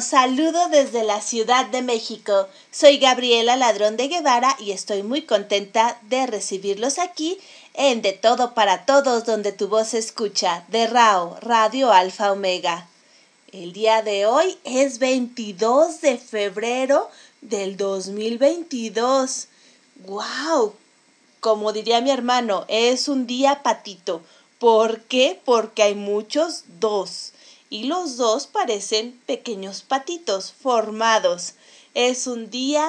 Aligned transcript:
saludo 0.00 0.68
desde 0.68 1.04
la 1.04 1.20
Ciudad 1.20 1.66
de 1.66 1.82
México. 1.82 2.48
Soy 2.70 2.98
Gabriela 2.98 3.56
Ladrón 3.56 3.96
de 3.96 4.08
Guevara 4.08 4.56
y 4.58 4.72
estoy 4.72 5.02
muy 5.02 5.22
contenta 5.22 5.98
de 6.02 6.26
recibirlos 6.26 6.98
aquí 6.98 7.38
en 7.74 8.02
De 8.02 8.12
Todo 8.12 8.54
para 8.54 8.84
Todos, 8.84 9.24
donde 9.24 9.52
tu 9.52 9.68
voz 9.68 9.88
se 9.88 9.98
escucha, 9.98 10.64
de 10.68 10.86
RAO, 10.86 11.38
Radio 11.40 11.92
Alfa 11.92 12.32
Omega. 12.32 12.88
El 13.52 13.72
día 13.72 14.02
de 14.02 14.26
hoy 14.26 14.58
es 14.64 14.98
22 14.98 16.00
de 16.00 16.18
febrero 16.18 17.10
del 17.40 17.76
2022. 17.76 19.48
¡Wow! 20.06 20.74
Como 21.40 21.72
diría 21.72 22.00
mi 22.00 22.10
hermano, 22.10 22.64
es 22.68 23.08
un 23.08 23.26
día 23.26 23.62
patito. 23.62 24.22
¿Por 24.58 25.02
qué? 25.02 25.40
Porque 25.44 25.82
hay 25.82 25.94
muchos 25.94 26.64
dos 26.80 27.32
y 27.70 27.84
los 27.84 28.16
dos 28.16 28.46
parecen 28.46 29.20
pequeños 29.26 29.82
patitos 29.82 30.52
formados. 30.52 31.54
Es 31.94 32.26
un 32.26 32.50
día 32.50 32.88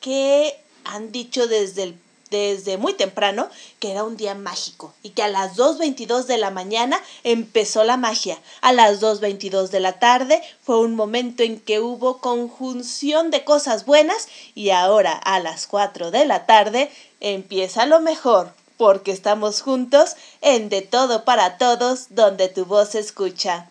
que 0.00 0.58
han 0.84 1.12
dicho 1.12 1.46
desde, 1.46 1.94
desde 2.30 2.78
muy 2.78 2.94
temprano 2.94 3.48
que 3.78 3.90
era 3.90 4.04
un 4.04 4.16
día 4.16 4.34
mágico 4.34 4.94
y 5.02 5.10
que 5.10 5.22
a 5.22 5.28
las 5.28 5.56
2.22 5.56 6.24
de 6.24 6.38
la 6.38 6.50
mañana 6.50 7.00
empezó 7.24 7.84
la 7.84 7.96
magia. 7.96 8.38
A 8.60 8.72
las 8.72 9.00
2.22 9.00 9.68
de 9.68 9.80
la 9.80 9.98
tarde 9.98 10.42
fue 10.62 10.80
un 10.80 10.94
momento 10.94 11.42
en 11.42 11.60
que 11.60 11.80
hubo 11.80 12.18
conjunción 12.18 13.30
de 13.30 13.44
cosas 13.44 13.86
buenas 13.86 14.28
y 14.54 14.70
ahora 14.70 15.12
a 15.12 15.40
las 15.40 15.66
4 15.66 16.10
de 16.10 16.26
la 16.26 16.46
tarde 16.46 16.90
empieza 17.20 17.86
lo 17.86 18.00
mejor 18.00 18.52
porque 18.76 19.10
estamos 19.10 19.60
juntos 19.60 20.14
en 20.40 20.68
De 20.68 20.82
Todo 20.82 21.24
para 21.24 21.58
Todos 21.58 22.06
donde 22.10 22.48
tu 22.48 22.64
voz 22.64 22.90
se 22.90 23.00
escucha. 23.00 23.68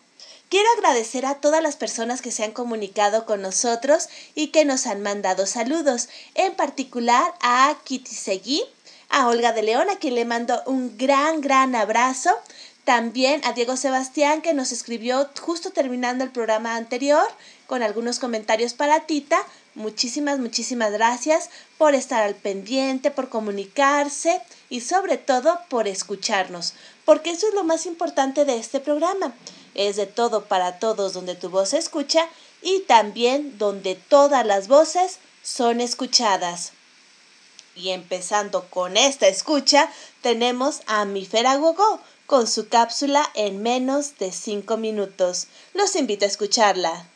Quiero 0.49 0.69
agradecer 0.77 1.25
a 1.25 1.35
todas 1.35 1.61
las 1.61 1.75
personas 1.75 2.21
que 2.21 2.31
se 2.31 2.45
han 2.45 2.53
comunicado 2.53 3.25
con 3.25 3.41
nosotros 3.41 4.07
y 4.33 4.47
que 4.47 4.63
nos 4.63 4.87
han 4.87 5.01
mandado 5.01 5.45
saludos, 5.45 6.07
en 6.35 6.55
particular 6.55 7.33
a 7.41 7.75
Kitty 7.83 8.15
Seguí, 8.15 8.63
a 9.09 9.27
Olga 9.27 9.51
de 9.51 9.63
León, 9.63 9.89
a 9.89 9.97
quien 9.97 10.15
le 10.15 10.23
mando 10.23 10.63
un 10.65 10.97
gran, 10.97 11.41
gran 11.41 11.75
abrazo. 11.75 12.29
También 12.85 13.41
a 13.43 13.51
Diego 13.51 13.75
Sebastián, 13.75 14.41
que 14.41 14.53
nos 14.53 14.71
escribió 14.71 15.29
justo 15.41 15.71
terminando 15.71 16.23
el 16.23 16.31
programa 16.31 16.77
anterior 16.77 17.27
con 17.65 17.83
algunos 17.83 18.17
comentarios 18.17 18.73
para 18.73 19.01
Tita. 19.01 19.39
Muchísimas, 19.75 20.39
muchísimas 20.39 20.93
gracias 20.93 21.49
por 21.77 21.93
estar 21.93 22.23
al 22.23 22.35
pendiente, 22.35 23.11
por 23.11 23.27
comunicarse 23.27 24.41
y 24.69 24.79
sobre 24.79 25.17
todo 25.17 25.59
por 25.67 25.89
escucharnos, 25.89 26.73
porque 27.03 27.31
eso 27.31 27.49
es 27.49 27.53
lo 27.53 27.65
más 27.65 27.85
importante 27.85 28.45
de 28.45 28.57
este 28.57 28.79
programa 28.79 29.33
es 29.77 29.95
de 29.95 30.05
todo 30.05 30.45
para 30.45 30.79
todos 30.79 31.13
donde 31.13 31.35
tu 31.35 31.49
voz 31.49 31.69
se 31.69 31.77
escucha 31.77 32.27
y 32.61 32.81
también 32.81 33.57
donde 33.57 33.95
todas 33.95 34.45
las 34.45 34.67
voces 34.67 35.19
son 35.41 35.79
escuchadas. 35.79 36.73
Y 37.75 37.91
empezando 37.91 38.65
con 38.69 38.97
esta 38.97 39.27
escucha, 39.27 39.89
tenemos 40.21 40.81
a 40.87 41.05
mi 41.05 41.25
Gogo 41.25 42.01
con 42.25 42.47
su 42.47 42.67
cápsula 42.67 43.29
en 43.35 43.61
menos 43.61 44.17
de 44.17 44.31
5 44.31 44.75
minutos. 44.77 45.47
Los 45.73 45.95
invito 45.95 46.25
a 46.25 46.27
escucharla. 46.27 47.07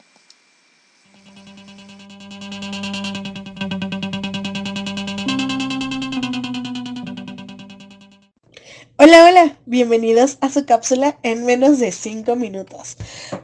Hola, 9.03 9.25
hola, 9.25 9.57
bienvenidos 9.65 10.37
a 10.41 10.51
su 10.51 10.63
cápsula 10.67 11.17
en 11.23 11.43
menos 11.43 11.79
de 11.79 11.91
5 11.91 12.35
minutos, 12.35 12.97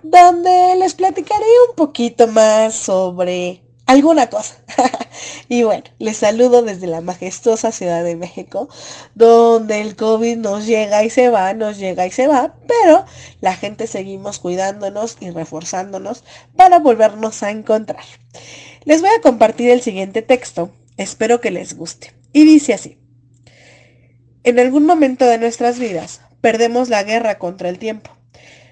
donde 0.03 0.75
les 0.77 0.93
platicaré 0.93 1.47
un 1.67 1.75
poquito 1.75 2.27
más 2.27 2.75
sobre 2.75 3.63
alguna 3.87 4.29
cosa. 4.29 4.55
y 5.49 5.63
bueno, 5.63 5.85
les 5.97 6.17
saludo 6.17 6.61
desde 6.61 6.85
la 6.85 7.01
majestuosa 7.01 7.71
Ciudad 7.71 8.03
de 8.03 8.15
México, 8.15 8.69
donde 9.15 9.81
el 9.81 9.95
COVID 9.95 10.37
nos 10.37 10.67
llega 10.67 11.03
y 11.03 11.09
se 11.09 11.29
va, 11.29 11.55
nos 11.55 11.79
llega 11.79 12.05
y 12.05 12.11
se 12.11 12.27
va, 12.27 12.53
pero 12.67 13.05
la 13.41 13.55
gente 13.55 13.87
seguimos 13.87 14.37
cuidándonos 14.37 15.17
y 15.19 15.31
reforzándonos 15.31 16.23
para 16.55 16.77
volvernos 16.77 17.41
a 17.41 17.49
encontrar. 17.49 18.05
Les 18.85 19.01
voy 19.01 19.09
a 19.09 19.21
compartir 19.21 19.71
el 19.71 19.81
siguiente 19.81 20.21
texto, 20.21 20.69
espero 20.97 21.41
que 21.41 21.49
les 21.49 21.75
guste. 21.75 22.13
Y 22.31 22.45
dice 22.45 22.75
así. 22.75 22.99
En 24.47 24.59
algún 24.59 24.85
momento 24.85 25.25
de 25.25 25.37
nuestras 25.37 25.77
vidas 25.77 26.21
perdemos 26.39 26.87
la 26.87 27.03
guerra 27.03 27.37
contra 27.37 27.67
el 27.67 27.79
tiempo. 27.79 28.11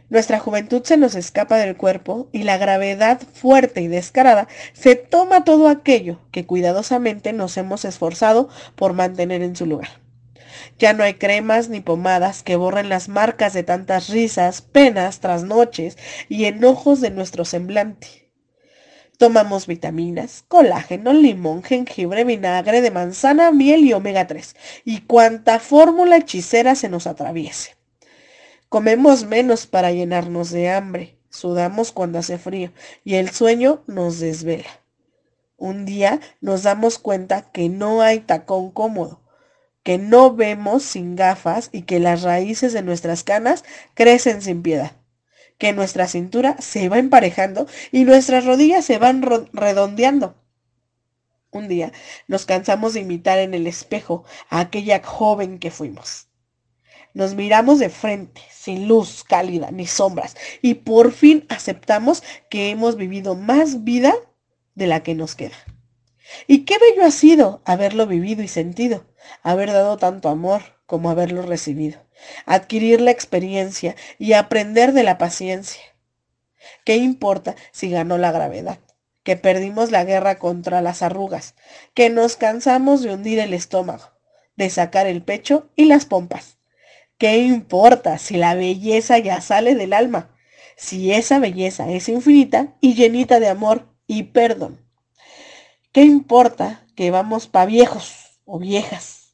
Nuestra 0.08 0.40
juventud 0.40 0.82
se 0.86 0.96
nos 0.96 1.16
escapa 1.16 1.58
del 1.58 1.76
cuerpo 1.76 2.30
y 2.32 2.44
la 2.44 2.58
gravedad 2.58 3.20
fuerte 3.34 3.82
y 3.82 3.90
descarada 3.90 4.48
se 4.72 4.96
toma 4.96 5.44
todo 5.44 5.68
aquello 5.68 6.22
que 6.32 6.46
cuidadosamente 6.46 7.34
nos 7.34 7.58
hemos 7.58 7.84
esforzado 7.84 8.48
por 8.78 8.94
mantener 8.94 9.42
en 9.42 9.58
su 9.58 9.66
lugar. 9.66 9.90
Ya 10.80 10.94
no 10.94 11.04
hay 11.04 11.16
cremas 11.16 11.68
ni 11.68 11.82
pomadas 11.82 12.42
que 12.42 12.56
borren 12.56 12.88
las 12.88 13.10
marcas 13.10 13.52
de 13.52 13.64
tantas 13.64 14.08
risas, 14.08 14.62
penas, 14.62 15.20
trasnoches 15.20 15.98
y 16.30 16.46
enojos 16.46 17.02
de 17.02 17.12
nuestro 17.12 17.44
semblante. 17.44 18.25
Tomamos 19.18 19.66
vitaminas, 19.66 20.44
colágeno, 20.50 21.14
limón, 21.14 21.64
jengibre, 21.64 22.26
vinagre 22.26 22.82
de 22.82 22.92
manzana, 22.92 23.52
miel 23.52 23.86
y 23.86 23.94
omega 23.94 24.28
3 24.28 24.56
y 24.84 25.02
cuanta 25.02 25.60
fórmula 25.60 26.18
hechicera 26.18 26.76
se 26.76 26.90
nos 26.90 27.08
atraviese. 27.08 27.78
Comemos 28.68 29.24
menos 29.24 29.68
para 29.68 29.92
llenarnos 29.92 30.52
de 30.52 30.70
hambre, 30.70 31.18
sudamos 31.30 31.94
cuando 31.94 32.20
hace 32.20 32.38
frío 32.38 32.74
y 33.06 33.16
el 33.16 33.30
sueño 33.30 33.84
nos 33.88 34.20
desvela. 34.20 34.82
Un 35.56 35.86
día 35.86 36.20
nos 36.42 36.64
damos 36.64 37.00
cuenta 37.00 37.50
que 37.54 37.70
no 37.70 38.02
hay 38.02 38.20
tacón 38.20 38.70
cómodo, 38.72 39.22
que 39.84 39.98
no 39.98 40.36
vemos 40.36 40.84
sin 40.84 41.16
gafas 41.16 41.70
y 41.72 41.84
que 41.84 42.02
las 42.02 42.24
raíces 42.24 42.74
de 42.74 42.82
nuestras 42.82 43.24
canas 43.24 43.64
crecen 43.94 44.42
sin 44.42 44.62
piedad 44.62 44.92
que 45.58 45.74
nuestra 45.74 46.08
cintura 46.08 46.58
se 46.60 46.90
va 46.90 47.00
emparejando 47.00 47.68
y 47.92 48.04
nuestras 48.04 48.46
rodillas 48.46 48.86
se 48.86 48.98
van 48.98 49.22
redondeando. 49.54 50.36
Un 51.52 51.68
día 51.68 51.94
nos 52.28 52.46
cansamos 52.46 52.94
de 52.94 53.02
imitar 53.02 53.40
en 53.40 53.54
el 53.54 53.66
espejo 53.68 54.26
a 54.50 54.60
aquella 54.60 55.02
joven 55.02 55.60
que 55.60 55.72
fuimos. 55.72 56.28
Nos 57.14 57.34
miramos 57.34 57.80
de 57.80 57.90
frente, 57.90 58.42
sin 58.52 58.90
luz 58.90 59.24
cálida 59.24 59.72
ni 59.72 59.88
sombras, 59.88 60.36
y 60.62 60.74
por 60.74 61.14
fin 61.14 61.46
aceptamos 61.48 62.24
que 62.50 62.72
hemos 62.72 62.98
vivido 62.98 63.36
más 63.36 63.86
vida 63.86 64.14
de 64.74 64.88
la 64.88 65.02
que 65.02 65.16
nos 65.16 65.36
queda. 65.36 65.56
Y 66.46 66.66
qué 66.66 66.78
bello 66.78 67.06
ha 67.06 67.12
sido 67.12 67.62
haberlo 67.64 68.06
vivido 68.06 68.44
y 68.44 68.50
sentido, 68.50 69.06
haber 69.44 69.72
dado 69.72 69.96
tanto 69.96 70.28
amor 70.28 70.75
como 70.86 71.10
haberlo 71.10 71.42
recibido 71.42 72.06
adquirir 72.46 73.02
la 73.02 73.12
experiencia 73.12 73.96
y 74.18 74.34
aprender 74.34 74.94
de 74.94 75.04
la 75.04 75.18
paciencia. 75.18 75.82
¿Qué 76.84 76.98
importa 76.98 77.56
si 77.72 77.90
ganó 77.90 78.18
la 78.18 78.32
gravedad? 78.32 78.80
Que 79.24 79.36
perdimos 79.36 79.92
la 79.92 80.04
guerra 80.04 80.38
contra 80.38 80.82
las 80.82 81.02
arrugas, 81.02 81.56
que 81.94 82.10
nos 82.10 82.36
cansamos 82.36 83.02
de 83.02 83.14
hundir 83.14 83.40
el 83.40 83.54
estómago, 83.54 84.12
de 84.56 84.70
sacar 84.70 85.08
el 85.08 85.24
pecho 85.24 85.70
y 85.76 85.86
las 85.86 86.06
pompas. 86.06 86.58
¿Qué 87.18 87.38
importa 87.38 88.18
si 88.18 88.38
la 88.38 88.56
belleza 88.56 89.18
ya 89.20 89.42
sale 89.42 89.76
del 89.76 89.94
alma? 89.94 90.32
Si 90.76 91.12
esa 91.12 91.40
belleza 91.40 91.90
es 91.90 92.10
infinita 92.10 92.76
y 92.82 92.94
llenita 92.94 93.40
de 93.40 93.48
amor 93.48 93.88
y 94.06 94.24
perdón. 94.24 94.82
¿Qué 95.92 96.02
importa 96.02 96.86
que 96.96 97.10
vamos 97.12 97.48
pa 97.48 97.66
viejos 97.66 98.40
o 98.44 98.60
viejas? 98.60 99.25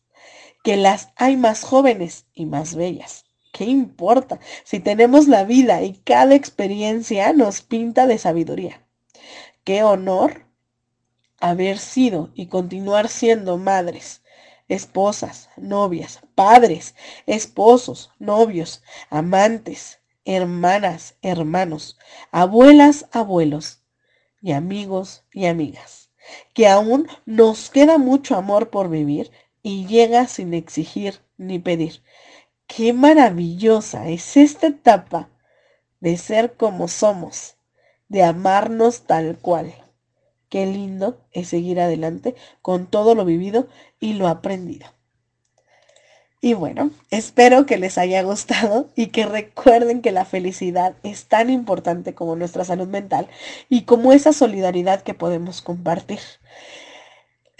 Que 0.63 0.77
las 0.77 1.09
hay 1.15 1.37
más 1.37 1.63
jóvenes 1.63 2.25
y 2.33 2.45
más 2.45 2.75
bellas. 2.75 3.25
¿Qué 3.51 3.65
importa 3.65 4.39
si 4.63 4.79
tenemos 4.79 5.27
la 5.27 5.43
vida 5.43 5.81
y 5.81 5.93
cada 5.93 6.35
experiencia 6.35 7.33
nos 7.33 7.61
pinta 7.61 8.07
de 8.07 8.17
sabiduría? 8.17 8.85
Qué 9.63 9.83
honor 9.83 10.45
haber 11.39 11.77
sido 11.79 12.29
y 12.33 12.47
continuar 12.47 13.09
siendo 13.09 13.57
madres, 13.57 14.21
esposas, 14.69 15.49
novias, 15.57 16.21
padres, 16.33 16.95
esposos, 17.25 18.11
novios, 18.19 18.83
amantes, 19.09 19.99
hermanas, 20.23 21.15
hermanos, 21.21 21.97
abuelas, 22.31 23.07
abuelos 23.11 23.83
y 24.41 24.53
amigos 24.53 25.25
y 25.33 25.47
amigas. 25.47 26.09
Que 26.53 26.67
aún 26.67 27.07
nos 27.25 27.69
queda 27.69 27.97
mucho 27.97 28.35
amor 28.35 28.69
por 28.69 28.89
vivir 28.89 29.31
y 29.63 29.85
llega 29.85 30.27
sin 30.27 30.53
exigir 30.53 31.19
ni 31.37 31.59
pedir. 31.59 32.01
Qué 32.67 32.93
maravillosa 32.93 34.07
es 34.07 34.37
esta 34.37 34.67
etapa 34.67 35.29
de 35.99 36.17
ser 36.17 36.53
como 36.53 36.87
somos, 36.87 37.57
de 38.07 38.23
amarnos 38.23 39.03
tal 39.03 39.37
cual. 39.37 39.73
Qué 40.49 40.65
lindo 40.65 41.21
es 41.31 41.49
seguir 41.49 41.79
adelante 41.79 42.35
con 42.61 42.87
todo 42.87 43.15
lo 43.15 43.23
vivido 43.23 43.67
y 43.99 44.13
lo 44.13 44.27
aprendido. 44.27 44.87
Y 46.43 46.55
bueno, 46.55 46.89
espero 47.11 47.67
que 47.67 47.77
les 47.77 47.99
haya 47.99 48.23
gustado 48.23 48.89
y 48.95 49.07
que 49.07 49.27
recuerden 49.27 50.01
que 50.01 50.11
la 50.11 50.25
felicidad 50.25 50.95
es 51.03 51.25
tan 51.25 51.51
importante 51.51 52.15
como 52.15 52.35
nuestra 52.35 52.65
salud 52.65 52.87
mental 52.87 53.27
y 53.69 53.83
como 53.83 54.11
esa 54.11 54.33
solidaridad 54.33 55.03
que 55.03 55.13
podemos 55.13 55.61
compartir. 55.61 56.19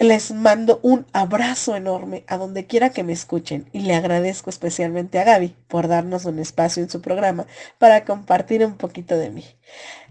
Les 0.02 0.32
mando 0.32 0.80
un 0.82 1.06
abrazo 1.12 1.76
enorme 1.76 2.24
a 2.26 2.36
donde 2.36 2.66
quiera 2.66 2.90
que 2.90 3.04
me 3.04 3.12
escuchen 3.12 3.70
y 3.72 3.82
le 3.82 3.94
agradezco 3.94 4.50
especialmente 4.50 5.20
a 5.20 5.24
Gaby 5.24 5.54
por 5.68 5.86
darnos 5.86 6.24
un 6.24 6.40
espacio 6.40 6.82
en 6.82 6.90
su 6.90 7.00
programa 7.00 7.46
para 7.78 8.04
compartir 8.04 8.66
un 8.66 8.76
poquito 8.76 9.16
de 9.16 9.30
mí. 9.30 9.44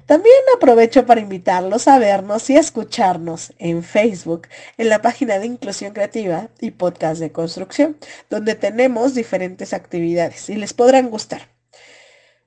También 0.06 0.34
aprovecho 0.56 1.06
para 1.06 1.20
invitarlos 1.20 1.90
a 1.90 2.00
vernos 2.00 2.50
y 2.50 2.56
escucharnos 2.56 3.52
en 3.58 3.84
Facebook, 3.84 4.48
en 4.78 4.88
la 4.88 5.02
página 5.02 5.40
de 5.40 5.48
Inclusión 5.48 5.92
Creativa 5.92 6.48
y 6.62 6.72
Podcast 6.72 7.20
de 7.20 7.34
Construcción, 7.34 7.98
donde 8.30 8.56
tenemos 8.56 9.14
diferentes 9.14 9.74
actividades 9.74 10.50
y 10.50 10.56
les 10.56 10.74
podrán 10.74 11.10
gustar. 11.10 11.50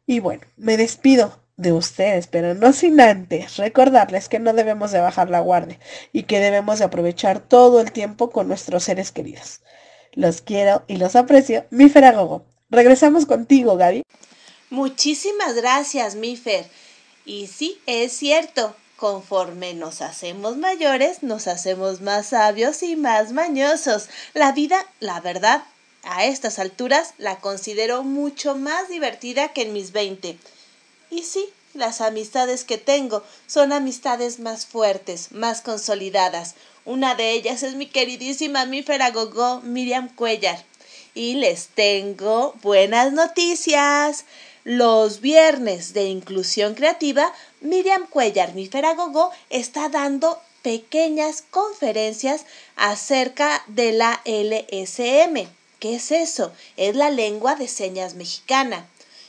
Y 0.07 0.21
bueno, 0.21 0.47
me 0.57 0.79
despido 0.79 1.44
de 1.57 1.73
ustedes, 1.73 2.27
pero 2.27 2.55
no 2.55 2.73
sin 2.73 3.01
antes 3.01 3.57
recordarles 3.57 4.29
que 4.29 4.39
no 4.39 4.53
debemos 4.53 4.91
de 4.91 5.01
bajar 5.01 5.31
la 5.31 5.41
guardia 5.41 5.79
y 6.13 6.25
que 6.25 6.41
debemos 6.41 6.79
de 6.79 6.87
aprovechar 6.87 7.41
todo 7.41 7.81
el 7.81 7.93
tiempo 7.93 8.31
con 8.31 8.49
nuestros 8.49 8.85
seres 8.85 9.13
queridos. 9.13 9.61
Los 10.13 10.43
quiero 10.43 10.85
y 10.87 10.97
los 10.97 11.17
aprecio. 11.17 11.67
Mi 11.71 11.89
Feragogo. 11.89 12.45
Regresamos 12.71 13.27
contigo, 13.27 13.77
Gaby. 13.77 14.03
Muchísimas 14.71 15.55
gracias, 15.55 16.15
Mifer. 16.15 16.67
Y 17.25 17.47
sí, 17.47 17.81
es 17.87 18.13
cierto, 18.13 18.75
conforme 18.97 19.75
nos 19.75 20.03
hacemos 20.03 20.57
mayores, 20.57 21.23
nos 21.23 21.47
hacemos 21.47 22.01
más 22.01 22.27
sabios 22.27 22.83
y 22.83 22.97
más 22.97 23.33
mañosos. 23.33 24.09
La 24.35 24.53
vida, 24.53 24.85
la 25.01 25.21
verdad, 25.21 25.65
a 26.03 26.25
estas 26.25 26.59
alturas 26.59 27.15
la 27.19 27.37
considero 27.37 28.03
mucho 28.03 28.57
más 28.57 28.89
divertida 28.89 29.49
que 29.49 29.63
en 29.63 29.73
mis 29.73 29.93
20. 29.93 30.39
Y 31.15 31.23
sí, 31.23 31.49
las 31.75 32.01
amistades 32.01 32.65
que 32.65 32.77
tengo 32.77 33.23
son 33.47 33.73
amistades 33.73 34.41
más 34.41 34.67
fuertes, 34.67 35.31
más 35.31 35.61
consolidadas. 35.61 36.57
Una 36.85 37.15
de 37.15 37.31
ellas 37.31 37.63
es 37.63 37.77
mi 37.77 37.87
queridísima 37.87 38.67
mífera 38.67 39.13
gogo 39.13 39.61
Miriam 39.61 40.09
Cuellar. 40.13 40.65
Y 41.15 41.35
les 41.35 41.69
tengo 41.69 42.57
buenas 42.63 43.13
noticias. 43.13 44.25
Los 44.65 45.21
viernes 45.21 45.93
de 45.93 46.07
inclusión 46.07 46.75
creativa, 46.75 47.33
Miriam 47.61 48.09
Cuellar, 48.09 48.53
mi 48.55 48.67
Feragogo, 48.67 49.31
está 49.51 49.89
dando 49.89 50.41
pequeñas 50.63 51.45
conferencias 51.49 52.45
acerca 52.75 53.63
de 53.69 53.93
la 53.93 54.21
LSM. 54.25 55.47
¿Qué 55.79 55.95
es 55.95 56.11
eso? 56.11 56.51
Es 56.77 56.97
la 56.97 57.11
lengua 57.11 57.55
de 57.55 57.69
señas 57.69 58.15
mexicana. 58.15 58.89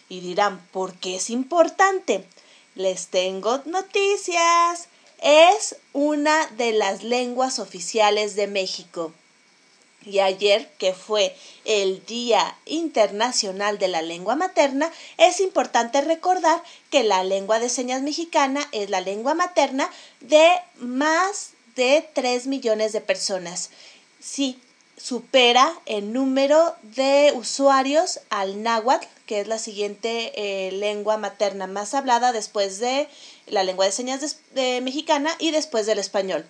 Y 0.09 0.19
dirán, 0.19 0.65
¿por 0.71 0.93
qué 0.95 1.15
es 1.15 1.29
importante? 1.29 2.25
Les 2.75 3.07
tengo 3.07 3.61
noticias. 3.65 4.87
Es 5.21 5.77
una 5.93 6.47
de 6.57 6.73
las 6.73 7.03
lenguas 7.03 7.59
oficiales 7.59 8.35
de 8.35 8.47
México 8.47 9.13
y 10.05 10.19
ayer, 10.19 10.69
que 10.77 10.93
fue 10.93 11.35
el 11.65 12.05
Día 12.05 12.55
Internacional 12.65 13.79
de 13.79 13.87
la 13.87 14.01
Lengua 14.01 14.35
Materna, 14.35 14.91
es 15.17 15.39
importante 15.39 16.01
recordar 16.01 16.61
que 16.91 17.03
la 17.03 17.23
lengua 17.23 17.59
de 17.59 17.69
señas 17.69 18.01
mexicana 18.03 18.67
es 18.71 18.89
la 18.89 19.01
lengua 19.01 19.33
materna 19.33 19.89
de 20.21 20.47
más 20.77 21.51
de 21.75 22.07
3 22.13 22.47
millones 22.47 22.93
de 22.93 23.01
personas. 23.01 23.71
Sí, 24.19 24.59
supera 24.95 25.73
el 25.85 26.13
número 26.13 26.75
de 26.83 27.33
usuarios 27.35 28.19
al 28.29 28.61
náhuatl, 28.61 29.07
que 29.25 29.39
es 29.39 29.47
la 29.47 29.57
siguiente 29.57 30.31
eh, 30.35 30.71
lengua 30.71 31.17
materna 31.17 31.67
más 31.67 31.93
hablada 31.93 32.31
después 32.31 32.79
de 32.79 33.07
la 33.47 33.63
lengua 33.63 33.85
de 33.85 33.91
señas 33.91 34.37
mexicana 34.81 35.31
y 35.39 35.51
después 35.51 35.85
del 35.85 35.99
español. 35.99 36.45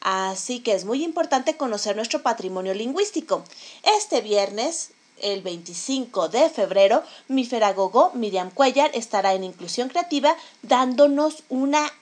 Así 0.00 0.60
que 0.60 0.72
es 0.72 0.84
muy 0.84 1.04
importante 1.04 1.56
conocer 1.56 1.94
nuestro 1.94 2.22
patrimonio 2.22 2.72
lingüístico. 2.72 3.44
Este 3.82 4.22
viernes, 4.22 4.90
el 5.20 5.42
25 5.42 6.28
de 6.28 6.48
febrero, 6.48 7.02
mi 7.28 7.44
feragogo 7.44 8.10
Miriam 8.14 8.50
Cuellar 8.50 8.90
estará 8.94 9.34
en 9.34 9.44
Inclusión 9.44 9.88
Creativa 9.88 10.34
dándonos 10.62 11.42
una 11.50 11.92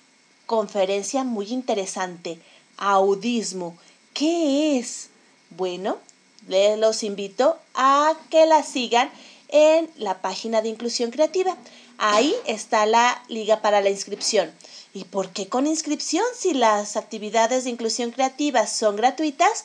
conferencia 0.47 1.25
muy 1.25 1.49
interesante. 1.53 2.39
Audismo. 2.77 3.77
¿Qué 4.15 4.79
es? 4.79 5.11
Bueno, 5.51 5.99
les 6.47 6.79
los 6.79 7.03
invito 7.03 7.59
a 7.75 8.15
que 8.31 8.47
la 8.47 8.63
sigan 8.63 9.11
en 9.49 9.91
la 9.97 10.21
página 10.21 10.63
de 10.63 10.69
Inclusión 10.69 11.11
Creativa. 11.11 11.57
Ahí 11.99 12.35
está 12.47 12.87
la 12.87 13.23
liga 13.29 13.61
para 13.61 13.81
la 13.81 13.91
inscripción. 13.91 14.53
¿Y 14.95 15.05
por 15.05 15.31
qué 15.31 15.49
con 15.49 15.67
inscripción 15.67 16.25
si 16.37 16.55
las 16.55 16.97
actividades 16.97 17.65
de 17.65 17.71
inclusión 17.71 18.11
creativa 18.11 18.67
son 18.67 18.97
gratuitas? 18.97 19.65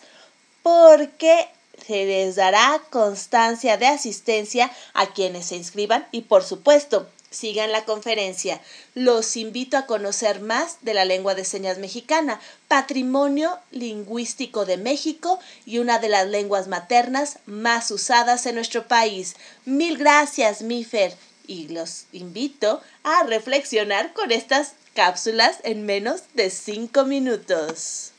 Porque 0.62 1.48
se 1.86 2.06
les 2.06 2.36
dará 2.36 2.82
constancia 2.90 3.78
de 3.78 3.88
asistencia 3.88 4.72
a 4.94 5.08
quienes 5.08 5.48
se 5.48 5.56
inscriban 5.56 6.08
y 6.12 6.22
por 6.22 6.44
supuesto 6.44 7.08
sigan 7.34 7.72
la 7.72 7.86
conferencia. 7.86 8.62
Los 8.96 9.36
invito 9.36 9.78
a 9.78 9.86
conocer 9.86 10.40
más 10.40 10.78
de 10.82 10.94
la 10.94 11.04
lengua 11.04 11.36
de 11.36 11.44
señas 11.44 11.80
mexicana, 11.80 12.40
patrimonio 12.68 13.60
lingüístico 13.72 14.66
de 14.66 14.78
México 14.78 15.40
y 15.66 15.80
una 15.80 16.00
de 16.00 16.10
las 16.10 16.28
lenguas 16.28 16.68
maternas 16.68 17.40
más 17.46 17.92
usadas 17.92 18.46
en 18.46 18.56
nuestro 18.56 18.88
país. 18.88 19.36
Mil 19.66 19.98
gracias, 19.98 20.62
Mifer, 20.62 21.16
y 21.46 21.68
los 21.68 22.06
invito 22.13 22.82
a 23.04 23.24
reflexionar 23.24 24.13
con 24.13 24.32
estas 24.32 24.74
cápsulas 24.94 25.58
en 25.63 25.86
menos 25.86 26.22
de 26.34 26.50
5 26.50 27.04
minutos. 27.06 28.12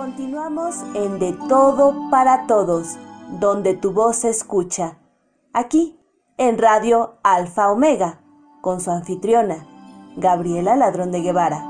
Continuamos 0.00 0.76
en 0.94 1.18
De 1.18 1.34
Todo 1.46 2.08
para 2.10 2.46
Todos, 2.46 2.96
donde 3.38 3.74
tu 3.74 3.92
voz 3.92 4.16
se 4.16 4.30
escucha. 4.30 4.96
Aquí, 5.52 6.00
en 6.38 6.56
Radio 6.56 7.18
Alfa 7.22 7.70
Omega, 7.70 8.18
con 8.62 8.80
su 8.80 8.90
anfitriona, 8.90 9.68
Gabriela 10.16 10.74
Ladrón 10.74 11.12
de 11.12 11.20
Guevara. 11.20 11.62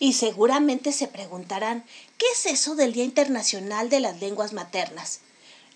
Y 0.00 0.14
seguramente 0.14 0.90
se 0.90 1.06
preguntarán, 1.06 1.84
¿qué 2.18 2.26
es 2.32 2.46
eso 2.46 2.74
del 2.74 2.92
Día 2.92 3.04
Internacional 3.04 3.90
de 3.90 4.00
las 4.00 4.20
Lenguas 4.20 4.52
Maternas? 4.52 5.20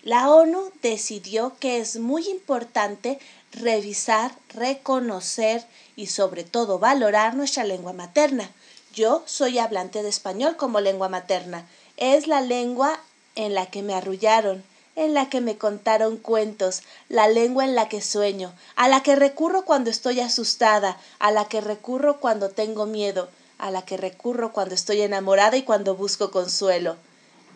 La 0.03 0.29
ONU 0.29 0.71
decidió 0.81 1.57
que 1.59 1.79
es 1.79 1.99
muy 1.99 2.25
importante 2.29 3.19
revisar, 3.51 4.31
reconocer 4.47 5.65
y 5.97 6.07
sobre 6.07 6.45
todo 6.45 6.79
valorar 6.79 7.35
nuestra 7.35 7.65
lengua 7.65 7.91
materna. 7.91 8.49
Yo 8.93 9.23
soy 9.25 9.59
hablante 9.59 10.01
de 10.01 10.07
español 10.07 10.55
como 10.55 10.79
lengua 10.79 11.09
materna. 11.09 11.67
Es 11.97 12.27
la 12.27 12.39
lengua 12.39 12.97
en 13.35 13.53
la 13.53 13.65
que 13.65 13.83
me 13.83 13.93
arrullaron, 13.93 14.63
en 14.95 15.13
la 15.13 15.27
que 15.27 15.41
me 15.41 15.57
contaron 15.57 16.15
cuentos, 16.15 16.83
la 17.09 17.27
lengua 17.27 17.65
en 17.65 17.75
la 17.75 17.89
que 17.89 18.01
sueño, 18.01 18.53
a 18.77 18.87
la 18.87 19.03
que 19.03 19.17
recurro 19.17 19.65
cuando 19.65 19.89
estoy 19.89 20.21
asustada, 20.21 20.97
a 21.19 21.31
la 21.31 21.49
que 21.49 21.59
recurro 21.59 22.21
cuando 22.21 22.49
tengo 22.51 22.85
miedo, 22.85 23.29
a 23.57 23.69
la 23.69 23.81
que 23.81 23.97
recurro 23.97 24.53
cuando 24.53 24.75
estoy 24.75 25.01
enamorada 25.01 25.57
y 25.57 25.63
cuando 25.63 25.95
busco 25.95 26.31
consuelo. 26.31 26.95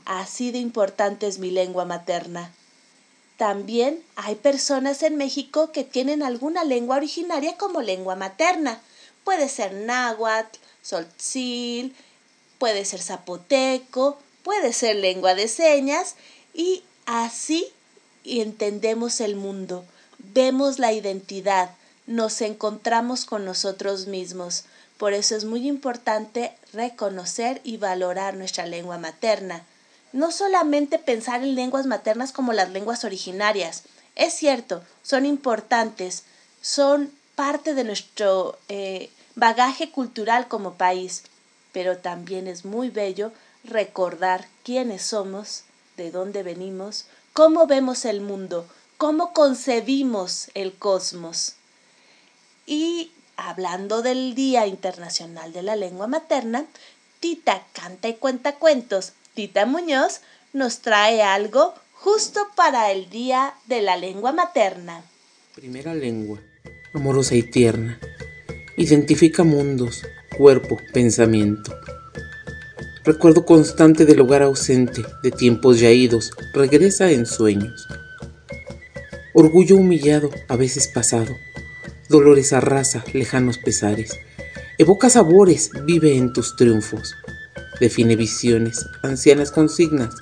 Así 0.05 0.51
de 0.51 0.59
importante 0.59 1.27
es 1.27 1.39
mi 1.39 1.51
lengua 1.51 1.85
materna. 1.85 2.51
También 3.37 4.03
hay 4.15 4.35
personas 4.35 5.03
en 5.03 5.17
México 5.17 5.71
que 5.71 5.83
tienen 5.83 6.23
alguna 6.23 6.63
lengua 6.63 6.97
originaria 6.97 7.57
como 7.57 7.81
lengua 7.81 8.15
materna. 8.15 8.79
Puede 9.23 9.49
ser 9.49 9.73
náhuatl, 9.73 10.59
soltzil, 10.81 11.95
puede 12.59 12.85
ser 12.85 13.01
zapoteco, 13.01 14.17
puede 14.43 14.73
ser 14.73 14.97
lengua 14.97 15.35
de 15.35 15.47
señas 15.47 16.15
y 16.53 16.83
así 17.05 17.67
entendemos 18.23 19.19
el 19.21 19.35
mundo, 19.35 19.83
vemos 20.19 20.79
la 20.79 20.93
identidad, 20.93 21.71
nos 22.07 22.41
encontramos 22.41 23.25
con 23.25 23.45
nosotros 23.45 24.07
mismos. 24.07 24.65
Por 24.97 25.13
eso 25.13 25.35
es 25.35 25.45
muy 25.45 25.67
importante 25.67 26.53
reconocer 26.71 27.59
y 27.63 27.77
valorar 27.77 28.35
nuestra 28.35 28.65
lengua 28.65 28.97
materna. 28.97 29.65
No 30.13 30.31
solamente 30.31 30.99
pensar 30.99 31.43
en 31.43 31.55
lenguas 31.55 31.85
maternas 31.85 32.31
como 32.31 32.53
las 32.53 32.69
lenguas 32.69 33.03
originarias. 33.03 33.83
Es 34.15 34.33
cierto, 34.33 34.83
son 35.01 35.25
importantes, 35.25 36.23
son 36.61 37.11
parte 37.35 37.73
de 37.73 37.83
nuestro 37.83 38.57
eh, 38.69 39.09
bagaje 39.35 39.89
cultural 39.89 40.47
como 40.47 40.75
país, 40.75 41.23
pero 41.71 41.97
también 41.97 42.47
es 42.47 42.63
muy 42.63 42.89
bello 42.89 43.31
recordar 43.63 44.47
quiénes 44.63 45.01
somos 45.01 45.63
de 45.97 46.11
dónde 46.11 46.43
venimos, 46.43 47.05
cómo 47.33 47.65
vemos 47.65 48.05
el 48.05 48.21
mundo, 48.21 48.67
cómo 48.97 49.33
concebimos 49.33 50.49
el 50.53 50.73
cosmos. 50.73 51.55
Y 52.65 53.11
hablando 53.35 54.01
del 54.01 54.35
Día 54.35 54.67
Internacional 54.67 55.53
de 55.53 55.63
la 55.63 55.75
Lengua 55.75 56.07
Materna, 56.07 56.65
Tita 57.19 57.65
Canta 57.73 58.07
y 58.09 58.15
Cuenta 58.15 58.55
Cuentos, 58.55 59.13
Tita 59.33 59.65
Muñoz, 59.65 60.21
nos 60.53 60.81
trae 60.81 61.23
algo 61.23 61.73
justo 61.93 62.39
para 62.55 62.91
el 62.91 63.09
Día 63.09 63.55
de 63.65 63.81
la 63.81 63.97
Lengua 63.97 64.31
Materna. 64.31 65.03
Primera 65.55 65.95
lengua, 65.95 66.39
amorosa 66.93 67.33
y 67.33 67.41
tierna, 67.41 67.99
identifica 68.77 69.43
mundos, 69.43 70.03
cuerpo, 70.37 70.77
pensamiento. 70.93 71.75
Recuerdo 73.03 73.43
constante 73.43 74.05
del 74.05 74.21
hogar 74.21 74.43
ausente, 74.43 75.01
de 75.23 75.31
tiempos 75.31 75.79
ya 75.79 75.89
idos, 75.89 76.29
regresa 76.53 77.09
en 77.09 77.25
sueños. 77.25 77.87
Orgullo 79.33 79.77
humillado, 79.77 80.29
a 80.47 80.55
veces 80.57 80.87
pasado, 80.93 81.35
dolores 82.07 82.53
arrasa, 82.53 83.03
lejanos 83.13 83.57
pesares. 83.57 84.19
Evoca 84.77 85.09
sabores, 85.09 85.71
vive 85.85 86.17
en 86.17 86.33
tus 86.33 86.55
triunfos. 86.55 87.15
Define 87.79 88.15
visiones, 88.15 88.85
ancianas 89.01 89.51
consignas. 89.51 90.15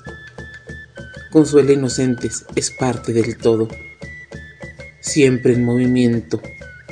Consuela 1.32 1.74
inocentes, 1.74 2.46
es 2.56 2.72
parte 2.72 3.14
del 3.14 3.38
todo. 3.38 3.68
Siempre 5.00 5.54
en 5.54 5.64
movimiento, 5.64 6.42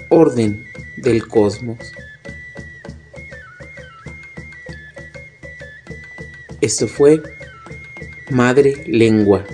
orden 0.10 0.64
del 0.98 1.28
cosmos. 1.28 1.80
Esto 6.62 6.88
fue 6.88 7.24
Madre 8.30 8.84
Lengua 8.86 9.46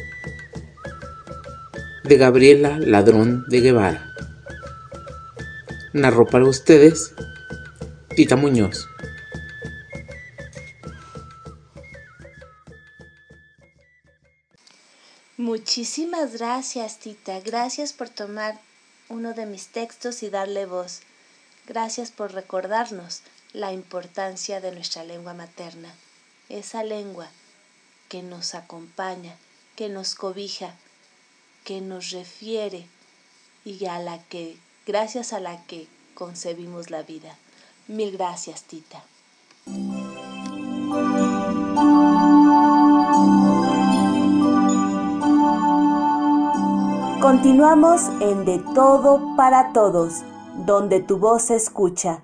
de 2.08 2.18
Gabriela 2.18 2.78
Ladrón 2.80 3.46
de 3.48 3.62
Guevara. 3.62 4.14
Narró 5.94 6.26
para 6.28 6.46
ustedes 6.46 7.14
Tita 8.16 8.36
Muñoz. 8.36 8.88
Muchísimas 15.46 16.34
gracias, 16.40 16.98
Tita. 16.98 17.40
Gracias 17.40 17.94
por 17.94 18.10
tomar 18.10 18.60
uno 19.10 19.36
de 19.36 19.46
mis 19.46 19.68
textos 19.68 20.24
y 20.24 20.32
darle 20.32 20.66
voz. 20.66 21.02
Gracias 21.68 22.10
por 22.10 22.34
recordarnos 22.34 23.22
la 23.54 23.72
importancia 23.72 24.60
de 24.60 24.72
nuestra 24.72 25.04
lengua 25.04 25.36
materna, 25.36 25.94
esa 26.50 26.84
lengua 26.84 27.28
que 28.10 28.24
nos 28.24 28.56
acompaña, 28.56 29.36
que 29.76 29.88
nos 29.88 30.16
cobija, 30.16 30.74
que 31.64 31.80
nos 31.80 32.10
refiere 32.10 32.88
y 33.64 33.86
a 33.86 34.00
la 34.00 34.24
que, 34.24 34.58
gracias 34.88 35.32
a 35.32 35.40
la 35.40 35.64
que 35.66 35.88
concebimos 36.16 36.90
la 36.90 37.04
vida. 37.04 37.38
Mil 37.88 38.18
gracias, 38.18 38.64
Tita. 38.64 39.04
Continuamos 47.26 48.02
en 48.22 48.46
De 48.46 48.60
Todo 48.76 49.36
para 49.36 49.74
Todos, 49.74 50.22
donde 50.58 51.00
tu 51.00 51.18
voz 51.18 51.46
se 51.46 51.56
escucha. 51.56 52.24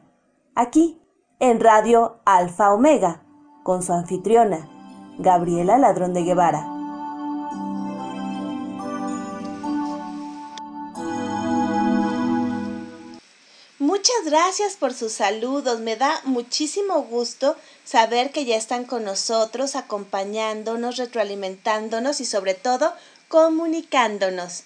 Aquí, 0.53 1.01
en 1.39 1.59
Radio 1.59 2.19
Alfa 2.23 2.71
Omega, 2.71 3.23
con 3.63 3.81
su 3.81 3.93
anfitriona, 3.93 4.69
Gabriela 5.17 5.79
Ladrón 5.79 6.13
de 6.13 6.21
Guevara. 6.21 6.67
Muchas 13.79 14.23
gracias 14.25 14.75
por 14.75 14.93
sus 14.93 15.13
saludos. 15.13 15.79
Me 15.79 15.95
da 15.95 16.21
muchísimo 16.25 17.01
gusto 17.01 17.55
saber 17.85 18.31
que 18.31 18.45
ya 18.45 18.55
están 18.55 18.85
con 18.85 19.03
nosotros, 19.03 19.75
acompañándonos, 19.75 20.97
retroalimentándonos 20.97 22.21
y 22.21 22.25
sobre 22.25 22.53
todo 22.53 22.93
comunicándonos. 23.29 24.65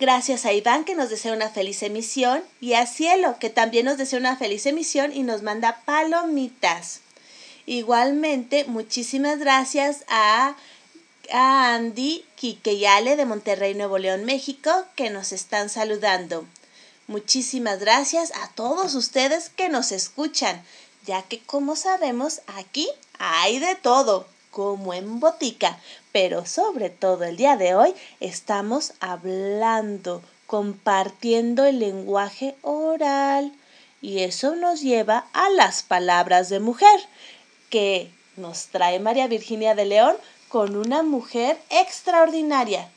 Gracias 0.00 0.44
a 0.44 0.52
Iván 0.52 0.84
que 0.84 0.94
nos 0.94 1.10
desea 1.10 1.32
una 1.32 1.50
feliz 1.50 1.82
emisión 1.82 2.44
y 2.60 2.74
a 2.74 2.86
Cielo 2.86 3.36
que 3.40 3.50
también 3.50 3.84
nos 3.84 3.98
desea 3.98 4.20
una 4.20 4.36
feliz 4.36 4.64
emisión 4.66 5.12
y 5.12 5.24
nos 5.24 5.42
manda 5.42 5.82
palomitas. 5.84 7.00
Igualmente, 7.66 8.64
muchísimas 8.64 9.40
gracias 9.40 10.04
a, 10.06 10.54
Andy 11.30 12.24
Quiqueyale 12.36 13.16
de 13.16 13.26
Monterrey, 13.26 13.74
Nuevo 13.74 13.98
León, 13.98 14.24
México, 14.24 14.70
que 14.94 15.10
nos 15.10 15.32
están 15.32 15.68
saludando. 15.68 16.46
Muchísimas 17.08 17.80
gracias 17.80 18.32
a 18.40 18.48
todos 18.54 18.94
ustedes 18.94 19.50
que 19.50 19.68
nos 19.68 19.90
escuchan, 19.90 20.64
ya 21.06 21.22
que 21.22 21.40
como 21.40 21.74
sabemos, 21.74 22.40
aquí 22.46 22.88
hay 23.18 23.58
de 23.58 23.74
todo 23.74 24.26
como 24.50 24.94
en 24.94 25.20
botica, 25.20 25.78
pero 26.12 26.46
sobre 26.46 26.90
todo 26.90 27.24
el 27.24 27.36
día 27.36 27.56
de 27.56 27.74
hoy 27.74 27.94
estamos 28.20 28.92
hablando, 29.00 30.22
compartiendo 30.46 31.64
el 31.64 31.78
lenguaje 31.78 32.56
oral. 32.62 33.52
Y 34.00 34.20
eso 34.20 34.54
nos 34.54 34.80
lleva 34.80 35.26
a 35.32 35.50
las 35.50 35.82
palabras 35.82 36.48
de 36.48 36.60
mujer, 36.60 37.00
que 37.70 38.10
nos 38.36 38.66
trae 38.66 39.00
María 39.00 39.26
Virginia 39.26 39.74
de 39.74 39.84
León 39.84 40.16
con 40.48 40.76
una 40.76 41.02
mujer 41.02 41.58
extraordinaria. 41.70 42.88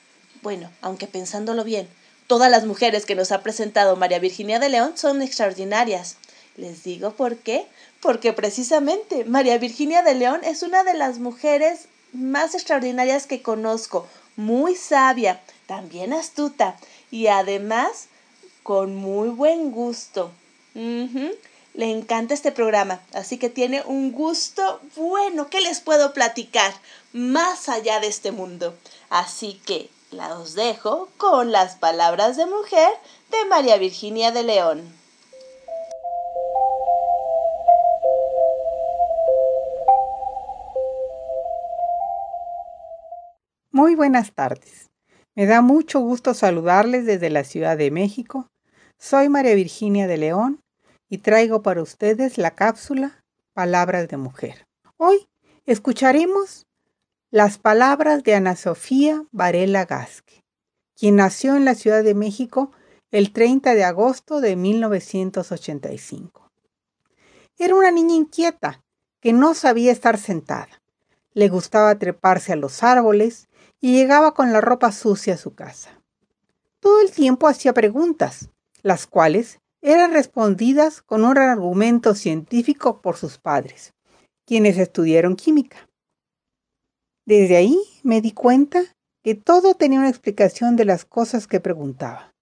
Bueno, 0.41 0.71
aunque 0.81 1.07
pensándolo 1.07 1.63
bien, 1.63 1.87
todas 2.27 2.49
las 2.49 2.65
mujeres 2.65 3.05
que 3.05 3.15
nos 3.15 3.31
ha 3.31 3.41
presentado 3.41 3.95
María 3.95 4.19
Virginia 4.19 4.59
de 4.59 4.69
León 4.69 4.93
son 4.95 5.21
extraordinarias. 5.21 6.15
Les 6.55 6.83
digo 6.83 7.11
por 7.11 7.37
qué, 7.37 7.65
porque 8.01 8.33
precisamente 8.33 9.25
María 9.25 9.57
Virginia 9.57 10.01
de 10.01 10.15
León 10.15 10.41
es 10.43 10.63
una 10.63 10.83
de 10.83 10.95
las 10.95 11.19
mujeres 11.19 11.87
más 12.13 12.55
extraordinarias 12.55 13.27
que 13.27 13.41
conozco, 13.41 14.07
muy 14.35 14.75
sabia, 14.75 15.41
también 15.67 16.11
astuta 16.11 16.77
y 17.11 17.27
además 17.27 18.07
con 18.63 18.95
muy 18.95 19.29
buen 19.29 19.71
gusto. 19.71 20.31
Le 20.73 21.89
encanta 21.89 22.33
este 22.33 22.51
programa, 22.51 23.01
así 23.13 23.37
que 23.37 23.49
tiene 23.49 23.81
un 23.85 24.11
gusto 24.11 24.81
bueno 24.95 25.49
que 25.49 25.61
les 25.61 25.79
puedo 25.79 26.13
platicar 26.13 26.73
más 27.13 27.69
allá 27.69 27.99
de 27.99 28.07
este 28.07 28.31
mundo. 28.31 28.75
Así 29.09 29.61
que 29.65 29.89
la 30.11 30.37
os 30.37 30.55
dejo 30.55 31.07
con 31.17 31.51
las 31.51 31.75
palabras 31.75 32.35
de 32.35 32.45
mujer 32.45 32.89
de 33.29 33.45
María 33.45 33.77
Virginia 33.77 34.31
de 34.31 34.43
León. 34.43 35.00
Muy 43.73 43.95
buenas 43.95 44.33
tardes. 44.33 44.89
Me 45.33 45.45
da 45.45 45.61
mucho 45.61 46.01
gusto 46.01 46.33
saludarles 46.33 47.05
desde 47.05 47.29
la 47.29 47.45
Ciudad 47.45 47.77
de 47.77 47.89
México. 47.89 48.49
Soy 48.99 49.29
María 49.29 49.55
Virginia 49.55 50.07
de 50.07 50.17
León 50.17 50.59
y 51.07 51.19
traigo 51.19 51.61
para 51.61 51.81
ustedes 51.81 52.37
la 52.37 52.51
cápsula 52.51 53.23
Palabras 53.53 54.09
de 54.09 54.17
Mujer. 54.17 54.67
Hoy 54.97 55.29
escucharemos 55.65 56.65
las 57.29 57.59
palabras 57.59 58.25
de 58.25 58.35
Ana 58.35 58.57
Sofía 58.57 59.23
Varela 59.31 59.85
Gasque, 59.85 60.43
quien 60.97 61.15
nació 61.15 61.55
en 61.55 61.63
la 61.63 61.75
Ciudad 61.75 62.03
de 62.03 62.13
México 62.13 62.73
el 63.09 63.31
30 63.31 63.73
de 63.73 63.85
agosto 63.85 64.41
de 64.41 64.57
1985. 64.57 66.51
Era 67.57 67.73
una 67.73 67.91
niña 67.91 68.15
inquieta 68.15 68.83
que 69.21 69.31
no 69.31 69.53
sabía 69.53 69.93
estar 69.93 70.17
sentada. 70.17 70.80
Le 71.33 71.49
gustaba 71.49 71.97
treparse 71.97 72.53
a 72.53 72.57
los 72.57 72.83
árboles 72.83 73.47
y 73.79 73.93
llegaba 73.93 74.33
con 74.33 74.51
la 74.51 74.61
ropa 74.61 74.91
sucia 74.91 75.35
a 75.35 75.37
su 75.37 75.53
casa. 75.55 76.01
Todo 76.79 77.01
el 77.01 77.11
tiempo 77.11 77.47
hacía 77.47 77.73
preguntas, 77.73 78.49
las 78.83 79.07
cuales 79.07 79.59
eran 79.81 80.11
respondidas 80.11 81.01
con 81.01 81.23
un 81.23 81.37
argumento 81.37 82.15
científico 82.15 83.01
por 83.01 83.17
sus 83.17 83.37
padres, 83.37 83.93
quienes 84.45 84.77
estudiaron 84.77 85.35
química. 85.35 85.89
Desde 87.25 87.55
ahí 87.55 87.79
me 88.03 88.21
di 88.21 88.31
cuenta 88.31 88.83
que 89.23 89.35
todo 89.35 89.75
tenía 89.75 89.99
una 89.99 90.09
explicación 90.09 90.75
de 90.75 90.85
las 90.85 91.05
cosas 91.05 91.47
que 91.47 91.59
preguntaba. 91.59 92.33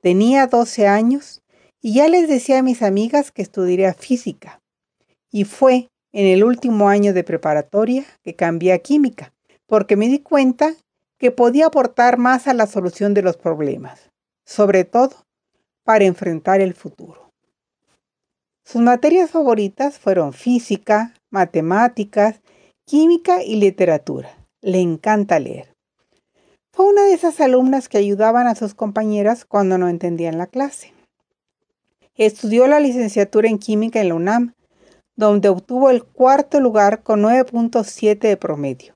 Tenía 0.00 0.46
12 0.46 0.86
años 0.86 1.42
y 1.80 1.94
ya 1.94 2.08
les 2.08 2.28
decía 2.28 2.58
a 2.58 2.62
mis 2.62 2.82
amigas 2.82 3.32
que 3.32 3.42
estudiaría 3.42 3.94
física. 3.94 4.60
Y 5.30 5.44
fue 5.44 5.88
en 6.14 6.26
el 6.26 6.44
último 6.44 6.88
año 6.88 7.12
de 7.12 7.24
preparatoria 7.24 8.04
que 8.22 8.36
cambié 8.36 8.72
a 8.72 8.78
química, 8.78 9.34
porque 9.66 9.96
me 9.96 10.06
di 10.06 10.20
cuenta 10.20 10.72
que 11.18 11.32
podía 11.32 11.66
aportar 11.66 12.18
más 12.18 12.46
a 12.46 12.54
la 12.54 12.68
solución 12.68 13.14
de 13.14 13.22
los 13.22 13.36
problemas, 13.36 14.10
sobre 14.46 14.84
todo 14.84 15.24
para 15.82 16.04
enfrentar 16.04 16.60
el 16.60 16.72
futuro. 16.72 17.32
Sus 18.64 18.80
materias 18.80 19.32
favoritas 19.32 19.98
fueron 19.98 20.32
física, 20.32 21.14
matemáticas, 21.30 22.40
química 22.86 23.42
y 23.42 23.56
literatura. 23.56 24.30
le 24.62 24.80
encanta 24.80 25.38
leer. 25.38 25.74
Fue 26.72 26.86
una 26.86 27.02
de 27.02 27.12
esas 27.12 27.38
alumnas 27.40 27.90
que 27.90 27.98
ayudaban 27.98 28.46
a 28.46 28.54
sus 28.54 28.72
compañeras 28.72 29.44
cuando 29.44 29.76
no 29.76 29.88
entendían 29.88 30.38
la 30.38 30.46
clase. 30.46 30.94
Estudió 32.14 32.66
la 32.66 32.80
licenciatura 32.80 33.48
en 33.48 33.58
química 33.58 34.00
en 34.00 34.08
la 34.08 34.14
UNAM, 34.14 34.54
donde 35.16 35.48
obtuvo 35.48 35.90
el 35.90 36.04
cuarto 36.04 36.60
lugar 36.60 37.02
con 37.02 37.22
9.7 37.22 38.18
de 38.18 38.36
promedio. 38.36 38.94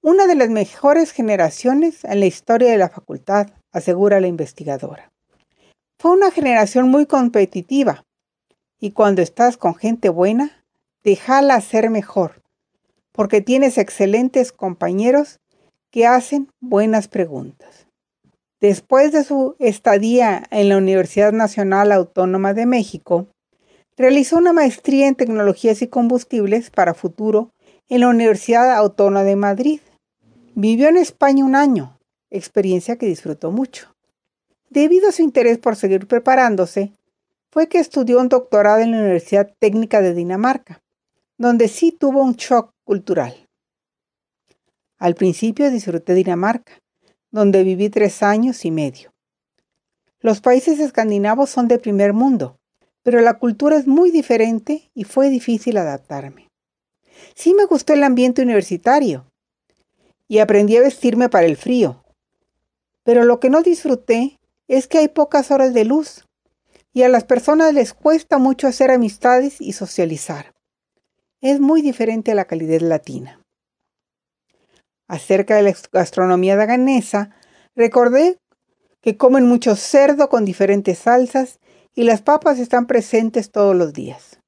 Una 0.00 0.26
de 0.26 0.36
las 0.36 0.48
mejores 0.48 1.12
generaciones 1.12 2.04
en 2.04 2.20
la 2.20 2.26
historia 2.26 2.70
de 2.70 2.78
la 2.78 2.88
facultad, 2.88 3.48
asegura 3.72 4.20
la 4.20 4.28
investigadora. 4.28 5.12
Fue 5.98 6.12
una 6.12 6.30
generación 6.30 6.88
muy 6.88 7.06
competitiva 7.06 8.04
y 8.78 8.92
cuando 8.92 9.22
estás 9.22 9.56
con 9.56 9.74
gente 9.74 10.08
buena, 10.08 10.64
déjala 11.02 11.60
ser 11.60 11.90
mejor, 11.90 12.42
porque 13.12 13.40
tienes 13.40 13.78
excelentes 13.78 14.52
compañeros 14.52 15.40
que 15.90 16.06
hacen 16.06 16.48
buenas 16.60 17.08
preguntas. 17.08 17.88
Después 18.60 19.12
de 19.12 19.24
su 19.24 19.56
estadía 19.58 20.44
en 20.50 20.68
la 20.68 20.76
Universidad 20.76 21.32
Nacional 21.32 21.92
Autónoma 21.92 22.54
de 22.54 22.66
México, 22.66 23.28
realizó 23.98 24.36
una 24.36 24.52
maestría 24.52 25.08
en 25.08 25.16
tecnologías 25.16 25.82
y 25.82 25.88
combustibles 25.88 26.70
para 26.70 26.94
futuro 26.94 27.50
en 27.88 28.00
la 28.00 28.08
Universidad 28.08 28.72
Autónoma 28.76 29.24
de 29.24 29.34
Madrid. 29.34 29.80
Vivió 30.54 30.88
en 30.88 30.96
España 30.96 31.44
un 31.44 31.56
año, 31.56 31.98
experiencia 32.30 32.96
que 32.96 33.06
disfrutó 33.06 33.50
mucho. 33.50 33.92
Debido 34.70 35.08
a 35.08 35.12
su 35.12 35.22
interés 35.22 35.58
por 35.58 35.74
seguir 35.74 36.06
preparándose, 36.06 36.92
fue 37.50 37.68
que 37.68 37.78
estudió 37.80 38.20
un 38.20 38.28
doctorado 38.28 38.80
en 38.80 38.92
la 38.92 38.98
Universidad 38.98 39.52
Técnica 39.58 40.00
de 40.00 40.14
Dinamarca, 40.14 40.80
donde 41.36 41.66
sí 41.66 41.90
tuvo 41.90 42.22
un 42.22 42.34
shock 42.34 42.70
cultural. 42.84 43.48
Al 44.98 45.14
principio 45.14 45.70
disfruté 45.70 46.14
Dinamarca, 46.14 46.72
donde 47.30 47.64
viví 47.64 47.88
tres 47.88 48.22
años 48.22 48.64
y 48.64 48.70
medio. 48.70 49.12
Los 50.20 50.40
países 50.40 50.78
escandinavos 50.78 51.50
son 51.50 51.68
de 51.68 51.78
primer 51.78 52.12
mundo, 52.12 52.57
pero 53.02 53.20
la 53.20 53.38
cultura 53.38 53.76
es 53.76 53.86
muy 53.86 54.10
diferente 54.10 54.90
y 54.94 55.04
fue 55.04 55.30
difícil 55.30 55.76
adaptarme. 55.76 56.48
Sí 57.34 57.54
me 57.54 57.64
gustó 57.64 57.92
el 57.92 58.02
ambiente 58.02 58.42
universitario 58.42 59.30
y 60.28 60.38
aprendí 60.38 60.76
a 60.76 60.82
vestirme 60.82 61.28
para 61.28 61.46
el 61.46 61.56
frío, 61.56 62.04
pero 63.04 63.24
lo 63.24 63.40
que 63.40 63.50
no 63.50 63.62
disfruté 63.62 64.38
es 64.68 64.86
que 64.86 64.98
hay 64.98 65.08
pocas 65.08 65.50
horas 65.50 65.72
de 65.74 65.84
luz 65.84 66.26
y 66.92 67.02
a 67.02 67.08
las 67.08 67.24
personas 67.24 67.72
les 67.74 67.94
cuesta 67.94 68.38
mucho 68.38 68.66
hacer 68.66 68.90
amistades 68.90 69.60
y 69.60 69.72
socializar. 69.72 70.54
Es 71.40 71.60
muy 71.60 71.82
diferente 71.82 72.32
a 72.32 72.34
la 72.34 72.46
calidez 72.46 72.82
latina 72.82 73.40
acerca 75.08 75.56
de 75.56 75.62
la 75.62 75.74
gastronomía 75.90 76.54
daganesa, 76.54 77.30
recordé 77.74 78.38
que 79.00 79.16
comen 79.16 79.46
mucho 79.46 79.74
cerdo 79.74 80.28
con 80.28 80.44
diferentes 80.44 80.98
salsas 80.98 81.58
y 81.98 82.04
las 82.04 82.22
papas 82.22 82.60
están 82.60 82.86
presentes 82.86 83.50
todos 83.50 83.74
los 83.74 83.92
días. 83.92 84.38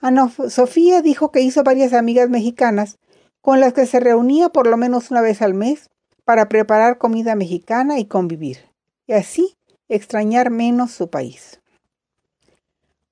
Ana 0.00 0.32
Sofía 0.48 1.02
dijo 1.02 1.30
que 1.30 1.42
hizo 1.42 1.62
varias 1.62 1.92
amigas 1.92 2.30
mexicanas 2.30 2.96
con 3.42 3.60
las 3.60 3.74
que 3.74 3.84
se 3.84 4.00
reunía 4.00 4.48
por 4.48 4.66
lo 4.66 4.78
menos 4.78 5.10
una 5.10 5.20
vez 5.20 5.42
al 5.42 5.52
mes 5.52 5.90
para 6.24 6.48
preparar 6.48 6.96
comida 6.96 7.34
mexicana 7.34 7.98
y 7.98 8.06
convivir, 8.06 8.60
y 9.06 9.12
así 9.12 9.58
extrañar 9.90 10.48
menos 10.48 10.90
su 10.90 11.10
país. 11.10 11.60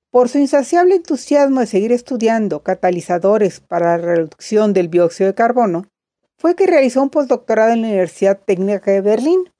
Por 0.09 0.29
su 0.29 0.39
insaciable 0.39 0.95
entusiasmo 0.95 1.59
de 1.59 1.67
seguir 1.67 1.91
estudiando 1.91 2.63
catalizadores 2.63 3.59
para 3.59 3.97
la 3.97 4.03
reducción 4.03 4.73
del 4.73 4.89
dióxido 4.89 5.27
de 5.27 5.35
carbono, 5.35 5.85
fue 6.39 6.55
que 6.55 6.65
realizó 6.65 7.03
un 7.03 7.11
postdoctorado 7.11 7.73
en 7.73 7.83
la 7.83 7.89
Universidad 7.89 8.39
Técnica 8.43 8.89
de 8.89 9.01
Berlín, 9.01 9.51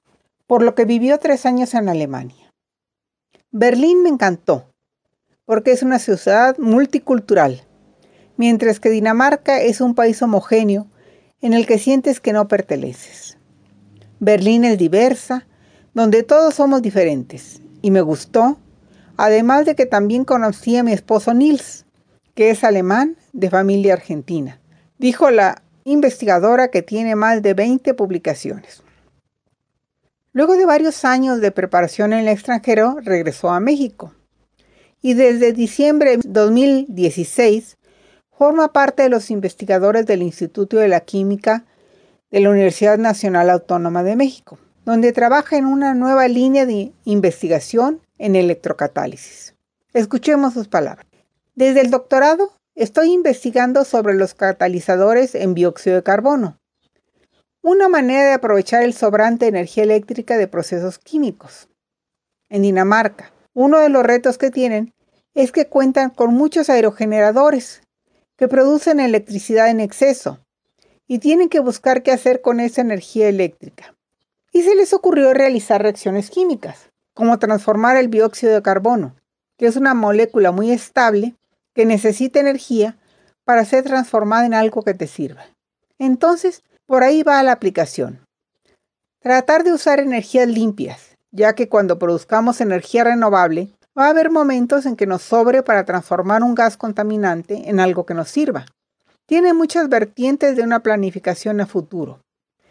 por 0.48 0.64
lo 0.64 0.74
que 0.74 0.84
vivió 0.84 1.18
tres 1.18 1.46
años 1.46 1.74
en 1.74 1.88
Alemania. 1.88 2.47
Berlín 3.50 4.02
me 4.02 4.10
encantó, 4.10 4.74
porque 5.46 5.72
es 5.72 5.82
una 5.82 5.98
ciudad 5.98 6.58
multicultural, 6.58 7.62
mientras 8.36 8.78
que 8.78 8.90
Dinamarca 8.90 9.62
es 9.62 9.80
un 9.80 9.94
país 9.94 10.20
homogéneo 10.20 10.86
en 11.40 11.54
el 11.54 11.66
que 11.66 11.78
sientes 11.78 12.20
que 12.20 12.34
no 12.34 12.46
perteneces. 12.46 13.38
Berlín 14.20 14.64
es 14.64 14.76
diversa, 14.76 15.46
donde 15.94 16.24
todos 16.24 16.56
somos 16.56 16.82
diferentes, 16.82 17.62
y 17.80 17.90
me 17.90 18.02
gustó, 18.02 18.58
además 19.16 19.64
de 19.64 19.74
que 19.74 19.86
también 19.86 20.26
conocí 20.26 20.76
a 20.76 20.82
mi 20.82 20.92
esposo 20.92 21.32
Nils, 21.32 21.86
que 22.34 22.50
es 22.50 22.64
alemán 22.64 23.16
de 23.32 23.48
familia 23.48 23.94
argentina. 23.94 24.60
Dijo 24.98 25.30
la 25.30 25.62
investigadora 25.84 26.68
que 26.68 26.82
tiene 26.82 27.16
más 27.16 27.40
de 27.40 27.54
20 27.54 27.94
publicaciones. 27.94 28.82
Luego 30.32 30.56
de 30.56 30.66
varios 30.66 31.04
años 31.04 31.40
de 31.40 31.50
preparación 31.50 32.12
en 32.12 32.20
el 32.20 32.28
extranjero, 32.28 32.98
regresó 33.02 33.50
a 33.50 33.60
México 33.60 34.14
y 35.00 35.14
desde 35.14 35.52
diciembre 35.52 36.16
de 36.16 36.22
2016 36.24 37.78
forma 38.30 38.72
parte 38.72 39.04
de 39.04 39.08
los 39.08 39.30
investigadores 39.30 40.06
del 40.06 40.22
Instituto 40.22 40.76
de 40.76 40.88
la 40.88 41.00
Química 41.00 41.64
de 42.30 42.40
la 42.40 42.50
Universidad 42.50 42.98
Nacional 42.98 43.50
Autónoma 43.50 44.02
de 44.02 44.16
México, 44.16 44.58
donde 44.84 45.12
trabaja 45.12 45.56
en 45.56 45.66
una 45.66 45.94
nueva 45.94 46.28
línea 46.28 46.66
de 46.66 46.92
investigación 47.04 48.00
en 48.18 48.36
electrocatálisis. 48.36 49.54
Escuchemos 49.94 50.54
sus 50.54 50.68
palabras. 50.68 51.06
Desde 51.54 51.80
el 51.80 51.90
doctorado 51.90 52.52
Estoy 52.78 53.10
investigando 53.10 53.84
sobre 53.84 54.14
los 54.14 54.34
catalizadores 54.34 55.34
en 55.34 55.54
dióxido 55.54 55.96
de 55.96 56.04
carbono, 56.04 56.57
una 57.62 57.88
manera 57.88 58.28
de 58.28 58.34
aprovechar 58.34 58.82
el 58.82 58.94
sobrante 58.94 59.46
energía 59.46 59.84
eléctrica 59.84 60.36
de 60.36 60.48
procesos 60.48 60.98
químicos. 60.98 61.68
En 62.48 62.62
Dinamarca, 62.62 63.32
uno 63.52 63.78
de 63.78 63.88
los 63.88 64.04
retos 64.04 64.38
que 64.38 64.50
tienen 64.50 64.94
es 65.34 65.52
que 65.52 65.68
cuentan 65.68 66.10
con 66.10 66.34
muchos 66.34 66.70
aerogeneradores 66.70 67.82
que 68.36 68.48
producen 68.48 69.00
electricidad 69.00 69.68
en 69.68 69.80
exceso 69.80 70.40
y 71.06 71.18
tienen 71.18 71.48
que 71.48 71.60
buscar 71.60 72.02
qué 72.02 72.12
hacer 72.12 72.40
con 72.40 72.60
esa 72.60 72.80
energía 72.80 73.28
eléctrica. 73.28 73.94
Y 74.52 74.62
se 74.62 74.74
les 74.74 74.92
ocurrió 74.92 75.34
realizar 75.34 75.82
reacciones 75.82 76.30
químicas, 76.30 76.90
como 77.14 77.38
transformar 77.38 77.96
el 77.96 78.10
dióxido 78.10 78.54
de 78.54 78.62
carbono, 78.62 79.16
que 79.56 79.66
es 79.66 79.76
una 79.76 79.94
molécula 79.94 80.52
muy 80.52 80.70
estable, 80.70 81.34
que 81.74 81.84
necesita 81.84 82.40
energía 82.40 82.96
para 83.44 83.64
ser 83.64 83.84
transformada 83.84 84.46
en 84.46 84.54
algo 84.54 84.82
que 84.82 84.94
te 84.94 85.06
sirva. 85.06 85.44
Entonces, 85.98 86.62
por 86.88 87.04
ahí 87.04 87.22
va 87.22 87.42
la 87.42 87.52
aplicación. 87.52 88.24
Tratar 89.20 89.62
de 89.62 89.72
usar 89.74 90.00
energías 90.00 90.48
limpias, 90.48 91.16
ya 91.30 91.54
que 91.54 91.68
cuando 91.68 91.98
produzcamos 91.98 92.62
energía 92.62 93.04
renovable, 93.04 93.68
va 93.96 94.06
a 94.06 94.10
haber 94.10 94.30
momentos 94.30 94.86
en 94.86 94.96
que 94.96 95.06
nos 95.06 95.20
sobre 95.20 95.62
para 95.62 95.84
transformar 95.84 96.42
un 96.42 96.54
gas 96.54 96.78
contaminante 96.78 97.68
en 97.68 97.78
algo 97.78 98.06
que 98.06 98.14
nos 98.14 98.30
sirva. 98.30 98.64
Tiene 99.26 99.52
muchas 99.52 99.90
vertientes 99.90 100.56
de 100.56 100.62
una 100.62 100.80
planificación 100.80 101.60
a 101.60 101.66
futuro. 101.66 102.20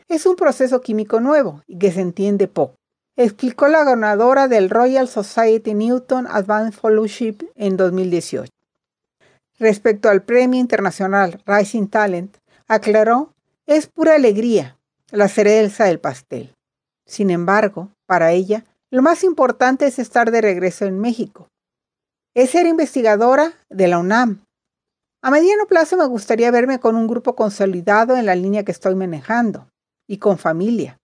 Es 0.07 0.25
un 0.25 0.35
proceso 0.35 0.81
químico 0.81 1.19
nuevo 1.19 1.61
y 1.67 1.77
que 1.77 1.91
se 1.91 2.01
entiende 2.01 2.47
poco, 2.47 2.73
explicó 3.15 3.67
la 3.67 3.83
ganadora 3.83 4.47
del 4.47 4.71
Royal 4.71 5.07
Society 5.07 5.75
Newton 5.75 6.25
Advanced 6.25 6.79
Fellowship 6.79 7.37
en 7.53 7.77
2018. 7.77 8.49
Respecto 9.59 10.09
al 10.09 10.23
Premio 10.23 10.59
Internacional 10.59 11.39
Rising 11.45 11.87
Talent, 11.87 12.37
aclaró, 12.67 13.33
es 13.67 13.87
pura 13.87 14.15
alegría, 14.15 14.79
la 15.11 15.27
cereza 15.27 15.85
del 15.85 15.99
pastel. 15.99 16.55
Sin 17.05 17.29
embargo, 17.29 17.91
para 18.05 18.31
ella, 18.31 18.63
lo 18.89 19.01
más 19.01 19.25
importante 19.25 19.85
es 19.85 19.99
estar 19.99 20.31
de 20.31 20.41
regreso 20.41 20.85
en 20.85 20.99
México. 20.99 21.49
Es 22.33 22.51
ser 22.51 22.65
investigadora 22.65 23.53
de 23.69 23.89
la 23.89 23.99
UNAM. 23.99 24.41
A 25.21 25.31
mediano 25.31 25.65
plazo 25.67 25.97
me 25.97 26.05
gustaría 26.05 26.49
verme 26.49 26.79
con 26.79 26.95
un 26.95 27.07
grupo 27.07 27.35
consolidado 27.35 28.15
en 28.15 28.25
la 28.25 28.35
línea 28.35 28.63
que 28.63 28.71
estoy 28.71 28.95
manejando 28.95 29.67
y 30.07 30.17
con 30.17 30.37
familia, 30.37 30.97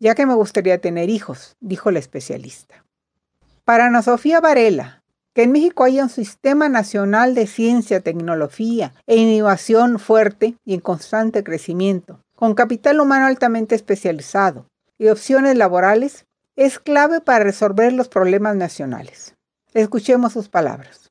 ya 0.00 0.16
que 0.16 0.26
me 0.26 0.34
gustaría 0.34 0.80
tener 0.80 1.10
hijos, 1.10 1.56
dijo 1.60 1.92
la 1.92 2.00
especialista. 2.00 2.84
Para 3.64 3.86
Ana 3.86 4.02
Sofía 4.02 4.40
Varela, 4.40 4.99
que 5.34 5.44
en 5.44 5.52
México 5.52 5.84
haya 5.84 6.02
un 6.02 6.10
sistema 6.10 6.68
nacional 6.68 7.34
de 7.34 7.46
ciencia, 7.46 8.00
tecnología 8.00 8.94
e 9.06 9.16
innovación 9.16 9.98
fuerte 9.98 10.56
y 10.64 10.74
en 10.74 10.80
constante 10.80 11.44
crecimiento, 11.44 12.20
con 12.34 12.54
capital 12.54 13.00
humano 13.00 13.26
altamente 13.26 13.74
especializado 13.74 14.66
y 14.98 15.08
opciones 15.08 15.56
laborales, 15.56 16.26
es 16.56 16.78
clave 16.78 17.20
para 17.20 17.44
resolver 17.44 17.92
los 17.92 18.08
problemas 18.08 18.56
nacionales. 18.56 19.34
Escuchemos 19.72 20.32
sus 20.32 20.48
palabras. 20.48 21.10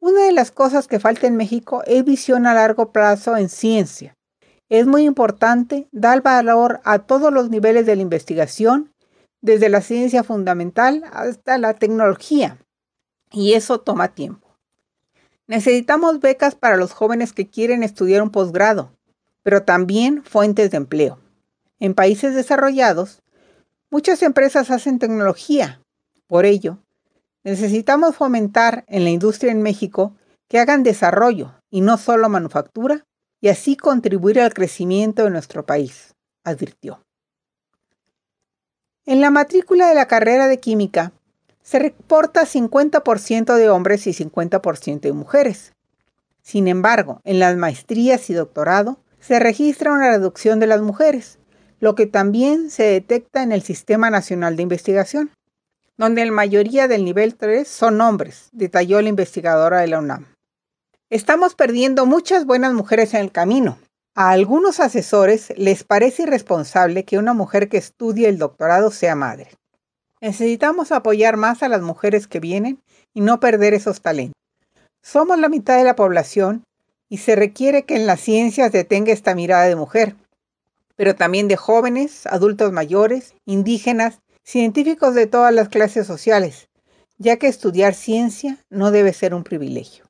Una 0.00 0.24
de 0.24 0.32
las 0.32 0.50
cosas 0.50 0.88
que 0.88 1.00
falta 1.00 1.26
en 1.26 1.36
México 1.36 1.82
es 1.86 2.04
visión 2.04 2.46
a 2.46 2.54
largo 2.54 2.92
plazo 2.92 3.36
en 3.36 3.48
ciencia. 3.48 4.14
Es 4.68 4.86
muy 4.86 5.04
importante 5.04 5.88
dar 5.92 6.20
valor 6.22 6.80
a 6.84 6.98
todos 6.98 7.32
los 7.32 7.48
niveles 7.48 7.86
de 7.86 7.96
la 7.96 8.02
investigación, 8.02 8.92
desde 9.40 9.68
la 9.68 9.80
ciencia 9.80 10.24
fundamental 10.24 11.04
hasta 11.12 11.56
la 11.58 11.74
tecnología, 11.74 12.58
y 13.34 13.54
eso 13.54 13.80
toma 13.80 14.14
tiempo. 14.14 14.56
Necesitamos 15.46 16.20
becas 16.20 16.54
para 16.54 16.76
los 16.76 16.92
jóvenes 16.92 17.32
que 17.32 17.48
quieren 17.48 17.82
estudiar 17.82 18.22
un 18.22 18.30
posgrado, 18.30 18.92
pero 19.42 19.64
también 19.64 20.22
fuentes 20.24 20.70
de 20.70 20.78
empleo. 20.78 21.18
En 21.80 21.94
países 21.94 22.34
desarrollados, 22.34 23.22
muchas 23.90 24.22
empresas 24.22 24.70
hacen 24.70 24.98
tecnología. 24.98 25.82
Por 26.26 26.46
ello, 26.46 26.78
necesitamos 27.42 28.16
fomentar 28.16 28.84
en 28.88 29.04
la 29.04 29.10
industria 29.10 29.52
en 29.52 29.62
México 29.62 30.14
que 30.48 30.58
hagan 30.58 30.82
desarrollo 30.82 31.52
y 31.70 31.82
no 31.82 31.98
solo 31.98 32.28
manufactura, 32.28 33.04
y 33.40 33.48
así 33.48 33.76
contribuir 33.76 34.40
al 34.40 34.54
crecimiento 34.54 35.24
de 35.24 35.30
nuestro 35.30 35.66
país, 35.66 36.14
advirtió. 36.44 37.04
En 39.04 39.20
la 39.20 39.30
matrícula 39.30 39.88
de 39.88 39.94
la 39.94 40.08
carrera 40.08 40.48
de 40.48 40.60
química 40.60 41.12
se 41.64 41.78
reporta 41.78 42.42
50% 42.42 43.56
de 43.56 43.70
hombres 43.70 44.06
y 44.06 44.12
50% 44.12 45.00
de 45.00 45.12
mujeres. 45.12 45.72
Sin 46.42 46.68
embargo, 46.68 47.20
en 47.24 47.38
las 47.40 47.56
maestrías 47.56 48.28
y 48.28 48.34
doctorado 48.34 48.98
se 49.18 49.40
registra 49.40 49.92
una 49.92 50.10
reducción 50.10 50.60
de 50.60 50.66
las 50.66 50.82
mujeres, 50.82 51.38
lo 51.80 51.94
que 51.94 52.06
también 52.06 52.70
se 52.70 52.84
detecta 52.84 53.42
en 53.42 53.50
el 53.50 53.62
Sistema 53.62 54.10
Nacional 54.10 54.56
de 54.56 54.62
Investigación, 54.62 55.30
donde 55.96 56.24
la 56.26 56.32
mayoría 56.32 56.86
del 56.86 57.04
nivel 57.04 57.34
3 57.34 57.66
son 57.66 58.00
hombres, 58.02 58.50
detalló 58.52 59.00
la 59.00 59.08
investigadora 59.08 59.80
de 59.80 59.86
la 59.86 60.00
UNAM. 60.00 60.26
Estamos 61.08 61.54
perdiendo 61.54 62.04
muchas 62.04 62.44
buenas 62.44 62.74
mujeres 62.74 63.14
en 63.14 63.20
el 63.20 63.32
camino. 63.32 63.78
A 64.14 64.30
algunos 64.30 64.80
asesores 64.80 65.52
les 65.56 65.82
parece 65.82 66.24
irresponsable 66.24 67.04
que 67.04 67.18
una 67.18 67.32
mujer 67.32 67.70
que 67.70 67.78
estudie 67.78 68.28
el 68.28 68.38
doctorado 68.38 68.90
sea 68.90 69.14
madre. 69.14 69.48
Necesitamos 70.24 70.90
apoyar 70.90 71.36
más 71.36 71.62
a 71.62 71.68
las 71.68 71.82
mujeres 71.82 72.26
que 72.26 72.40
vienen 72.40 72.82
y 73.12 73.20
no 73.20 73.40
perder 73.40 73.74
esos 73.74 74.00
talentos. 74.00 74.40
Somos 75.02 75.38
la 75.38 75.50
mitad 75.50 75.76
de 75.76 75.84
la 75.84 75.96
población 75.96 76.64
y 77.10 77.18
se 77.18 77.36
requiere 77.36 77.82
que 77.82 77.96
en 77.96 78.06
las 78.06 78.22
ciencias 78.22 78.72
detenga 78.72 79.12
esta 79.12 79.34
mirada 79.34 79.64
de 79.64 79.76
mujer, 79.76 80.16
pero 80.96 81.14
también 81.14 81.46
de 81.46 81.58
jóvenes, 81.58 82.24
adultos 82.24 82.72
mayores, 82.72 83.34
indígenas, 83.44 84.20
científicos 84.42 85.14
de 85.14 85.26
todas 85.26 85.52
las 85.52 85.68
clases 85.68 86.06
sociales, 86.06 86.70
ya 87.18 87.36
que 87.36 87.48
estudiar 87.48 87.92
ciencia 87.92 88.56
no 88.70 88.92
debe 88.92 89.12
ser 89.12 89.34
un 89.34 89.44
privilegio. 89.44 90.06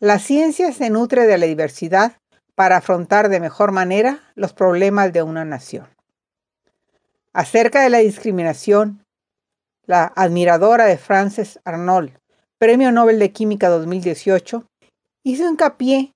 La 0.00 0.18
ciencia 0.18 0.72
se 0.72 0.90
nutre 0.90 1.28
de 1.28 1.38
la 1.38 1.46
diversidad 1.46 2.18
para 2.56 2.78
afrontar 2.78 3.28
de 3.28 3.38
mejor 3.38 3.70
manera 3.70 4.18
los 4.34 4.52
problemas 4.52 5.12
de 5.12 5.22
una 5.22 5.44
nación. 5.44 5.86
Acerca 7.32 7.82
de 7.82 7.90
la 7.90 7.98
discriminación, 7.98 9.03
la 9.86 10.12
admiradora 10.16 10.86
de 10.86 10.98
Frances 10.98 11.60
Arnold, 11.64 12.18
Premio 12.58 12.92
Nobel 12.92 13.18
de 13.18 13.32
Química 13.32 13.68
2018, 13.68 14.66
hizo 15.22 15.48
hincapié 15.48 16.14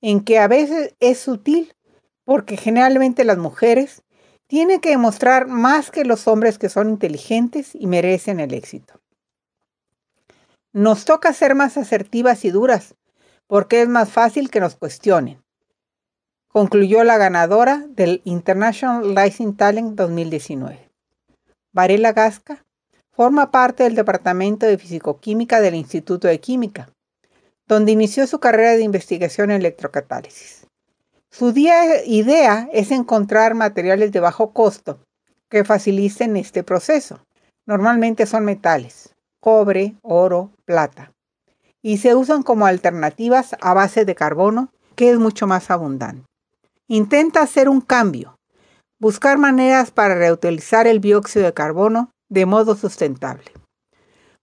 en 0.00 0.20
que 0.20 0.38
a 0.38 0.48
veces 0.48 0.94
es 1.00 1.18
sutil 1.18 1.74
porque 2.24 2.56
generalmente 2.56 3.24
las 3.24 3.38
mujeres 3.38 4.02
tienen 4.46 4.80
que 4.80 4.90
demostrar 4.90 5.46
más 5.46 5.90
que 5.90 6.04
los 6.04 6.26
hombres 6.26 6.58
que 6.58 6.68
son 6.68 6.90
inteligentes 6.90 7.74
y 7.74 7.86
merecen 7.86 8.40
el 8.40 8.54
éxito. 8.54 9.00
Nos 10.72 11.04
toca 11.04 11.32
ser 11.32 11.54
más 11.54 11.76
asertivas 11.76 12.44
y 12.44 12.50
duras 12.50 12.94
porque 13.46 13.82
es 13.82 13.88
más 13.88 14.08
fácil 14.10 14.50
que 14.50 14.60
nos 14.60 14.76
cuestionen, 14.76 15.42
concluyó 16.48 17.04
la 17.04 17.18
ganadora 17.18 17.84
del 17.88 18.22
International 18.24 19.16
Rising 19.16 19.54
Talent 19.54 19.96
2019. 19.96 20.90
Varela 21.72 22.12
Gasca 22.12 22.64
forma 23.20 23.50
parte 23.50 23.82
del 23.82 23.96
Departamento 23.96 24.64
de 24.64 24.78
Fisicoquímica 24.78 25.60
del 25.60 25.74
Instituto 25.74 26.26
de 26.26 26.40
Química, 26.40 26.88
donde 27.68 27.92
inició 27.92 28.26
su 28.26 28.40
carrera 28.40 28.78
de 28.78 28.82
investigación 28.82 29.50
en 29.50 29.58
electrocatálisis. 29.58 30.66
Su 31.30 31.50
idea 31.50 32.66
es 32.72 32.90
encontrar 32.90 33.54
materiales 33.54 34.10
de 34.12 34.20
bajo 34.20 34.54
costo 34.54 35.00
que 35.50 35.64
faciliten 35.64 36.34
este 36.38 36.62
proceso. 36.62 37.20
Normalmente 37.66 38.24
son 38.24 38.46
metales, 38.46 39.14
cobre, 39.38 39.96
oro, 40.00 40.52
plata 40.64 41.12
y 41.82 41.98
se 41.98 42.14
usan 42.14 42.42
como 42.42 42.64
alternativas 42.64 43.54
a 43.60 43.74
base 43.74 44.06
de 44.06 44.14
carbono, 44.14 44.72
que 44.96 45.10
es 45.10 45.18
mucho 45.18 45.46
más 45.46 45.70
abundante. 45.70 46.24
Intenta 46.88 47.42
hacer 47.42 47.68
un 47.68 47.82
cambio, 47.82 48.38
buscar 48.98 49.36
maneras 49.36 49.90
para 49.90 50.14
reutilizar 50.14 50.86
el 50.86 51.02
dióxido 51.02 51.44
de 51.44 51.52
carbono 51.52 52.12
de 52.30 52.46
modo 52.46 52.74
sustentable. 52.74 53.52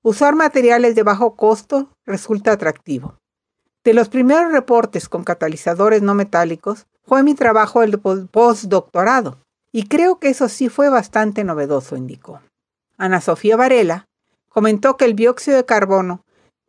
Usar 0.03 0.35
materiales 0.35 0.93
de 0.93 1.03
bajo 1.03 1.35
costo 1.35 1.89
resulta 2.05 2.51
atractivo. 2.51 3.15
De 3.83 3.93
los 3.93 4.09
primeros 4.09 4.51
reportes 4.51 5.09
con 5.09 5.23
catalizadores 5.23 6.01
no 6.01 6.13
metálicos 6.13 6.85
fue 7.03 7.23
mi 7.23 7.33
trabajo 7.33 7.81
el 7.81 7.99
postdoctorado, 7.99 9.39
y 9.71 9.87
creo 9.87 10.19
que 10.19 10.29
eso 10.29 10.49
sí 10.49 10.69
fue 10.69 10.89
bastante 10.89 11.43
novedoso, 11.43 11.95
indicó. 11.95 12.41
Ana 12.97 13.21
Sofía 13.21 13.55
Varela 13.55 14.05
comentó 14.49 14.97
que 14.97 15.05
el 15.05 15.15
dióxido 15.15 15.57
de 15.57 15.65
carbono 15.65 16.21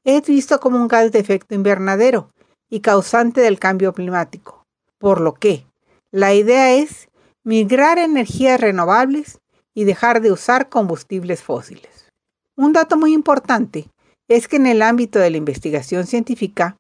es 0.05 0.23
visto 0.27 0.61
como 0.61 0.77
un 0.77 0.89
gas 0.89 1.11
de 1.11 1.19
efecto 1.19 1.55
invernadero 1.55 2.31
y 2.71 2.81
causante 2.81 3.41
del 3.41 3.59
cambio 3.59 3.93
climático, 3.93 4.65
por 4.99 5.21
lo 5.21 5.35
que 5.35 5.67
la 6.11 6.35
idea 6.35 6.75
es 6.75 7.09
migrar 7.43 7.99
energías 7.99 8.61
renovables 8.61 9.41
y 9.75 9.85
dejar 9.85 10.21
de 10.21 10.33
usar 10.33 10.69
combustibles 10.69 11.43
fósiles. 11.43 12.09
Un 12.57 12.73
dato 12.73 12.97
muy 12.97 13.13
importante 13.13 13.89
es 14.29 14.49
que 14.49 14.57
en 14.57 14.67
el 14.67 14.83
ámbito 14.83 15.19
de 15.19 15.31
la 15.31 15.37
investigación 15.37 16.07
científica, 16.07 16.77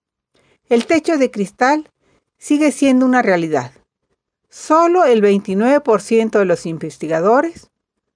el 0.68 0.86
techo 0.86 1.16
de 1.16 1.30
cristal 1.30 1.88
sigue 2.36 2.72
siendo 2.72 3.06
una 3.06 3.22
realidad. 3.22 3.72
Solo 4.48 5.04
el 5.04 5.22
29% 5.22 6.38
de 6.38 6.44
los 6.44 6.66
investigadores 6.66 7.70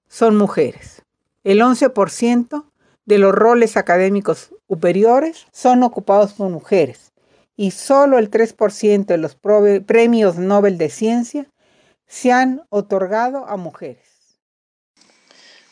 son 0.07 0.35
mujeres. 0.35 1.03
El 1.43 1.61
11% 1.61 2.65
de 3.05 3.17
los 3.17 3.33
roles 3.33 3.77
académicos 3.77 4.51
superiores 4.67 5.47
son 5.51 5.83
ocupados 5.83 6.33
por 6.33 6.49
mujeres 6.49 7.13
y 7.55 7.71
solo 7.71 8.17
el 8.17 8.31
3% 8.31 9.05
de 9.05 9.17
los 9.17 9.35
premios 9.85 10.37
Nobel 10.37 10.77
de 10.77 10.89
Ciencia 10.89 11.47
se 12.07 12.31
han 12.31 12.63
otorgado 12.69 13.47
a 13.47 13.57
mujeres. 13.57 14.12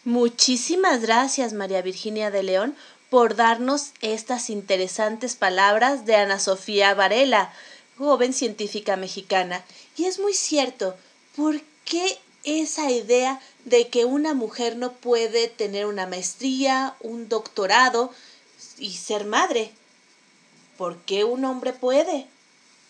Muchísimas 0.04 1.02
gracias, 1.02 1.54
María 1.54 1.82
Virginia 1.82 2.32
de 2.32 2.44
León, 2.44 2.76
por 3.10 3.36
darnos 3.36 3.92
estas 4.02 4.50
interesantes 4.50 5.36
palabras 5.36 6.06
de 6.06 6.16
Ana 6.16 6.40
Sofía 6.40 6.94
Varela, 6.94 7.54
joven 7.98 8.34
científica 8.34 8.96
mexicana. 8.96 9.64
Y 9.98 10.06
es 10.06 10.20
muy 10.20 10.34
cierto, 10.34 10.96
¿por 11.36 11.62
qué 11.86 12.18
esa 12.44 12.90
idea 12.90 13.40
de 13.66 13.90
que 13.90 14.06
una 14.06 14.34
mujer 14.34 14.76
no 14.76 14.94
puede 14.94 15.48
tener 15.48 15.86
una 15.86 16.08
maestría, 16.08 16.96
un 17.00 17.30
doctorado 17.30 18.12
y 18.78 18.92
ser 18.92 19.26
madre. 19.26 19.72
¿Por 20.78 20.98
qué 21.00 21.24
un 21.24 21.46
hombre 21.46 21.74
puede? 21.74 22.28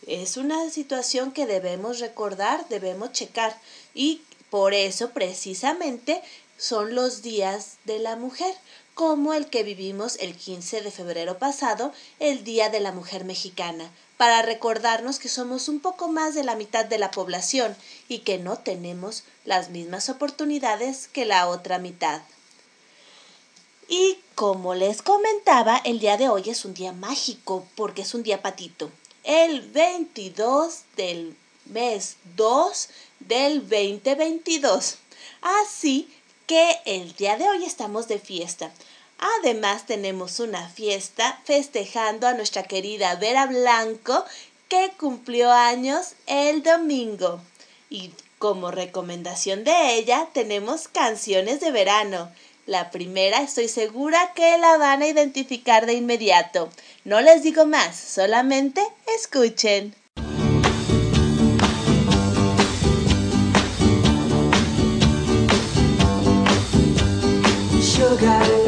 Es 0.08 0.38
una 0.38 0.70
situación 0.70 1.32
que 1.32 1.46
debemos 1.46 2.00
recordar, 2.00 2.68
debemos 2.70 3.12
checar 3.12 3.60
y 3.94 4.22
por 4.50 4.74
eso 4.74 5.12
precisamente 5.12 6.22
son 6.62 6.94
los 6.94 7.24
días 7.24 7.78
de 7.86 7.98
la 7.98 8.16
mujer, 8.16 8.54
como 8.94 9.34
el 9.34 9.50
que 9.50 9.64
vivimos 9.64 10.18
el 10.20 10.36
15 10.36 10.82
de 10.82 10.92
febrero 10.92 11.40
pasado, 11.40 11.92
el 12.20 12.44
Día 12.44 12.70
de 12.70 12.80
la 12.80 12.92
Mujer 12.92 13.26
Mexicana, 13.26 13.92
para 14.18 14.44
recordarnos 14.44 15.18
que 15.18 15.28
somos 15.28 15.68
un 15.70 15.80
poco 15.80 16.08
más 16.08 16.36
de 16.36 16.44
la 16.44 16.54
mitad 16.54 16.86
de 16.86 17.00
la 17.00 17.10
población 17.10 17.76
y 18.08 18.20
que 18.20 18.38
no 18.38 18.60
tenemos 18.60 19.24
las 19.44 19.72
mismas 19.72 20.08
oportunidades 20.10 21.08
que 21.08 21.26
la 21.26 21.48
otra 21.48 21.80
mitad. 21.80 22.22
Y 23.88 24.20
como 24.36 24.76
les 24.76 25.02
comentaba, 25.02 25.82
el 25.84 26.00
día 26.00 26.18
de 26.18 26.30
hoy 26.30 26.44
es 26.52 26.64
un 26.64 26.76
día 26.76 26.94
mágico 26.94 27.66
porque 27.76 28.04
es 28.04 28.14
un 28.14 28.22
día 28.22 28.44
patito. 28.44 28.92
El 29.24 29.62
22 29.62 30.82
del 30.96 31.36
mes 31.66 32.18
2 32.36 32.90
del 33.20 33.68
2022. 33.68 35.00
Así 35.42 36.08
que 36.52 36.82
el 36.84 37.16
día 37.16 37.38
de 37.38 37.48
hoy 37.48 37.64
estamos 37.64 38.10
de 38.10 38.20
fiesta. 38.20 38.72
Además 39.40 39.86
tenemos 39.86 40.42
una 40.42 40.68
fiesta 40.68 41.40
festejando 41.46 42.28
a 42.28 42.34
nuestra 42.34 42.64
querida 42.64 43.16
Vera 43.16 43.46
Blanco 43.46 44.26
que 44.68 44.92
cumplió 45.00 45.50
años 45.50 46.16
el 46.28 46.62
domingo. 46.62 47.40
Y 47.90 48.12
como 48.38 48.70
recomendación 48.70 49.64
de 49.64 49.96
ella 49.96 50.28
tenemos 50.34 50.90
canciones 50.90 51.62
de 51.62 51.72
verano. 51.72 52.30
La 52.66 52.92
primera 52.92 53.42
estoy 53.42 53.70
segura 53.70 54.34
que 54.36 54.58
la 54.58 54.76
van 54.76 55.04
a 55.04 55.08
identificar 55.08 55.86
de 55.86 55.94
inmediato. 55.94 56.70
No 57.06 57.22
les 57.22 57.44
digo 57.44 57.66
más, 57.66 57.96
solamente 57.96 58.86
escuchen. 59.18 59.96
got 68.22 68.61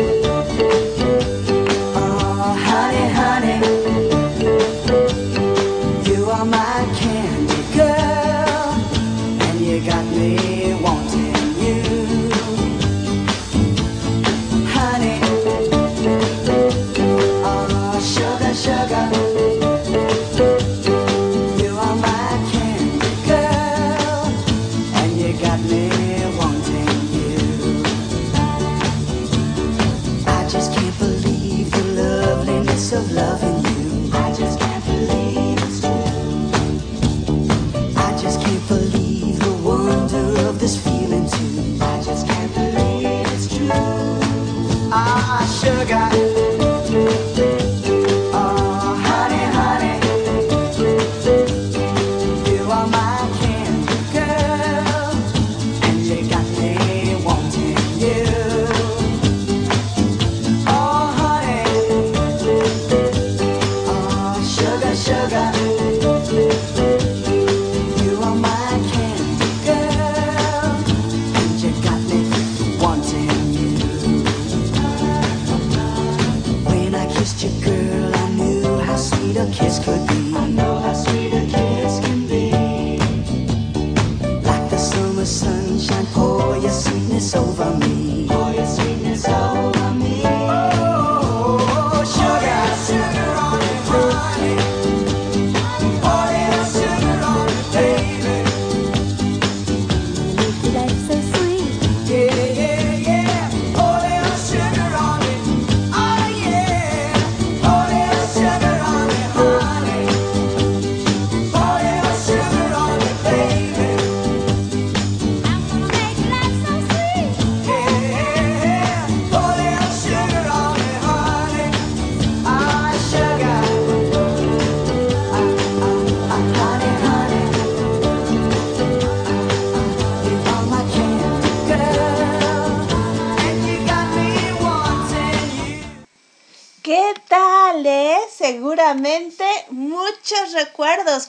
of 32.93 33.12
love. 33.12 33.32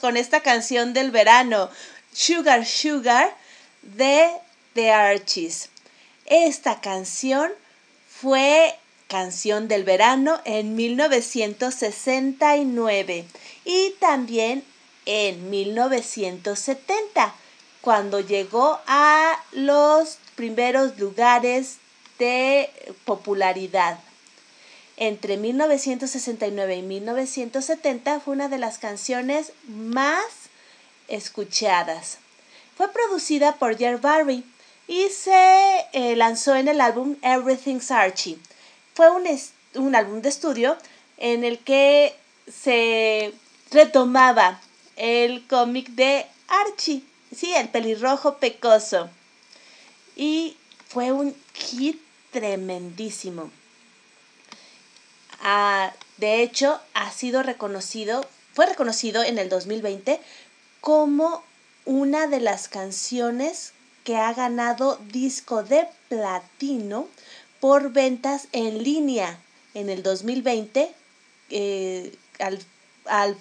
Con 0.05 0.17
esta 0.17 0.41
canción 0.41 0.93
del 0.93 1.09
verano, 1.09 1.71
Sugar 2.13 2.67
Sugar, 2.67 3.35
de 3.81 4.29
The 4.75 4.91
Archies. 4.91 5.69
Esta 6.27 6.79
canción 6.79 7.51
fue 8.07 8.75
canción 9.07 9.67
del 9.67 9.83
verano 9.83 10.39
en 10.45 10.75
1969 10.75 13.25
y 13.65 13.95
también 13.99 14.63
en 15.07 15.49
1970, 15.49 17.33
cuando 17.81 18.19
llegó 18.19 18.79
a 18.85 19.43
los 19.53 20.19
primeros 20.35 20.99
lugares 20.99 21.77
de 22.19 22.69
popularidad. 23.05 23.97
Entre 24.97 25.37
1969 25.37 26.77
y 26.77 26.81
1970 26.81 28.21
fue 28.21 28.33
una 28.33 28.47
de 28.47 28.57
las 28.57 28.77
canciones 28.77 29.51
más 29.67 30.25
escuchadas. 31.07 32.17
Fue 32.77 32.91
producida 32.91 33.55
por 33.55 33.77
Jer 33.77 33.99
Barry 33.99 34.43
y 34.87 35.09
se 35.09 35.85
eh, 35.91 36.15
lanzó 36.15 36.55
en 36.55 36.67
el 36.67 36.79
álbum 36.79 37.17
Everything's 37.21 37.91
Archie. 37.91 38.37
Fue 38.93 39.09
un, 39.11 39.23
un 39.75 39.95
álbum 39.95 40.21
de 40.21 40.29
estudio 40.29 40.77
en 41.17 41.43
el 41.43 41.59
que 41.59 42.15
se 42.47 43.33
retomaba 43.71 44.61
el 44.95 45.45
cómic 45.47 45.89
de 45.89 46.25
Archie, 46.47 47.03
sí, 47.35 47.53
el 47.53 47.69
pelirrojo 47.69 48.37
pecoso. 48.37 49.09
Y 50.15 50.55
fue 50.87 51.11
un 51.11 51.35
hit 51.53 51.99
tremendísimo. 52.31 53.51
Ah, 55.47 55.93
de 56.17 56.41
hecho, 56.41 56.79
ha 56.95 57.11
sido 57.11 57.43
reconocido, 57.43 58.25
fue 58.55 58.65
reconocido 58.65 59.21
en 59.21 59.37
el 59.37 59.47
2020 59.47 60.19
como 60.81 61.43
una 61.85 62.25
de 62.25 62.39
las 62.39 62.67
canciones 62.67 63.73
que 64.03 64.17
ha 64.17 64.33
ganado 64.33 64.97
disco 65.11 65.61
de 65.61 65.87
platino 66.09 67.07
por 67.59 67.91
ventas 67.91 68.47
en 68.53 68.81
línea 68.83 69.39
en 69.75 69.91
el 69.91 70.01
2020 70.01 70.91
eh, 71.51 72.17
al, 72.39 72.59
al 73.05 73.35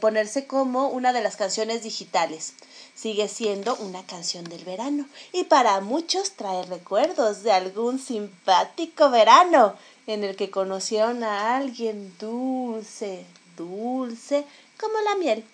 ponerse 0.00 0.46
como 0.46 0.88
una 0.88 1.12
de 1.12 1.20
las 1.20 1.36
canciones 1.36 1.82
digitales. 1.82 2.54
Sigue 2.94 3.28
siendo 3.28 3.76
una 3.76 4.02
canción 4.06 4.44
del 4.44 4.64
verano 4.64 5.06
y 5.32 5.44
para 5.44 5.78
muchos 5.82 6.30
trae 6.36 6.64
recuerdos 6.64 7.42
de 7.42 7.52
algún 7.52 7.98
simpático 7.98 9.10
verano 9.10 9.74
en 10.06 10.24
el 10.24 10.36
que 10.36 10.50
conocieron 10.50 11.22
a 11.22 11.56
alguien 11.56 12.12
dulce, 12.18 13.24
dulce 13.56 14.44
como 14.78 14.94
la 15.00 15.16
miel. 15.16 15.44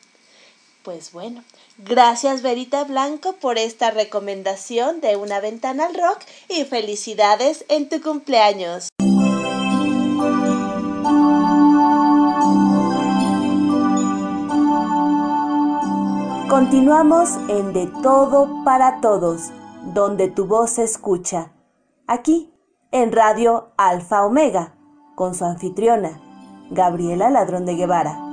Pues 0.83 1.13
bueno, 1.13 1.45
gracias 1.77 2.41
Verita 2.41 2.85
Blanco 2.85 3.35
por 3.35 3.59
esta 3.59 3.91
recomendación 3.91 5.01
de 5.03 5.17
una 5.17 5.39
ventana 5.41 5.87
al 5.87 5.95
rock 5.95 6.21
y 6.49 6.65
felicidades 6.65 7.67
en 7.69 7.89
tu 7.89 8.01
cumpleaños. 8.01 8.89
Continuamos 16.49 17.31
en 17.49 17.73
De 17.73 17.87
Todo 18.03 18.65
para 18.65 19.01
Todos, 19.01 19.51
donde 19.95 20.29
tu 20.29 20.47
voz 20.47 20.71
se 20.71 20.83
escucha. 20.83 21.53
Aquí, 22.07 22.51
en 22.93 23.13
Radio 23.13 23.71
Alfa 23.77 24.25
Omega, 24.25 24.75
con 25.15 25.35
su 25.35 25.45
anfitriona, 25.45 26.21
Gabriela 26.71 27.31
Ladrón 27.31 27.65
de 27.65 27.75
Guevara. 27.75 28.27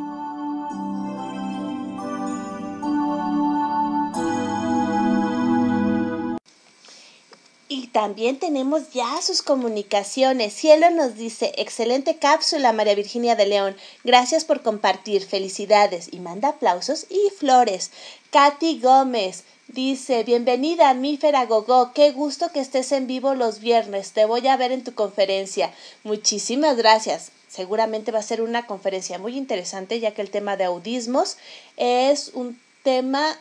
Y 7.70 7.88
también 7.88 8.39
tenemos 8.39 8.91
ya 8.91 9.22
sus 9.22 9.43
comunicaciones. 9.43 10.54
Cielo 10.54 10.89
nos 10.89 11.15
dice, 11.15 11.54
excelente 11.58 12.17
cápsula 12.17 12.74
María 12.74 12.96
Virginia 12.96 13.36
de 13.36 13.46
León. 13.46 13.76
Gracias 14.04 14.46
por 14.46 14.63
compartir. 14.63 15.26
Felicidades. 15.26 16.12
Y 16.13 16.20
manda 16.20 16.50
aplausos 16.50 17.06
y 17.10 17.30
flores. 17.38 17.91
Katy 18.32 18.80
Gómez 18.80 19.43
dice, 19.67 20.23
bienvenida 20.23 20.93
Mífera 20.93 21.45
Gogó. 21.45 21.91
Qué 21.93 22.12
gusto 22.12 22.51
que 22.51 22.60
estés 22.60 22.91
en 22.91 23.08
vivo 23.08 23.34
los 23.36 23.60
viernes. 23.60 24.12
Te 24.12 24.25
voy 24.25 24.47
a 24.47 24.58
ver 24.58 24.71
en 24.71 24.84
tu 24.84 24.93
conferencia. 24.93 25.73
Muchísimas 26.03 26.77
gracias. 26.77 27.32
Seguramente 27.47 28.12
va 28.12 28.19
a 28.19 28.23
ser 28.23 28.41
una 28.41 28.65
conferencia 28.65 29.17
muy 29.19 29.38
interesante 29.38 29.99
ya 29.99 30.12
que 30.12 30.21
el 30.21 30.30
tema 30.30 30.58
de 30.58 30.65
audismos 30.65 31.38
es 31.77 32.32
un 32.34 32.60
tema 32.84 33.38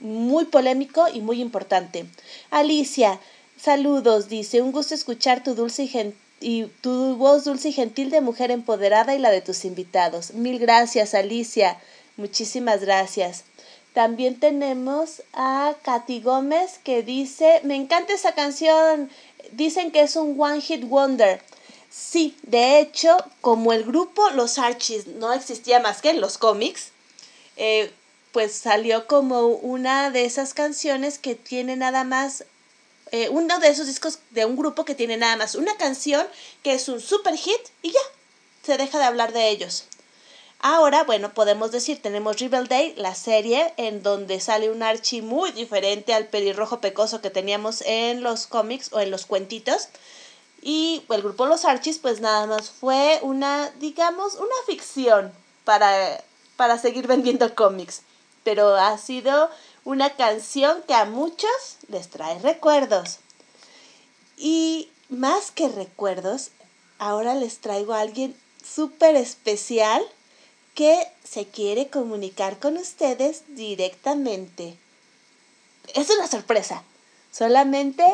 muy 0.00 0.46
polémico 0.46 1.06
y 1.12 1.20
muy 1.20 1.40
importante. 1.40 2.06
Alicia, 2.50 3.20
saludos, 3.60 4.28
dice, 4.28 4.62
un 4.62 4.72
gusto 4.72 4.94
escuchar 4.94 5.42
tu 5.42 5.54
dulce 5.54 5.84
y, 5.84 5.88
gen- 5.88 6.14
y 6.40 6.64
tu 6.82 7.16
voz 7.16 7.44
dulce 7.44 7.68
y 7.70 7.72
gentil 7.72 8.10
de 8.10 8.20
mujer 8.20 8.50
empoderada 8.50 9.14
y 9.14 9.18
la 9.18 9.30
de 9.30 9.42
tus 9.42 9.64
invitados. 9.64 10.32
Mil 10.34 10.58
gracias, 10.58 11.14
Alicia. 11.14 11.78
Muchísimas 12.16 12.80
gracias. 12.80 13.44
También 13.96 14.38
tenemos 14.38 15.22
a 15.32 15.74
Katy 15.82 16.20
Gómez 16.20 16.78
que 16.84 17.02
dice, 17.02 17.62
me 17.64 17.76
encanta 17.76 18.12
esa 18.12 18.34
canción. 18.34 19.10
Dicen 19.52 19.90
que 19.90 20.02
es 20.02 20.16
un 20.16 20.38
one 20.38 20.60
hit 20.60 20.84
wonder. 20.84 21.40
Sí, 21.88 22.36
de 22.42 22.78
hecho, 22.78 23.16
como 23.40 23.72
el 23.72 23.84
grupo 23.84 24.28
Los 24.34 24.58
Archies 24.58 25.06
no 25.06 25.32
existía 25.32 25.80
más 25.80 26.02
que 26.02 26.10
en 26.10 26.20
los 26.20 26.36
cómics, 26.36 26.90
eh, 27.56 27.90
pues 28.32 28.52
salió 28.52 29.06
como 29.06 29.46
una 29.46 30.10
de 30.10 30.26
esas 30.26 30.52
canciones 30.52 31.18
que 31.18 31.34
tiene 31.34 31.74
nada 31.74 32.04
más, 32.04 32.44
eh, 33.12 33.30
uno 33.30 33.58
de 33.60 33.68
esos 33.68 33.86
discos 33.86 34.18
de 34.28 34.44
un 34.44 34.56
grupo 34.56 34.84
que 34.84 34.94
tiene 34.94 35.16
nada 35.16 35.36
más 35.36 35.54
una 35.54 35.74
canción 35.78 36.26
que 36.62 36.74
es 36.74 36.90
un 36.90 37.00
super 37.00 37.34
hit 37.34 37.62
y 37.80 37.92
ya, 37.92 38.00
se 38.62 38.76
deja 38.76 38.98
de 38.98 39.06
hablar 39.06 39.32
de 39.32 39.48
ellos. 39.48 39.86
Ahora, 40.60 41.04
bueno, 41.04 41.34
podemos 41.34 41.70
decir, 41.70 42.00
tenemos 42.00 42.38
Riverdale, 42.38 42.94
la 42.96 43.14
serie, 43.14 43.74
en 43.76 44.02
donde 44.02 44.40
sale 44.40 44.70
un 44.70 44.82
Archie 44.82 45.22
muy 45.22 45.52
diferente 45.52 46.14
al 46.14 46.26
pelirrojo 46.26 46.80
pecoso 46.80 47.20
que 47.20 47.30
teníamos 47.30 47.82
en 47.82 48.22
los 48.22 48.46
cómics 48.46 48.92
o 48.92 49.00
en 49.00 49.10
los 49.10 49.26
cuentitos. 49.26 49.88
Y 50.62 51.04
el 51.10 51.22
grupo 51.22 51.46
Los 51.46 51.64
Archies, 51.64 51.98
pues 51.98 52.20
nada 52.20 52.46
más 52.46 52.70
fue 52.70 53.20
una, 53.22 53.70
digamos, 53.78 54.34
una 54.34 54.54
ficción 54.66 55.32
para, 55.64 56.24
para 56.56 56.78
seguir 56.78 57.06
vendiendo 57.06 57.54
cómics. 57.54 58.02
Pero 58.42 58.74
ha 58.74 58.96
sido 58.98 59.50
una 59.84 60.16
canción 60.16 60.82
que 60.88 60.94
a 60.94 61.04
muchos 61.04 61.76
les 61.88 62.08
trae 62.08 62.38
recuerdos. 62.40 63.18
Y 64.36 64.90
más 65.08 65.50
que 65.50 65.68
recuerdos, 65.68 66.50
ahora 66.98 67.34
les 67.34 67.58
traigo 67.58 67.92
a 67.92 68.00
alguien 68.00 68.34
súper 68.64 69.14
especial 69.14 70.02
que 70.76 70.98
se 71.24 71.46
quiere 71.46 71.88
comunicar 71.88 72.58
con 72.58 72.76
ustedes 72.76 73.44
directamente. 73.56 74.76
Es 75.94 76.10
una 76.10 76.28
sorpresa. 76.28 76.82
Solamente 77.32 78.04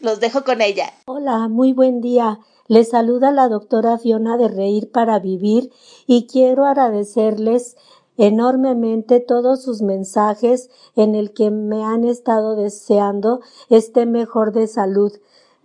los 0.00 0.18
dejo 0.18 0.42
con 0.42 0.62
ella. 0.62 0.92
Hola, 1.04 1.46
muy 1.48 1.74
buen 1.74 2.00
día. 2.00 2.40
Les 2.68 2.88
saluda 2.88 3.32
la 3.32 3.48
doctora 3.48 3.98
Fiona 3.98 4.38
de 4.38 4.48
Reír 4.48 4.90
para 4.90 5.18
Vivir 5.18 5.70
y 6.06 6.26
quiero 6.26 6.64
agradecerles 6.64 7.76
enormemente 8.16 9.20
todos 9.20 9.62
sus 9.62 9.82
mensajes 9.82 10.70
en 10.96 11.14
el 11.14 11.34
que 11.34 11.50
me 11.50 11.84
han 11.84 12.04
estado 12.04 12.56
deseando 12.56 13.42
esté 13.68 14.06
mejor 14.06 14.52
de 14.52 14.68
salud. 14.68 15.12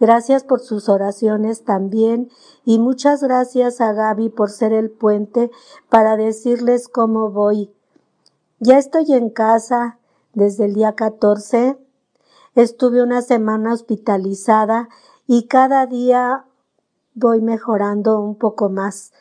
Gracias 0.01 0.43
por 0.43 0.61
sus 0.61 0.89
oraciones 0.89 1.63
también 1.63 2.31
y 2.65 2.79
muchas 2.79 3.21
gracias 3.21 3.81
a 3.81 3.93
Gaby 3.93 4.29
por 4.29 4.49
ser 4.49 4.73
el 4.73 4.89
puente 4.89 5.51
para 5.89 6.17
decirles 6.17 6.87
cómo 6.87 7.29
voy. 7.29 7.71
Ya 8.57 8.79
estoy 8.79 9.13
en 9.13 9.29
casa 9.29 9.99
desde 10.33 10.65
el 10.65 10.73
día 10.73 10.95
14. 10.95 11.77
Estuve 12.55 13.03
una 13.03 13.21
semana 13.21 13.73
hospitalizada 13.73 14.89
y 15.27 15.45
cada 15.45 15.85
día 15.85 16.45
voy 17.13 17.43
mejorando 17.43 18.19
un 18.21 18.33
poco 18.39 18.69
más. 18.69 19.13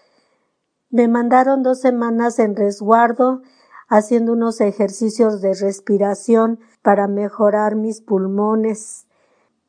Me 0.88 1.08
mandaron 1.08 1.62
dos 1.62 1.78
semanas 1.78 2.38
en 2.38 2.56
resguardo 2.56 3.42
haciendo 3.86 4.32
unos 4.32 4.62
ejercicios 4.62 5.42
de 5.42 5.52
respiración 5.52 6.58
para 6.80 7.06
mejorar 7.06 7.76
mis 7.76 8.00
pulmones. 8.00 9.04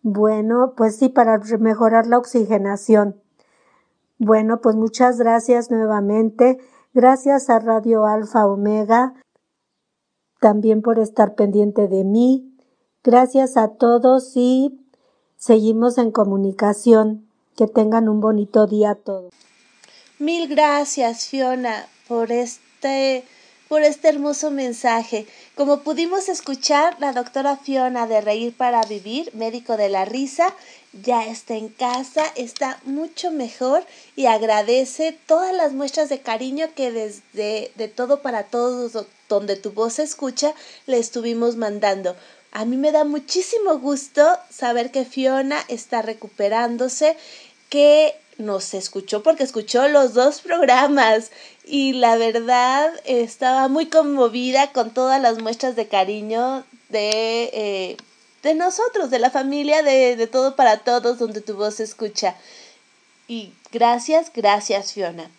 Bueno, 0.01 0.73
pues 0.75 0.97
sí, 0.97 1.09
para 1.09 1.39
mejorar 1.59 2.07
la 2.07 2.17
oxigenación. 2.17 3.21
Bueno, 4.17 4.61
pues 4.61 4.75
muchas 4.75 5.17
gracias 5.17 5.71
nuevamente. 5.71 6.59
Gracias 6.93 7.49
a 7.49 7.59
Radio 7.59 8.05
Alfa 8.05 8.45
Omega 8.45 9.13
también 10.41 10.81
por 10.81 10.99
estar 10.99 11.35
pendiente 11.35 11.87
de 11.87 12.03
mí. 12.03 12.57
Gracias 13.03 13.55
a 13.55 13.69
todos 13.69 14.33
y 14.35 14.77
seguimos 15.37 15.97
en 15.97 16.11
comunicación. 16.11 17.27
Que 17.55 17.67
tengan 17.67 18.09
un 18.09 18.21
bonito 18.21 18.65
día 18.65 18.95
todos. 18.95 19.31
Mil 20.17 20.47
gracias, 20.47 21.27
Fiona, 21.27 21.85
por 22.07 22.31
este 22.31 23.23
por 23.67 23.81
este 23.83 24.09
hermoso 24.09 24.51
mensaje. 24.51 25.27
Como 25.61 25.83
pudimos 25.83 26.27
escuchar, 26.27 26.97
la 26.99 27.13
doctora 27.13 27.55
Fiona 27.55 28.07
de 28.07 28.19
Reír 28.19 28.51
para 28.57 28.81
Vivir, 28.81 29.29
médico 29.35 29.77
de 29.77 29.89
la 29.89 30.05
risa, 30.05 30.55
ya 30.91 31.27
está 31.27 31.53
en 31.53 31.69
casa, 31.69 32.23
está 32.35 32.79
mucho 32.83 33.29
mejor 33.29 33.85
y 34.15 34.25
agradece 34.25 35.15
todas 35.27 35.53
las 35.53 35.73
muestras 35.73 36.09
de 36.09 36.19
cariño 36.19 36.65
que 36.75 36.91
desde 36.91 37.71
de 37.75 37.87
todo 37.87 38.23
para 38.23 38.45
todos 38.45 39.05
donde 39.29 39.55
tu 39.55 39.71
voz 39.71 39.93
se 39.93 40.03
escucha 40.03 40.55
le 40.87 40.97
estuvimos 40.97 41.57
mandando. 41.57 42.15
A 42.51 42.65
mí 42.65 42.75
me 42.75 42.91
da 42.91 43.03
muchísimo 43.03 43.77
gusto 43.77 44.25
saber 44.49 44.89
que 44.89 45.05
Fiona 45.05 45.59
está 45.67 46.01
recuperándose, 46.01 47.15
que 47.69 48.15
nos 48.37 48.73
escuchó 48.73 49.23
porque 49.23 49.43
escuchó 49.43 49.87
los 49.87 50.13
dos 50.13 50.41
programas 50.41 51.31
y 51.65 51.93
la 51.93 52.17
verdad 52.17 52.91
estaba 53.05 53.67
muy 53.67 53.87
conmovida 53.87 54.71
con 54.71 54.91
todas 54.93 55.21
las 55.21 55.41
muestras 55.41 55.75
de 55.75 55.87
cariño 55.87 56.63
de, 56.89 57.49
eh, 57.53 57.97
de 58.43 58.53
nosotros, 58.55 59.09
de 59.09 59.19
la 59.19 59.29
familia, 59.29 59.83
de, 59.83 60.15
de 60.15 60.27
todo 60.27 60.55
para 60.55 60.77
todos, 60.77 61.19
donde 61.19 61.41
tu 61.41 61.55
voz 61.55 61.75
se 61.75 61.83
escucha. 61.83 62.35
Y 63.27 63.53
gracias, 63.71 64.31
gracias 64.33 64.93
Fiona. 64.93 65.29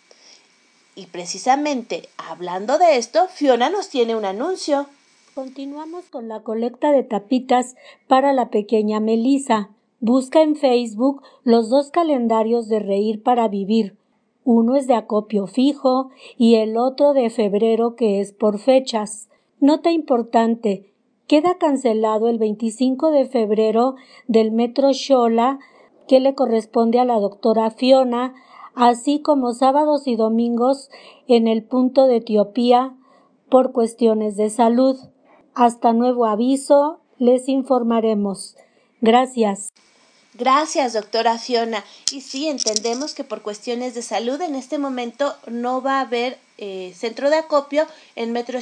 Y 0.94 1.06
precisamente 1.06 2.08
hablando 2.16 2.78
de 2.78 2.96
esto, 2.96 3.28
Fiona 3.28 3.70
nos 3.70 3.88
tiene 3.88 4.14
un 4.14 4.24
anuncio. 4.24 4.86
Continuamos 5.34 6.04
con 6.10 6.28
la 6.28 6.40
colecta 6.40 6.92
de 6.92 7.02
tapitas 7.02 7.74
para 8.06 8.32
la 8.34 8.50
pequeña 8.50 9.00
Melisa. 9.00 9.70
Busca 10.04 10.42
en 10.42 10.56
Facebook 10.56 11.22
los 11.44 11.70
dos 11.70 11.92
calendarios 11.92 12.68
de 12.68 12.80
Reír 12.80 13.22
para 13.22 13.46
Vivir. 13.46 13.96
Uno 14.42 14.74
es 14.74 14.88
de 14.88 14.94
acopio 14.94 15.46
fijo 15.46 16.10
y 16.36 16.56
el 16.56 16.76
otro 16.76 17.12
de 17.12 17.30
febrero 17.30 17.94
que 17.94 18.18
es 18.18 18.32
por 18.32 18.58
fechas. 18.58 19.28
Nota 19.60 19.92
importante. 19.92 20.92
Queda 21.28 21.56
cancelado 21.56 22.28
el 22.28 22.38
25 22.38 23.12
de 23.12 23.26
febrero 23.26 23.94
del 24.26 24.50
Metro 24.50 24.90
Shola 24.90 25.60
que 26.08 26.18
le 26.18 26.34
corresponde 26.34 26.98
a 26.98 27.04
la 27.04 27.20
doctora 27.20 27.70
Fiona, 27.70 28.34
así 28.74 29.22
como 29.22 29.52
sábados 29.52 30.08
y 30.08 30.16
domingos 30.16 30.90
en 31.28 31.46
el 31.46 31.62
punto 31.62 32.08
de 32.08 32.16
Etiopía 32.16 32.96
por 33.48 33.70
cuestiones 33.70 34.36
de 34.36 34.50
salud. 34.50 34.96
Hasta 35.54 35.92
nuevo 35.92 36.26
aviso, 36.26 36.98
les 37.18 37.48
informaremos. 37.48 38.56
Gracias. 39.00 39.72
Gracias, 40.42 40.94
doctora 40.94 41.38
Fiona. 41.38 41.84
Y 42.10 42.20
sí, 42.20 42.48
entendemos 42.48 43.14
que 43.14 43.22
por 43.22 43.42
cuestiones 43.42 43.94
de 43.94 44.02
salud 44.02 44.40
en 44.40 44.56
este 44.56 44.76
momento 44.76 45.36
no 45.46 45.82
va 45.82 45.98
a 45.98 46.00
haber 46.00 46.36
eh, 46.58 46.92
centro 46.98 47.30
de 47.30 47.36
acopio 47.36 47.86
en 48.16 48.32
Metro 48.32 48.58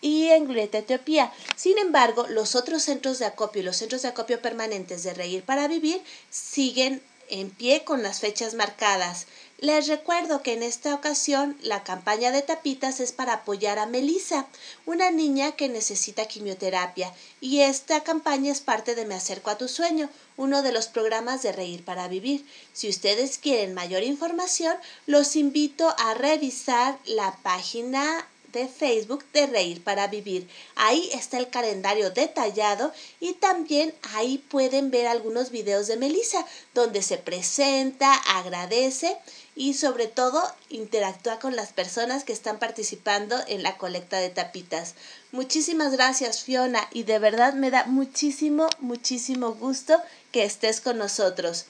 y 0.00 0.28
en 0.28 0.44
Glorieta 0.44 0.78
Etiopía. 0.78 1.32
Sin 1.56 1.76
embargo, 1.78 2.28
los 2.28 2.54
otros 2.54 2.84
centros 2.84 3.18
de 3.18 3.24
acopio 3.26 3.64
los 3.64 3.78
centros 3.78 4.02
de 4.02 4.08
acopio 4.08 4.40
permanentes 4.40 5.02
de 5.02 5.12
Reír 5.12 5.42
para 5.42 5.66
Vivir 5.66 6.00
siguen 6.30 7.02
en 7.30 7.50
pie 7.50 7.82
con 7.82 8.04
las 8.04 8.20
fechas 8.20 8.54
marcadas. 8.54 9.26
Les 9.60 9.88
recuerdo 9.88 10.40
que 10.40 10.52
en 10.52 10.62
esta 10.62 10.94
ocasión 10.94 11.58
la 11.62 11.82
campaña 11.82 12.30
de 12.30 12.42
tapitas 12.42 13.00
es 13.00 13.10
para 13.10 13.32
apoyar 13.32 13.80
a 13.80 13.86
Melissa, 13.86 14.46
una 14.86 15.10
niña 15.10 15.56
que 15.56 15.68
necesita 15.68 16.28
quimioterapia, 16.28 17.12
y 17.40 17.62
esta 17.62 18.04
campaña 18.04 18.52
es 18.52 18.60
parte 18.60 18.94
de 18.94 19.04
Me 19.04 19.16
acerco 19.16 19.50
a 19.50 19.58
tu 19.58 19.66
sueño, 19.66 20.10
uno 20.36 20.62
de 20.62 20.70
los 20.70 20.86
programas 20.86 21.42
de 21.42 21.50
Reír 21.50 21.84
para 21.84 22.06
Vivir. 22.06 22.46
Si 22.72 22.88
ustedes 22.88 23.38
quieren 23.38 23.74
mayor 23.74 24.04
información, 24.04 24.76
los 25.06 25.34
invito 25.34 25.92
a 25.98 26.14
revisar 26.14 26.96
la 27.04 27.36
página 27.42 28.28
de 28.52 28.66
Facebook 28.66 29.24
de 29.32 29.46
Reír 29.46 29.82
para 29.82 30.06
Vivir. 30.06 30.48
Ahí 30.76 31.10
está 31.12 31.38
el 31.38 31.50
calendario 31.50 32.10
detallado 32.10 32.92
y 33.20 33.34
también 33.34 33.94
ahí 34.14 34.38
pueden 34.38 34.90
ver 34.90 35.06
algunos 35.06 35.50
videos 35.50 35.86
de 35.86 35.96
Melissa 35.96 36.46
donde 36.74 37.02
se 37.02 37.18
presenta, 37.18 38.14
agradece 38.14 39.16
y 39.58 39.74
sobre 39.74 40.06
todo 40.06 40.40
interactúa 40.68 41.40
con 41.40 41.56
las 41.56 41.72
personas 41.72 42.22
que 42.22 42.32
están 42.32 42.60
participando 42.60 43.36
en 43.48 43.64
la 43.64 43.76
colecta 43.76 44.18
de 44.18 44.30
tapitas. 44.30 44.94
Muchísimas 45.32 45.90
gracias 45.90 46.44
Fiona 46.44 46.86
y 46.92 47.02
de 47.02 47.18
verdad 47.18 47.54
me 47.54 47.72
da 47.72 47.84
muchísimo, 47.86 48.68
muchísimo 48.78 49.54
gusto 49.54 50.00
que 50.30 50.44
estés 50.44 50.80
con 50.80 50.96
nosotros. 50.96 51.66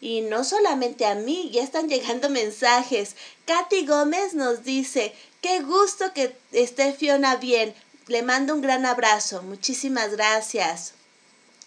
Y 0.00 0.20
no 0.20 0.44
solamente 0.44 1.06
a 1.06 1.16
mí, 1.16 1.50
ya 1.52 1.64
están 1.64 1.88
llegando 1.88 2.30
mensajes. 2.30 3.16
Katy 3.46 3.84
Gómez 3.84 4.34
nos 4.34 4.62
dice, 4.62 5.12
qué 5.40 5.58
gusto 5.60 6.12
que 6.14 6.36
esté 6.52 6.92
Fiona 6.92 7.34
bien. 7.34 7.74
Le 8.06 8.22
mando 8.22 8.54
un 8.54 8.60
gran 8.60 8.86
abrazo. 8.86 9.42
Muchísimas 9.42 10.12
gracias. 10.12 10.94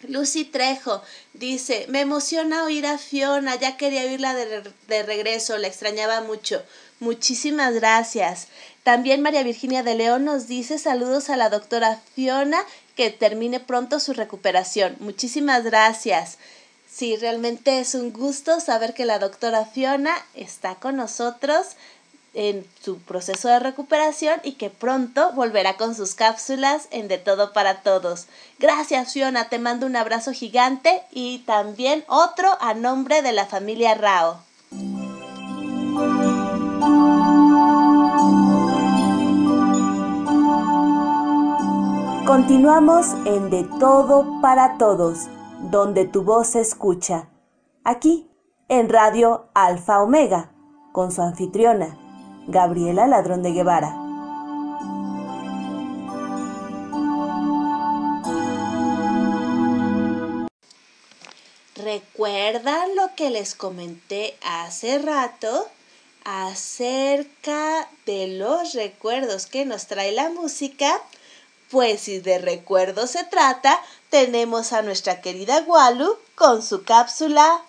Lucy 0.08 0.46
Trejo 0.46 1.02
dice, 1.34 1.86
me 1.90 2.02
emociona 2.02 2.64
oír 2.64 2.86
a 2.86 2.98
Fiona, 2.98 3.56
ya 3.56 3.78
quería 3.78 4.04
oírla 4.04 4.34
de, 4.34 4.64
de, 4.88 5.04
regreso, 5.04 5.58
la 5.58 5.68
extrañaba 5.68 6.22
mucho. 6.22 6.64
Muchísimas 7.00 7.74
gracias. 7.74 8.48
También 8.84 9.22
María 9.22 9.44
Virginia 9.44 9.84
de 9.84 9.96
León 9.96 10.26
nos 10.26 10.48
dice 10.48 10.78
saludos 10.78 11.30
a 11.30 11.38
la 11.38 11.50
doctora 11.50 12.02
Fiona, 12.16 12.64
que 12.96 13.10
termine 13.10 13.60
pronto 13.60 14.00
su 14.00 14.14
recuperación. 14.14 14.96
Muchísimas 15.00 15.64
gracias. 15.64 16.38
Sí, 16.92 17.16
realmente 17.16 17.80
es 17.80 17.96
un 17.96 18.12
gusto 18.12 18.60
saber 18.60 18.94
que 18.94 19.06
la 19.06 19.18
doctora 19.18 19.66
Fiona 19.66 20.14
está 20.34 20.76
con 20.76 20.98
nosotros 20.98 21.68
en 22.34 22.66
su 22.82 23.00
proceso 23.00 23.48
de 23.50 23.60
recuperación 23.60 24.40
y 24.44 24.54
que 24.54 24.70
pronto 24.70 25.32
volverá 25.34 25.76
con 25.76 25.96
sus 25.96 26.16
cápsulas 26.16 26.88
en 26.92 27.08
De 27.08 27.18
Todo 27.18 27.54
para 27.54 27.82
Todos. 27.82 28.28
Gracias 28.60 29.14
Fiona, 29.14 29.50
te 29.50 29.60
mando 29.60 29.86
un 29.86 29.96
abrazo 29.96 30.32
gigante 30.32 31.04
y 31.12 31.40
también 31.40 32.06
otro 32.08 32.58
a 32.62 32.74
nombre 32.74 33.22
de 33.22 33.34
la 33.34 33.46
familia 33.46 33.96
Rao. 33.96 34.40
Continuamos 42.26 43.08
en 43.26 43.50
De 43.50 43.68
Todo 43.80 44.40
para 44.42 44.78
Todos, 44.78 45.28
donde 45.70 46.06
tu 46.06 46.24
voz 46.24 46.48
se 46.48 46.62
escucha. 46.62 47.28
Aquí, 47.84 48.30
en 48.70 48.88
Radio 48.88 49.50
Alfa 49.54 50.02
Omega, 50.02 50.52
con 50.94 51.12
su 51.12 51.22
anfitriona, 51.22 51.98
Gabriela 52.52 53.08
Ladrón 53.08 53.42
de 53.44 53.54
Guevara. 53.54 53.96
¿Recuerdan 61.76 62.96
lo 62.96 63.16
que 63.16 63.30
les 63.30 63.56
comenté 63.56 64.38
hace 64.44 65.00
rato 65.00 65.68
acerca 66.26 67.88
de 68.06 68.28
los 68.28 68.74
recuerdos 68.74 69.48
que 69.48 69.66
nos 69.66 69.88
trae 69.88 70.12
la 70.12 70.30
música? 70.30 71.02
Pues 71.72 72.02
si 72.02 72.20
de 72.20 72.38
recuerdos 72.38 73.12
se 73.12 73.24
trata, 73.24 73.82
tenemos 74.10 74.74
a 74.74 74.82
nuestra 74.82 75.22
querida 75.22 75.64
Walu 75.66 76.18
con 76.36 76.62
su 76.62 76.84
cápsula 76.84 77.62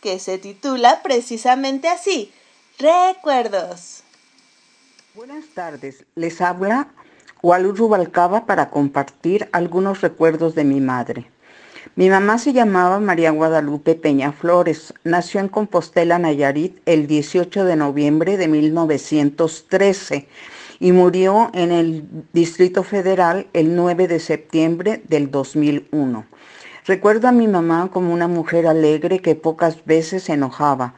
que 0.00 0.20
se 0.20 0.38
titula 0.38 1.02
precisamente 1.02 1.88
así, 1.88 2.32
Recuerdos. 2.78 4.04
Buenas 5.18 5.46
tardes, 5.52 6.04
les 6.14 6.40
habla 6.40 6.90
Walu 7.42 7.72
Rubalcaba 7.72 8.46
para 8.46 8.70
compartir 8.70 9.48
algunos 9.50 10.00
recuerdos 10.00 10.54
de 10.54 10.62
mi 10.62 10.80
madre. 10.80 11.28
Mi 11.96 12.08
mamá 12.08 12.38
se 12.38 12.52
llamaba 12.52 13.00
María 13.00 13.32
Guadalupe 13.32 13.96
Peña 13.96 14.30
Flores. 14.30 14.94
Nació 15.02 15.40
en 15.40 15.48
Compostela, 15.48 16.20
Nayarit, 16.20 16.78
el 16.86 17.08
18 17.08 17.64
de 17.64 17.74
noviembre 17.74 18.36
de 18.36 18.46
1913 18.46 20.28
y 20.78 20.92
murió 20.92 21.50
en 21.52 21.72
el 21.72 22.04
Distrito 22.32 22.84
Federal 22.84 23.48
el 23.54 23.74
9 23.74 24.06
de 24.06 24.20
septiembre 24.20 25.02
del 25.08 25.32
2001. 25.32 26.26
Recuerdo 26.86 27.26
a 27.26 27.32
mi 27.32 27.48
mamá 27.48 27.90
como 27.92 28.14
una 28.14 28.28
mujer 28.28 28.68
alegre 28.68 29.18
que 29.18 29.34
pocas 29.34 29.84
veces 29.84 30.22
se 30.22 30.34
enojaba. 30.34 30.94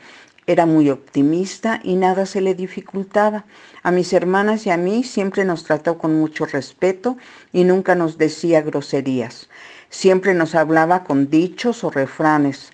Era 0.47 0.67
muy 0.67 0.91
optimista 0.91 1.81
y 1.83 1.97
nada 1.97 2.27
se 2.27 2.41
le 2.41 2.55
dificultaba. 2.55 3.45
A 3.83 3.91
mis 3.91 4.13
hermanas 4.13 4.67
y 4.67 4.71
a 4.71 4.77
mí 4.77 5.05
siempre 5.05 5.45
nos 5.45 5.65
trató 5.65 5.99
con 5.99 6.19
mucho 6.19 6.47
respeto 6.47 7.17
y 7.53 7.65
nunca 7.65 7.95
nos 7.95 8.19
decía 8.19 8.63
groserías. 8.63 9.49
Siempre 9.91 10.35
nos 10.35 10.55
hablaba 10.55 11.05
con 11.05 11.31
dichos 11.31 11.85
o 11.85 11.91
refranes. 11.91 12.73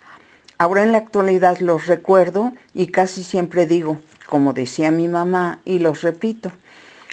Ahora 0.59 0.83
en 0.83 0.93
la 0.93 0.99
actualidad 0.99 1.59
los 1.59 1.87
recuerdo 1.87 2.53
y 2.73 2.87
casi 2.89 3.25
siempre 3.25 3.67
digo, 3.67 3.99
como 4.27 4.53
decía 4.53 4.91
mi 4.91 5.09
mamá, 5.09 5.61
y 5.65 5.79
los 5.79 6.03
repito. 6.03 6.53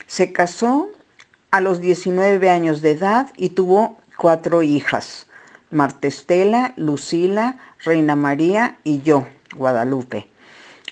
Se 0.08 0.32
casó 0.32 0.89
a 1.51 1.62
los 1.62 1.80
19 1.82 2.49
años 2.49 2.82
de 2.82 2.91
edad 2.91 3.32
y 3.38 3.49
tuvo 3.49 3.97
cuatro 4.18 4.64
hijas, 4.64 5.28
Marta 5.72 6.08
Estela, 6.08 6.74
Lucila, 6.78 7.58
Reina 7.84 8.16
María 8.16 8.78
y 8.84 9.01
yo, 9.01 9.28
Guadalupe. 9.56 10.33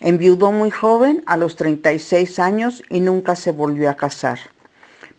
Enviudó 0.04 0.52
muy 0.52 0.72
joven, 0.72 1.22
a 1.28 1.38
los 1.38 1.56
36 1.56 2.39
años, 2.39 2.82
y 2.89 3.02
nunca 3.02 3.36
se 3.36 3.52
volvió 3.52 3.88
a 3.88 3.93
casar. 3.93 4.39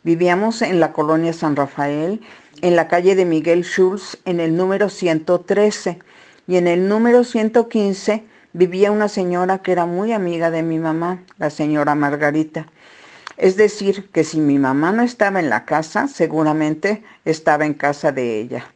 Vivíamos 0.03 0.61
en 0.61 0.81
la 0.81 0.93
colonia 0.93 1.33
San 1.33 1.55
Rafael, 1.55 2.21
en 2.63 2.75
la 2.75 2.89
calle 2.89 3.15
de 3.15 3.25
Miguel 3.25 3.63
Schulz, 3.63 4.19
en 4.25 4.41
el 4.41 4.57
número 4.57 4.89
113, 4.89 6.01
y 6.49 6.57
en 6.57 6.67
el 6.67 6.89
número 6.89 7.23
115 7.23 8.25
vivía 8.53 8.91
una 8.91 9.07
señora 9.07 9.59
que 9.59 9.71
era 9.71 9.87
muy 9.87 10.13
amiga 10.13 10.51
de 10.51 10.65
mi 10.65 10.81
mamá, 10.81 11.23
la 11.39 11.51
señora 11.51 11.95
Margarita. 11.95 12.67
Es 13.37 13.57
decir, 13.57 14.11
que 14.11 14.25
si 14.25 14.41
mi 14.41 14.59
mamá 14.59 14.91
no 14.91 15.05
estaba 15.05 15.39
en 15.39 15.49
la 15.49 15.65
casa, 15.65 16.09
seguramente 16.09 17.05
estaba 17.25 17.67
en 17.67 17.75
casa 17.75 18.11
de 18.11 18.41
ella. 18.41 18.72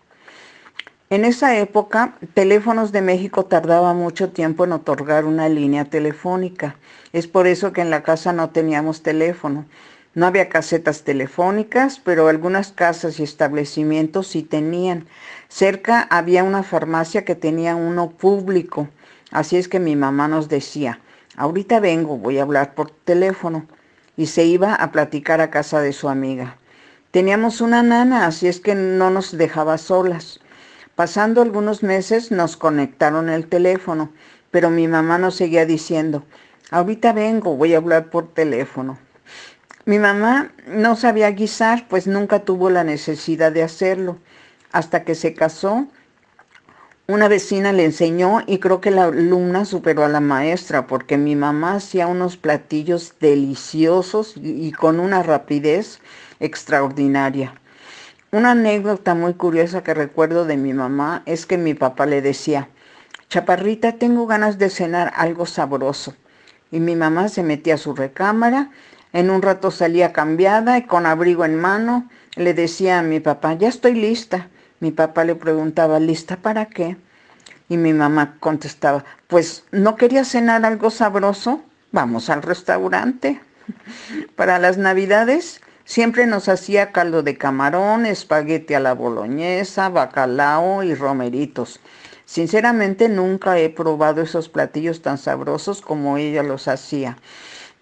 En 1.09 1.25
esa 1.25 1.57
época, 1.57 2.15
Teléfonos 2.35 2.91
de 2.91 3.01
México 3.01 3.45
tardaba 3.45 3.95
mucho 3.95 4.31
tiempo 4.31 4.65
en 4.65 4.73
otorgar 4.73 5.25
una 5.25 5.49
línea 5.49 5.85
telefónica. 5.85 6.75
Es 7.13 7.29
por 7.29 7.47
eso 7.47 7.73
que 7.73 7.81
en 7.81 7.91
la 7.91 8.03
casa 8.03 8.33
no 8.33 8.51
teníamos 8.51 9.05
teléfono. 9.05 9.67
No 10.15 10.27
había 10.27 10.49
casetas 10.49 11.05
telefónicas, 11.05 12.01
pero 12.01 12.27
algunas 12.27 12.73
casas 12.73 13.21
y 13.21 13.23
establecimientos 13.23 14.27
sí 14.27 14.43
tenían. 14.43 15.07
Cerca 15.49 16.09
había 16.11 16.43
una 16.43 16.65
farmacia 16.65 17.25
que 17.25 17.37
tenía 17.37 17.77
uno 17.77 18.11
público. 18.11 18.89
Así 19.31 19.57
es 19.59 19.69
que 19.69 19.79
mi 19.79 19.95
mamá 19.95 20.27
nos 20.27 20.49
decía, 20.49 20.99
ahorita 21.37 21.79
vengo, 21.79 22.17
voy 22.17 22.41
a 22.41 22.43
hablar 22.43 22.75
por 22.75 22.91
teléfono. 22.91 23.65
Y 24.17 24.27
se 24.27 24.45
iba 24.45 24.75
a 24.75 24.91
platicar 24.91 25.41
a 25.41 25.51
casa 25.51 25.81
de 25.81 25.93
su 25.93 26.09
amiga. 26.09 26.57
Teníamos 27.13 27.61
una 27.61 27.85
nana, 27.85 28.27
así 28.27 28.49
es 28.49 28.59
que 28.59 28.75
no 28.75 29.11
nos 29.11 29.39
dejaba 29.39 29.79
solas. 29.79 30.41
Pasando 30.97 31.43
algunos 31.43 31.83
meses 31.83 32.31
nos 32.31 32.57
conectaron 32.57 33.29
el 33.29 33.49
teléfono, 33.49 34.13
pero 34.51 34.71
mi 34.71 34.89
mamá 34.89 35.19
nos 35.19 35.35
seguía 35.35 35.67
diciendo, 35.67 36.25
ahorita 36.71 37.13
vengo, 37.13 37.55
voy 37.55 37.75
a 37.75 37.77
hablar 37.77 38.09
por 38.09 38.33
teléfono. 38.33 38.97
Mi 39.85 39.99
mamá 39.99 40.53
no 40.67 40.97
sabía 40.97 41.31
guisar, 41.33 41.87
pues 41.87 42.07
nunca 42.07 42.47
tuvo 42.47 42.71
la 42.71 42.83
necesidad 42.83 43.53
de 43.53 43.63
hacerlo. 43.63 44.17
Hasta 44.73 45.05
que 45.05 45.15
se 45.15 45.35
casó, 45.35 45.87
una 47.07 47.29
vecina 47.29 47.75
le 47.75 47.85
enseñó 47.85 48.41
y 48.47 48.59
creo 48.59 48.81
que 48.81 48.91
la 48.91 49.05
alumna 49.05 49.67
superó 49.67 50.03
a 50.03 50.09
la 50.09 50.21
maestra, 50.21 50.87
porque 50.87 51.19
mi 51.19 51.37
mamá 51.37 51.75
hacía 51.75 52.07
unos 52.07 52.39
platillos 52.39 53.17
deliciosos 53.21 54.35
y, 54.39 54.67
y 54.67 54.73
con 54.73 54.99
una 54.99 55.23
rapidez 55.23 56.01
extraordinaria. 56.41 57.53
Una 58.37 58.51
anécdota 58.51 59.15
muy 59.15 59.33
curiosa 59.33 59.83
que 59.83 59.95
recuerdo 59.95 60.45
de 60.45 60.59
mi 60.59 60.75
mamá 60.75 61.23
es 61.25 61.47
que 61.47 61.57
mi 61.57 61.73
papá 61.73 62.05
le 62.05 62.21
decía, 62.21 62.69
Chaparrita, 63.31 63.93
tengo 63.93 64.27
ganas 64.27 64.59
de 64.59 64.69
cenar 64.69 65.11
algo 65.17 65.47
sabroso. 65.47 66.15
Y 66.71 66.81
mi 66.81 66.97
mamá 66.97 67.31
se 67.31 67.43
metía 67.43 67.77
a 67.77 67.79
su 67.79 67.95
recámara, 67.95 68.69
en 69.15 69.31
un 69.31 69.41
rato 69.41 69.71
salía 69.71 70.13
cambiada 70.13 70.77
y 70.77 70.83
con 70.83 71.07
abrigo 71.07 71.47
en 71.47 71.57
mano 71.57 72.11
le 72.35 72.53
decía 72.53 72.99
a 72.99 73.03
mi 73.03 73.21
papá, 73.21 73.55
ya 73.55 73.71
estoy 73.71 73.95
lista. 73.95 74.51
Mi 74.81 74.91
papá 74.91 75.25
le 75.25 75.35
preguntaba, 75.35 75.99
¿lista 75.99 76.37
para 76.37 76.67
qué? 76.67 76.99
Y 77.71 77.79
mi 77.79 77.95
mamá 77.95 78.37
contestaba, 78.39 79.07
pues 79.29 79.65
¿no 79.71 79.97
quería 79.97 80.27
cenar 80.27 80.67
algo 80.67 80.91
sabroso? 80.91 81.63
Vamos 81.91 82.29
al 82.29 82.43
restaurante. 82.43 83.41
Para 84.37 84.59
las 84.59 84.77
navidades 84.77 85.63
Siempre 85.87 86.27
nos 86.27 86.49
hacía 86.49 86.91
caldo 86.91 87.23
de 87.23 87.39
camarón, 87.39 88.07
espagueti 88.07 88.75
a 88.75 88.81
la 88.81 88.93
boloñesa, 88.93 89.89
bacalao 89.89 90.83
y 90.83 90.97
romeritos. 90.97 91.79
Sinceramente 92.25 93.09
nunca 93.09 93.61
he 93.61 93.71
probado 93.71 94.21
esos 94.21 94.49
platillos 94.49 95.01
tan 95.01 95.17
sabrosos 95.17 95.83
como 95.83 96.19
ella 96.19 96.43
los 96.43 96.67
hacía. 96.67 97.19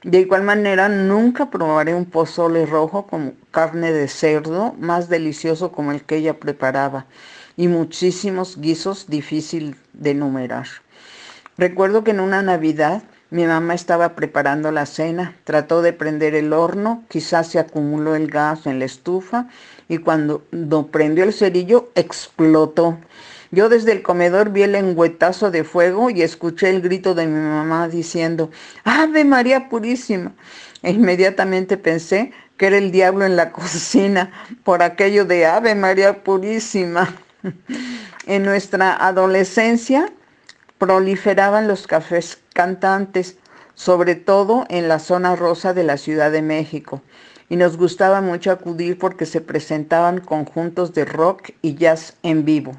De 0.02 0.20
igual 0.20 0.42
manera, 0.42 0.90
nunca 0.90 1.48
probaré 1.48 1.94
un 1.94 2.04
pozole 2.04 2.66
rojo 2.66 3.06
con 3.06 3.36
carne 3.50 3.90
de 3.90 4.06
cerdo 4.06 4.74
más 4.78 5.08
delicioso 5.08 5.72
como 5.72 5.90
el 5.90 6.02
que 6.02 6.16
ella 6.16 6.38
preparaba 6.38 7.06
y 7.56 7.68
muchísimos 7.68 8.60
guisos 8.60 9.06
difícil 9.08 9.76
de 9.94 10.10
enumerar. 10.10 10.66
Recuerdo 11.56 12.04
que 12.04 12.10
en 12.10 12.20
una 12.20 12.42
Navidad 12.42 13.02
mi 13.34 13.46
mamá 13.46 13.74
estaba 13.74 14.14
preparando 14.14 14.70
la 14.70 14.86
cena, 14.86 15.34
trató 15.42 15.82
de 15.82 15.92
prender 15.92 16.36
el 16.36 16.52
horno, 16.52 17.02
quizás 17.08 17.48
se 17.48 17.58
acumuló 17.58 18.14
el 18.14 18.28
gas 18.28 18.64
en 18.68 18.78
la 18.78 18.84
estufa 18.84 19.48
y 19.88 19.98
cuando 19.98 20.44
prendió 20.92 21.24
el 21.24 21.32
cerillo 21.32 21.90
explotó. 21.96 22.96
Yo 23.50 23.68
desde 23.68 23.90
el 23.90 24.02
comedor 24.02 24.50
vi 24.50 24.62
el 24.62 24.70
lengüetazo 24.70 25.50
de 25.50 25.64
fuego 25.64 26.10
y 26.10 26.22
escuché 26.22 26.70
el 26.70 26.80
grito 26.80 27.16
de 27.16 27.26
mi 27.26 27.40
mamá 27.40 27.88
diciendo, 27.88 28.52
Ave 28.84 29.24
María 29.24 29.68
Purísima. 29.68 30.32
E 30.84 30.92
inmediatamente 30.92 31.76
pensé 31.76 32.30
que 32.56 32.68
era 32.68 32.78
el 32.78 32.92
diablo 32.92 33.24
en 33.24 33.34
la 33.34 33.50
cocina 33.52 34.30
por 34.62 34.80
aquello 34.80 35.24
de 35.24 35.46
Ave 35.46 35.74
María 35.74 36.22
Purísima. 36.22 37.12
en 38.26 38.44
nuestra 38.44 39.04
adolescencia 39.04 40.08
proliferaban 40.78 41.68
los 41.68 41.86
cafés 41.86 42.42
cantantes, 42.52 43.38
sobre 43.74 44.14
todo 44.14 44.66
en 44.68 44.88
la 44.88 44.98
zona 44.98 45.36
rosa 45.36 45.74
de 45.74 45.84
la 45.84 45.96
Ciudad 45.96 46.30
de 46.30 46.42
México, 46.42 47.02
y 47.48 47.56
nos 47.56 47.76
gustaba 47.76 48.20
mucho 48.20 48.50
acudir 48.50 48.98
porque 48.98 49.26
se 49.26 49.40
presentaban 49.40 50.20
conjuntos 50.20 50.94
de 50.94 51.04
rock 51.04 51.50
y 51.62 51.74
jazz 51.74 52.16
en 52.22 52.44
vivo. 52.44 52.72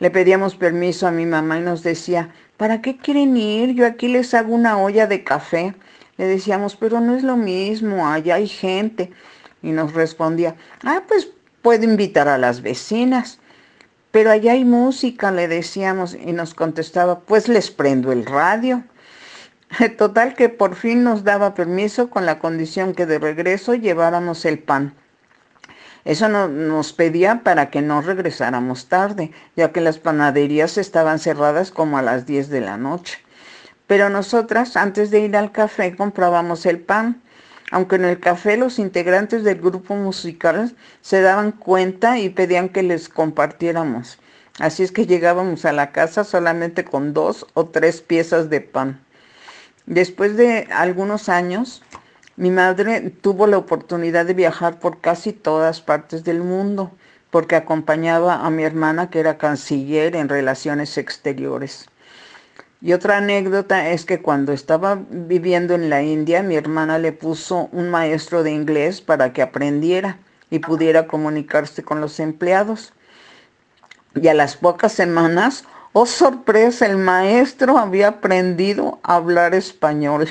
Le 0.00 0.10
pedíamos 0.10 0.56
permiso 0.56 1.06
a 1.06 1.10
mi 1.10 1.26
mamá 1.26 1.58
y 1.58 1.62
nos 1.62 1.82
decía, 1.82 2.30
¿para 2.56 2.80
qué 2.80 2.96
quieren 2.96 3.36
ir? 3.36 3.74
Yo 3.74 3.86
aquí 3.86 4.08
les 4.08 4.32
hago 4.32 4.54
una 4.54 4.78
olla 4.78 5.06
de 5.06 5.24
café. 5.24 5.74
Le 6.16 6.26
decíamos, 6.26 6.74
pero 6.76 7.00
no 7.00 7.14
es 7.14 7.22
lo 7.22 7.36
mismo, 7.36 8.06
allá 8.06 8.36
hay 8.36 8.48
gente. 8.48 9.12
Y 9.62 9.72
nos 9.72 9.92
respondía, 9.92 10.54
ah, 10.84 11.02
pues 11.06 11.28
puedo 11.60 11.84
invitar 11.84 12.28
a 12.28 12.38
las 12.38 12.62
vecinas. 12.62 13.39
Pero 14.10 14.30
allá 14.30 14.52
hay 14.52 14.64
música, 14.64 15.30
le 15.30 15.46
decíamos, 15.46 16.14
y 16.14 16.32
nos 16.32 16.54
contestaba, 16.54 17.20
pues 17.20 17.48
les 17.48 17.70
prendo 17.70 18.10
el 18.12 18.26
radio. 18.26 18.82
Total 19.98 20.34
que 20.34 20.48
por 20.48 20.74
fin 20.74 21.04
nos 21.04 21.22
daba 21.22 21.54
permiso 21.54 22.10
con 22.10 22.26
la 22.26 22.38
condición 22.40 22.94
que 22.94 23.06
de 23.06 23.18
regreso 23.20 23.74
lleváramos 23.74 24.44
el 24.44 24.58
pan. 24.58 24.94
Eso 26.04 26.28
no- 26.28 26.48
nos 26.48 26.92
pedía 26.92 27.42
para 27.44 27.70
que 27.70 27.82
no 27.82 28.00
regresáramos 28.00 28.86
tarde, 28.88 29.32
ya 29.54 29.70
que 29.70 29.80
las 29.80 29.98
panaderías 29.98 30.76
estaban 30.78 31.18
cerradas 31.18 31.70
como 31.70 31.98
a 31.98 32.02
las 32.02 32.26
10 32.26 32.48
de 32.48 32.62
la 32.62 32.76
noche. 32.78 33.18
Pero 33.86 34.08
nosotras, 34.08 34.76
antes 34.76 35.10
de 35.10 35.20
ir 35.20 35.36
al 35.36 35.52
café, 35.52 35.94
comprábamos 35.94 36.64
el 36.66 36.78
pan. 36.80 37.20
Aunque 37.70 37.96
en 37.96 38.04
el 38.04 38.18
café 38.18 38.56
los 38.56 38.78
integrantes 38.78 39.44
del 39.44 39.60
grupo 39.60 39.94
musical 39.94 40.74
se 41.00 41.20
daban 41.22 41.52
cuenta 41.52 42.18
y 42.18 42.28
pedían 42.28 42.68
que 42.68 42.82
les 42.82 43.08
compartiéramos. 43.08 44.18
Así 44.58 44.82
es 44.82 44.92
que 44.92 45.06
llegábamos 45.06 45.64
a 45.64 45.72
la 45.72 45.92
casa 45.92 46.24
solamente 46.24 46.84
con 46.84 47.14
dos 47.14 47.46
o 47.54 47.66
tres 47.66 48.00
piezas 48.02 48.50
de 48.50 48.60
pan. 48.60 49.00
Después 49.86 50.36
de 50.36 50.68
algunos 50.70 51.28
años, 51.28 51.82
mi 52.36 52.50
madre 52.50 53.10
tuvo 53.10 53.46
la 53.46 53.58
oportunidad 53.58 54.26
de 54.26 54.34
viajar 54.34 54.80
por 54.80 55.00
casi 55.00 55.32
todas 55.32 55.80
partes 55.80 56.24
del 56.24 56.40
mundo, 56.40 56.90
porque 57.30 57.56
acompañaba 57.56 58.44
a 58.44 58.50
mi 58.50 58.64
hermana 58.64 59.10
que 59.10 59.20
era 59.20 59.38
canciller 59.38 60.16
en 60.16 60.28
relaciones 60.28 60.98
exteriores. 60.98 61.88
Y 62.82 62.94
otra 62.94 63.18
anécdota 63.18 63.90
es 63.90 64.06
que 64.06 64.22
cuando 64.22 64.52
estaba 64.52 64.98
viviendo 65.10 65.74
en 65.74 65.90
la 65.90 66.02
India, 66.02 66.42
mi 66.42 66.56
hermana 66.56 66.98
le 66.98 67.12
puso 67.12 67.68
un 67.72 67.90
maestro 67.90 68.42
de 68.42 68.52
inglés 68.52 69.02
para 69.02 69.34
que 69.34 69.42
aprendiera 69.42 70.18
y 70.48 70.60
pudiera 70.60 71.06
comunicarse 71.06 71.82
con 71.82 72.00
los 72.00 72.18
empleados. 72.20 72.94
Y 74.14 74.28
a 74.28 74.34
las 74.34 74.56
pocas 74.56 74.92
semanas, 74.92 75.64
oh 75.92 76.06
sorpresa, 76.06 76.86
el 76.86 76.96
maestro 76.96 77.76
había 77.76 78.08
aprendido 78.08 78.98
a 79.02 79.16
hablar 79.16 79.54
español. 79.54 80.28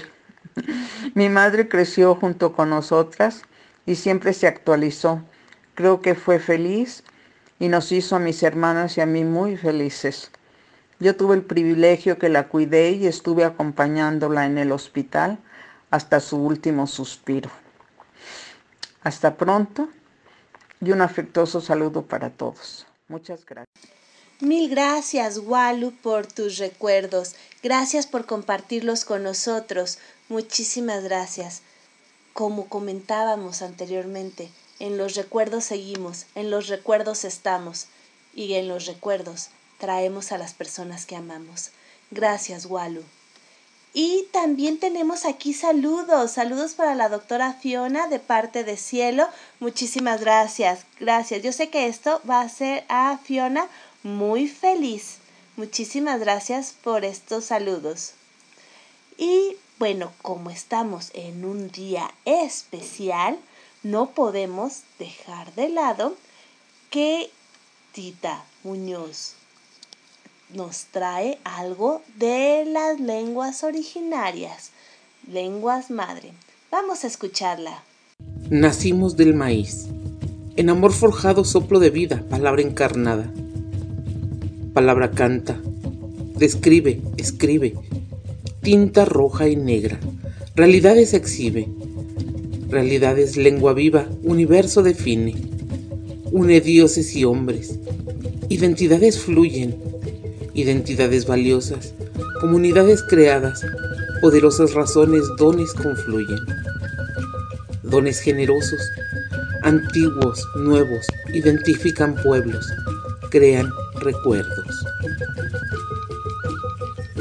Mi 1.13 1.29
madre 1.29 1.69
creció 1.69 2.15
junto 2.15 2.53
con 2.53 2.71
nosotras 2.71 3.43
y 3.85 3.95
siempre 3.95 4.33
se 4.33 4.47
actualizó. 4.47 5.21
Creo 5.75 6.01
que 6.01 6.15
fue 6.15 6.39
feliz 6.39 7.03
y 7.59 7.67
nos 7.67 7.91
hizo 7.91 8.15
a 8.15 8.19
mis 8.19 8.41
hermanas 8.41 8.97
y 8.97 9.01
a 9.01 9.05
mí 9.05 9.23
muy 9.23 9.55
felices. 9.55 10.31
Yo 11.01 11.15
tuve 11.15 11.35
el 11.35 11.43
privilegio 11.43 12.19
que 12.19 12.27
la 12.27 12.49
cuidé 12.49 12.91
y 12.91 13.07
estuve 13.07 13.45
acompañándola 13.45 14.45
en 14.45 14.57
el 14.57 14.73
hospital 14.73 15.39
hasta 15.91 16.19
su 16.19 16.37
último 16.37 16.87
suspiro. 16.87 17.49
Hasta 19.01 19.37
pronto 19.37 19.87
y 20.81 20.91
un 20.91 21.01
afectuoso 21.01 21.61
saludo 21.61 22.01
para 22.01 22.31
todos. 22.31 22.85
Muchas 23.07 23.45
gracias. 23.45 23.69
Mil 24.41 24.69
gracias, 24.69 25.37
Walu, 25.37 25.93
por 26.01 26.27
tus 26.27 26.57
recuerdos. 26.57 27.35
Gracias 27.63 28.05
por 28.05 28.25
compartirlos 28.25 29.05
con 29.05 29.23
nosotros. 29.23 29.99
Muchísimas 30.27 31.05
gracias. 31.05 31.61
Como 32.33 32.67
comentábamos 32.67 33.61
anteriormente, 33.61 34.49
en 34.79 34.97
los 34.97 35.15
recuerdos 35.15 35.63
seguimos, 35.63 36.25
en 36.35 36.51
los 36.51 36.67
recuerdos 36.67 37.23
estamos 37.23 37.87
y 38.33 38.53
en 38.55 38.67
los 38.67 38.85
recuerdos 38.85 39.49
traemos 39.79 40.31
a 40.31 40.37
las 40.37 40.53
personas 40.53 41.05
que 41.05 41.15
amamos. 41.15 41.71
Gracias, 42.11 42.65
Walu. 42.65 43.03
Y 43.93 44.27
también 44.31 44.79
tenemos 44.79 45.25
aquí 45.25 45.53
saludos, 45.53 46.31
saludos 46.31 46.73
para 46.75 46.93
la 46.93 47.09
doctora 47.09 47.53
Fiona 47.53 48.07
de 48.07 48.19
parte 48.19 48.63
de 48.63 48.77
Cielo. 48.77 49.27
Muchísimas 49.59 50.21
gracias, 50.21 50.85
gracias. 50.99 51.41
Yo 51.41 51.51
sé 51.51 51.69
que 51.69 51.87
esto 51.87 52.21
va 52.29 52.41
a 52.41 52.45
hacer 52.45 52.85
a 52.87 53.17
Fiona 53.17 53.67
muy 54.03 54.47
feliz. 54.47 55.17
Muchísimas 55.57 56.19
gracias 56.19 56.75
por 56.83 57.03
estos 57.03 57.45
saludos. 57.45 58.13
Y 59.17 59.57
bueno, 59.79 60.13
como 60.21 60.51
estamos 60.51 61.09
en 61.13 61.43
un 61.43 61.71
día 61.71 62.13
especial, 62.25 63.39
no 63.81 64.11
podemos 64.11 64.83
dejar 64.99 65.53
de 65.55 65.69
lado 65.69 66.15
que 66.91 67.31
Tita 67.91 68.43
Muñoz 68.63 69.38
nos 70.53 70.85
trae 70.85 71.37
algo 71.43 72.01
de 72.17 72.65
las 72.65 72.99
lenguas 72.99 73.63
originarias, 73.63 74.71
lenguas 75.31 75.91
madre. 75.91 76.31
Vamos 76.71 77.03
a 77.03 77.07
escucharla. 77.07 77.83
Nacimos 78.49 79.15
del 79.15 79.35
maíz. 79.35 79.87
En 80.55 80.69
amor 80.69 80.91
forjado 80.91 81.45
soplo 81.45 81.79
de 81.79 81.89
vida, 81.89 82.23
palabra 82.29 82.61
encarnada. 82.61 83.31
Palabra 84.73 85.11
canta, 85.11 85.59
describe, 86.35 87.01
escribe. 87.17 87.75
Tinta 88.61 89.05
roja 89.05 89.47
y 89.47 89.55
negra. 89.55 89.99
Realidades 90.55 91.13
exhibe. 91.13 91.67
Realidades 92.69 93.37
lengua 93.37 93.73
viva, 93.73 94.07
universo 94.23 94.83
define. 94.83 95.35
Une 96.31 96.59
dioses 96.59 97.15
y 97.15 97.23
hombres. 97.23 97.79
Identidades 98.49 99.19
fluyen. 99.19 99.98
Identidades 100.53 101.25
valiosas. 101.25 101.93
Comunidades 102.41 103.03
creadas. 103.03 103.61
Poderosas 104.21 104.73
razones, 104.73 105.23
dones 105.37 105.73
confluyen 105.73 106.39
dones 107.89 108.19
generosos, 108.19 108.79
antiguos, 109.63 110.47
nuevos, 110.55 111.05
identifican 111.33 112.15
pueblos, 112.15 112.71
crean 113.31 113.69
recuerdos. 114.01 114.85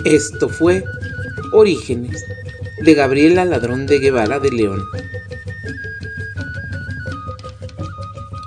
Esto 0.04 0.48
fue 0.48 0.84
Orígenes 1.52 2.22
de 2.84 2.94
Gabriela 2.94 3.44
Ladrón 3.44 3.86
de 3.86 3.98
Guevara 3.98 4.38
de 4.38 4.50
León. 4.50 4.84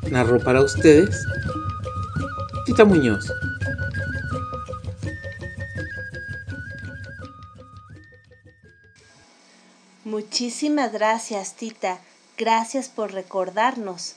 Narró 0.09 0.39
para 0.39 0.61
ustedes 0.61 1.25
Tita 2.65 2.85
Muñoz. 2.85 3.31
Muchísimas 10.41 10.91
gracias, 10.91 11.53
Tita. 11.53 11.99
Gracias 12.35 12.89
por 12.89 13.13
recordarnos 13.13 14.15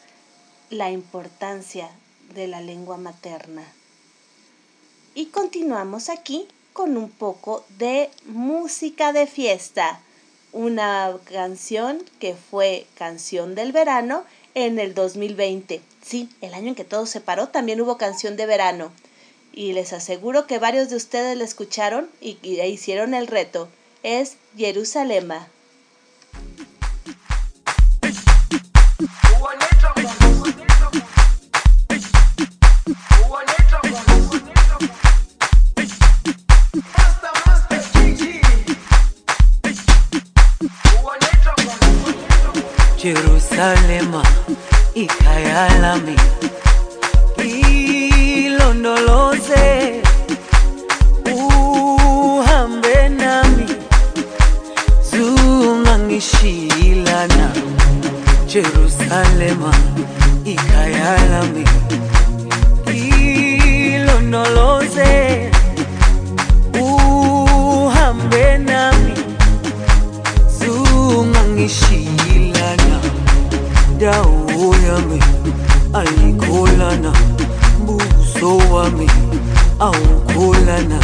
la 0.70 0.90
importancia 0.90 1.90
de 2.34 2.48
la 2.48 2.62
lengua 2.62 2.96
materna. 2.96 3.62
Y 5.14 5.26
continuamos 5.26 6.08
aquí 6.08 6.48
con 6.72 6.96
un 6.96 7.10
poco 7.10 7.62
de 7.76 8.08
música 8.24 9.12
de 9.12 9.26
fiesta. 9.26 10.00
Una 10.52 11.14
canción 11.30 12.02
que 12.20 12.34
fue 12.34 12.86
canción 12.94 13.54
del 13.54 13.72
verano 13.72 14.24
en 14.54 14.78
el 14.78 14.94
2020. 14.94 15.82
Sí, 16.02 16.30
el 16.40 16.54
año 16.54 16.68
en 16.68 16.74
que 16.74 16.84
todo 16.84 17.04
se 17.04 17.20
paró 17.20 17.50
también 17.50 17.82
hubo 17.82 17.98
canción 17.98 18.34
de 18.38 18.46
verano. 18.46 18.92
Y 19.52 19.74
les 19.74 19.92
aseguro 19.92 20.46
que 20.46 20.58
varios 20.58 20.88
de 20.88 20.96
ustedes 20.96 21.36
la 21.36 21.44
escucharon 21.44 22.08
y, 22.22 22.38
hicieron 22.62 23.12
el 23.12 23.26
reto. 23.26 23.68
Es 24.02 24.38
Jerusalema. 24.56 25.50
Jerusalema 43.04 44.22
ikhaya 44.94 45.68
Chadema 59.44 59.72
ikayalami 60.44 61.64
ilonoloze 63.94 65.12
uhambe 66.80 68.58
nami 68.58 69.14
zungangishiyilana 70.58 72.98
dawo 74.00 74.74
yami 74.86 75.20
ayikholana 76.00 77.12
mbuso 77.82 78.50
wami 78.72 79.08
awukholana 79.80 80.98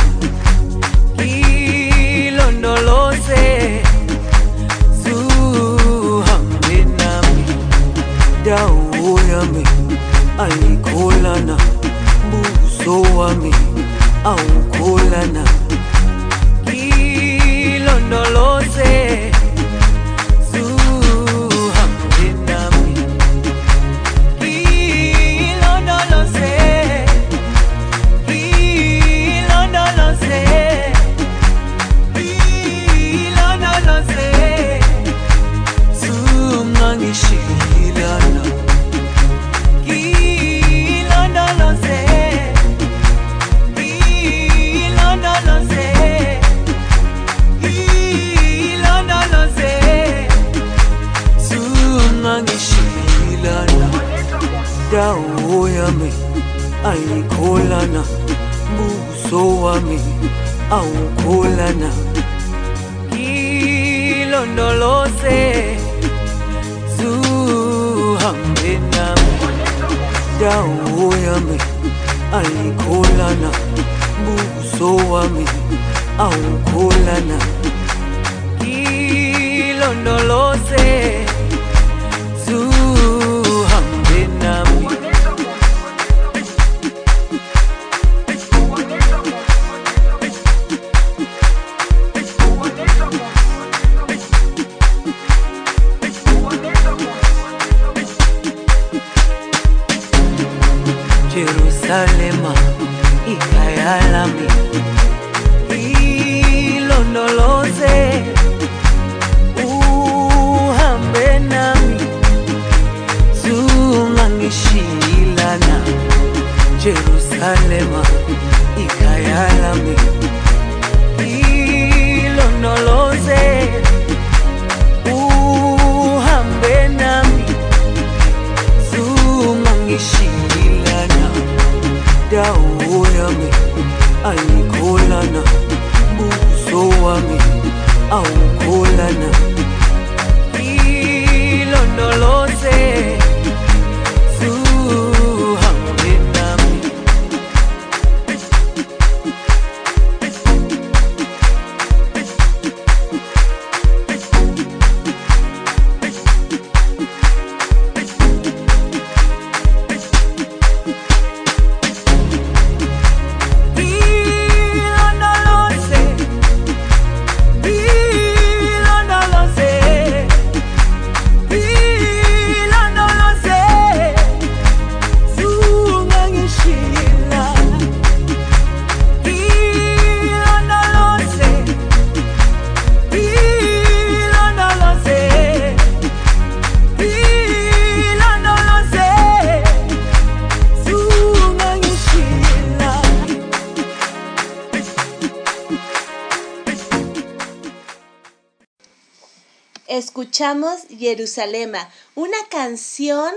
Escuchamos 200.40 200.80
Jerusalema, 200.98 201.90
una 202.14 202.38
canción 202.48 203.30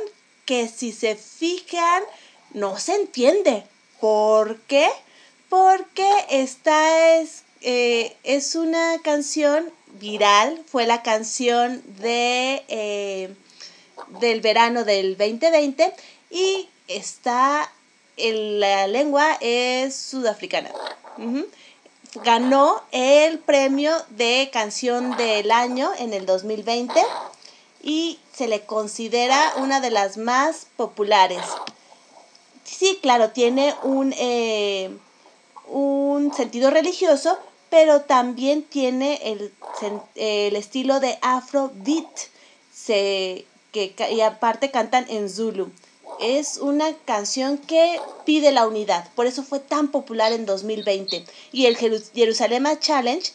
que 0.46 0.70
si 0.70 0.94
se 0.94 1.18
fijan 1.18 2.02
no 2.54 2.80
se 2.80 2.96
entiende. 2.96 3.66
¿Por 4.00 4.62
qué? 4.62 4.88
Porque 5.50 6.10
esta 6.30 7.18
es, 7.18 7.44
eh, 7.60 8.16
es 8.24 8.56
una 8.56 9.02
canción 9.04 9.70
viral, 10.00 10.64
fue 10.66 10.86
la 10.86 11.04
canción 11.04 11.84
de, 12.00 12.64
eh, 12.70 13.36
del 14.22 14.40
verano 14.40 14.86
del 14.86 15.18
2020 15.18 15.94
y 16.30 16.70
está, 16.88 17.70
en 18.16 18.62
la 18.62 18.88
lengua 18.88 19.38
es 19.42 19.94
sudafricana. 19.94 20.72
Ganó 22.16 22.82
el 22.92 23.40
premio 23.40 23.92
de 24.10 24.50
canción 24.52 25.16
del 25.18 25.52
año 25.52 25.92
en 25.98 26.14
el 26.14 26.26
2020 26.26 26.94
y 27.82 28.20
se 28.34 28.48
le 28.48 28.62
considera 28.62 29.54
una 29.58 29.82
de 29.82 29.92
las 29.92 30.18
más 30.18 30.68
populares. 30.78 31.42
Sí, 32.64 33.00
claro, 33.02 33.32
tiene 33.32 33.76
un, 33.84 34.14
eh, 34.18 34.90
un 35.68 36.34
sentido 36.34 36.70
religioso, 36.70 37.38
pero 37.70 38.02
también 38.02 38.64
tiene 38.64 39.20
el, 39.24 39.54
el 40.16 40.56
estilo 40.56 41.00
de 41.00 41.18
afrobeat, 41.22 42.20
se, 42.74 43.46
que, 43.72 43.94
y 44.12 44.22
aparte 44.22 44.72
cantan 44.72 45.06
en 45.10 45.30
Zulu. 45.30 45.72
Es 46.26 46.56
una 46.56 46.96
canción 47.04 47.58
que 47.58 48.00
pide 48.24 48.54
la 48.54 48.66
unidad, 48.66 49.10
por 49.14 49.26
eso 49.26 49.44
fue 49.44 49.60
tan 49.60 49.90
popular 49.90 50.32
en 50.32 50.46
2020. 50.46 51.26
Y 51.52 51.66
el 51.66 51.78
Jeru- 51.78 52.02
Jerusalema 52.14 52.80
Challenge, 52.80 53.30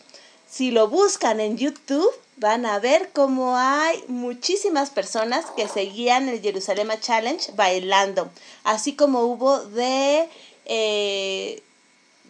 si 0.50 0.70
lo 0.70 0.88
buscan 0.88 1.38
en 1.38 1.58
YouTube, 1.58 2.10
van 2.38 2.64
a 2.64 2.78
ver 2.78 3.10
cómo 3.12 3.58
hay 3.58 4.02
muchísimas 4.08 4.88
personas 4.88 5.44
que 5.54 5.68
seguían 5.68 6.30
el 6.30 6.40
Jerusalema 6.40 6.98
Challenge 6.98 7.52
bailando, 7.56 8.30
así 8.64 8.94
como 8.94 9.20
hubo 9.20 9.58
de, 9.66 10.26
eh, 10.64 11.62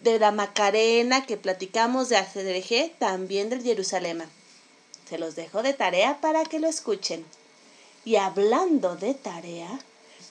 de 0.03 0.19
la 0.19 0.31
Macarena 0.31 1.25
que 1.25 1.37
platicamos 1.37 2.09
de 2.09 2.17
ACDG, 2.17 2.97
también 2.99 3.49
del 3.49 3.63
Jerusalema. 3.63 4.25
Se 5.07 5.17
los 5.17 5.37
dejo 5.37 5.63
de 5.63 5.71
tarea 5.73 6.19
para 6.19 6.43
que 6.43 6.59
lo 6.59 6.67
escuchen. 6.67 7.25
Y 8.03 8.17
hablando 8.17 8.97
de 8.97 9.13
tarea, 9.13 9.79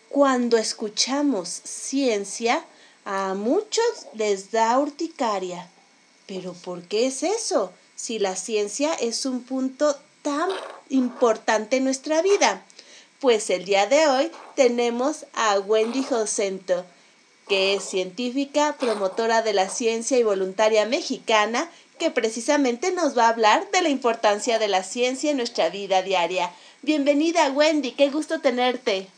cuando 0.09 0.57
escuchamos 0.57 1.49
ciencia, 1.49 2.65
a 3.05 3.35
muchos 3.35 3.85
les 4.15 4.51
da 4.51 4.79
urticaria. 4.79 5.69
Pero 6.27 6.53
¿por 6.53 6.83
qué 6.83 7.07
es 7.07 7.23
eso? 7.23 7.73
Si 7.97 8.19
la 8.19 8.37
ciencia 8.37 8.93
es 8.95 9.27
un 9.27 9.43
punto 9.43 9.97
tan 10.23 10.49
importante 10.89 11.77
en 11.77 11.85
nuestra 11.85 12.23
vida. 12.23 12.65
Pues 13.21 13.51
el 13.51 13.65
día 13.65 13.87
de 13.87 14.07
hoy 14.07 14.31
tenemos 14.55 15.27
a 15.35 15.59
Wendy 15.59 16.05
Josento, 16.05 16.85
que 17.49 17.75
es 17.75 17.83
científica, 17.83 18.77
promotora 18.79 19.43
de 19.43 19.55
la 19.55 19.69
ciencia 19.69 20.19
y 20.19 20.23
voluntaria 20.23 20.87
mexicana, 20.87 21.71
que 21.99 22.11
precisamente 22.11 22.93
nos 22.93 23.17
va 23.19 23.27
a 23.27 23.31
hablar 23.31 23.71
de 23.73 23.83
la 23.83 23.89
importancia 23.89 24.59
de 24.59 24.69
la 24.69 24.85
ciencia 24.85 25.33
en 25.33 25.39
nuestra 25.39 25.69
vida 25.69 26.03
diaria. 26.03 26.53
Bienvenida 26.83 27.51
Wendy, 27.51 27.93
qué 27.93 28.11
gusto 28.11 28.41
tenerte. 28.41 29.09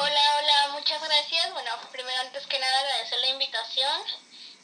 Hola, 0.00 0.22
hola, 0.38 0.68
muchas 0.74 1.02
gracias. 1.02 1.52
Bueno, 1.52 1.72
primero 1.90 2.20
antes 2.20 2.46
que 2.46 2.56
nada 2.60 2.78
agradecer 2.78 3.18
la 3.18 3.30
invitación 3.30 4.00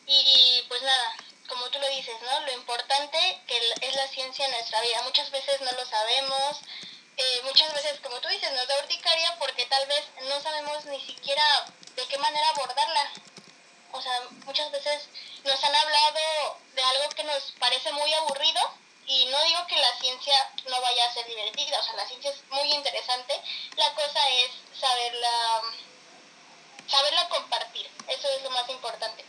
y 0.06 0.62
pues 0.68 0.80
nada, 0.82 1.16
como 1.48 1.68
tú 1.70 1.80
lo 1.80 1.88
dices, 1.88 2.14
¿no? 2.22 2.40
Lo 2.42 2.52
importante 2.52 3.18
que 3.48 3.56
es 3.80 3.96
la 3.96 4.06
ciencia 4.06 4.44
en 4.44 4.52
nuestra 4.52 4.80
vida. 4.82 5.02
Muchas 5.02 5.32
veces 5.32 5.60
no 5.60 5.72
lo 5.72 5.84
sabemos, 5.86 6.60
eh, 7.16 7.40
muchas 7.42 7.74
veces, 7.74 7.98
como 8.00 8.20
tú 8.20 8.28
dices, 8.28 8.52
nos 8.52 8.68
da 8.68 8.78
urticaria 8.78 9.36
porque 9.40 9.66
tal 9.66 9.84
vez 9.88 10.04
no 10.28 10.40
sabemos 10.40 10.84
ni 10.84 11.00
siquiera 11.04 11.42
de 11.96 12.06
qué 12.06 12.18
manera 12.18 12.48
abordarla. 12.50 13.10
O 13.90 14.00
sea, 14.00 14.20
muchas 14.44 14.70
veces 14.70 15.08
nos 15.42 15.64
han 15.64 15.74
hablado 15.74 16.58
de 16.74 16.82
algo 16.84 17.08
que 17.08 17.24
nos 17.24 17.42
parece 17.58 17.90
muy 17.90 18.14
aburrido 18.14 18.60
y 19.06 19.26
no 19.26 19.42
digo 19.44 19.66
que 19.66 19.76
la 19.76 19.92
ciencia 19.98 20.34
no 20.68 20.80
vaya 20.80 21.04
a 21.06 21.12
ser 21.12 21.26
divertida, 21.26 21.78
o 21.78 21.82
sea, 21.82 21.94
la 21.94 22.06
ciencia 22.06 22.30
es 22.30 22.42
muy 22.50 22.72
interesante, 22.72 23.40
la 23.76 23.94
cosa 23.94 24.28
es 24.30 24.50
saberla, 24.78 25.62
saberla 26.88 27.28
compartir, 27.28 27.90
eso 28.08 28.28
es 28.28 28.42
lo 28.42 28.50
más 28.50 28.68
importante. 28.70 29.24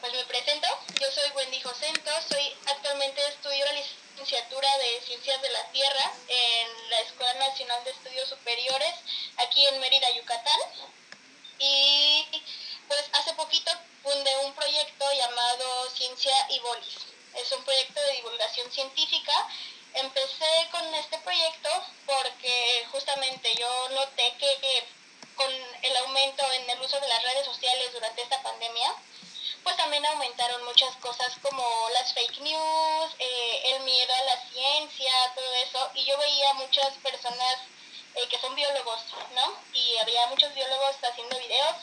Pues 0.00 0.12
me 0.12 0.24
presento, 0.24 0.68
yo 1.00 1.10
soy 1.10 1.30
Wendy 1.30 1.60
Josento, 1.62 2.10
soy 2.28 2.54
actualmente 2.66 3.26
estudio 3.26 3.64
la 3.64 3.72
licenciatura 3.72 4.68
de 4.78 5.00
Ciencias 5.00 5.40
de 5.40 5.50
la 5.50 5.64
Tierra 5.70 6.12
en 6.28 6.90
la 6.90 7.00
Escuela 7.00 7.32
Nacional 7.34 7.82
de 7.84 7.90
Estudios 7.90 8.28
Superiores 8.28 8.94
aquí 9.38 9.66
en 9.66 9.80
Mérida, 9.80 10.10
Yucatán. 10.10 10.60
Y 11.58 12.26
pues 12.86 13.04
hace 13.14 13.32
poquito 13.32 13.70
fundé 14.02 14.36
un 14.44 14.52
proyecto 14.54 15.10
llamado 15.12 15.88
Ciencia 15.90 16.34
y 16.50 16.58
Bolis. 16.60 17.13
Es 17.36 17.52
un 17.52 17.64
proyecto 17.64 18.00
de 18.00 18.12
divulgación 18.12 18.70
científica. 18.70 19.32
Empecé 19.94 20.68
con 20.70 20.94
este 20.94 21.18
proyecto 21.18 21.68
porque 22.06 22.86
justamente 22.90 23.52
yo 23.58 23.88
noté 23.90 24.34
que 24.38 24.84
con 25.36 25.50
el 25.82 25.96
aumento 25.96 26.44
en 26.52 26.70
el 26.70 26.80
uso 26.80 26.98
de 27.00 27.08
las 27.08 27.22
redes 27.22 27.46
sociales 27.46 27.92
durante 27.92 28.22
esta 28.22 28.42
pandemia, 28.42 28.94
pues 29.62 29.76
también 29.76 30.04
aumentaron 30.06 30.64
muchas 30.64 30.94
cosas 30.96 31.32
como 31.42 31.64
las 31.92 32.12
fake 32.14 32.40
news, 32.40 33.10
eh, 33.18 33.62
el 33.74 33.82
miedo 33.82 34.14
a 34.14 34.22
la 34.22 34.36
ciencia, 34.50 35.12
todo 35.34 35.54
eso. 35.54 35.90
Y 35.94 36.04
yo 36.04 36.16
veía 36.18 36.52
muchas 36.54 36.92
personas 37.02 37.56
eh, 38.14 38.28
que 38.28 38.38
son 38.38 38.54
biólogos, 38.54 39.00
¿no? 39.34 39.54
Y 39.72 39.96
había 39.98 40.26
muchos 40.28 40.54
biólogos 40.54 40.96
haciendo 41.02 41.38
videos. 41.38 41.76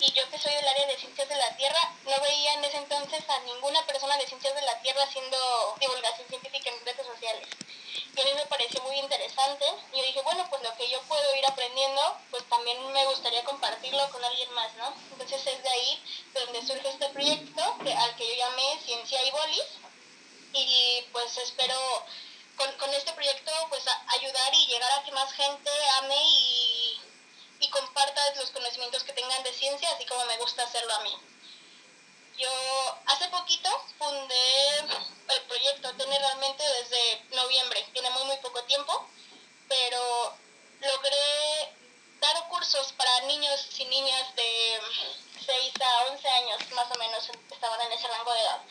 Y 0.00 0.12
yo 0.12 0.28
que 0.30 0.38
soy 0.38 0.54
del 0.54 0.68
área 0.68 0.86
de 0.86 0.96
ciencias 0.96 1.28
de 1.28 1.34
la 1.34 1.56
Tierra, 1.56 1.92
no 2.04 2.20
veía 2.20 2.54
en 2.54 2.64
ese 2.64 2.76
entonces 2.76 3.28
a 3.28 3.40
ninguna 3.40 3.84
persona 3.84 4.16
de 4.16 4.26
ciencias 4.26 4.54
de 4.54 4.62
la 4.62 4.80
Tierra 4.80 5.02
haciendo 5.02 5.76
divulgación 5.80 6.28
científica 6.28 6.70
en 6.70 6.86
redes 6.86 7.06
sociales. 7.06 7.48
Y 8.14 8.20
a 8.20 8.24
mí 8.24 8.30
me 8.34 8.46
pareció 8.46 8.80
muy 8.82 8.96
interesante. 8.96 9.64
Y 9.92 9.98
yo 9.98 10.04
dije, 10.04 10.22
bueno, 10.22 10.46
pues 10.50 10.62
lo 10.62 10.74
que 10.76 10.88
yo 10.88 11.00
puedo 11.02 11.34
ir 11.36 11.46
aprendiendo, 11.46 12.16
pues 12.30 12.48
también 12.48 12.92
me 12.92 13.06
gustaría 13.06 13.42
compartirlo 13.44 14.08
con 14.10 14.24
alguien 14.24 14.52
más, 14.52 14.72
¿no? 14.74 14.94
Entonces 15.12 15.44
es 15.44 15.62
de 15.62 15.68
ahí 15.68 16.02
de 16.32 16.40
donde 16.40 16.66
surge 16.66 16.88
este 16.88 17.08
proyecto 17.08 17.62
al 17.62 18.16
que 18.16 18.28
yo 18.28 18.34
llamé 18.34 18.78
Ciencia 18.84 19.20
y 19.24 19.30
Bolis. 19.32 19.66
Y 20.52 21.04
pues 21.12 21.36
espero 21.38 21.74
con, 22.56 22.72
con 22.78 22.92
este 22.94 23.12
proyecto 23.12 23.52
pues 23.68 23.84
ayudar 24.08 24.54
y 24.54 24.66
llegar 24.66 24.92
a 24.92 25.02
que 25.02 25.12
más 25.12 25.32
gente 25.32 25.70
ame 25.98 26.16
y, 26.16 26.77
y 27.60 27.70
comparta 27.70 28.34
los 28.36 28.50
conocimientos 28.50 29.02
que 29.04 29.12
tengan 29.12 29.42
de 29.42 29.52
ciencia, 29.52 29.90
así 29.90 30.04
como 30.06 30.24
me 30.26 30.36
gusta 30.38 30.62
hacerlo 30.62 30.94
a 30.94 31.00
mí. 31.00 31.14
Yo 32.38 32.50
hace 33.06 33.28
poquito 33.28 33.68
fundé 33.98 34.78
el 34.78 35.42
proyecto, 35.48 35.92
tiene 35.94 36.18
realmente 36.18 36.62
desde 36.62 37.24
noviembre, 37.34 37.84
tiene 37.92 38.10
muy 38.10 38.24
muy 38.24 38.36
poco 38.36 38.62
tiempo, 38.64 39.08
pero 39.68 40.36
logré 40.80 41.74
dar 42.20 42.48
cursos 42.48 42.92
para 42.92 43.20
niños 43.22 43.66
y 43.78 43.84
niñas 43.86 44.34
de 44.36 44.80
6 45.44 45.72
a 45.80 46.12
11 46.12 46.28
años, 46.28 46.70
más 46.72 46.90
o 46.90 46.98
menos 46.98 47.28
estaban 47.50 47.80
en 47.80 47.92
ese 47.92 48.06
rango 48.06 48.32
de 48.32 48.40
edad. 48.40 48.62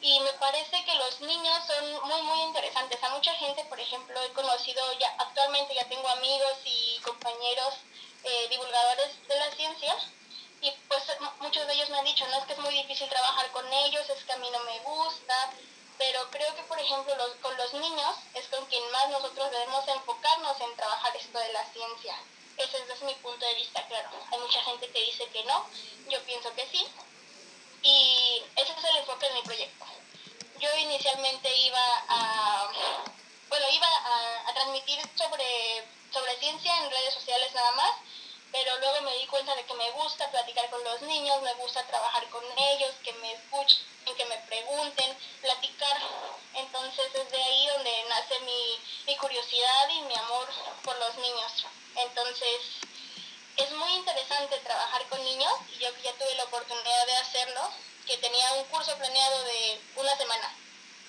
Y 0.00 0.20
me 0.20 0.32
parece 0.34 0.84
que 0.84 0.94
los 0.94 1.20
niños 1.20 1.66
son 1.66 2.08
muy 2.08 2.22
muy 2.22 2.40
interesantes. 2.42 3.02
A 3.02 3.10
mucha 3.10 3.34
gente, 3.34 3.64
por 3.66 3.78
ejemplo, 3.78 4.20
he 4.22 4.32
conocido 4.32 4.82
ya 4.98 5.14
actualmente 5.18 5.74
ya 5.74 5.88
tengo 5.88 6.08
amigos 6.08 6.54
y 6.64 6.98
compañeros 7.04 7.74
eh, 8.24 8.46
divulgadores 8.50 9.26
de 9.28 9.36
la 9.36 9.50
ciencia 9.52 9.94
y 10.60 10.70
pues 10.88 11.02
muchos 11.40 11.66
de 11.66 11.74
ellos 11.74 11.90
me 11.90 11.98
han 11.98 12.04
dicho, 12.04 12.26
no 12.28 12.38
es 12.38 12.44
que 12.44 12.52
es 12.52 12.58
muy 12.60 12.72
difícil 12.74 13.08
trabajar 13.08 13.50
con 13.50 13.70
ellos, 13.72 14.08
es 14.10 14.22
que 14.24 14.32
a 14.32 14.36
mí 14.36 14.48
no 14.50 14.60
me 14.60 14.78
gusta, 14.80 15.50
pero 15.98 16.28
creo 16.30 16.54
que 16.54 16.62
por 16.62 16.78
ejemplo 16.78 17.14
los- 17.16 17.34
con 17.42 17.56
los 17.56 17.72
niños 17.74 18.14
es 18.34 18.46
con 18.48 18.64
quien 18.66 18.88
más 18.92 19.08
nosotros 19.10 19.50
debemos 19.50 19.86
enfocarnos 19.88 20.60
en 20.60 20.76
trabajar 20.76 21.16
esto 21.16 21.38
de 21.38 21.52
la 21.52 21.64
ciencia. 21.72 22.16
Ese 22.56 22.76
es 22.92 23.02
mi 23.02 23.14
punto 23.14 23.44
de 23.44 23.54
vista, 23.54 23.84
claro. 23.88 24.10
Hay 24.30 24.38
mucha 24.38 24.62
gente 24.62 24.88
que 24.90 25.00
dice 25.04 25.26
que 25.30 25.42
no, 25.44 25.66
yo 26.08 26.22
pienso 26.24 26.52
que 26.54 26.66
sí. 26.68 26.86
Y 27.82 28.42
ese 28.56 28.72
es 28.72 28.84
el 28.84 28.96
enfoque 28.98 29.26
de 29.26 29.34
mi 29.34 29.42
proyecto. 29.42 29.84
Yo 30.60 30.68
inicialmente 30.76 31.56
iba 31.56 32.04
a, 32.08 32.68
bueno, 33.48 33.66
iba 33.72 33.88
a 34.46 34.54
transmitir 34.54 35.00
sobre, 35.16 35.84
sobre 36.12 36.36
ciencia 36.38 36.76
en 36.78 36.90
redes 36.90 37.14
sociales 37.14 37.52
nada 37.54 37.70
más, 37.72 37.92
pero 38.52 38.78
luego 38.78 39.00
me 39.02 39.16
di 39.16 39.26
cuenta 39.26 39.54
de 39.54 39.64
que 39.64 39.74
me 39.74 39.90
gusta 39.92 40.30
platicar 40.30 40.68
con 40.68 40.84
los 40.84 41.00
niños, 41.02 41.40
me 41.42 41.54
gusta 41.54 41.82
trabajar 41.86 42.28
con 42.28 42.44
ellos, 42.58 42.90
que 43.02 43.12
me 43.14 43.32
escuchen, 43.32 43.78
que 44.16 44.24
me 44.26 44.36
pregunten, 44.36 45.16
platicar. 45.40 45.96
Entonces 46.54 47.06
es 47.14 47.30
de 47.30 47.42
ahí 47.42 47.66
donde 47.68 48.04
nace 48.08 48.38
mi, 48.40 48.80
mi 49.06 49.16
curiosidad 49.16 49.88
y 49.88 50.02
mi 50.02 50.14
amor 50.14 50.48
por 50.84 50.98
los 50.98 51.16
niños. 51.16 51.64
Entonces 51.96 52.60
es 53.56 53.72
muy 53.72 53.92
interesante 53.94 54.58
trabajar 54.58 55.06
con 55.08 55.24
niños 55.24 55.52
y 55.74 55.78
yo 55.78 55.88
ya 56.02 56.12
tuve 56.12 56.34
la 56.34 56.44
oportunidad 56.44 57.06
de 57.06 57.16
hacerlo, 57.16 57.70
que 58.06 58.18
tenía 58.18 58.52
un 58.54 58.64
curso 58.64 58.94
planeado 58.96 59.44
de 59.44 59.80
una 59.96 60.16
semana, 60.16 60.54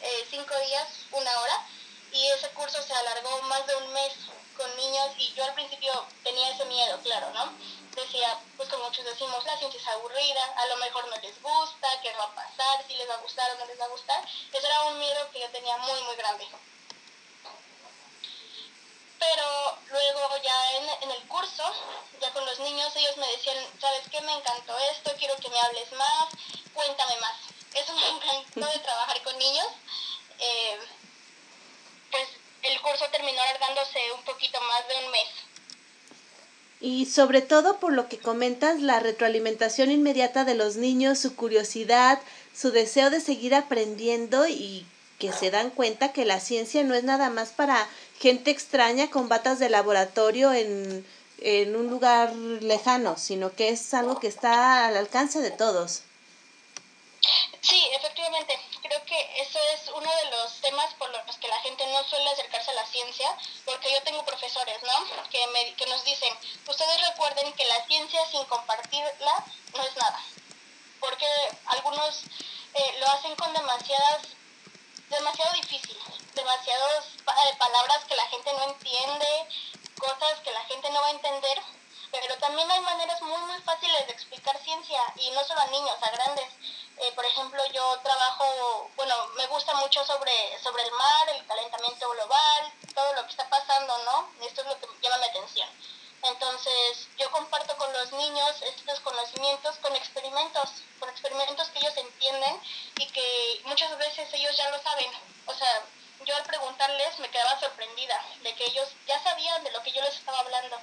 eh, 0.01 0.27
cinco 0.29 0.53
días, 0.59 0.87
una 1.11 1.39
hora, 1.41 1.67
y 2.13 2.27
ese 2.27 2.47
curso 2.49 2.81
se 2.81 2.93
alargó 2.93 3.41
más 3.43 3.65
de 3.65 3.75
un 3.75 3.93
mes 3.93 4.13
con 4.53 4.75
niños 4.77 5.09
y 5.17 5.33
yo 5.33 5.43
al 5.43 5.53
principio 5.53 6.05
tenía 6.23 6.49
ese 6.49 6.65
miedo, 6.65 6.99
claro, 7.01 7.29
¿no? 7.31 7.53
Decía, 7.95 8.39
pues 8.57 8.69
como 8.69 8.85
muchos 8.85 9.05
decimos, 9.05 9.45
la 9.45 9.57
ciencia 9.57 9.79
es 9.79 9.87
aburrida, 9.87 10.43
a 10.57 10.65
lo 10.67 10.77
mejor 10.77 11.07
no 11.07 11.15
les 11.17 11.39
gusta, 11.41 11.87
qué 12.01 12.11
va 12.13 12.23
a 12.23 12.35
pasar, 12.35 12.85
si 12.87 12.95
les 12.95 13.07
va 13.07 13.15
a 13.15 13.21
gustar 13.21 13.51
o 13.51 13.59
no 13.59 13.65
les 13.65 13.79
va 13.79 13.85
a 13.85 13.89
gustar. 13.89 14.25
Eso 14.51 14.65
era 14.65 14.81
un 14.83 14.99
miedo 14.99 15.29
que 15.31 15.39
yo 15.39 15.49
tenía 15.49 15.77
muy, 15.77 16.01
muy 16.01 16.15
grande. 16.15 16.47
Pero 19.19 19.77
luego 19.89 20.37
ya 20.43 20.71
en, 20.73 21.03
en 21.03 21.11
el 21.11 21.27
curso, 21.27 21.63
ya 22.19 22.31
con 22.33 22.45
los 22.45 22.59
niños, 22.59 22.95
ellos 22.95 23.17
me 23.17 23.27
decían, 23.27 23.57
¿sabes 23.79 24.03
qué? 24.09 24.19
Me 24.21 24.33
encantó 24.33 24.77
esto, 24.79 25.13
quiero 25.19 25.35
que 25.37 25.49
me 25.49 25.59
hables 25.59 25.91
más, 25.93 26.29
cuéntame 26.73 27.15
más. 27.17 27.37
Eso 27.75 27.93
me 27.93 28.09
encantó 28.09 28.65
de 28.67 28.79
trabajar 28.79 29.21
con 29.21 29.37
niños. 29.37 29.67
Eh, 30.39 30.79
pues 32.11 32.27
el 32.63 32.81
curso 32.81 33.05
terminó 33.11 33.41
alargándose 33.41 33.99
un 34.15 34.23
poquito 34.23 34.59
más 34.61 34.87
de 34.87 35.05
un 35.05 35.11
mes. 35.11 35.27
Y 36.79 37.05
sobre 37.05 37.41
todo 37.41 37.79
por 37.79 37.93
lo 37.93 38.09
que 38.09 38.19
comentas, 38.19 38.81
la 38.81 38.99
retroalimentación 38.99 39.91
inmediata 39.91 40.43
de 40.43 40.55
los 40.55 40.75
niños, 40.75 41.19
su 41.19 41.35
curiosidad, 41.35 42.19
su 42.53 42.71
deseo 42.71 43.09
de 43.09 43.21
seguir 43.21 43.55
aprendiendo 43.55 44.47
y 44.47 44.85
que 45.17 45.31
se 45.31 45.51
dan 45.51 45.69
cuenta 45.69 46.11
que 46.11 46.25
la 46.25 46.41
ciencia 46.41 46.83
no 46.83 46.93
es 46.95 47.03
nada 47.03 47.29
más 47.29 47.49
para 47.51 47.87
gente 48.19 48.51
extraña 48.51 49.09
con 49.09 49.29
batas 49.29 49.59
de 49.59 49.69
laboratorio 49.69 50.51
en, 50.51 51.05
en 51.39 51.75
un 51.75 51.89
lugar 51.89 52.33
lejano, 52.35 53.17
sino 53.17 53.53
que 53.53 53.69
es 53.69 53.93
algo 53.93 54.19
que 54.19 54.27
está 54.27 54.87
al 54.87 54.97
alcance 54.97 55.39
de 55.39 55.51
todos. 55.51 56.03
Sí, 57.61 57.81
efectivamente. 57.97 58.59
Creo 58.83 59.03
que 59.05 59.41
eso 59.41 59.59
es 59.73 59.87
uno 59.95 60.13
de 60.13 60.25
los 60.31 60.59
temas 60.59 60.93
por 60.95 61.09
los 61.09 61.37
que 61.37 61.47
la 61.47 61.59
gente 61.61 61.87
no 61.87 62.03
suele 62.03 62.29
acercarse 62.29 62.71
a 62.71 62.73
la 62.73 62.85
ciencia, 62.85 63.33
porque 63.63 63.89
yo 63.89 64.03
tengo 64.03 64.25
profesores, 64.25 64.77
¿no? 64.83 65.29
Que, 65.29 65.47
me, 65.47 65.73
que 65.75 65.85
nos 65.85 66.03
dicen, 66.03 66.37
ustedes 66.67 67.07
recuerden 67.07 67.53
que 67.53 67.63
la 67.65 67.85
ciencia 67.85 68.25
sin 68.27 68.43
compartirla 68.45 69.45
no 69.73 69.83
es 69.83 69.95
nada, 69.95 70.19
porque 70.99 71.25
algunos 71.67 72.23
eh, 72.73 72.95
lo 72.99 73.07
hacen 73.07 73.33
con 73.37 73.53
demasiadas, 73.53 74.27
demasiado 75.09 75.53
difícil, 75.53 75.97
demasiadas 76.35 77.05
eh, 77.05 77.55
palabras 77.57 78.03
que 78.03 78.15
la 78.15 78.27
gente 78.27 78.51
no 78.51 78.63
entiende, 78.63 79.47
cosas 79.97 80.41
que 80.41 80.51
la 80.51 80.65
gente 80.65 80.89
no 80.89 80.99
va 80.99 81.07
a 81.07 81.11
entender, 81.11 81.61
pero 82.11 82.37
también 82.37 82.69
hay 82.69 82.81
maneras 82.81 83.21
muy 83.21 83.41
muy 83.43 83.61
fáciles 83.61 84.07
de 84.07 84.13
explicar 84.13 84.61
ciencia 84.61 85.01
y 85.15 85.31
no 85.31 85.43
solo 85.45 85.61
a 85.61 85.67
niños, 85.67 85.97
a 86.01 86.11
grandes. 86.11 86.47
Eh, 86.97 87.11
por 87.15 87.25
ejemplo, 87.25 87.61
yo 87.73 87.99
trabajo, 88.03 88.89
bueno, 88.95 89.15
me 89.35 89.47
gusta 89.47 89.73
mucho 89.75 90.05
sobre, 90.05 90.31
sobre 90.61 90.83
el 90.83 90.91
mar, 90.91 91.29
el 91.29 91.45
calentamiento 91.45 92.09
global, 92.11 92.73
todo 92.93 93.13
lo 93.13 93.23
que 93.23 93.31
está 93.31 93.49
pasando, 93.49 93.97
¿no? 94.05 94.29
Esto 94.45 94.61
es 94.61 94.67
lo 94.67 94.79
que 94.79 94.87
llama 95.01 95.17
mi 95.17 95.25
atención. 95.25 95.69
Entonces, 96.23 97.07
yo 97.17 97.29
comparto 97.31 97.75
con 97.75 97.91
los 97.91 98.11
niños 98.13 98.61
estos 98.61 98.99
conocimientos 99.01 99.75
con 99.81 99.93
experimentos, 99.95 100.69
con 100.99 101.09
experimentos 101.09 101.67
que 101.69 101.79
ellos 101.79 101.97
entienden 101.97 102.61
y 102.97 103.07
que 103.07 103.61
muchas 103.65 103.97
veces 103.97 104.33
ellos 104.33 104.55
ya 104.55 104.69
lo 104.69 104.81
saben. 104.81 105.11
O 105.45 105.53
sea, 105.53 105.83
yo 106.25 106.35
al 106.35 106.43
preguntarles 106.43 107.19
me 107.19 107.29
quedaba 107.29 107.59
sorprendida 107.59 108.23
de 108.41 108.55
que 108.55 108.65
ellos 108.65 108.87
ya 109.05 109.21
sabían 109.21 109.63
de 109.65 109.71
lo 109.71 109.83
que 109.83 109.91
yo 109.91 110.01
les 110.01 110.15
estaba 110.15 110.39
hablando. 110.39 110.77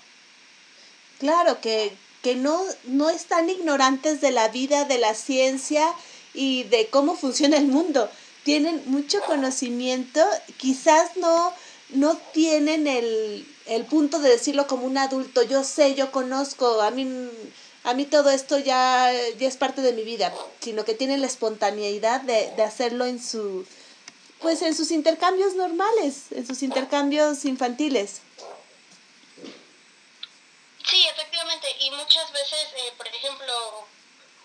Claro, 1.18 1.60
que, 1.60 1.96
que 2.22 2.34
no, 2.34 2.62
no 2.84 3.10
están 3.10 3.48
ignorantes 3.48 4.20
de 4.20 4.30
la 4.30 4.48
vida, 4.48 4.84
de 4.84 4.98
la 4.98 5.14
ciencia 5.14 5.86
y 6.34 6.64
de 6.64 6.88
cómo 6.88 7.16
funciona 7.16 7.56
el 7.56 7.66
mundo. 7.66 8.10
Tienen 8.44 8.82
mucho 8.86 9.20
conocimiento, 9.22 10.20
quizás 10.56 11.16
no, 11.16 11.52
no 11.90 12.16
tienen 12.32 12.86
el, 12.86 13.46
el 13.66 13.84
punto 13.84 14.18
de 14.18 14.30
decirlo 14.30 14.66
como 14.66 14.86
un 14.86 14.98
adulto, 14.98 15.42
yo 15.42 15.64
sé, 15.64 15.94
yo 15.94 16.10
conozco, 16.10 16.80
a 16.80 16.90
mí, 16.90 17.28
a 17.84 17.94
mí 17.94 18.04
todo 18.04 18.30
esto 18.30 18.58
ya, 18.58 19.10
ya 19.38 19.48
es 19.48 19.56
parte 19.56 19.82
de 19.82 19.92
mi 19.92 20.02
vida, 20.02 20.32
sino 20.60 20.84
que 20.84 20.94
tienen 20.94 21.20
la 21.20 21.26
espontaneidad 21.26 22.20
de, 22.22 22.52
de 22.56 22.62
hacerlo 22.62 23.06
en 23.06 23.22
su, 23.22 23.64
pues 24.40 24.62
en 24.62 24.74
sus 24.74 24.90
intercambios 24.90 25.54
normales, 25.54 26.24
en 26.30 26.46
sus 26.46 26.62
intercambios 26.62 27.44
infantiles. 27.44 28.20
Sí, 30.90 31.06
efectivamente, 31.06 31.70
y 31.78 31.90
muchas 31.92 32.32
veces, 32.32 32.68
eh, 32.74 32.92
por 32.96 33.06
ejemplo, 33.06 33.86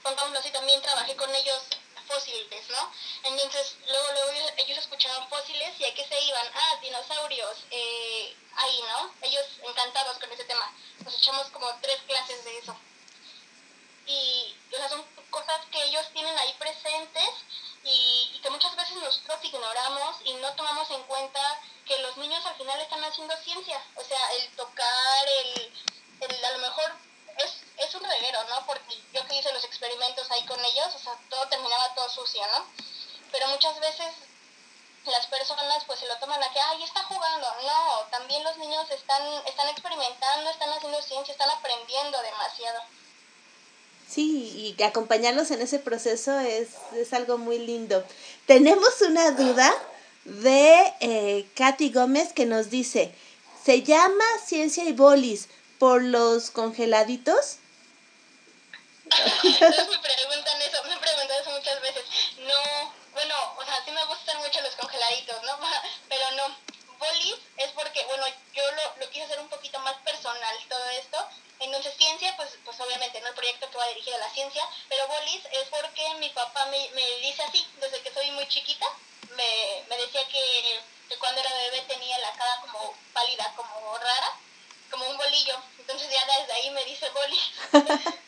pongámoslo 0.03 0.37
así, 0.37 0.51
también 0.51 0.79
trabajé 0.79 1.15
con 1.15 1.33
ellos 1.33 1.63
fósiles, 2.07 2.69
¿no? 2.69 2.91
Entonces, 3.23 3.77
luego, 3.87 4.11
luego 4.11 4.29
ellos, 4.29 4.51
ellos 4.57 4.77
escuchaban 4.77 5.27
fósiles 5.27 5.73
y 5.79 5.85
a 5.85 5.95
qué 5.95 6.05
se 6.05 6.21
iban, 6.23 6.45
ah, 6.53 6.77
dinosaurios, 6.83 7.65
eh, 7.71 8.35
ahí, 8.57 8.79
¿no? 8.87 9.11
Ellos 9.23 9.43
encantados 9.63 10.19
con 10.19 10.31
ese 10.31 10.43
tema. 10.43 10.71
Nos 11.03 11.15
echamos 11.15 11.47
como 11.47 11.67
tres 11.81 11.99
clases 12.05 12.45
de 12.45 12.59
eso. 12.59 12.77
Y, 14.05 14.55
o 14.71 14.77
sea, 14.77 14.87
son 14.87 15.03
cosas 15.31 15.65
que 15.71 15.83
ellos 15.85 16.05
tienen 16.13 16.37
ahí 16.37 16.53
presentes 16.59 17.29
y, 17.83 18.33
y 18.35 18.39
que 18.39 18.51
muchas 18.51 18.75
veces 18.75 18.97
nosotros 18.97 19.39
ignoramos 19.41 20.17
y 20.25 20.33
no 20.35 20.53
tomamos 20.53 20.91
en 20.91 21.01
cuenta 21.05 21.59
que 21.87 21.97
los 22.03 22.15
niños 22.17 22.45
al 22.45 22.55
final 22.55 22.79
están 22.79 23.03
haciendo 23.03 23.35
ciencia. 23.37 23.83
O 23.95 24.03
sea, 24.03 24.31
el 24.33 24.55
tocar, 24.55 25.27
el, 25.27 25.73
el 26.21 26.45
a 26.45 26.51
lo 26.51 26.59
mejor 26.59 26.91
es, 27.37 27.51
es 27.77 27.95
un 27.95 28.03
reguero, 28.03 28.43
¿no? 28.49 28.65
Porque 28.65 28.95
yo 29.13 29.25
que 29.27 29.39
hice 29.39 29.53
los 29.53 29.63
experimentos 29.63 30.29
ahí 30.31 30.45
con 30.45 30.59
ellos, 30.63 30.95
o 30.95 30.99
sea, 30.99 31.13
todo 31.29 31.47
terminaba 31.47 31.93
todo 31.93 32.09
sucio, 32.09 32.41
¿no? 32.53 32.65
Pero 33.31 33.47
muchas 33.49 33.79
veces 33.79 34.13
las 35.05 35.27
personas 35.27 35.83
pues 35.85 35.99
se 35.99 36.07
lo 36.07 36.17
toman 36.17 36.41
a 36.41 36.51
que, 36.51 36.59
ay, 36.59 36.83
está 36.83 37.03
jugando. 37.03 37.47
No, 37.63 38.07
también 38.11 38.43
los 38.43 38.57
niños 38.57 38.89
están, 38.91 39.21
están 39.45 39.67
experimentando, 39.69 40.49
están 40.49 40.69
haciendo 40.69 41.01
ciencia, 41.01 41.31
están 41.31 41.49
aprendiendo 41.49 42.21
demasiado. 42.21 42.81
Sí, 44.07 44.75
y 44.77 44.83
acompañarlos 44.83 45.51
en 45.51 45.61
ese 45.61 45.79
proceso 45.79 46.39
es, 46.39 46.69
es 46.95 47.13
algo 47.13 47.37
muy 47.37 47.59
lindo. 47.59 48.03
Tenemos 48.45 49.01
una 49.01 49.31
duda 49.31 49.73
de 50.25 50.93
eh, 50.99 51.47
Katy 51.55 51.91
Gómez 51.91 52.33
que 52.33 52.45
nos 52.45 52.69
dice, 52.69 53.13
¿se 53.63 53.81
llama 53.81 54.23
Ciencia 54.45 54.83
y 54.85 54.93
Bolis 54.93 55.49
por 55.79 56.01
los 56.01 56.51
congeladitos? 56.51 57.57
Me 59.05 59.99
preguntan 59.99 60.61
eso, 60.61 60.83
me 60.85 60.97
preguntan 60.97 61.37
eso 61.41 61.51
muchas 61.51 61.81
veces. 61.81 62.03
No, 62.39 62.93
bueno, 63.13 63.35
o 63.57 63.65
sea, 63.65 63.83
sí 63.83 63.91
me 63.91 64.03
gustan 64.05 64.37
mucho 64.39 64.61
los 64.61 64.75
congeladitos, 64.75 65.43
¿no? 65.43 65.59
Pero 66.09 66.31
no, 66.31 66.57
bolis 66.97 67.35
es 67.57 67.71
porque, 67.71 68.03
bueno, 68.05 68.25
yo 68.53 68.63
lo, 68.71 68.95
lo 68.99 69.09
quise 69.11 69.25
hacer 69.25 69.39
un 69.39 69.49
poquito 69.49 69.79
más 69.79 69.95
personal 69.97 70.55
todo 70.69 70.89
esto. 70.89 71.17
Entonces, 71.59 71.93
ciencia, 71.97 72.35
pues, 72.35 72.49
pues 72.65 72.79
obviamente, 72.81 73.21
¿no? 73.21 73.27
El 73.29 73.33
proyecto 73.33 73.69
que 73.69 73.77
va 73.77 73.87
dirigido 73.87 74.17
a 74.17 74.19
la 74.19 74.29
ciencia, 74.29 74.63
pero 74.89 75.07
bolis 75.07 75.41
es 75.51 75.67
porque 75.69 76.13
mi 76.15 76.29
papá 76.29 76.65
me, 76.65 76.89
me 76.91 77.05
dice 77.21 77.43
así, 77.43 77.65
desde 77.79 78.01
que 78.01 78.13
soy 78.13 78.29
muy 78.31 78.47
chiquita, 78.47 78.85
me, 79.35 79.83
me 79.87 79.97
decía 79.97 80.27
que, 80.27 80.81
que 81.09 81.17
cuando 81.17 81.39
era 81.39 81.53
bebé 81.53 81.81
tenía 81.87 82.17
la 82.19 82.31
cara 82.33 82.59
como 82.61 82.93
pálida, 83.13 83.53
como 83.55 83.97
rara, 83.97 84.33
como 84.95 85.11
un 85.11 85.17
bolillo. 85.17 85.55
Entonces 85.79 86.07
ya 86.09 86.39
desde 86.39 86.53
ahí 86.53 86.71
me 86.71 86.85
dice 86.85 87.05
bolis. 87.13 88.15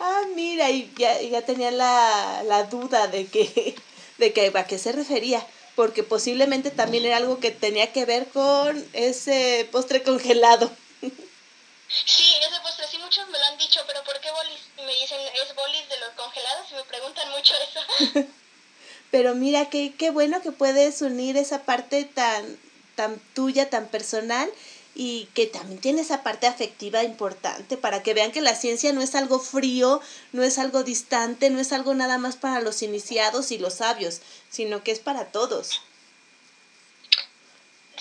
Ah, 0.00 0.22
mira, 0.34 0.70
y 0.70 0.92
ya, 0.96 1.20
ya 1.22 1.42
tenía 1.42 1.70
la, 1.70 2.42
la 2.46 2.64
duda 2.64 3.06
de 3.06 3.28
que, 3.28 3.76
de 4.18 4.32
que 4.32 4.52
a 4.52 4.66
qué 4.66 4.76
se 4.76 4.90
refería, 4.90 5.46
porque 5.76 6.02
posiblemente 6.02 6.72
también 6.72 7.06
era 7.06 7.18
algo 7.18 7.38
que 7.38 7.52
tenía 7.52 7.92
que 7.92 8.04
ver 8.04 8.26
con 8.28 8.84
ese 8.92 9.68
postre 9.70 10.02
congelado. 10.02 10.68
Sí, 11.00 12.34
ese 12.40 12.60
postre, 12.60 12.88
sí 12.90 12.98
muchos 12.98 13.28
me 13.28 13.38
lo 13.38 13.44
han 13.44 13.56
dicho, 13.56 13.80
pero 13.86 14.02
¿por 14.02 14.20
qué 14.20 14.32
bolis? 14.32 14.84
Me 14.84 14.94
dicen, 14.94 15.20
es 15.20 15.54
bolis 15.54 15.88
de 15.88 16.00
los 16.00 16.10
congelados 16.16 16.66
y 16.72 16.74
me 16.74 16.84
preguntan 16.84 17.30
mucho 17.30 17.54
eso. 17.54 18.26
Pero 19.12 19.36
mira, 19.36 19.70
qué, 19.70 19.94
qué 19.96 20.10
bueno 20.10 20.42
que 20.42 20.50
puedes 20.50 21.00
unir 21.00 21.36
esa 21.36 21.62
parte 21.62 22.04
tan, 22.04 22.58
tan 22.96 23.20
tuya, 23.34 23.70
tan 23.70 23.86
personal, 23.86 24.50
y 24.94 25.26
que 25.34 25.46
también 25.46 25.80
tiene 25.80 26.02
esa 26.02 26.22
parte 26.22 26.46
afectiva 26.46 27.02
importante 27.02 27.76
para 27.76 28.02
que 28.02 28.14
vean 28.14 28.32
que 28.32 28.40
la 28.40 28.54
ciencia 28.54 28.92
no 28.92 29.02
es 29.02 29.14
algo 29.14 29.40
frío, 29.40 30.00
no 30.32 30.42
es 30.42 30.58
algo 30.58 30.84
distante, 30.84 31.50
no 31.50 31.58
es 31.58 31.72
algo 31.72 31.94
nada 31.94 32.18
más 32.18 32.36
para 32.36 32.60
los 32.60 32.82
iniciados 32.82 33.50
y 33.50 33.58
los 33.58 33.74
sabios, 33.74 34.20
sino 34.50 34.84
que 34.84 34.92
es 34.92 35.00
para 35.00 35.32
todos. 35.32 35.82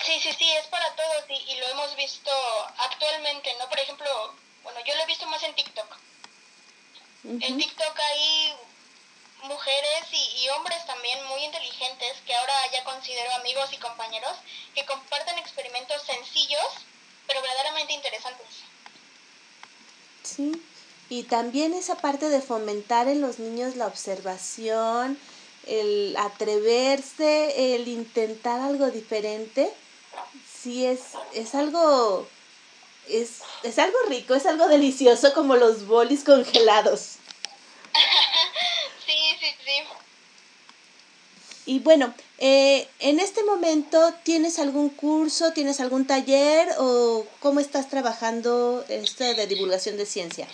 Sí, 0.05 0.19
sí, 0.21 0.29
sí, 0.37 0.51
es 0.51 0.67
para 0.67 0.95
todos 0.95 1.23
y, 1.29 1.51
y 1.51 1.55
lo 1.59 1.67
hemos 1.69 1.95
visto 1.95 2.31
actualmente, 2.77 3.49
¿no? 3.57 3.69
Por 3.69 3.79
ejemplo, 3.79 4.09
bueno, 4.63 4.79
yo 4.85 4.93
lo 4.95 5.03
he 5.03 5.07
visto 5.07 5.25
más 5.27 5.41
en 5.43 5.55
TikTok. 5.55 5.97
En 7.23 7.57
TikTok 7.57 7.99
hay 7.99 8.53
mujeres 9.43 10.03
y, 10.11 10.43
y 10.43 10.49
hombres 10.49 10.85
también 10.85 11.23
muy 11.25 11.43
inteligentes 11.43 12.13
que 12.25 12.35
ahora 12.35 12.53
ya 12.71 12.83
considero 12.83 13.33
amigos 13.35 13.71
y 13.73 13.77
compañeros 13.77 14.33
que 14.73 14.85
comparten 14.85 15.37
experimentos 15.37 16.01
sencillos 16.03 16.67
pero 17.27 17.41
verdaderamente 17.41 17.93
interesantes. 17.93 18.47
Sí, 20.23 20.61
y 21.09 21.23
también 21.23 21.73
esa 21.73 21.95
parte 21.95 22.29
de 22.29 22.41
fomentar 22.41 23.07
en 23.07 23.21
los 23.21 23.39
niños 23.39 23.75
la 23.75 23.87
observación, 23.87 25.17
el 25.67 26.15
atreverse, 26.17 27.75
el 27.75 27.87
intentar 27.87 28.59
algo 28.59 28.89
diferente, 28.89 29.71
sí 30.61 30.85
es, 30.85 31.01
es 31.33 31.55
algo, 31.55 32.27
es, 33.07 33.41
es 33.63 33.79
algo 33.79 33.97
rico, 34.07 34.33
es 34.33 34.45
algo 34.45 34.67
delicioso 34.67 35.33
como 35.33 35.55
los 35.55 35.85
bolis 35.87 36.23
congelados. 36.23 37.17
Sí, 39.43 39.53
sí. 39.65 39.83
Y 41.65 41.79
bueno, 41.79 42.13
eh, 42.37 42.87
en 42.99 43.19
este 43.19 43.43
momento, 43.43 44.13
¿tienes 44.23 44.57
algún 44.57 44.89
curso, 44.89 45.51
tienes 45.51 45.81
algún 45.81 46.07
taller 46.07 46.69
o 46.77 47.25
cómo 47.41 47.59
estás 47.59 47.89
trabajando 47.89 48.85
esto 48.87 49.25
de 49.25 49.47
divulgación 49.47 49.97
de 49.97 50.05
ciencia? 50.05 50.47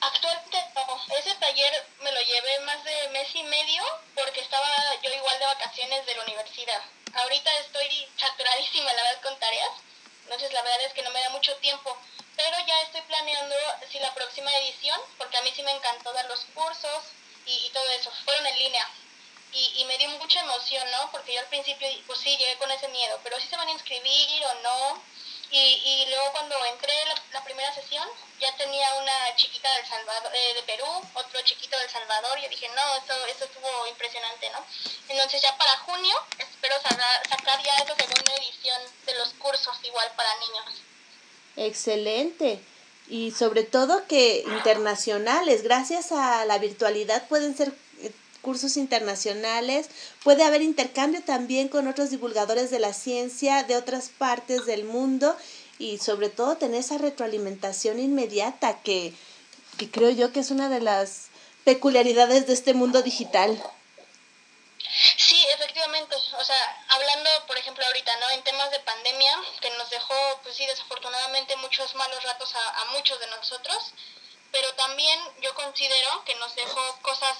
Actualmente 0.00 0.56
no. 0.74 1.16
Ese 1.16 1.34
taller 1.36 1.72
me 2.02 2.10
lo 2.10 2.20
llevé 2.22 2.60
más 2.66 2.82
de 2.82 3.08
mes 3.10 3.28
y 3.34 3.44
medio 3.44 3.82
porque 4.16 4.40
estaba 4.40 4.68
yo 5.00 5.14
igual 5.14 5.38
de 5.38 5.44
vacaciones 5.44 6.04
de 6.06 6.16
la 6.16 6.24
universidad. 6.24 6.82
Ahorita 7.14 7.50
estoy 7.60 7.86
saturadísima, 8.16 8.92
la 8.92 9.02
verdad, 9.02 9.22
con 9.22 9.38
tareas. 9.38 9.70
Entonces, 10.24 10.52
la 10.52 10.62
verdad 10.62 10.86
es 10.86 10.92
que 10.92 11.02
no 11.02 11.10
me 11.10 11.20
da 11.20 11.30
mucho 11.30 11.54
tiempo. 11.56 11.96
Pero 12.36 12.56
ya 12.66 12.80
estoy 12.82 13.02
planeando 13.02 13.54
si 13.90 13.98
la 13.98 14.14
próxima 14.14 14.50
edición, 14.58 15.00
porque 15.18 15.36
a 15.36 15.42
mí 15.42 15.52
sí 15.54 15.62
me 15.62 15.72
encantó 15.72 16.12
dar 16.12 16.26
los 16.26 16.40
cursos 16.54 17.04
y, 17.46 17.52
y 17.66 17.70
todo 17.70 17.88
eso. 17.90 18.10
Fueron 18.24 18.46
en 18.46 18.58
línea. 18.58 18.88
Y, 19.52 19.72
y 19.76 19.84
me 19.84 19.98
dio 19.98 20.08
mucha 20.10 20.40
emoción, 20.40 20.90
¿no? 20.90 21.10
Porque 21.10 21.34
yo 21.34 21.40
al 21.40 21.46
principio, 21.46 21.86
pues 22.06 22.20
sí, 22.20 22.36
llegué 22.36 22.56
con 22.56 22.70
ese 22.70 22.88
miedo, 22.88 23.20
pero 23.22 23.38
si 23.38 23.48
se 23.48 23.56
van 23.56 23.68
a 23.68 23.72
inscribir 23.72 24.44
o 24.46 24.54
no. 24.62 25.02
Y, 25.50 25.58
y 25.58 26.06
luego 26.08 26.32
cuando 26.32 26.64
entré 26.64 26.94
la, 27.32 27.44
primera 27.44 27.74
sesión, 27.74 28.08
ya 28.40 28.56
tenía 28.56 28.94
una 28.94 29.36
chiquita 29.36 29.70
del 29.74 29.86
Salvador, 29.86 30.34
eh, 30.34 30.54
de 30.54 30.62
Perú, 30.62 30.86
otro 31.12 31.42
chiquito 31.42 31.78
del 31.78 31.90
Salvador. 31.90 32.40
Yo 32.40 32.48
dije, 32.48 32.66
no, 32.70 32.96
eso, 32.96 33.26
eso 33.26 33.44
estuvo 33.44 33.86
impresionante, 33.88 34.48
¿no? 34.48 34.64
Entonces 35.08 35.42
ya 35.42 35.54
para 35.58 35.76
junio 35.80 36.16
espero 36.38 36.80
sacar, 36.80 37.28
sacar 37.28 37.62
ya 37.62 37.76
esa 37.76 37.94
segunda 37.94 38.34
edición 38.36 38.82
de 39.04 39.14
los 39.16 39.28
cursos 39.34 39.76
igual 39.82 40.10
para 40.16 40.34
niños. 40.36 40.91
Excelente. 41.56 42.60
Y 43.08 43.32
sobre 43.32 43.64
todo 43.64 44.06
que 44.06 44.44
internacionales, 44.46 45.62
gracias 45.62 46.12
a 46.12 46.44
la 46.44 46.58
virtualidad 46.58 47.26
pueden 47.28 47.56
ser 47.56 47.74
eh, 48.00 48.10
cursos 48.40 48.76
internacionales, 48.76 49.88
puede 50.22 50.44
haber 50.44 50.62
intercambio 50.62 51.22
también 51.22 51.68
con 51.68 51.88
otros 51.88 52.10
divulgadores 52.10 52.70
de 52.70 52.78
la 52.78 52.92
ciencia 52.92 53.64
de 53.64 53.76
otras 53.76 54.08
partes 54.08 54.66
del 54.66 54.84
mundo 54.84 55.36
y 55.78 55.98
sobre 55.98 56.28
todo 56.28 56.56
tener 56.56 56.80
esa 56.80 56.96
retroalimentación 56.98 57.98
inmediata 57.98 58.80
que, 58.82 59.12
que 59.76 59.90
creo 59.90 60.10
yo 60.10 60.32
que 60.32 60.40
es 60.40 60.50
una 60.50 60.68
de 60.68 60.80
las 60.80 61.26
peculiaridades 61.64 62.46
de 62.46 62.52
este 62.52 62.72
mundo 62.72 63.02
digital. 63.02 63.60
Efectivamente. 65.54 66.14
O 66.14 66.44
sea, 66.44 66.84
hablando, 66.88 67.30
por 67.46 67.56
ejemplo, 67.58 67.84
ahorita, 67.84 68.16
¿no? 68.16 68.30
En 68.30 68.42
temas 68.42 68.70
de 68.70 68.80
pandemia, 68.80 69.40
que 69.60 69.70
nos 69.70 69.90
dejó, 69.90 70.40
pues 70.42 70.56
sí, 70.56 70.66
desafortunadamente 70.66 71.56
muchos 71.56 71.94
malos 71.94 72.22
ratos 72.22 72.54
a, 72.54 72.80
a 72.80 72.84
muchos 72.86 73.18
de 73.20 73.26
nosotros, 73.28 73.92
pero 74.50 74.72
también 74.74 75.18
yo 75.40 75.54
considero 75.54 76.24
que 76.24 76.34
nos 76.36 76.54
dejó 76.54 76.98
cosas, 77.02 77.38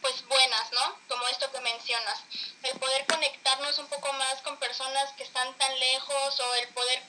pues 0.00 0.26
buenas, 0.26 0.72
¿no? 0.72 0.98
Como 1.08 1.26
esto 1.28 1.50
que 1.50 1.60
mencionas. 1.60 2.20
El 2.62 2.78
poder 2.78 3.06
conectarnos 3.06 3.78
un 3.78 3.88
poco 3.88 4.12
más 4.14 4.40
con 4.42 4.56
personas 4.58 5.12
que 5.16 5.24
están 5.24 5.52
tan 5.58 5.78
lejos 5.78 6.40
o 6.40 6.54
el 6.54 6.68
poder 6.68 7.02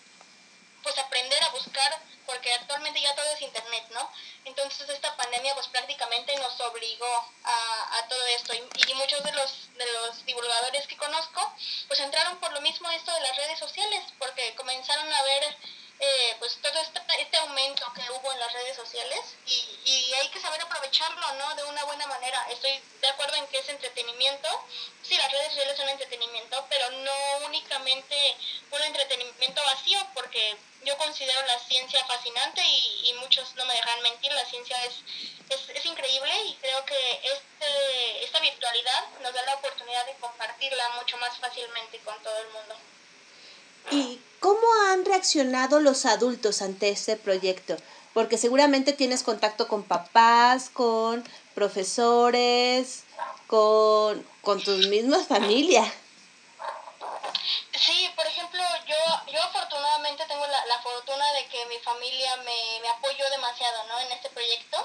pues 0.84 0.98
aprender 0.98 1.44
a 1.44 1.50
buscar, 1.50 2.02
porque 2.26 2.54
actualmente 2.54 3.02
ya 3.02 3.16
todo 3.16 3.30
es 3.34 3.42
internet, 3.42 3.86
¿no? 3.92 4.10
Entonces 4.46 4.88
esta 4.90 5.16
pandemia 5.18 5.54
pues 5.54 5.68
prácticamente 5.68 6.36
nos 6.38 6.60
obligó 6.62 7.32
a, 7.44 7.98
a 7.98 8.08
todo 8.08 8.26
esto 8.28 8.54
y, 8.54 8.92
y 8.92 8.94
muchos 8.96 9.24
de 9.24 9.32
los, 9.34 9.74
de 9.76 9.86
los 9.92 10.26
divulgadores 10.26 10.88
que 10.88 10.98
conozco 10.98 11.54
pues 11.88 12.00
entraron 12.00 12.40
por 12.40 12.52
lo 12.54 12.62
mismo 12.62 12.90
esto 12.92 13.14
de 13.14 13.22
las 13.22 13.36
redes 13.36 13.60
sociales, 13.60 14.04
porque 14.18 14.56
comenzaron 14.56 15.12
a 15.12 15.22
ver 15.24 15.58
eh, 16.04 16.36
pues 16.40 16.58
todo 16.64 16.82
este, 16.82 17.00
este 17.20 17.38
aumento 17.38 17.86
que 17.94 18.02
hubo 18.12 18.34
en 18.34 18.40
las 18.40 18.52
redes 18.52 18.76
sociales 18.76 19.20
y, 19.46 19.80
y 19.86 20.14
hay 20.16 20.28
que 20.30 20.42
saber 20.42 20.60
aprovecharlo, 20.60 21.34
¿no? 21.34 21.56
De 21.56 21.64
una 21.66 21.84
buena 21.86 22.08
manera. 22.08 22.44
Estoy 22.50 22.72
de 23.02 23.08
acuerdo 23.08 23.36
en 23.36 23.46
que 23.48 23.60
es 23.60 23.70
entretenimiento, 23.70 24.50
sí, 25.04 25.16
las 25.16 25.32
redes 25.32 25.50
sociales 25.50 25.78
son 25.78 25.88
entretenimiento, 25.90 26.66
pero 26.70 26.90
no 26.90 27.46
únicamente 27.46 28.36
un 28.72 28.82
entretenimiento 28.82 29.64
vacío 29.64 30.00
porque 30.16 30.58
yo 30.84 30.98
considero 30.98 31.40
la 31.46 31.60
ciencia 31.60 32.04
fascinante 32.06 32.64
y, 32.66 33.10
y 33.10 33.14
muchos 33.22 33.54
no 33.54 33.66
me 33.66 33.76
dejan 33.76 34.02
mentir, 34.02 34.32
la 34.34 34.46
ciencia 34.46 34.84
es, 34.86 34.96
es, 35.50 35.70
es 35.70 35.86
increíble 35.86 36.34
y 36.46 36.56
creo 36.56 36.84
que 36.84 37.22
este, 37.24 38.24
esta 38.24 38.40
virtualidad 38.40 39.08
nos 39.22 39.34
da 39.36 39.44
la 39.44 39.54
oportunidad 39.54 40.04
de 40.08 40.16
compartirla 40.16 40.90
mucho 41.00 41.16
más 41.18 41.38
fácilmente 41.38 42.00
con 42.00 42.18
todo 42.24 42.40
el 42.40 42.50
mundo. 42.50 42.76
¿Y 43.90 44.22
cómo 44.40 44.62
han 44.90 45.06
reaccionado 45.06 45.80
los 45.80 46.06
adultos 46.06 46.62
ante 46.62 46.90
este 46.90 47.18
proyecto? 47.18 47.78
Porque 48.14 48.38
seguramente 48.38 48.94
tienes 48.94 49.24
contacto 49.24 49.68
con 49.68 49.84
papás, 49.84 50.70
con 50.70 51.24
profesores, 51.56 53.04
con, 53.48 54.26
con 54.42 54.62
tu 54.62 54.72
misma 54.72 55.20
familia. 55.24 55.84
Sí, 57.74 58.10
por 58.16 58.26
ejemplo, 58.28 58.62
yo, 58.88 59.32
yo 59.34 59.42
afortunadamente 59.42 60.24
tengo 60.28 60.46
la, 60.46 60.66
la 60.66 60.80
fortuna 60.82 61.34
de 61.34 61.48
que 61.48 61.66
mi 61.66 61.78
familia 61.80 62.36
me, 62.38 62.80
me 62.82 62.90
apoyó 62.90 63.30
demasiado, 63.30 63.88
¿no? 63.88 64.00
En 64.02 64.12
este 64.12 64.30
proyecto. 64.30 64.78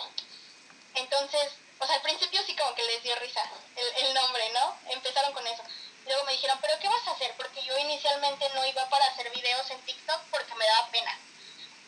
Entonces, 0.94 1.53
o 1.78 1.86
sea, 1.86 1.97
al 1.97 2.03
principio 2.03 2.40
sí 2.47 2.57
como 2.57 2.74
que 2.74 2.84
les 2.84 3.03
dio 3.03 3.14
risa 3.16 3.42
el, 3.76 4.07
el 4.07 4.14
nombre, 4.14 4.44
¿no? 4.55 4.92
Empezaron 4.92 5.32
con 5.32 5.47
eso. 5.47 5.62
Luego 6.07 6.25
me 6.25 6.33
dijeron, 6.33 6.59
¿pero 6.61 6.79
qué 6.79 6.89
vas 6.89 7.07
a 7.09 7.13
hacer? 7.13 7.35
Porque 7.37 7.63
yo 7.63 7.77
inicialmente 7.79 8.49
no 8.55 8.65
iba 8.67 8.89
para 8.89 9.07
hacer 9.07 9.31
videos 9.31 9.71
en 9.71 9.81
TikTok 9.83 10.21
porque 10.31 10.55
me 10.55 10.67
daba 10.67 10.89
pena. 10.91 11.19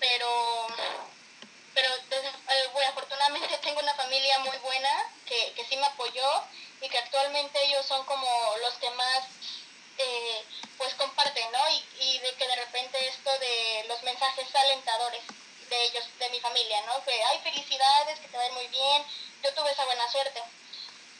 Pero, 0.00 0.66
pero 1.74 1.88
eh, 1.94 2.68
bueno, 2.72 2.90
afortunadamente 2.90 3.58
tengo 3.62 3.80
una 3.80 3.94
familia 3.94 4.38
muy 4.40 4.56
buena 4.58 4.90
que, 5.26 5.52
que 5.54 5.64
sí 5.64 5.76
me 5.76 5.86
apoyó 5.86 6.44
y 6.80 6.88
que 6.88 6.98
actualmente 6.98 7.64
ellos 7.64 7.86
son 7.86 8.04
como 8.06 8.28
los 8.62 8.74
que 8.74 8.90
más 8.90 9.24
eh, 9.98 10.44
pues 10.76 10.94
comparten, 10.94 11.50
¿no? 11.52 11.68
Y, 11.70 11.84
y 12.00 12.18
de 12.20 12.34
que 12.34 12.46
de 12.46 12.56
repente 12.56 13.08
esto 13.08 13.30
de 13.38 13.84
los 13.88 14.02
mensajes 14.02 14.54
alentadores 14.54 15.22
de 15.68 15.84
ellos, 15.84 16.04
de 16.18 16.30
mi 16.30 16.40
familia, 16.40 16.80
¿no? 16.86 17.04
Que 17.04 17.22
hay 17.24 17.38
felicidades, 17.40 18.18
que 18.20 18.28
te 18.28 18.36
va 18.36 18.48
muy 18.52 18.66
bien, 18.68 19.04
yo 19.42 19.52
tuve 19.54 19.70
esa 19.70 19.84
buena 19.84 20.10
suerte. 20.10 20.42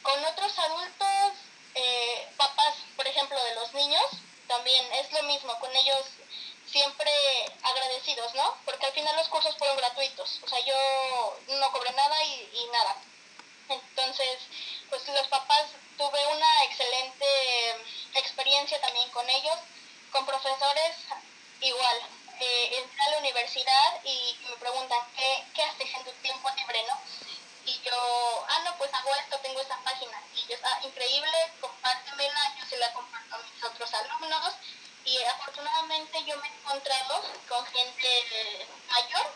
Con 0.02 0.24
otros 0.24 0.58
adultos, 0.58 1.32
eh, 1.78 2.28
papás, 2.36 2.74
por 2.96 3.06
ejemplo, 3.06 3.42
de 3.44 3.54
los 3.54 3.72
niños, 3.74 4.04
también 4.48 4.84
es 4.94 5.12
lo 5.12 5.22
mismo, 5.24 5.58
con 5.60 5.74
ellos 5.76 6.04
siempre 6.66 7.10
agradecidos, 7.62 8.34
¿no? 8.34 8.54
Porque 8.64 8.86
al 8.86 8.92
final 8.92 9.16
los 9.16 9.28
cursos 9.28 9.56
fueron 9.56 9.76
gratuitos, 9.76 10.40
o 10.42 10.48
sea, 10.48 10.58
yo 10.60 11.38
no 11.48 11.72
cobré 11.72 11.92
nada 11.92 12.24
y, 12.24 12.50
y 12.52 12.66
nada. 12.72 12.96
Entonces, 13.68 14.38
pues 14.88 15.06
los 15.08 15.26
papás 15.28 15.66
tuve 15.96 16.26
una 16.26 16.64
excelente 16.64 17.26
experiencia 18.14 18.80
también 18.80 19.08
con 19.10 19.28
ellos, 19.28 19.56
con 20.10 20.26
profesores 20.26 20.96
igual. 21.60 21.98
Eh, 22.40 22.78
entré 22.78 23.02
a 23.02 23.10
la 23.10 23.18
universidad 23.18 24.00
y 24.04 24.36
me 24.48 24.56
preguntan, 24.56 25.00
¿qué, 25.16 25.44
qué 25.54 25.62
haces 25.62 25.92
en 25.94 26.04
tu 26.04 26.12
tiempo 26.22 26.48
libre, 26.56 26.82
no? 26.86 26.94
Y 27.68 27.80
yo, 27.84 28.46
ah, 28.48 28.60
no, 28.64 28.76
pues 28.78 28.92
hago 28.94 29.14
esto, 29.16 29.38
tengo 29.40 29.60
esta 29.60 29.76
página. 29.84 30.22
Y 30.34 30.40
ellos, 30.44 30.60
ah, 30.64 30.80
increíble, 30.84 31.52
compártemela, 31.60 32.54
yo 32.58 32.66
se 32.66 32.78
la 32.78 32.90
comparto 32.94 33.34
a 33.34 33.38
mis 33.38 33.62
otros 33.64 33.92
alumnos. 33.92 34.54
Y 35.04 35.22
afortunadamente 35.24 36.24
yo 36.24 36.36
me 36.38 36.48
he 36.48 36.50
encontrado 36.50 37.22
con 37.48 37.64
gente 37.66 38.66
mayor 38.90 39.26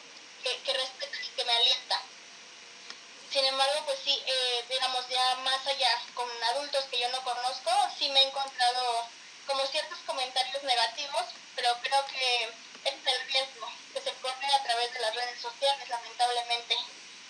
que, 0.43 0.59
que 0.63 0.73
respeta 0.73 1.17
y 1.23 1.29
que 1.29 1.45
me 1.45 1.53
alienta. 1.53 2.01
Sin 3.31 3.45
embargo, 3.45 3.83
pues 3.87 3.99
sí, 4.05 4.23
eh, 4.27 4.65
digamos, 4.69 5.07
ya 5.09 5.35
más 5.37 5.67
allá, 5.67 6.03
con 6.15 6.29
adultos 6.55 6.85
que 6.91 7.01
yo 7.01 7.09
no 7.11 7.23
conozco, 7.25 7.71
sí 7.99 8.09
me 8.11 8.21
he 8.21 8.29
encontrado 8.29 9.07
como 9.47 9.67
ciertos 9.67 9.99
comentarios 10.07 10.63
negativos, 10.63 11.25
pero 11.57 11.75
creo 11.83 12.07
que 12.07 12.45
es 12.85 12.95
el 13.07 13.27
riesgo 13.33 13.69
que 13.95 14.01
se 14.03 14.13
corre 14.23 14.47
a 14.55 14.63
través 14.65 14.93
de 14.93 15.01
las 15.01 15.15
redes 15.15 15.41
sociales, 15.41 15.89
lamentablemente. 15.89 16.77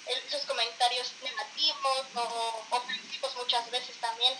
El- 0.06 0.18
Esos 0.26 0.42
comentarios 0.46 1.12
negativos 1.22 2.06
o 2.16 2.64
ofensivos 2.70 3.36
muchas 3.36 3.70
veces 3.70 3.94
también. 4.00 4.34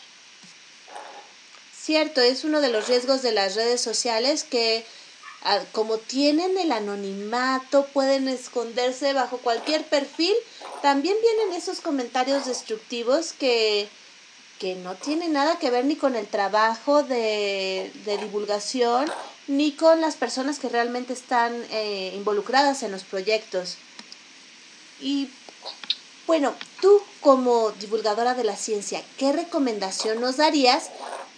Cierto, 1.93 2.23
es 2.23 2.45
uno 2.45 2.63
de 2.63 2.71
los 2.71 2.89
riesgos 2.89 3.21
de 3.21 3.33
las 3.33 3.55
redes 3.55 3.79
sociales 3.79 4.45
que 4.45 4.83
ah, 5.43 5.61
como 5.73 5.99
tienen 5.99 6.57
el 6.57 6.73
anonimato, 6.73 7.85
pueden 7.93 8.29
esconderse 8.29 9.13
bajo 9.13 9.37
cualquier 9.37 9.85
perfil. 9.85 10.33
También 10.81 11.15
vienen 11.21 11.55
esos 11.55 11.83
comentarios 11.83 12.47
destructivos 12.47 13.35
que, 13.35 13.91
que 14.59 14.75
no 14.77 14.95
tienen 14.95 15.35
nada 15.35 15.59
que 15.59 15.69
ver 15.69 15.85
ni 15.85 15.97
con 15.97 16.17
el 16.17 16.27
trabajo 16.27 17.03
de, 17.03 17.93
de 18.07 18.17
divulgación, 18.17 19.05
ni 19.47 19.73
con 19.73 20.01
las 20.01 20.17
personas 20.17 20.59
que 20.59 20.71
realmente 20.71 21.13
están 21.13 21.53
eh, 21.73 22.13
involucradas 22.15 22.83
en 22.85 22.93
los 22.93 23.05
proyectos. 23.05 23.77
Y 24.99 25.29
bueno, 26.27 26.55
tú 26.81 27.03
como 27.21 27.71
divulgadora 27.73 28.33
de 28.33 28.45
la 28.45 28.57
ciencia, 28.57 29.03
¿qué 29.19 29.33
recomendación 29.33 30.23
nos 30.23 30.39
darías 30.39 30.89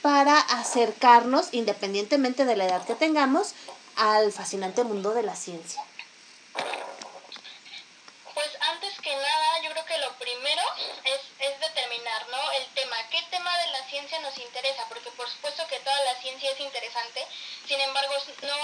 para 0.05 0.39
acercarnos, 0.39 1.49
independientemente 1.53 2.45
de 2.45 2.57
la 2.57 2.67
edad 2.67 2.85
que 2.85 2.95
tengamos, 2.95 3.55
al 3.97 4.33
fascinante 4.33 4.85
mundo 4.85 5.15
de 5.15 5.23
la 5.23 5.35
ciencia? 5.35 5.81
Pues 8.35 8.51
antes 8.61 9.01
que 9.01 9.17
nada, 9.17 9.63
yo 9.63 9.71
creo 9.71 9.87
que 9.87 9.97
lo 10.05 10.13
primero 10.21 10.61
es, 11.05 11.21
es 11.41 11.59
determinar, 11.59 12.29
¿no? 12.29 12.53
El 12.53 12.67
tema. 12.75 12.97
¿Qué 13.09 13.17
tema 13.31 13.51
de 13.57 13.69
la 13.69 13.83
ciencia 13.89 14.21
nos 14.21 14.37
interesa? 14.37 14.85
Porque 14.91 15.11
por 15.13 15.27
supuesto 15.27 15.67
que 15.69 15.81
toda 15.81 15.99
la 16.05 16.15
ciencia 16.21 16.51
es 16.51 16.61
interesante, 16.61 17.27
sin 17.67 17.81
embargo, 17.81 18.13
no, 18.43 18.57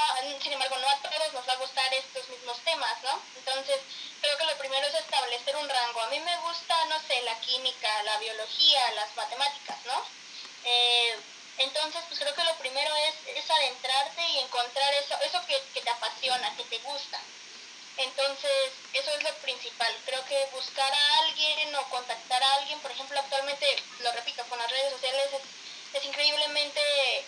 sin 0.43 0.53
embargo, 0.53 0.77
no 0.77 0.91
a 0.91 0.97
todos 1.01 1.33
nos 1.33 1.49
va 1.49 1.55
a 1.55 1.65
gustar 1.65 1.95
estos 1.95 2.29
mismos 2.29 2.59
temas, 2.67 3.03
¿no? 3.03 3.19
Entonces, 3.39 3.81
creo 4.21 4.37
que 4.37 4.45
lo 4.45 4.59
primero 4.59 4.87
es 4.87 4.95
establecer 4.95 5.57
un 5.57 5.71
rango. 5.71 6.03
A 6.03 6.11
mí 6.11 6.21
me 6.21 6.37
gusta, 6.45 6.85
no 6.91 7.01
sé, 7.09 7.23
la 7.23 7.41
química, 7.41 8.03
la 8.03 8.19
biología, 8.19 8.93
las 8.93 9.17
matemáticas, 9.17 9.79
¿no? 9.87 10.20
Eh, 10.65 11.17
entonces, 11.59 12.03
pues 12.09 12.21
creo 12.21 12.35
que 12.35 12.45
lo 12.45 12.55
primero 12.57 12.95
es, 12.97 13.37
es 13.37 13.51
adentrarte 13.51 14.27
y 14.29 14.39
encontrar 14.39 14.95
eso, 14.95 15.15
eso 15.23 15.45
que, 15.47 15.61
que 15.75 15.83
te 15.83 15.91
apasiona, 15.91 16.57
que 16.57 16.65
te 16.65 16.79
gusta. 16.79 17.21
Entonces, 17.99 18.73
eso 18.95 19.11
es 19.13 19.23
lo 19.23 19.35
principal. 19.37 19.95
Creo 20.07 20.25
que 20.25 20.49
buscar 20.53 20.91
a 20.93 21.19
alguien 21.19 21.75
o 21.77 21.83
contactar 21.91 22.43
a 22.43 22.55
alguien, 22.55 22.81
por 22.81 22.91
ejemplo, 22.91 23.19
actualmente, 23.21 23.67
lo 24.01 24.13
repito, 24.13 24.43
con 24.49 24.59
las 24.59 24.71
redes 24.71 24.93
sociales 24.93 25.27
es, 25.35 25.97
es 25.99 26.05
increíblemente 26.07 26.81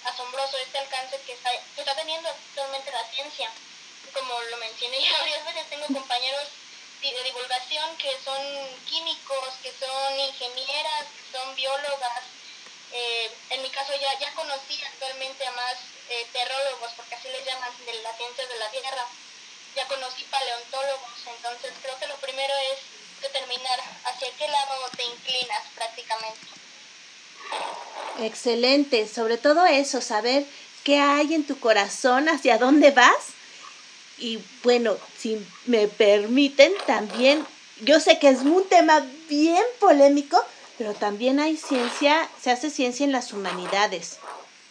asombroso 0.04 0.56
este 0.58 0.78
alcance 0.78 1.20
que 1.26 1.32
está, 1.34 1.50
que 1.50 1.80
está 1.80 1.94
teniendo 1.94 2.28
actualmente 2.28 2.90
la 2.90 3.04
ciencia. 3.10 3.50
Como 4.14 4.40
lo 4.42 4.56
mencioné 4.58 5.02
ya 5.02 5.18
varias 5.18 5.44
veces, 5.44 5.68
tengo 5.68 5.86
compañeros 5.88 6.48
de 7.02 7.22
divulgación 7.24 7.96
que 7.98 8.16
son 8.24 8.40
químicos, 8.88 9.54
que 9.62 9.72
son 9.72 10.20
ingenieras, 10.20 11.04
que 11.04 11.36
son 11.36 11.54
biólogas. 11.54 12.31
Eh, 12.94 13.30
en 13.50 13.62
mi 13.62 13.70
caso 13.70 13.92
ya, 13.96 14.18
ya 14.18 14.32
conocí 14.34 14.78
actualmente 14.84 15.46
a 15.46 15.52
más 15.52 15.76
eh, 16.10 16.26
porque 16.96 17.14
así 17.14 17.28
les 17.28 17.44
llaman, 17.44 17.70
de 17.86 17.94
las 18.02 18.18
de 18.18 18.58
la 18.58 18.70
Tierra 18.70 19.06
ya 19.74 19.88
conocí 19.88 20.24
paleontólogos, 20.24 21.10
entonces 21.26 21.72
creo 21.82 21.98
que 21.98 22.06
lo 22.06 22.16
primero 22.16 22.52
es 22.72 23.22
determinar 23.22 23.80
hacia 24.04 24.28
qué 24.36 24.48
lado 24.48 24.74
te 24.96 25.04
inclinas 25.04 25.62
prácticamente. 25.74 26.46
Excelente, 28.20 29.08
sobre 29.08 29.38
todo 29.38 29.64
eso, 29.64 30.00
saber 30.00 30.44
qué 30.84 30.98
hay 30.98 31.34
en 31.34 31.46
tu 31.46 31.58
corazón, 31.58 32.28
hacia 32.28 32.58
dónde 32.58 32.90
vas. 32.90 33.32
Y 34.18 34.38
bueno, 34.62 34.98
si 35.18 35.44
me 35.64 35.88
permiten, 35.88 36.72
también, 36.86 37.46
yo 37.80 37.98
sé 37.98 38.18
que 38.18 38.28
es 38.28 38.40
un 38.40 38.68
tema 38.68 39.00
bien 39.28 39.64
polémico, 39.80 40.44
pero 40.78 40.94
también 40.94 41.40
hay 41.40 41.56
ciencia, 41.56 42.28
se 42.40 42.50
hace 42.50 42.70
ciencia 42.70 43.04
en 43.04 43.12
las 43.12 43.32
humanidades. 43.32 44.18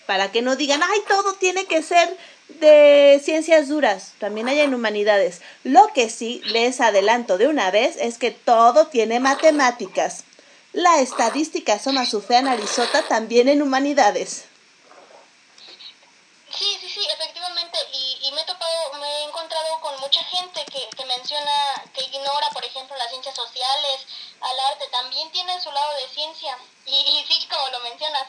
Para 0.06 0.32
que 0.32 0.42
no 0.42 0.56
digan, 0.56 0.82
ay, 0.84 1.00
todo 1.08 1.34
tiene 1.36 1.66
que 1.66 1.84
ser 1.84 2.18
de 2.60 3.22
ciencias 3.24 3.70
duras, 3.70 4.14
también 4.20 4.48
hay 4.48 4.60
en 4.60 4.74
humanidades. 4.74 5.42
Lo 5.64 5.88
que 5.94 6.10
sí 6.10 6.42
les 6.46 6.82
adelanto 6.82 7.38
de 7.38 7.48
una 7.48 7.72
vez 7.72 7.96
es 7.98 8.18
que 8.18 8.32
todo 8.32 8.88
tiene 8.88 9.20
matemáticas. 9.20 10.24
La 10.74 11.00
estadística 11.00 11.74
asoma 11.74 12.06
su 12.06 12.22
fea 12.22 12.42
narizota 12.42 13.04
también 13.08 13.48
en 13.50 13.62
humanidades. 13.62 14.46
Sí, 16.54 16.66
sí, 16.82 16.90
sí, 16.90 17.08
efectivamente, 17.16 17.78
y, 17.94 18.28
y 18.28 18.32
me 18.34 18.42
he 18.42 18.46
topado, 18.46 19.00
me 19.00 19.08
he 19.08 19.21
encontrado 19.32 19.80
con 19.80 20.00
mucha 20.02 20.24
gente 20.26 20.64
que, 20.66 20.96
que 20.96 21.06
menciona, 21.06 21.84
que 21.94 22.04
ignora, 22.04 22.50
por 22.54 22.64
ejemplo, 22.66 22.96
las 22.98 23.10
ciencias 23.10 23.36
sociales, 23.36 24.06
al 24.42 24.60
arte, 24.72 24.86
también 24.92 25.32
tiene 25.32 25.60
su 25.62 25.72
lado 25.72 25.92
de 25.96 26.14
ciencia, 26.14 26.58
y, 26.86 26.92
y 26.92 27.26
sí, 27.28 27.48
como 27.50 27.70
lo 27.70 27.80
mencionas, 27.80 28.28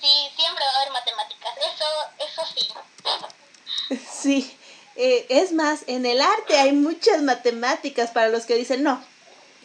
sí, 0.00 0.30
siempre 0.36 0.64
va 0.64 0.70
a 0.70 0.76
haber 0.76 0.92
matemáticas, 0.92 1.52
eso, 1.56 1.86
eso 2.18 2.42
sí. 2.54 3.98
Sí, 4.22 4.58
eh, 4.96 5.26
es 5.30 5.52
más, 5.52 5.84
en 5.86 6.04
el 6.04 6.20
arte 6.20 6.58
hay 6.58 6.72
muchas 6.72 7.22
matemáticas 7.22 8.10
para 8.10 8.28
los 8.28 8.44
que 8.44 8.54
dicen, 8.54 8.82
no, 8.82 9.02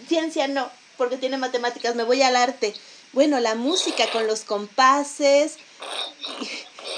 ciencia 0.07 0.47
no, 0.47 0.71
porque 0.97 1.17
tiene 1.17 1.37
matemáticas, 1.37 1.95
me 1.95 2.03
voy 2.03 2.21
al 2.21 2.35
arte. 2.35 2.73
Bueno, 3.13 3.39
la 3.39 3.55
música 3.55 4.09
con 4.11 4.27
los 4.27 4.41
compases. 4.41 5.57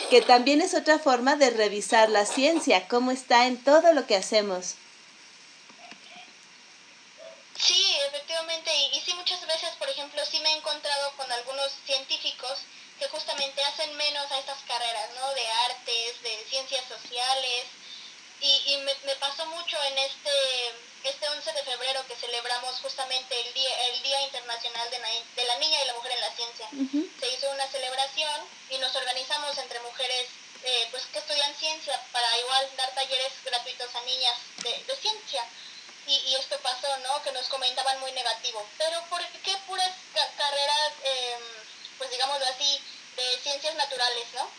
Que 0.09 0.21
también 0.21 0.61
es 0.61 0.73
otra 0.73 0.99
forma 0.99 1.35
de 1.35 1.49
revisar 1.51 2.09
la 2.09 2.25
ciencia, 2.25 2.87
cómo 2.87 3.11
está 3.11 3.45
en 3.47 3.63
todo 3.63 3.93
lo 3.93 4.05
que 4.07 4.15
hacemos. 4.15 4.75
Sí, 7.59 7.97
efectivamente, 8.07 8.73
y, 8.73 8.97
y 8.97 9.01
sí 9.01 9.13
muchas 9.15 9.45
veces, 9.45 9.69
por 9.77 9.89
ejemplo, 9.89 10.21
sí 10.25 10.39
me 10.39 10.49
he 10.53 10.57
encontrado 10.57 11.11
con 11.17 11.29
algunos 11.31 11.71
científicos 11.85 12.59
que 12.97 13.07
justamente 13.09 13.63
hacen 13.63 13.93
menos 13.97 14.31
a 14.31 14.39
estas 14.39 14.59
carreras, 14.67 15.09
¿no? 15.15 15.33
De 15.33 15.47
artes, 15.69 16.21
de 16.21 16.45
ciencias 16.49 16.85
sociales, 16.87 17.65
y, 18.41 18.61
y 18.73 18.77
me, 18.77 18.95
me 19.05 19.15
pasó 19.17 19.45
mucho 19.47 19.77
en 19.83 19.97
este, 19.97 20.31
este 21.03 21.27
11 21.27 21.51
de 21.51 21.63
febrero 21.63 22.05
que 22.07 22.15
celebramos 22.15 22.79
justamente 22.79 23.39
el 23.41 23.53
Día, 23.53 23.85
el 23.87 24.01
día 24.03 24.21
Internacional 24.21 24.89
de 24.91 24.99
la, 24.99 25.09
de 25.35 25.43
la 25.45 25.57
Niña 25.57 25.83
y 25.83 25.87
la 25.87 25.93
Mujer 25.95 26.13
en 26.13 26.21
la 26.21 26.31
Ciencia. 26.35 26.69
Se 27.19 27.29
hizo 27.33 27.51
una 27.51 27.67
celebración 27.67 28.41
y 28.69 28.77
nos 28.77 28.95
organizamos 28.95 29.57
entre 29.57 29.81
mujeres 29.81 30.27
eh, 30.63 30.87
pues 30.91 31.05
que 31.07 31.19
estudian 31.19 31.53
ciencia 31.55 32.01
para 32.13 32.37
igual 32.39 32.69
dar 32.77 32.89
talleres 32.95 33.33
gratuitos 33.43 33.93
a 33.93 34.01
niñas 34.03 34.35
de, 34.63 34.83
de 34.85 34.95
ciencia. 34.95 35.43
Y, 36.07 36.15
y 36.15 36.35
esto 36.35 36.57
pasó, 36.61 36.97
¿no? 36.99 37.21
Que 37.21 37.31
nos 37.33 37.47
comentaban 37.49 37.99
muy 37.99 38.11
negativo. 38.13 38.65
Pero 38.77 39.03
¿por 39.09 39.23
qué 39.43 39.55
puras 39.67 39.91
ca- 40.13 40.31
carreras, 40.37 40.93
em, 41.03 41.41
pues 41.97 42.09
digámoslo 42.09 42.45
así, 42.47 42.81
de 43.17 43.39
ciencias 43.43 43.75
naturales, 43.75 44.25
¿no? 44.33 44.49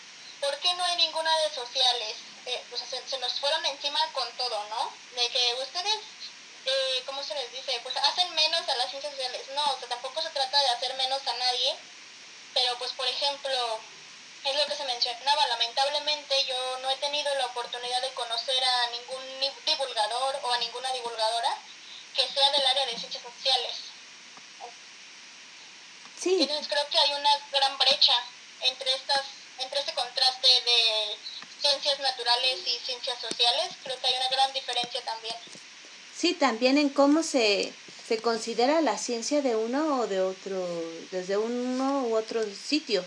¿Por 0.40 0.56
qué 0.58 0.72
no 0.74 0.84
hay 0.84 0.96
ninguna 0.96 1.36
de 1.40 1.54
sociales? 1.54 2.16
Eh, 2.46 2.62
pues 2.70 2.80
se, 2.88 3.02
se 3.08 3.18
nos 3.18 3.32
fueron 3.40 3.66
encima 3.66 4.00
con 4.12 4.30
todo, 4.36 4.64
¿no? 4.70 4.92
De 5.16 5.28
que 5.28 5.54
ustedes, 5.60 5.96
eh, 6.66 7.02
¿cómo 7.04 7.22
se 7.24 7.34
les 7.34 7.50
dice? 7.52 7.78
Pues 7.82 7.96
hacen 7.96 8.32
menos 8.34 8.66
a 8.68 8.76
las 8.76 8.88
ciencias 8.88 9.12
sociales. 9.12 9.42
No, 9.54 9.64
o 9.72 9.78
sea, 9.78 9.88
tampoco 9.88 10.22
se 10.22 10.30
trata 10.30 10.58
de 10.60 10.68
hacer 10.68 10.94
menos 10.94 11.20
a 11.26 11.32
nadie, 11.36 11.74
pero 12.54 12.78
pues 12.78 12.92
por 12.92 13.06
ejemplo, 13.08 13.80
es 14.44 14.56
lo 14.56 14.64
que 14.66 14.74
se 14.76 14.84
mencionaba, 14.84 15.46
lamentablemente 15.48 16.44
yo 16.46 16.78
no 16.80 16.88
he 16.90 16.96
tenido 16.96 17.34
la 17.34 17.44
oportunidad 17.44 18.00
de 18.00 18.14
conocer 18.14 18.64
a 18.64 18.86
ningún 18.86 19.40
ni- 19.40 19.52
divulgador 19.66 20.40
o 20.42 20.52
a 20.54 20.58
ninguna 20.58 20.90
divulgadora 20.94 21.58
que 22.16 22.26
sea 22.26 22.50
del 22.52 22.66
área 22.66 22.86
de 22.86 22.98
ciencias 22.98 23.22
sociales. 23.22 23.74
Sí, 26.20 26.38
Entonces 26.42 26.68
creo 26.68 26.86
que 26.88 26.98
hay 26.98 27.12
una 27.12 27.30
gran 27.52 27.78
brecha 27.78 28.12
entre 28.62 28.92
estas, 28.94 29.22
entre 29.58 29.80
este 29.80 29.94
contraste 29.94 30.48
de 30.48 31.16
ciencias 31.62 31.98
naturales 32.00 32.58
y 32.66 32.78
ciencias 32.84 33.18
sociales. 33.20 33.70
Creo 33.82 33.98
que 34.00 34.06
hay 34.06 34.14
una 34.14 34.28
gran 34.28 34.52
diferencia 34.52 35.00
también. 35.02 35.36
sí, 36.16 36.34
también 36.50 36.78
en 36.78 36.88
cómo 36.88 37.22
se, 37.22 37.72
se 38.08 38.18
considera 38.18 38.80
la 38.80 38.98
ciencia 38.98 39.40
de 39.40 39.54
uno 39.54 40.00
o 40.00 40.06
de 40.08 40.20
otro, 40.20 40.66
desde 41.12 41.36
uno 41.36 42.02
u 42.08 42.16
otro 42.16 42.42
sitio, 42.44 43.04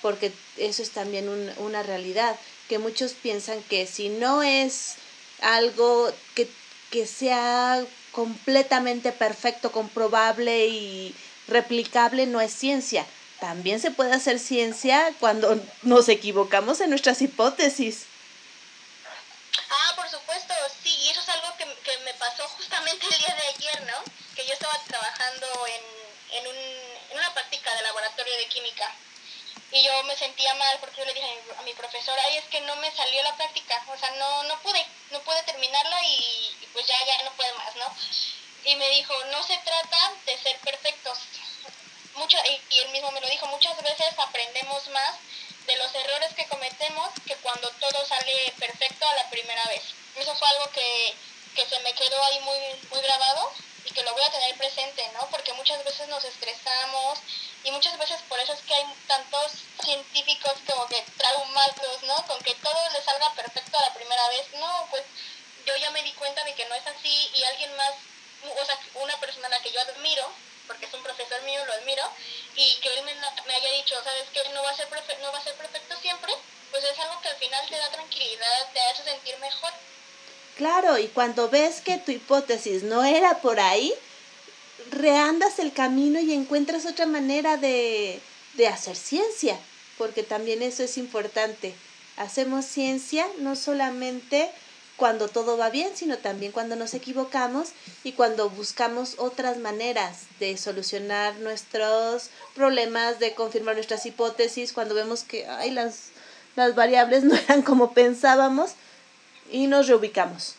porque 0.00 0.32
eso 0.56 0.80
es 0.82 0.92
también 0.92 1.28
un- 1.28 1.52
una 1.58 1.82
realidad, 1.82 2.34
que 2.70 2.78
muchos 2.78 3.12
piensan 3.12 3.62
que 3.64 3.86
si 3.86 4.08
no 4.08 4.42
es 4.42 4.94
algo 5.42 6.10
que, 6.34 6.48
que 6.90 7.06
sea 7.06 7.84
completamente 8.12 9.12
perfecto, 9.12 9.72
comprobable 9.72 10.66
y 10.68 11.14
replicable, 11.48 12.24
no 12.24 12.40
es 12.40 12.50
ciencia. 12.50 13.04
También 13.40 13.78
se 13.78 13.90
puede 13.90 14.14
hacer 14.14 14.38
ciencia 14.38 15.12
cuando 15.20 15.62
nos 15.82 16.08
equivocamos 16.08 16.80
en 16.80 16.88
nuestras 16.88 17.20
hipótesis. 17.20 18.06
Ah, 19.68 19.92
por 19.96 20.08
supuesto, 20.08 20.54
sí, 20.82 20.90
y 21.04 21.08
eso 21.10 21.20
es 21.20 21.28
algo 21.28 21.48
que, 21.58 21.64
que 21.64 21.98
me 22.04 22.14
pasó 22.14 22.44
justamente 22.48 23.04
el 23.10 23.18
día 23.18 23.34
de 23.34 23.48
ayer, 23.56 23.86
¿no? 23.86 23.98
Que 24.34 24.46
yo 24.46 24.52
estaba 24.52 24.74
en, 25.42 26.38
en, 26.38 26.46
un, 26.46 26.56
en 26.56 27.18
una 27.18 27.34
práctica 27.34 27.74
de 27.74 27.82
laboratorio 27.82 28.36
de 28.36 28.46
química 28.46 28.94
y 29.72 29.82
yo 29.82 30.02
me 30.04 30.16
sentía 30.16 30.54
mal 30.54 30.78
porque 30.80 30.98
yo 30.98 31.04
le 31.04 31.14
dije 31.14 31.26
a 31.58 31.62
mi, 31.62 31.72
a 31.72 31.76
profesora, 31.76 32.22
ay, 32.24 32.36
es 32.38 32.44
que 32.44 32.60
no 32.60 32.76
me 32.76 32.90
salió 32.92 33.22
la 33.22 33.36
práctica, 33.36 33.82
o 33.88 33.98
sea, 33.98 34.10
no, 34.12 34.44
no 34.44 34.58
pude, 34.62 34.84
no 35.10 35.20
pude 35.20 35.42
terminarla 35.42 36.02
y, 36.04 36.68
pues 36.72 36.86
ya, 36.86 36.96
ya 37.04 37.22
no 37.24 37.32
puedo 37.32 37.54
más, 37.56 37.74
¿no? 37.76 37.94
Y 38.64 38.76
me 38.76 38.88
dijo, 38.90 39.12
no 39.26 39.42
se 39.42 39.56
trata 39.58 40.12
de 40.24 40.38
ser 40.38 40.56
perfectos. 40.60 41.18
Mucho, 42.14 42.38
y, 42.48 42.74
y 42.74 42.78
él 42.78 42.88
mismo 42.90 43.10
me 43.10 43.20
lo 43.20 43.28
dijo, 43.28 43.46
muchas 43.48 43.76
veces 43.82 44.18
aprendemos 44.18 44.88
más 44.88 45.16
de 45.66 45.76
los 45.76 45.94
errores 45.94 46.32
que 46.34 46.46
cometemos 46.46 47.10
que 47.26 47.34
cuando 47.36 47.68
todo 47.80 48.06
sale 48.06 48.54
perfecto 48.58 49.06
a 49.06 49.14
la 49.14 49.28
primera 49.30 49.64
vez. 49.66 49.82
Eso 50.14 50.34
fue 50.36 50.48
algo 50.48 50.70
que, 50.70 51.14
que 51.54 51.66
se 51.66 51.78
me 51.80 51.92
quedó 51.92 52.22
ahí 52.24 52.40
muy, 52.40 52.58
muy 52.90 53.00
grabado 53.00 53.52
y 53.86 53.92
que 53.92 54.02
lo 54.02 54.12
voy 54.12 54.22
a 54.22 54.30
tener 54.30 54.56
presente, 54.56 55.08
¿no? 55.14 55.26
Porque 55.30 55.52
muchas 55.54 55.82
veces 55.84 56.08
nos 56.08 56.24
estresamos 56.24 57.18
y 57.64 57.70
muchas 57.70 57.96
veces 57.98 58.20
por 58.28 58.38
eso 58.40 58.52
es 58.52 58.60
que 58.60 58.74
hay 58.74 58.84
tantos 59.06 59.52
científicos 59.82 60.54
como 60.66 60.86
que 60.88 61.04
traumados, 61.16 62.02
¿no? 62.02 62.26
Con 62.26 62.42
que 62.42 62.54
todo 62.56 62.90
les 62.90 63.04
salga 63.04 63.32
perfecto 63.34 63.78
a 63.78 63.86
la 63.86 63.94
primera 63.94 64.28
vez. 64.28 64.46
No, 64.54 64.86
pues 64.90 65.04
yo 65.66 65.76
ya 65.76 65.90
me 65.90 66.02
di 66.02 66.12
cuenta 66.12 66.44
de 66.44 66.54
que 66.54 66.64
no 66.66 66.74
es 66.74 66.86
así 66.86 67.30
y 67.34 67.44
alguien 67.44 67.74
más, 67.76 67.92
o 68.60 68.64
sea, 68.64 68.78
una 68.94 69.18
persona 69.20 69.46
a 69.46 69.50
la 69.50 69.60
que 69.60 69.72
yo 69.72 69.80
admiro, 69.80 70.30
porque 70.66 70.86
es 70.86 70.94
un 70.94 71.02
profesor 71.02 71.40
mío, 71.42 71.64
lo 71.64 71.72
admiro, 71.72 72.10
y 72.56 72.74
que 72.76 72.88
él 72.88 73.04
me, 73.04 73.54
haya 73.54 73.70
dicho, 73.72 74.02
¿sabes 74.02 74.26
qué? 74.32 74.48
No 74.50 74.62
va, 74.62 74.70
a 74.70 74.76
ser 74.76 74.88
no 75.20 75.32
va 75.32 75.38
a 75.38 75.44
ser 75.44 75.54
perfecto 75.54 75.96
siempre, 76.00 76.32
pues 76.70 76.82
es 76.84 76.98
algo 76.98 77.20
que 77.20 77.28
al 77.28 77.36
final 77.36 77.68
te 77.68 77.76
da 77.76 77.90
tranquilidad, 77.90 78.72
te 78.72 78.80
hace 78.80 79.04
sentir 79.04 79.36
mejor. 79.38 79.72
Claro, 80.56 80.98
y 80.98 81.08
cuando 81.08 81.50
ves 81.50 81.82
que 81.82 81.98
tu 81.98 82.12
hipótesis 82.12 82.82
no 82.82 83.04
era 83.04 83.40
por 83.40 83.60
ahí, 83.60 83.92
reandas 84.90 85.58
el 85.58 85.72
camino 85.72 86.18
y 86.18 86.32
encuentras 86.32 86.86
otra 86.86 87.04
manera 87.04 87.58
de, 87.58 88.20
de 88.54 88.66
hacer 88.66 88.96
ciencia, 88.96 89.58
porque 89.98 90.22
también 90.22 90.62
eso 90.62 90.82
es 90.82 90.96
importante. 90.96 91.74
Hacemos 92.16 92.64
ciencia 92.64 93.26
no 93.38 93.54
solamente 93.54 94.50
cuando 94.96 95.28
todo 95.28 95.58
va 95.58 95.68
bien, 95.68 95.90
sino 95.94 96.16
también 96.16 96.52
cuando 96.52 96.74
nos 96.74 96.94
equivocamos 96.94 97.68
y 98.02 98.12
cuando 98.12 98.48
buscamos 98.48 99.16
otras 99.18 99.58
maneras 99.58 100.22
de 100.40 100.56
solucionar 100.56 101.36
nuestros 101.36 102.30
problemas, 102.54 103.18
de 103.18 103.34
confirmar 103.34 103.74
nuestras 103.74 104.06
hipótesis, 104.06 104.72
cuando 104.72 104.94
vemos 104.94 105.22
que 105.22 105.46
ay, 105.46 105.70
las, 105.70 106.08
las 106.54 106.74
variables 106.74 107.24
no 107.24 107.34
eran 107.34 107.60
como 107.60 107.92
pensábamos 107.92 108.70
y 109.50 109.66
nos 109.66 109.86
reubicamos. 109.88 110.54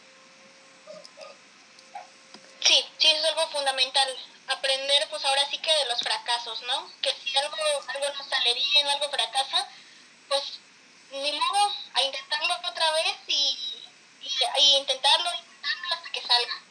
Sí, 2.61 2.84
sí, 2.97 3.07
es 3.07 3.23
algo 3.26 3.47
fundamental. 3.49 4.09
Aprender, 4.47 5.07
pues 5.09 5.23
ahora 5.26 5.41
sí 5.49 5.57
que 5.57 5.72
de 5.72 5.85
los 5.85 5.99
fracasos, 5.99 6.61
¿no? 6.64 6.89
Que 7.01 7.09
si 7.11 7.38
algo, 7.38 7.55
algo 7.88 8.05
no 8.18 8.30
sale 8.30 8.53
bien, 8.53 8.88
algo 8.88 9.09
fracasa, 9.09 9.68
pues 10.30 10.59
ni 11.11 11.31
modo, 11.31 11.72
a 11.93 12.03
intentarlo 12.03 12.53
otra 12.69 12.91
vez 12.93 13.15
y, 13.27 13.57
y, 14.22 14.27
y 14.59 14.77
intentarlo, 14.77 15.30
intentarlo 15.31 15.95
hasta 15.95 16.11
que 16.11 16.22
salga. 16.22 16.64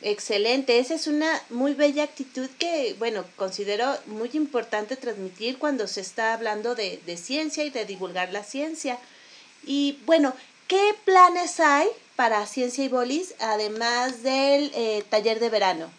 Excelente, 0.00 0.78
esa 0.78 0.94
es 0.94 1.06
una 1.06 1.42
muy 1.48 1.74
bella 1.74 2.04
actitud 2.04 2.48
que, 2.58 2.94
bueno, 2.98 3.24
considero 3.36 3.98
muy 4.06 4.30
importante 4.34 4.96
transmitir 4.96 5.58
cuando 5.58 5.86
se 5.88 6.00
está 6.00 6.34
hablando 6.34 6.74
de, 6.74 6.98
de 6.98 7.16
ciencia 7.16 7.64
y 7.64 7.70
de 7.70 7.84
divulgar 7.84 8.30
la 8.30 8.44
ciencia. 8.44 8.98
Y 9.64 9.98
bueno, 10.06 10.34
¿qué 10.68 10.94
planes 11.04 11.58
hay 11.58 11.88
para 12.14 12.46
Ciencia 12.46 12.84
y 12.84 12.88
Bolis 12.88 13.34
además 13.40 14.22
del 14.22 14.70
eh, 14.74 15.04
taller 15.10 15.40
de 15.40 15.50
verano? 15.50 15.90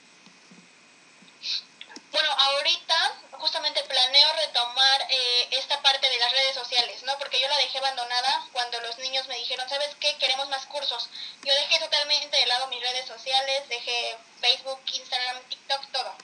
Bueno, 2.11 2.29
ahorita 2.31 3.15
justamente 3.31 3.83
planeo 3.83 4.33
retomar 4.33 5.07
eh, 5.09 5.47
esta 5.51 5.81
parte 5.81 6.09
de 6.09 6.19
las 6.19 6.31
redes 6.31 6.55
sociales, 6.55 7.03
¿no? 7.03 7.17
Porque 7.17 7.39
yo 7.39 7.47
la 7.47 7.57
dejé 7.57 7.77
abandonada 7.79 8.47
cuando 8.51 8.79
los 8.81 8.97
niños 8.99 9.27
me 9.27 9.37
dijeron, 9.37 9.67
¿sabes 9.67 9.95
qué? 9.99 10.15
Queremos 10.17 10.47
más 10.49 10.65
cursos. 10.67 11.09
Yo 11.43 11.53
dejé 11.53 11.79
totalmente 11.79 12.37
de 12.37 12.45
lado 12.45 12.67
mis 12.67 12.81
redes 12.81 13.07
sociales, 13.07 13.67
dejé 13.69 14.17
Facebook, 14.41 14.79
Instagram, 14.93 15.41
TikTok, 15.49 15.91
todo. 15.91 16.15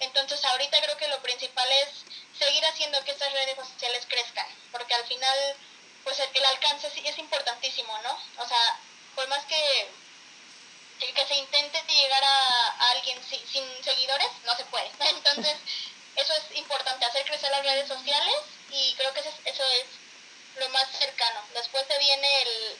Entonces 0.00 0.44
ahorita 0.44 0.80
creo 0.82 0.96
que 0.96 1.08
lo 1.08 1.20
principal 1.22 1.66
es 1.82 1.88
seguir 2.38 2.64
haciendo 2.66 3.02
que 3.04 3.10
estas 3.10 3.32
redes 3.32 3.56
sociales 3.56 4.06
crezcan, 4.08 4.46
porque 4.70 4.94
al 4.94 5.04
final, 5.06 5.56
pues 6.08 6.20
el, 6.20 6.30
el 6.34 6.44
alcance 6.46 6.90
sí 6.90 7.02
es 7.06 7.18
importantísimo, 7.18 7.92
¿no? 7.98 8.18
O 8.42 8.48
sea, 8.48 8.80
por 9.14 9.28
más 9.28 9.44
que 9.44 9.88
que, 10.98 11.26
se 11.26 11.34
intente 11.36 11.82
llegar 11.92 12.24
a, 12.24 12.90
alguien 12.92 13.18
si- 13.28 13.44
sin 13.52 13.64
seguidores, 13.84 14.28
no 14.44 14.56
se 14.56 14.64
puede. 14.64 14.90
Entonces, 15.00 15.54
eso 16.16 16.32
es 16.34 16.56
importante, 16.56 17.04
hacer 17.04 17.24
crecer 17.26 17.50
las 17.50 17.62
redes 17.62 17.86
sociales 17.86 18.34
y 18.70 18.94
creo 18.94 19.12
que 19.12 19.20
eso 19.20 19.28
es, 19.28 19.54
eso 19.54 19.64
es 19.64 19.84
lo 20.56 20.68
más 20.70 20.88
cercano. 20.98 21.40
Después 21.54 21.86
te 21.86 21.98
viene 21.98 22.42
el 22.42 22.78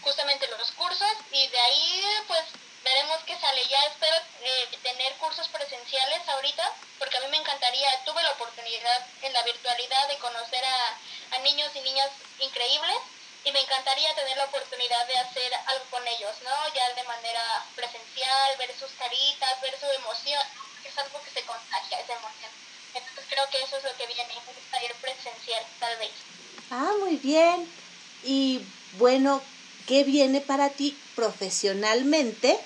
justamente 0.00 0.46
los 0.48 0.70
cursos 0.72 1.12
y 1.32 1.48
de 1.48 1.60
ahí 1.60 2.04
pues 2.28 2.42
veremos 2.84 3.18
qué 3.26 3.36
sale. 3.40 3.62
Ya 3.68 3.82
espero 3.86 4.16
eh, 4.42 4.78
tener 4.82 5.12
cursos 5.14 5.48
presenciales 5.48 6.28
ahorita 6.28 6.70
porque 6.98 7.16
a 7.16 7.20
mí 7.20 7.26
me 7.30 7.38
encantaría, 7.38 7.88
tuve 8.04 8.22
la 8.22 8.32
oportunidad 8.32 9.06
en 9.22 9.32
la 9.32 9.42
virtualidad 9.42 10.08
de 10.08 10.18
conocer 10.18 10.64
a, 10.64 11.36
a 11.36 11.38
niños 11.40 11.70
y 11.74 11.80
niñas 11.80 12.10
increíbles 12.38 12.96
y 13.44 13.52
me 13.52 13.60
encantaría 13.60 14.14
tener 14.14 14.36
la 14.36 14.44
oportunidad 14.44 15.06
de 15.06 15.18
hacer 15.18 15.52
algo 15.66 15.84
con 15.90 16.06
ellos, 16.08 16.32
¿no? 16.44 16.74
Ya 16.74 16.94
de 16.94 17.02
manera 17.04 17.66
presencial, 17.76 18.56
ver 18.58 18.72
sus 18.78 18.90
caritas, 18.92 19.60
ver 19.60 19.78
su 19.78 19.86
emoción, 19.86 20.40
es 20.84 20.96
algo 20.96 21.20
que 21.22 21.30
se 21.30 21.44
contagia, 21.44 22.00
esa 22.00 22.14
emoción. 22.14 22.50
Entonces 22.94 23.24
creo 23.28 23.48
que 23.50 23.60
eso 23.62 23.76
es 23.76 23.84
lo 23.84 23.96
que 23.96 24.06
viene, 24.06 24.32
un 24.46 24.70
taller 24.70 24.94
presencial, 24.94 25.64
tal 25.78 25.96
vez. 25.98 26.12
Ah, 26.70 26.92
muy 27.00 27.16
bien. 27.16 27.68
Y 28.22 28.64
bueno, 28.92 29.42
¿qué 29.86 30.04
viene 30.04 30.40
para 30.40 30.70
ti 30.70 30.96
profesionalmente 31.14 32.58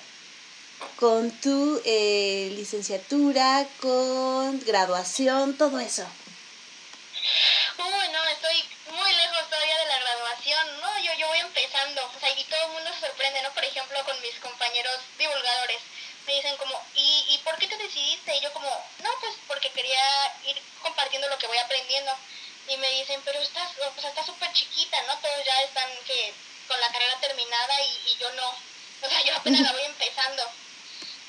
con 0.95 1.31
tu 1.39 1.81
eh, 1.85 2.51
licenciatura, 2.55 3.65
con 3.81 4.59
graduación, 4.65 5.57
todo 5.57 5.79
eso? 5.79 6.05
Uy, 7.77 8.07
no, 8.11 8.25
estoy 8.27 8.63
muy 8.91 9.13
lejos 9.13 9.49
todavía 9.49 9.77
de 9.77 9.85
la 9.85 9.99
graduación, 9.99 10.81
¿no? 10.81 10.99
Yo, 10.99 11.13
yo 11.13 11.27
voy 11.27 11.39
empezando, 11.39 12.01
o 12.15 12.19
sea, 12.19 12.29
y 12.37 12.43
todo 12.45 12.65
el 12.65 12.71
mundo 12.73 12.91
se 12.93 13.07
sorprende, 13.07 13.41
¿no? 13.41 13.51
Por 13.53 13.63
ejemplo, 13.63 14.03
con 14.05 14.21
mis 14.21 14.35
compañeros 14.35 14.99
divulgadores. 15.17 15.79
Me 16.27 16.35
dicen 16.35 16.55
como, 16.57 16.79
¿y, 16.95 17.25
¿y 17.29 17.37
por 17.39 17.57
qué 17.57 17.67
te 17.67 17.77
decidiste? 17.77 18.35
Y 18.35 18.41
yo 18.41 18.51
como, 18.53 18.69
no, 19.03 19.09
pues 19.21 19.35
porque 19.47 19.71
quería 19.71 20.03
ir 20.45 20.61
compartiendo 20.81 21.27
lo 21.29 21.37
que 21.37 21.47
voy 21.47 21.57
aprendiendo. 21.57 22.11
Y 22.67 22.77
me 22.77 22.91
dicen, 22.91 23.19
pero 23.25 23.39
estás, 23.39 23.71
o 23.79 24.01
sea, 24.01 24.09
estás 24.09 24.25
súper 24.25 24.51
chiquita, 24.53 25.01
¿no? 25.07 25.17
Todos 25.19 25.45
ya 25.45 25.61
están 25.61 25.89
que 26.05 26.33
con 26.67 26.79
la 26.79 26.91
carrera 26.91 27.19
terminada 27.19 27.81
y, 27.81 28.11
y 28.11 28.17
yo 28.17 28.31
no. 28.33 28.49
O 29.01 29.09
sea, 29.09 29.23
yo 29.23 29.35
apenas 29.35 29.61
la 29.61 29.71
voy 29.71 29.83
empezando. 29.83 30.43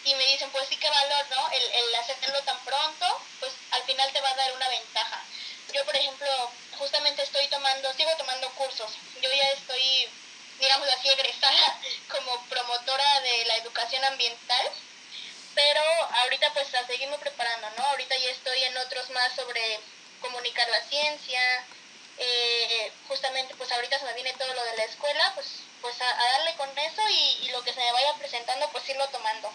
Y 0.05 0.15
me 0.15 0.27
dicen, 0.27 0.51
pues 0.51 0.67
sí, 0.69 0.77
qué 0.77 0.89
valor, 0.89 1.27
¿no? 1.31 1.51
El, 1.51 1.63
el 1.63 1.95
hacerlo 1.95 2.41
tan 2.43 2.59
pronto, 2.61 3.21
pues 3.39 3.53
al 3.73 3.83
final 3.83 4.11
te 4.13 4.21
va 4.21 4.31
a 4.31 4.35
dar 4.35 4.53
una 4.53 4.69
ventaja. 4.69 5.23
Yo, 5.75 5.85
por 5.85 5.95
ejemplo, 5.95 6.51
justamente 6.79 7.23
estoy 7.23 7.47
tomando, 7.49 7.93
sigo 7.93 8.11
tomando 8.17 8.51
cursos. 8.53 8.91
Yo 9.21 9.31
ya 9.33 9.49
estoy, 9.51 10.09
digamos 10.59 10.89
así, 10.89 11.09
egresada 11.09 11.79
como 12.09 12.43
promotora 12.47 13.21
de 13.21 13.45
la 13.45 13.57
educación 13.59 14.05
ambiental, 14.05 14.71
pero 15.55 15.83
ahorita 16.23 16.53
pues 16.55 16.75
a 16.75 16.87
seguirme 16.87 17.19
preparando, 17.19 17.69
¿no? 17.77 17.85
Ahorita 17.87 18.17
ya 18.17 18.31
estoy 18.31 18.65
en 18.65 18.77
otros 18.79 19.11
más 19.11 19.33
sobre 19.35 19.81
comunicar 20.21 20.69
la 20.71 20.81
ciencia, 20.89 21.41
eh, 22.19 22.93
justamente 23.09 23.55
pues 23.57 23.71
ahorita 23.73 23.99
se 23.99 24.05
me 24.05 24.15
viene 24.15 24.33
todo 24.35 24.53
lo 24.55 24.65
de 24.65 24.77
la 24.77 24.85
escuela, 24.85 25.33
pues 25.35 25.47
pues 25.81 25.99
a, 26.01 26.11
a 26.11 26.33
darle 26.33 26.55
con 26.57 26.69
eso 26.79 27.09
y, 27.09 27.47
y 27.47 27.49
lo 27.49 27.63
que 27.63 27.73
se 27.73 27.81
me 27.81 27.93
vaya 27.93 28.15
presentando 28.15 28.69
pues 28.71 28.89
irlo 28.89 29.07
tomando. 29.09 29.51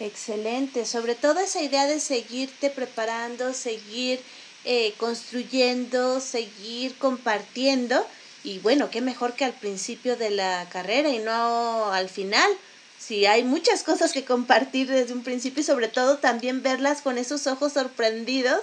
Excelente, 0.00 0.86
sobre 0.86 1.16
todo 1.16 1.40
esa 1.40 1.60
idea 1.60 1.86
de 1.86 1.98
seguirte 1.98 2.70
preparando, 2.70 3.52
seguir 3.52 4.20
eh, 4.64 4.94
construyendo, 4.96 6.20
seguir 6.20 6.96
compartiendo 6.98 8.06
y 8.44 8.60
bueno, 8.60 8.90
qué 8.90 9.00
mejor 9.00 9.34
que 9.34 9.44
al 9.44 9.54
principio 9.54 10.16
de 10.16 10.30
la 10.30 10.68
carrera 10.70 11.08
y 11.08 11.18
no 11.18 11.92
al 11.92 12.08
final. 12.08 12.50
Si 12.98 13.26
hay 13.26 13.42
muchas 13.42 13.82
cosas 13.82 14.12
que 14.12 14.24
compartir 14.24 14.88
desde 14.88 15.14
un 15.14 15.22
principio 15.24 15.62
y 15.62 15.64
sobre 15.64 15.88
todo 15.88 16.18
también 16.18 16.62
verlas 16.62 17.02
con 17.02 17.18
esos 17.18 17.46
ojos 17.46 17.72
sorprendidos 17.72 18.60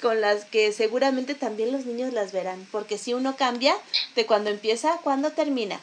con 0.00 0.20
las 0.20 0.44
que 0.46 0.72
seguramente 0.72 1.34
también 1.34 1.72
los 1.72 1.84
niños 1.84 2.12
las 2.12 2.32
verán, 2.32 2.66
porque 2.72 2.96
si 2.96 3.12
uno 3.12 3.36
cambia 3.36 3.74
de 4.14 4.24
cuando 4.24 4.48
empieza 4.48 4.94
a 4.94 4.98
cuando 4.98 5.30
termina. 5.32 5.78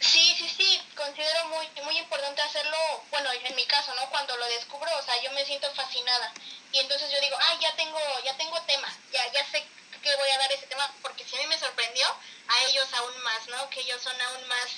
Sí, 0.00 0.20
sí, 0.38 0.46
sí, 0.56 0.78
considero 1.08 1.48
muy, 1.48 1.66
muy 1.84 1.98
importante 1.98 2.42
hacerlo, 2.42 2.76
bueno, 3.10 3.30
en 3.32 3.56
mi 3.56 3.64
caso, 3.64 3.94
¿no? 3.94 4.08
Cuando 4.10 4.36
lo 4.36 4.46
descubro, 4.46 4.90
o 4.98 5.02
sea, 5.02 5.20
yo 5.22 5.30
me 5.32 5.44
siento 5.44 5.72
fascinada. 5.74 6.32
Y 6.72 6.78
entonces 6.80 7.10
yo 7.10 7.20
digo, 7.20 7.36
ah, 7.40 7.58
ya 7.60 7.74
tengo, 7.76 7.98
ya 8.24 8.36
tengo 8.36 8.60
tema, 8.62 8.88
ya, 9.10 9.32
ya 9.32 9.44
sé 9.50 9.64
que 10.02 10.16
voy 10.16 10.30
a 10.30 10.38
dar 10.38 10.52
ese 10.52 10.66
tema, 10.66 10.92
porque 11.02 11.24
si 11.24 11.36
a 11.36 11.40
mí 11.40 11.46
me 11.46 11.58
sorprendió, 11.58 12.06
a 12.48 12.64
ellos 12.64 12.86
aún 12.92 13.22
más, 13.22 13.48
¿no? 13.48 13.70
Que 13.70 13.80
ellos 13.80 14.00
son 14.02 14.20
aún 14.20 14.48
más, 14.48 14.68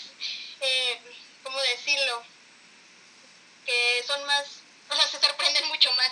eh, 0.61 1.01
¿cómo 1.43 1.61
decirlo? 1.63 2.23
Que 3.67 4.05
son 4.07 4.25
más, 4.25 4.45
o 4.89 4.95
sea, 4.95 5.07
se 5.09 5.21
sorprenden 5.21 5.67
mucho 5.69 5.93
más. 5.95 6.11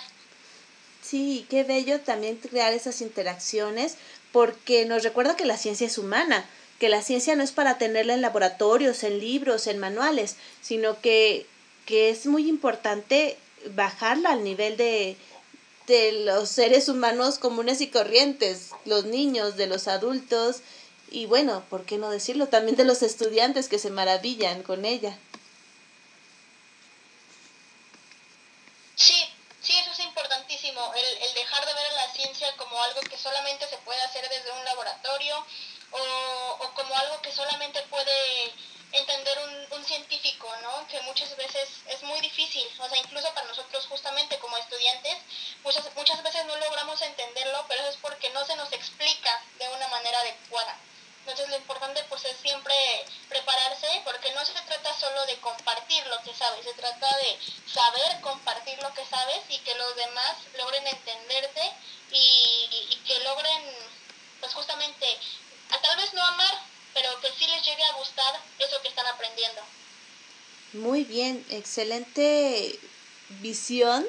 Sí, 1.01 1.47
qué 1.49 1.63
bello 1.63 2.01
también 2.01 2.37
crear 2.37 2.73
esas 2.73 3.01
interacciones 3.01 3.95
porque 4.31 4.85
nos 4.85 5.03
recuerda 5.03 5.35
que 5.35 5.45
la 5.45 5.57
ciencia 5.57 5.87
es 5.87 5.97
humana, 5.97 6.47
que 6.79 6.89
la 6.89 7.01
ciencia 7.01 7.35
no 7.35 7.43
es 7.43 7.51
para 7.51 7.77
tenerla 7.77 8.13
en 8.13 8.21
laboratorios, 8.21 9.03
en 9.03 9.19
libros, 9.19 9.67
en 9.67 9.79
manuales, 9.79 10.37
sino 10.61 10.99
que, 11.01 11.45
que 11.85 12.09
es 12.09 12.25
muy 12.25 12.47
importante 12.47 13.37
bajarla 13.75 14.31
al 14.31 14.43
nivel 14.43 14.77
de, 14.77 15.17
de 15.87 16.11
los 16.13 16.49
seres 16.49 16.87
humanos 16.87 17.37
comunes 17.37 17.81
y 17.81 17.87
corrientes, 17.89 18.69
los 18.85 19.05
niños, 19.05 19.57
de 19.57 19.67
los 19.67 19.87
adultos 19.87 20.61
y 21.11 21.25
bueno, 21.25 21.63
¿por 21.69 21.85
qué 21.85 21.97
no 21.97 22.09
decirlo? 22.09 22.47
También 22.47 22.77
de 22.77 22.85
los 22.85 23.01
estudiantes 23.01 23.67
que 23.67 23.79
se 23.79 23.89
maravillan 23.89 24.63
con 24.63 24.85
ella. 24.85 25.17
Sí, 28.95 29.15
sí, 29.61 29.73
eso 29.79 29.91
es 29.91 29.99
importantísimo, 29.99 30.93
el, 30.93 31.27
el 31.27 31.33
dejar 31.33 31.65
de 31.65 31.73
ver 31.73 31.85
a 31.87 32.05
la 32.07 32.13
ciencia 32.13 32.47
como 32.57 32.81
algo 32.83 33.01
que 33.01 33.17
solamente 33.17 33.67
se 33.67 33.77
puede 33.77 34.01
hacer 34.01 34.23
desde 34.29 34.51
un 34.51 34.63
laboratorio 34.65 35.45
o, 35.91 36.57
o 36.59 36.73
como 36.73 36.95
algo 36.97 37.21
que 37.21 37.31
solamente 37.31 37.81
puede 37.83 38.53
entender 38.91 39.37
un, 39.39 39.77
un 39.77 39.85
científico, 39.85 40.47
¿no? 40.61 40.87
Que 40.87 40.99
muchas 41.01 41.35
veces 41.35 41.69
es 41.87 42.01
muy 42.03 42.19
difícil, 42.21 42.67
o 42.79 42.89
sea, 42.89 42.97
incluso 42.97 43.31
para 43.33 43.47
nosotros 43.47 43.85
justamente 43.87 44.39
como 44.39 44.57
estudiantes, 44.57 45.17
muchas, 45.63 45.93
muchas 45.95 46.21
veces 46.23 46.45
no 46.45 46.55
logramos 46.55 47.01
entenderlo, 47.01 47.65
pero 47.67 47.81
eso 47.81 47.91
es 47.91 47.97
porque 47.97 48.29
no 48.31 48.45
se 48.45 48.55
nos 48.55 48.71
explica 48.73 49.41
de 49.59 49.69
una 49.69 49.87
manera 49.89 50.19
adecuada. 50.19 50.75
Entonces 51.19 51.49
lo 51.49 51.57
importante 51.57 52.03
pues 52.09 52.25
es 52.25 52.37
siempre 52.37 52.73
prepararse 53.27 54.01
porque 54.03 54.31
no 54.31 54.43
se 54.43 54.53
trata 54.53 54.97
solo 54.97 55.25
de 55.27 55.39
compartir 55.41 56.03
lo 56.07 56.19
que 56.23 56.33
sabes, 56.33 56.63
se 56.63 56.73
trata 56.73 57.17
de 57.17 57.37
saber 57.71 58.21
compartir 58.21 58.81
lo 58.81 58.91
que 58.93 59.05
sabes 59.05 59.41
y 59.49 59.59
que 59.59 59.75
los 59.75 59.95
demás 59.95 60.37
logren 60.57 60.87
entenderte 60.87 61.71
y, 62.11 62.87
y 62.89 62.95
que 63.05 63.19
logren 63.19 63.61
pues 64.39 64.53
justamente 64.55 65.19
a 65.71 65.81
tal 65.81 65.97
vez 65.97 66.13
no 66.13 66.25
amar, 66.25 66.61
pero 66.93 67.19
que 67.21 67.31
sí 67.33 67.45
les 67.47 67.63
llegue 67.63 67.78
a 67.89 67.97
gustar 67.97 68.33
eso 68.59 68.81
que 68.81 68.89
están 68.89 69.05
aprendiendo. 69.07 69.61
Muy 70.73 71.03
bien, 71.03 71.45
excelente 71.49 72.79
visión 73.41 74.05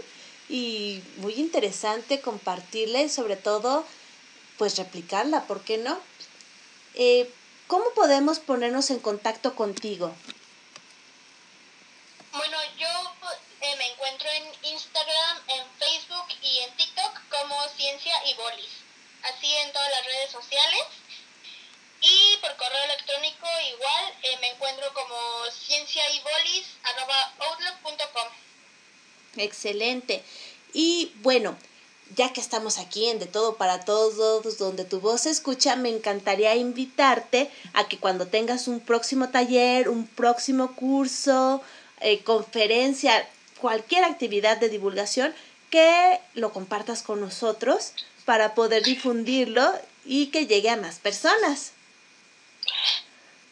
y 0.49 1.03
muy 1.17 1.35
interesante 1.35 2.21
compartirla 2.21 3.01
y 3.03 3.09
sobre 3.09 3.37
todo 3.37 3.87
pues 4.59 4.77
replicarla, 4.77 5.47
¿por 5.47 5.63
qué 5.63 5.79
no? 5.79 5.99
Eh, 6.95 7.33
¿Cómo 7.67 7.85
podemos 7.95 8.41
ponernos 8.41 8.91
en 8.91 8.99
contacto 8.99 9.55
contigo? 9.55 10.15
Bueno, 12.33 12.59
yo 12.77 12.89
eh, 13.63 13.77
me 13.77 13.87
encuentro 13.93 14.29
en 14.29 14.73
Instagram, 14.73 15.39
en 15.49 15.65
Facebook 15.79 16.27
y 16.43 16.59
en 16.59 16.77
TikTok 16.77 17.13
como 17.31 17.57
Ciencia 17.77 18.13
y 18.27 18.35
Bolis. 18.35 18.71
Así 19.23 19.55
en 19.55 19.73
todas 19.73 19.91
las 19.91 20.05
redes 20.05 20.31
sociales. 20.31 20.83
Y 22.03 22.37
por 22.41 22.57
correo 22.57 22.83
electrónico 22.85 23.47
igual 23.75 24.15
eh, 24.23 24.39
me 24.41 24.49
encuentro 24.51 24.87
como 24.95 25.17
cienciaybolis.outlook.com. 25.53 28.29
Excelente. 29.37 30.25
Y 30.73 31.13
bueno, 31.17 31.59
ya 32.17 32.33
que 32.33 32.41
estamos 32.41 32.79
aquí 32.79 33.09
en 33.09 33.19
De 33.19 33.27
Todo 33.27 33.57
para 33.57 33.85
Todos, 33.85 34.59
donde 34.59 34.85
tu 34.85 35.01
voz 35.01 35.23
se 35.23 35.31
escucha, 35.31 35.77
me 35.77 35.91
encantaría 35.91 36.57
invitarte 36.57 37.51
a 37.73 37.87
que 37.87 37.99
cuando 37.99 38.27
tengas 38.27 38.69
un 38.69 38.81
próximo 38.81 39.29
taller, 39.29 39.89
un 39.89 40.07
próximo 40.07 40.75
curso, 40.75 41.63
eh, 42.01 42.23
conferencia, 42.23 43.29
cualquier 43.61 44.05
actividad 44.05 44.59
de 44.59 44.69
divulgación, 44.69 45.35
que 45.71 46.21
lo 46.35 46.53
compartas 46.53 47.03
con 47.03 47.21
nosotros 47.21 47.93
para 48.25 48.55
poder 48.55 48.83
difundirlo 48.83 49.73
y 50.05 50.27
que 50.27 50.47
llegue 50.47 50.71
a 50.71 50.77
más 50.77 50.99
personas. 50.99 51.73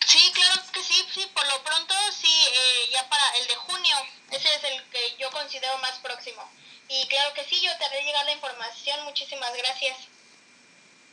Sí, 0.06 0.32
claro 0.32 0.62
que 0.72 0.82
sí, 0.82 1.04
sí, 1.12 1.30
por 1.34 1.46
lo 1.46 1.62
pronto 1.62 1.94
sí, 2.18 2.28
eh, 2.28 2.90
ya 2.92 3.08
para 3.08 3.24
el 3.40 3.46
de 3.46 3.54
junio, 3.56 3.96
ese 4.30 4.48
es 4.54 4.64
el 4.64 4.82
que 4.90 5.16
yo 5.18 5.30
considero 5.30 5.76
más 5.78 5.98
próximo. 5.98 6.42
Y 6.88 7.06
claro 7.08 7.34
que 7.34 7.44
sí, 7.44 7.60
yo 7.60 7.70
te 7.76 7.84
haré 7.84 8.02
llegar 8.02 8.24
la 8.24 8.32
información, 8.32 9.04
muchísimas 9.04 9.54
gracias. 9.56 9.96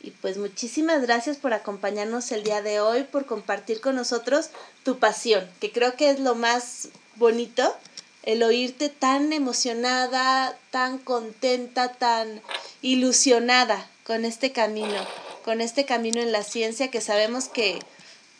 Y 0.00 0.12
pues 0.12 0.38
muchísimas 0.38 1.02
gracias 1.02 1.36
por 1.36 1.52
acompañarnos 1.52 2.32
el 2.32 2.42
día 2.42 2.62
de 2.62 2.80
hoy, 2.80 3.02
por 3.02 3.26
compartir 3.26 3.80
con 3.80 3.96
nosotros 3.96 4.50
tu 4.84 4.98
pasión, 4.98 5.50
que 5.60 5.72
creo 5.72 5.96
que 5.96 6.10
es 6.10 6.20
lo 6.20 6.34
más 6.34 6.88
bonito, 7.16 7.76
el 8.22 8.42
oírte 8.42 8.88
tan 8.88 9.32
emocionada, 9.32 10.56
tan 10.70 10.98
contenta, 10.98 11.92
tan 11.92 12.42
ilusionada 12.82 13.88
con 14.04 14.24
este 14.24 14.52
camino, 14.52 15.06
con 15.44 15.60
este 15.60 15.84
camino 15.86 16.20
en 16.20 16.32
la 16.32 16.42
ciencia 16.42 16.90
que 16.90 17.00
sabemos 17.00 17.48
que, 17.48 17.78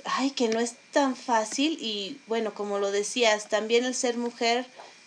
ay, 0.06 0.30
que 0.30 0.48
no 0.48 0.60
es 0.60 0.74
tan 0.92 1.16
fácil 1.16 1.78
y 1.80 2.20
bueno, 2.26 2.54
como 2.54 2.78
lo 2.78 2.90
decías, 2.90 3.48
también 3.48 3.84
el 3.84 3.94
ser 3.94 4.16
mujer 4.16 4.66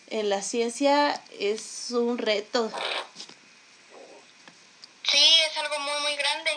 en 0.10 0.30
la 0.30 0.42
ciencia 0.42 1.22
es 1.40 1.92
un 1.92 2.18
reto. 2.18 2.72
Sí, 5.04 5.24
es 5.50 5.58
algo 5.58 5.80
muy, 5.80 6.02
muy 6.02 6.16
grande. 6.16 6.52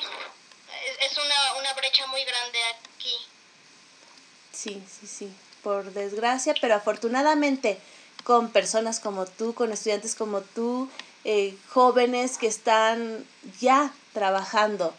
Es, 1.01 1.17
una, 1.17 1.61
una 1.61 1.73
brecha 1.75 2.07
muy 2.09 2.25
grande 2.25 2.59
aquí. 2.75 3.15
Sí, 4.53 4.83
sí, 5.01 5.07
sí, 5.07 5.33
por 5.63 5.93
desgracia, 5.93 6.55
pero 6.61 6.75
afortunadamente 6.75 7.79
con 8.25 8.51
personas 8.51 9.01
como 9.01 9.27
tú, 9.27 9.55
con 9.55 9.73
estudiantes 9.73 10.15
como 10.15 10.41
tú, 10.41 10.91
eh, 11.25 11.57
jóvenes 11.71 12.39
que 12.39 12.47
están 12.47 13.27
ya 13.61 13.93
trabajando 14.13 14.95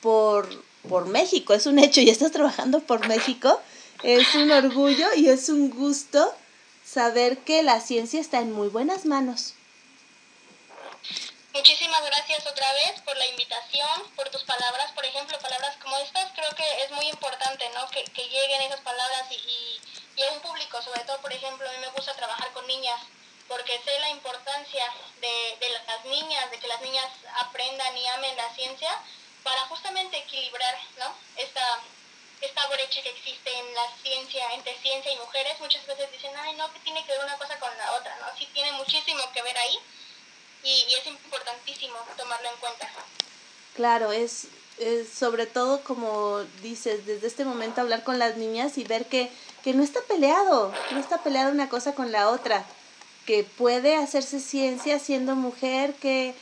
por 0.00 0.48
por 0.88 1.06
México, 1.06 1.54
es 1.54 1.66
un 1.66 1.78
hecho, 1.78 2.00
y 2.00 2.10
estás 2.10 2.32
trabajando 2.32 2.80
por 2.80 3.06
México, 3.08 3.60
es 4.02 4.34
un 4.34 4.50
orgullo 4.50 5.12
y 5.14 5.28
es 5.28 5.48
un 5.48 5.70
gusto 5.70 6.34
saber 6.84 7.38
que 7.38 7.62
la 7.62 7.80
ciencia 7.80 8.20
está 8.20 8.38
en 8.38 8.52
muy 8.52 8.68
buenas 8.68 9.04
manos. 9.04 9.54
Muchísimas 11.52 12.04
gracias 12.04 12.46
otra 12.46 12.72
vez 12.72 13.00
por 13.02 13.16
la 13.16 13.26
invitación, 13.26 14.02
por 14.14 14.28
tus 14.28 14.44
palabras, 14.44 14.92
por 14.92 15.04
ejemplo, 15.04 15.36
palabras 15.40 15.76
como 15.82 15.96
estas, 15.98 16.30
creo 16.32 16.50
que 16.54 16.84
es 16.84 16.90
muy 16.92 17.08
importante, 17.08 17.68
¿no? 17.74 17.88
Que, 17.90 18.04
que 18.04 18.28
lleguen 18.28 18.62
esas 18.62 18.80
palabras 18.80 19.24
y, 19.30 19.34
y, 19.34 19.80
y 20.16 20.22
a 20.22 20.32
un 20.32 20.40
público, 20.40 20.80
sobre 20.82 21.00
todo, 21.00 21.18
por 21.20 21.32
ejemplo, 21.32 21.68
a 21.68 21.72
mí 21.72 21.78
me 21.80 21.90
gusta 21.90 22.14
trabajar 22.14 22.52
con 22.52 22.66
niñas, 22.68 23.00
porque 23.48 23.80
sé 23.84 23.98
la 23.98 24.10
importancia 24.10 24.84
de, 25.20 25.56
de 25.58 25.70
las 25.70 26.04
niñas, 26.04 26.50
de 26.50 26.58
que 26.58 26.68
las 26.68 26.80
niñas 26.80 27.08
aprendan 27.40 27.96
y 27.96 28.06
amen 28.06 28.36
la 28.36 28.54
ciencia, 28.54 28.90
para 29.48 29.66
justamente 29.68 30.18
equilibrar, 30.18 30.76
¿no? 30.98 31.06
Esta, 31.36 31.62
esta 32.42 32.66
brecha 32.66 33.02
que 33.02 33.08
existe 33.08 33.50
en 33.50 33.74
la 33.74 33.86
ciencia, 34.02 34.52
entre 34.52 34.76
ciencia 34.82 35.10
y 35.10 35.16
mujeres, 35.16 35.58
muchas 35.58 35.86
veces 35.86 36.12
dicen, 36.12 36.32
ay, 36.36 36.54
no, 36.56 36.70
que 36.70 36.80
tiene 36.80 37.02
que 37.06 37.12
ver 37.12 37.24
una 37.24 37.38
cosa 37.38 37.58
con 37.58 37.74
la 37.78 37.92
otra, 37.94 38.14
¿no? 38.16 38.26
Sí 38.36 38.46
tiene 38.52 38.72
muchísimo 38.72 39.22
que 39.32 39.42
ver 39.42 39.56
ahí 39.56 39.78
y, 40.64 40.84
y 40.90 40.94
es 40.96 41.06
importantísimo 41.06 41.96
tomarlo 42.18 42.50
en 42.50 42.56
cuenta. 42.60 42.90
Claro, 43.74 44.12
es, 44.12 44.48
es 44.76 45.08
sobre 45.08 45.46
todo 45.46 45.82
como 45.82 46.40
dices, 46.60 47.06
desde 47.06 47.26
este 47.26 47.46
momento 47.46 47.80
hablar 47.80 48.04
con 48.04 48.18
las 48.18 48.36
niñas 48.36 48.76
y 48.76 48.84
ver 48.84 49.06
que, 49.06 49.30
que 49.64 49.72
no 49.72 49.82
está 49.82 50.02
peleado, 50.02 50.74
no 50.90 51.00
está 51.00 51.22
peleada 51.22 51.50
una 51.50 51.70
cosa 51.70 51.94
con 51.94 52.12
la 52.12 52.28
otra, 52.28 52.66
que 53.24 53.44
puede 53.44 53.96
hacerse 53.96 54.40
ciencia 54.40 54.98
siendo 54.98 55.36
mujer, 55.36 55.94
que, 55.94 56.34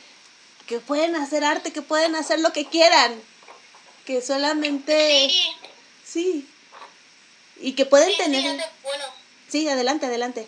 que 0.67 0.79
pueden 0.79 1.15
hacer 1.15 1.43
arte, 1.43 1.71
que 1.73 1.81
pueden 1.81 2.15
hacer 2.15 2.39
lo 2.39 2.51
que 2.53 2.65
quieran, 2.67 3.21
que 4.05 4.21
solamente... 4.21 5.29
Sí, 5.29 5.55
Sí. 6.05 6.53
Y 7.57 7.73
que 7.73 7.85
pueden 7.85 8.09
sí, 8.11 8.17
tener... 8.17 8.71
bueno, 8.83 9.03
Sí, 9.49 9.67
adelante, 9.67 10.05
adelante. 10.05 10.47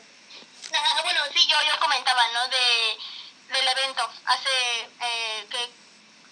Ah, 0.74 1.02
bueno, 1.04 1.20
sí, 1.34 1.46
yo, 1.48 1.56
yo 1.68 1.80
comentaba, 1.80 2.22
¿no? 2.34 2.48
De, 2.48 2.98
del 3.58 3.68
evento. 3.68 4.08
Hace 4.26 4.50
eh, 5.02 5.48
que 5.50 5.58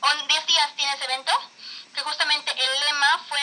on- 0.01 0.27
10 0.27 0.47
días 0.47 0.75
tiene 0.75 0.93
ese 0.93 1.05
evento, 1.05 1.31
que 1.93 2.01
justamente 2.01 2.51
el 2.51 2.79
lema 2.85 3.25
fue 3.27 3.39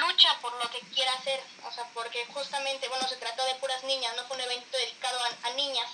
lucha 0.00 0.36
por 0.40 0.52
lo 0.62 0.70
que 0.70 0.80
quiera 0.94 1.12
hacer. 1.14 1.40
O 1.68 1.72
sea, 1.72 1.84
porque 1.94 2.26
justamente, 2.34 2.88
bueno, 2.88 3.06
se 3.08 3.16
trató 3.16 3.44
de 3.44 3.54
puras 3.56 3.82
niñas, 3.84 4.12
no 4.16 4.24
fue 4.26 4.36
un 4.36 4.42
evento 4.42 4.76
dedicado 4.76 5.18
a, 5.24 5.48
a 5.48 5.50
niñas. 5.52 5.88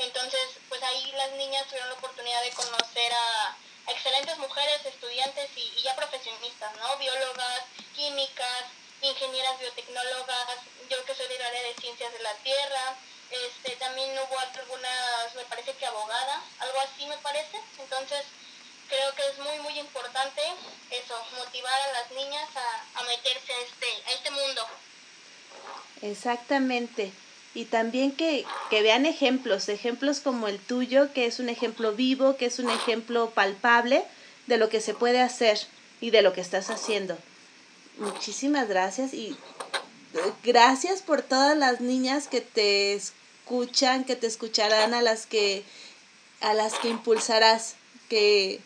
Entonces, 0.00 0.40
pues 0.68 0.82
ahí 0.82 1.12
las 1.12 1.32
niñas 1.32 1.66
tuvieron 1.66 1.90
la 1.90 1.96
oportunidad 1.96 2.42
de 2.42 2.50
conocer 2.52 3.12
a, 3.12 3.56
excelentes 3.88 4.38
mujeres, 4.38 4.86
estudiantes 4.86 5.50
y, 5.56 5.72
y 5.76 5.82
ya 5.82 5.96
profesionistas, 5.96 6.74
¿no? 6.76 6.96
Biólogas, 6.96 7.62
químicas, 7.94 8.64
ingenieras 9.02 9.58
biotecnólogas, 9.58 10.58
yo 10.88 11.04
que 11.04 11.14
soy 11.14 11.26
del 11.28 11.42
área 11.42 11.62
de 11.62 11.74
ciencias 11.74 12.12
de 12.12 12.20
la 12.20 12.34
tierra, 12.36 12.96
este, 13.30 13.76
también 13.76 14.10
hubo 14.18 14.38
algunas, 14.38 15.34
me 15.34 15.44
parece 15.44 15.72
que 15.74 15.86
abogada, 15.86 16.42
algo 16.60 16.80
así 16.80 17.06
me 17.06 17.16
parece, 17.18 17.60
entonces 17.78 18.24
creo 18.88 19.14
que 19.14 19.26
es 19.28 19.38
muy 19.38 19.58
muy 19.60 19.78
importante 19.78 20.42
eso, 20.90 21.14
motivar 21.36 21.80
a 21.80 21.92
las 21.92 22.10
niñas 22.12 22.48
a, 22.56 23.00
a 23.00 23.02
meterse 23.04 23.52
a 23.52 23.60
este, 23.60 23.86
a 24.06 24.12
este 24.12 24.30
mundo. 24.30 24.66
Exactamente. 26.02 27.12
Y 27.54 27.64
también 27.64 28.12
que, 28.12 28.44
que 28.70 28.82
vean 28.82 29.06
ejemplos, 29.06 29.68
ejemplos 29.68 30.20
como 30.20 30.46
el 30.46 30.58
tuyo, 30.58 31.12
que 31.12 31.26
es 31.26 31.40
un 31.40 31.48
ejemplo 31.48 31.92
vivo, 31.92 32.36
que 32.36 32.46
es 32.46 32.58
un 32.58 32.70
ejemplo 32.70 33.30
palpable 33.30 34.04
de 34.46 34.56
lo 34.56 34.68
que 34.68 34.80
se 34.80 34.94
puede 34.94 35.20
hacer 35.20 35.58
y 36.00 36.10
de 36.10 36.22
lo 36.22 36.32
que 36.32 36.40
estás 36.40 36.70
haciendo. 36.70 37.18
Muchísimas 37.98 38.68
gracias 38.68 39.12
y 39.12 39.36
eh, 40.14 40.32
gracias 40.44 41.02
por 41.02 41.22
todas 41.22 41.56
las 41.56 41.80
niñas 41.80 42.28
que 42.28 42.40
te 42.40 42.94
escuchan, 42.94 44.04
que 44.04 44.16
te 44.16 44.26
escucharán, 44.26 44.94
a 44.94 45.02
las 45.02 45.26
que 45.26 45.64
a 46.40 46.54
las 46.54 46.74
que 46.74 46.88
impulsarás, 46.88 47.74
que 48.08 48.60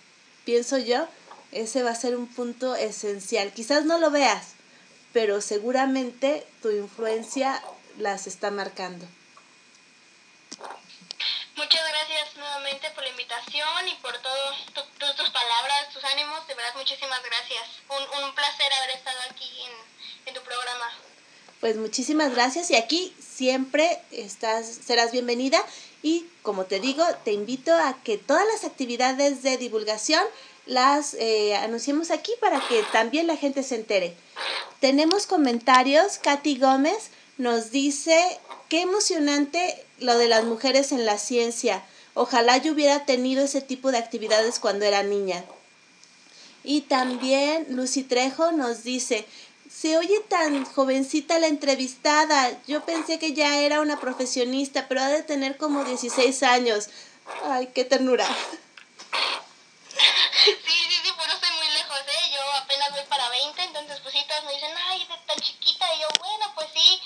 pienso 0.45 0.79
yo, 0.79 1.09
ese 1.51 1.83
va 1.83 1.91
a 1.91 1.97
ser 1.97 2.17
un 2.17 2.29
punto 2.29 2.77
esencial. 2.77 3.53
Quizás 3.53 3.85
no 3.85 3.99
lo 3.99 4.11
veas, 4.11 4.53
pero 5.13 5.41
seguramente 5.41 6.47
tu 6.63 6.71
influencia 6.71 7.61
las 7.99 8.27
está 8.27 8.51
marcando. 8.51 9.07
Muchas 11.57 11.89
gracias 11.89 12.37
nuevamente 12.37 12.91
por 12.91 13.05
la 13.05 13.11
invitación 13.11 13.89
y 13.89 13.95
por 14.03 14.13
todas 14.19 15.17
tus 15.17 15.31
palabras, 15.31 15.93
tus 15.93 16.03
ánimos, 16.05 16.47
de 16.49 16.55
verdad 16.55 16.75
muchísimas 16.77 17.23
gracias. 17.23 17.63
Un, 17.89 18.25
un 18.25 18.35
placer 18.35 18.73
haber 18.73 18.97
estado 18.97 19.19
aquí 19.31 19.51
en, 19.63 20.29
en 20.29 20.35
tu 20.35 20.41
programa. 20.43 20.91
Pues 21.61 21.77
muchísimas 21.77 22.35
gracias 22.35 22.71
y 22.71 22.77
aquí 22.77 23.17
siempre 23.21 24.03
estás, 24.11 24.67
serás 24.67 25.13
bienvenida 25.13 25.65
y 26.03 26.27
como 26.43 26.67
te 26.67 26.81
digo, 26.81 27.03
te 27.25 27.33
invito 27.33 27.73
a 27.73 27.97
que 28.03 28.19
todas 28.19 28.47
las 28.47 28.65
actividades 28.65 29.43
de 29.43 29.57
divulgación 29.57 30.23
las 30.67 31.15
eh, 31.15 31.57
anunciemos 31.57 32.11
aquí 32.11 32.33
para 32.41 32.61
que 32.69 32.83
también 32.93 33.27
la 33.27 33.37
gente 33.37 33.63
se 33.63 33.77
entere. 33.77 34.15
Tenemos 34.81 35.27
comentarios, 35.27 36.19
Katy 36.19 36.59
Gómez 36.59 37.11
nos 37.39 37.71
dice, 37.71 38.39
qué 38.69 38.83
emocionante 38.83 39.85
lo 39.99 40.17
de 40.19 40.29
las 40.29 40.45
mujeres 40.45 40.93
en 40.93 41.07
la 41.07 41.19
ciencia. 41.19 41.85
Ojalá 42.15 42.59
yo 42.59 42.73
hubiera 42.73 43.05
tenido 43.07 43.45
ese 43.45 43.61
tipo 43.61 43.91
de 43.91 43.99
actividades 43.99 44.61
cuando 44.61 44.85
era 44.85 45.03
niña. 45.03 45.45
Y 46.63 46.83
también 46.83 47.67
Lucy 47.71 48.05
Trejo 48.05 48.53
nos 48.53 48.85
dice, 48.85 49.27
se 49.71 49.99
oye 49.99 50.21
tan 50.29 50.65
jovencita 50.65 51.39
la 51.39 51.49
entrevistada. 51.49 52.57
Yo 52.67 52.85
pensé 52.85 53.19
que 53.19 53.33
ya 53.33 53.59
era 53.59 53.81
una 53.81 53.99
profesionista, 54.01 54.87
pero 54.89 55.03
ha 55.03 55.09
de 55.09 55.23
tener 55.23 55.57
como 55.57 55.85
16 55.85 56.43
años. 56.45 56.89
Ay, 57.45 57.69
qué 57.75 57.85
ternura. 57.85 58.27
Sí, 60.45 60.51
sí, 60.53 60.97
sí, 61.03 61.11
pues 61.17 61.27
no 61.27 61.33
estoy 61.33 61.51
muy 61.57 61.69
lejos, 61.73 61.99
¿eh? 62.01 62.31
Yo 62.35 62.41
apenas 62.59 62.91
voy 62.91 63.01
para 63.09 63.31
20, 63.31 63.63
entonces 63.63 63.99
pues 64.03 64.13
sí, 64.13 64.21
me 64.45 64.53
dicen, 64.53 64.71
ay, 64.89 65.09
tan 65.27 65.39
chiquita, 65.39 65.87
y 65.95 66.01
yo, 66.03 66.09
bueno, 66.21 66.53
pues 66.55 66.69
sí, 66.75 67.01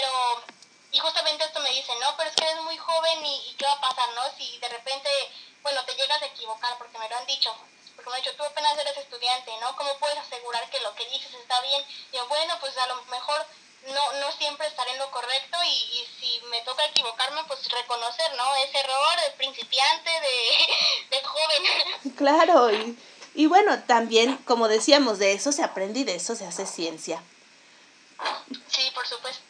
pero... 0.00 0.60
Y 0.92 0.98
justamente 0.98 1.44
esto 1.44 1.60
me 1.60 1.70
dicen, 1.70 1.94
no, 2.00 2.16
pero 2.16 2.30
es 2.30 2.34
que 2.34 2.42
eres 2.42 2.64
muy 2.64 2.76
joven 2.76 3.24
y, 3.24 3.50
y 3.50 3.54
¿qué 3.54 3.64
va 3.64 3.74
a 3.74 3.80
pasar, 3.80 4.08
no? 4.12 4.22
Si 4.36 4.58
de 4.58 4.68
repente, 4.68 5.08
bueno, 5.62 5.84
te 5.84 5.94
llegas 5.94 6.20
a 6.20 6.26
equivocar, 6.26 6.76
porque 6.78 6.98
me 6.98 7.08
lo 7.08 7.16
han 7.16 7.26
dicho, 7.26 7.54
porque 7.94 8.10
me 8.10 8.16
han 8.16 8.22
dicho, 8.22 8.34
tú 8.34 8.42
apenas 8.42 8.76
eres 8.76 8.96
estudiante, 8.96 9.52
¿no? 9.60 9.76
¿Cómo 9.76 9.96
puedes 10.00 10.18
asegurar 10.18 10.68
que 10.68 10.80
lo 10.80 10.92
que 10.96 11.08
dices 11.10 11.32
está 11.32 11.60
bien? 11.60 11.84
Y 12.12 12.16
yo, 12.16 12.26
bueno, 12.26 12.56
pues 12.58 12.76
a 12.76 12.88
lo 12.88 13.04
mejor 13.04 13.46
no, 13.86 14.12
no 14.20 14.32
siempre 14.32 14.66
estaré 14.66 14.90
en 14.90 14.98
lo 14.98 15.08
correcto 15.12 15.58
y, 15.62 15.68
y 15.68 16.08
si 16.18 16.40
me 16.46 16.60
toca 16.62 16.84
equivocarme, 16.86 17.44
pues 17.44 17.70
reconocer, 17.70 18.34
¿no? 18.36 18.56
Ese 18.56 18.80
error 18.80 19.20
de 19.24 19.30
principiante, 19.36 20.10
de, 20.10 20.36
de 21.16 21.22
joven. 21.22 22.16
Claro, 22.16 22.72
y, 22.72 22.98
y 23.34 23.46
bueno, 23.46 23.80
también, 23.84 24.38
como 24.38 24.66
decíamos, 24.66 25.20
de 25.20 25.34
eso 25.34 25.52
se 25.52 25.62
aprende 25.62 26.00
y 26.00 26.04
de 26.04 26.16
eso 26.16 26.34
se 26.34 26.46
hace 26.46 26.66
ciencia. 26.66 27.22
Sí, 28.68 28.90
por 28.92 29.06
supuesto. 29.06 29.49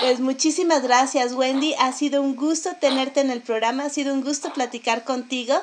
Pues 0.00 0.20
muchísimas 0.20 0.82
gracias, 0.82 1.32
Wendy. 1.32 1.74
Ha 1.78 1.92
sido 1.92 2.22
un 2.22 2.36
gusto 2.36 2.70
tenerte 2.80 3.20
en 3.20 3.30
el 3.30 3.42
programa, 3.42 3.84
ha 3.84 3.90
sido 3.90 4.12
un 4.12 4.22
gusto 4.22 4.52
platicar 4.52 5.04
contigo 5.04 5.54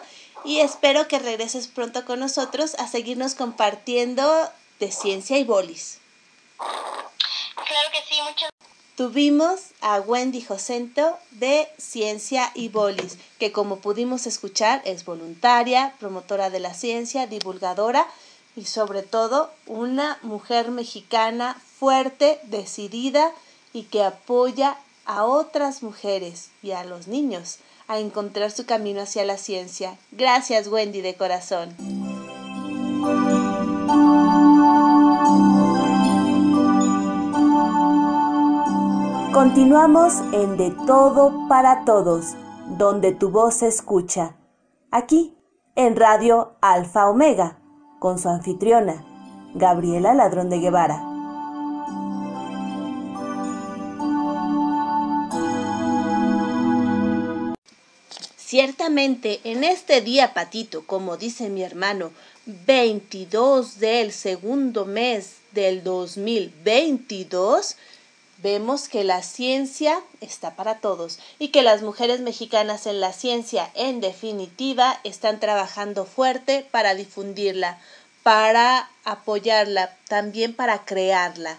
y 0.44 0.60
espero 0.60 1.08
que 1.08 1.20
regreses 1.20 1.68
pronto 1.68 2.04
con 2.06 2.20
nosotros 2.20 2.76
a 2.76 2.88
seguirnos 2.88 3.36
compartiendo 3.36 4.50
de 4.80 4.92
ciencia 4.92 5.38
y 5.38 5.44
bolis. 5.44 6.00
Claro 6.58 7.90
que 7.92 8.00
sí, 8.10 8.22
muchas 8.28 8.50
Tuvimos 8.96 9.72
a 9.82 10.00
Wendy 10.02 10.42
Josento 10.42 11.18
de 11.32 11.68
Ciencia 11.80 12.52
y 12.54 12.70
Bolis, 12.70 13.18
que 13.40 13.52
como 13.52 13.78
pudimos 13.78 14.28
escuchar 14.28 14.84
es 14.86 15.04
voluntaria, 15.04 15.96
promotora 16.00 16.52
de 16.52 16.60
la 16.60 16.76
ciencia, 16.76 17.26
divulgadora 17.26 18.06
y 18.56 18.66
sobre 18.66 19.02
todo 19.02 19.52
una 19.66 20.20
mujer 20.22 20.70
mexicana 20.70 21.60
fuerte, 21.84 22.40
decidida 22.44 23.32
y 23.74 23.84
que 23.84 24.06
apoya 24.06 24.78
a 25.06 25.26
otras 25.26 25.84
mujeres 25.84 26.50
y 26.62 26.72
a 26.72 26.86
los 26.86 27.10
niños 27.10 27.60
a 27.90 28.00
encontrar 28.00 28.52
su 28.52 28.66
camino 28.66 29.02
hacia 29.02 29.26
la 29.26 29.36
ciencia. 29.36 29.98
Gracias 30.14 30.70
Wendy 30.70 31.02
de 31.02 31.16
corazón. 31.16 31.76
Continuamos 39.34 40.14
en 40.32 40.56
De 40.56 40.72
Todo 40.88 41.50
para 41.50 41.84
Todos, 41.84 42.28
donde 42.78 43.12
tu 43.12 43.30
voz 43.30 43.56
se 43.56 43.68
escucha. 43.68 44.38
Aquí, 44.90 45.36
en 45.76 45.98
Radio 45.98 46.54
Alfa 46.62 47.10
Omega, 47.10 47.60
con 48.00 48.20
su 48.20 48.30
anfitriona, 48.30 49.04
Gabriela 49.54 50.14
Ladrón 50.14 50.50
de 50.50 50.60
Guevara. 50.60 51.13
Ciertamente, 58.54 59.42
en 59.46 59.64
este 59.64 60.02
día 60.02 60.36
patito, 60.36 60.86
como 60.86 61.18
dice 61.18 61.50
mi 61.50 61.64
hermano, 61.64 62.12
22 62.46 63.80
del 63.80 64.12
segundo 64.12 64.86
mes 64.86 65.38
del 65.54 65.84
2022, 65.84 67.78
vemos 68.44 68.90
que 68.90 69.04
la 69.04 69.24
ciencia 69.24 70.00
está 70.22 70.56
para 70.56 70.78
todos 70.78 71.18
y 71.40 71.48
que 71.48 71.64
las 71.64 71.82
mujeres 71.82 72.20
mexicanas 72.20 72.86
en 72.86 73.00
la 73.00 73.12
ciencia, 73.12 73.72
en 73.74 74.02
definitiva, 74.02 75.00
están 75.04 75.40
trabajando 75.40 76.06
fuerte 76.06 76.64
para 76.70 76.94
difundirla, 76.94 77.80
para 78.22 78.88
apoyarla, 79.04 79.98
también 80.08 80.54
para 80.54 80.86
crearla. 80.86 81.58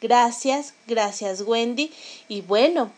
Gracias, 0.00 0.74
gracias 0.86 1.40
Wendy. 1.40 1.92
Y 2.28 2.42
bueno, 2.42 2.92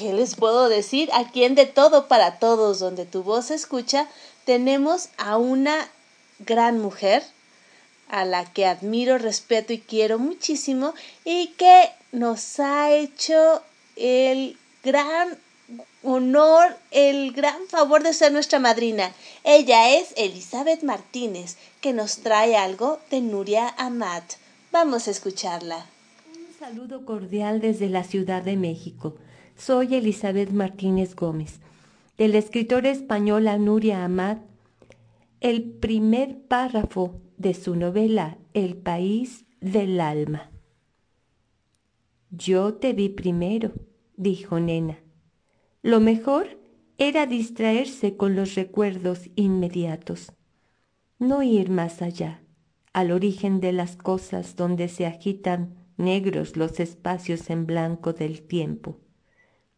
¿qué 0.00 0.14
les 0.14 0.34
puedo 0.34 0.70
decir? 0.70 1.10
Aquí 1.12 1.44
en 1.44 1.54
De 1.54 1.66
Todo 1.66 2.08
para 2.08 2.38
Todos, 2.38 2.78
donde 2.78 3.04
tu 3.04 3.22
voz 3.22 3.46
se 3.46 3.54
escucha, 3.54 4.08
tenemos 4.46 5.10
a 5.18 5.36
una 5.36 5.90
gran 6.38 6.80
mujer 6.80 7.22
a 8.08 8.24
la 8.24 8.50
que 8.50 8.64
admiro, 8.64 9.18
respeto 9.18 9.74
y 9.74 9.78
quiero 9.78 10.18
muchísimo 10.18 10.94
y 11.26 11.48
que 11.58 11.90
nos 12.12 12.58
ha 12.60 12.92
hecho 12.92 13.60
el 13.96 14.56
gran 14.82 15.38
honor, 16.02 16.78
el 16.90 17.32
gran 17.32 17.66
favor 17.68 18.02
de 18.02 18.14
ser 18.14 18.32
nuestra 18.32 18.58
madrina. 18.58 19.12
Ella 19.44 19.94
es 19.98 20.14
Elizabeth 20.16 20.82
Martínez, 20.82 21.58
que 21.82 21.92
nos 21.92 22.20
trae 22.20 22.56
algo 22.56 22.98
de 23.10 23.20
Nuria 23.20 23.74
Amat. 23.76 24.24
Vamos 24.72 25.08
a 25.08 25.10
escucharla. 25.10 25.84
Un 26.34 26.58
saludo 26.58 27.04
cordial 27.04 27.60
desde 27.60 27.90
la 27.90 28.02
Ciudad 28.02 28.42
de 28.42 28.56
México. 28.56 29.14
Soy 29.60 29.94
Elizabeth 29.94 30.52
Martínez 30.52 31.14
Gómez. 31.14 31.60
De 32.16 32.28
la 32.28 32.38
escritora 32.38 32.88
española 32.88 33.58
Nuria 33.58 34.06
Amat, 34.06 34.38
el 35.40 35.64
primer 35.64 36.40
párrafo 36.48 37.20
de 37.36 37.52
su 37.52 37.76
novela 37.76 38.38
El 38.54 38.78
país 38.78 39.44
del 39.60 40.00
alma. 40.00 40.50
Yo 42.30 42.72
te 42.72 42.94
vi 42.94 43.10
primero, 43.10 43.72
dijo 44.16 44.58
Nena. 44.60 44.98
Lo 45.82 46.00
mejor 46.00 46.58
era 46.96 47.26
distraerse 47.26 48.16
con 48.16 48.36
los 48.36 48.54
recuerdos 48.54 49.28
inmediatos, 49.36 50.32
no 51.18 51.42
ir 51.42 51.68
más 51.68 52.00
allá, 52.00 52.42
al 52.94 53.12
origen 53.12 53.60
de 53.60 53.72
las 53.74 53.98
cosas 53.98 54.56
donde 54.56 54.88
se 54.88 55.04
agitan 55.04 55.74
negros 55.98 56.56
los 56.56 56.80
espacios 56.80 57.50
en 57.50 57.66
blanco 57.66 58.14
del 58.14 58.40
tiempo, 58.40 59.00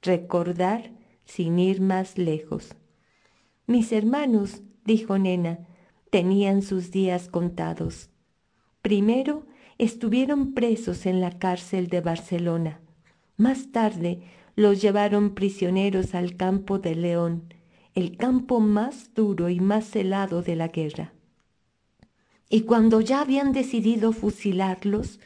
recordar 0.03 0.91
sin 1.25 1.59
ir 1.59 1.81
más 1.81 2.19
lejos. 2.19 2.75
Mis 3.67 3.93
hermanos, 3.93 4.63
dijo 4.85 5.19
Nena, 5.19 5.67
tenían 6.11 6.63
sus 6.63 6.91
días 6.91 7.29
contados. 7.29 8.11
Primero 8.83 9.47
estuvieron 9.79 10.53
presos 10.53 11.07
en 11.07 11.21
la 11.21 11.39
cárcel 11.39 11.89
de 11.89 12.01
Barcelona. 12.01 12.81
Más 13.37 13.73
tarde 13.73 14.23
los 14.57 14.83
llevaron 14.83 15.35
prisioneros 15.35 16.15
al 16.15 16.37
campo 16.37 16.79
de 16.79 16.95
León, 16.95 17.55
el 17.95 18.17
campo 18.17 18.61
más 18.61 19.15
duro 19.15 19.49
y 19.49 19.61
más 19.61 19.95
helado 19.97 20.43
de 20.43 20.57
la 20.57 20.69
guerra. 20.69 21.15
Y 22.51 22.63
cuando 22.63 23.01
ya 23.01 23.23
habían 23.23 23.53
decidido 23.53 24.13
fusilarlos, 24.13 25.21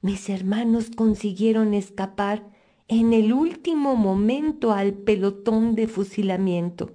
mis 0.00 0.30
hermanos 0.30 0.90
consiguieron 0.96 1.74
escapar 1.74 2.51
en 3.00 3.14
el 3.14 3.32
último 3.32 3.96
momento 3.96 4.72
al 4.72 4.92
pelotón 4.92 5.74
de 5.74 5.86
fusilamiento. 5.86 6.90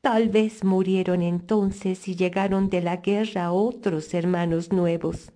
Tal 0.00 0.30
vez 0.30 0.64
murieron 0.64 1.22
entonces 1.22 2.08
y 2.08 2.16
llegaron 2.16 2.70
de 2.70 2.80
la 2.80 2.96
guerra 2.96 3.52
otros 3.52 4.12
hermanos 4.14 4.72
nuevos. 4.72 5.30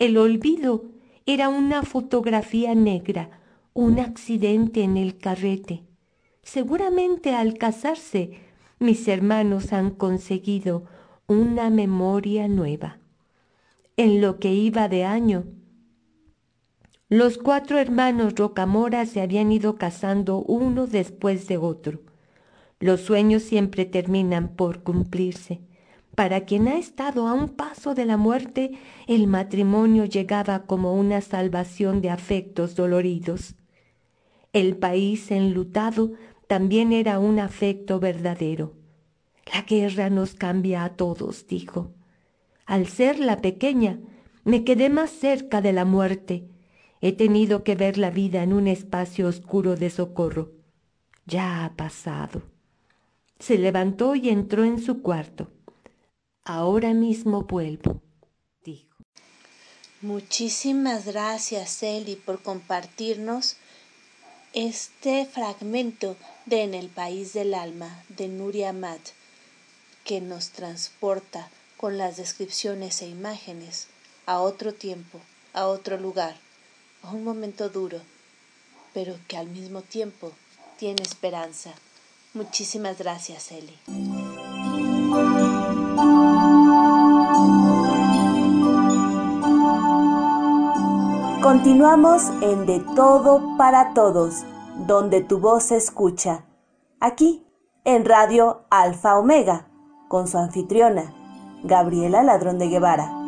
El 0.00 0.18
olvido 0.18 0.86
era 1.26 1.48
una 1.48 1.84
fotografía 1.84 2.74
negra, 2.74 3.30
un 3.72 4.00
accidente 4.00 4.82
en 4.82 4.96
el 4.96 5.16
carrete. 5.18 5.84
Seguramente 6.42 7.36
al 7.36 7.54
casarse 7.54 8.32
mis 8.80 9.06
hermanos 9.06 9.72
han 9.72 9.90
conseguido 9.90 10.86
una 11.28 11.70
memoria 11.70 12.48
nueva. 12.48 12.98
En 13.96 14.20
lo 14.20 14.40
que 14.40 14.52
iba 14.52 14.88
de 14.88 15.04
año, 15.04 15.44
los 17.10 17.38
cuatro 17.38 17.76
hermanos 17.80 18.36
Rocamora 18.36 19.04
se 19.04 19.20
habían 19.20 19.50
ido 19.50 19.74
casando 19.74 20.38
uno 20.38 20.86
después 20.86 21.48
de 21.48 21.56
otro. 21.56 22.02
Los 22.78 23.00
sueños 23.00 23.42
siempre 23.42 23.84
terminan 23.84 24.54
por 24.54 24.84
cumplirse. 24.84 25.60
Para 26.14 26.42
quien 26.42 26.68
ha 26.68 26.78
estado 26.78 27.26
a 27.26 27.32
un 27.32 27.48
paso 27.48 27.96
de 27.96 28.04
la 28.04 28.16
muerte, 28.16 28.78
el 29.08 29.26
matrimonio 29.26 30.04
llegaba 30.04 30.66
como 30.66 30.94
una 30.94 31.20
salvación 31.20 32.00
de 32.00 32.10
afectos 32.10 32.76
doloridos. 32.76 33.56
El 34.52 34.76
país 34.76 35.32
enlutado 35.32 36.12
también 36.46 36.92
era 36.92 37.18
un 37.18 37.40
afecto 37.40 37.98
verdadero. 37.98 38.74
La 39.52 39.62
guerra 39.62 40.10
nos 40.10 40.34
cambia 40.34 40.84
a 40.84 40.90
todos, 40.90 41.48
dijo. 41.48 41.90
Al 42.66 42.86
ser 42.86 43.18
la 43.18 43.38
pequeña, 43.38 43.98
me 44.44 44.62
quedé 44.62 44.90
más 44.90 45.10
cerca 45.10 45.60
de 45.60 45.72
la 45.72 45.84
muerte. 45.84 46.49
He 47.02 47.12
tenido 47.12 47.64
que 47.64 47.76
ver 47.76 47.96
la 47.96 48.10
vida 48.10 48.42
en 48.42 48.52
un 48.52 48.68
espacio 48.68 49.26
oscuro 49.26 49.76
de 49.76 49.88
socorro. 49.88 50.52
Ya 51.24 51.64
ha 51.64 51.74
pasado. 51.74 52.42
Se 53.38 53.56
levantó 53.56 54.14
y 54.14 54.28
entró 54.28 54.64
en 54.64 54.82
su 54.82 55.00
cuarto. 55.00 55.48
Ahora 56.44 56.92
mismo 56.92 57.44
vuelvo, 57.44 58.02
dijo. 58.62 58.96
Muchísimas 60.02 61.06
gracias, 61.06 61.82
Eli, 61.82 62.16
por 62.16 62.42
compartirnos 62.42 63.56
este 64.52 65.26
fragmento 65.26 66.16
de 66.44 66.64
En 66.64 66.74
el 66.74 66.88
País 66.88 67.32
del 67.32 67.54
Alma 67.54 68.04
de 68.08 68.28
Nuria 68.28 68.70
Amat, 68.70 69.00
que 70.04 70.20
nos 70.20 70.50
transporta 70.50 71.48
con 71.76 71.96
las 71.96 72.16
descripciones 72.16 73.00
e 73.00 73.08
imágenes 73.08 73.86
a 74.26 74.40
otro 74.40 74.74
tiempo, 74.74 75.20
a 75.52 75.66
otro 75.66 75.98
lugar, 75.98 76.36
un 77.08 77.24
momento 77.24 77.68
duro, 77.68 77.98
pero 78.92 79.14
que 79.28 79.36
al 79.36 79.48
mismo 79.48 79.82
tiempo 79.82 80.32
tiene 80.78 81.02
esperanza. 81.02 81.72
Muchísimas 82.34 82.98
gracias, 82.98 83.50
Eli. 83.52 83.76
Continuamos 91.42 92.22
en 92.42 92.66
De 92.66 92.80
Todo 92.94 93.56
para 93.56 93.94
Todos, 93.94 94.44
donde 94.86 95.22
tu 95.22 95.38
voz 95.38 95.64
se 95.64 95.76
escucha. 95.76 96.44
Aquí, 97.00 97.46
en 97.84 98.04
Radio 98.04 98.66
Alfa 98.70 99.18
Omega, 99.18 99.66
con 100.08 100.28
su 100.28 100.38
anfitriona, 100.38 101.14
Gabriela 101.64 102.22
Ladrón 102.22 102.58
de 102.58 102.68
Guevara. 102.68 103.19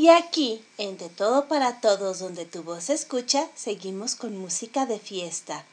Y 0.00 0.08
aquí, 0.08 0.64
en 0.78 0.96
De 0.96 1.10
Todo 1.10 1.46
para 1.46 1.82
Todos, 1.82 2.20
donde 2.20 2.46
tu 2.46 2.62
voz 2.62 2.84
se 2.84 2.94
escucha, 2.94 3.46
seguimos 3.54 4.14
con 4.14 4.34
música 4.34 4.86
de 4.86 4.98
fiesta. 4.98 5.66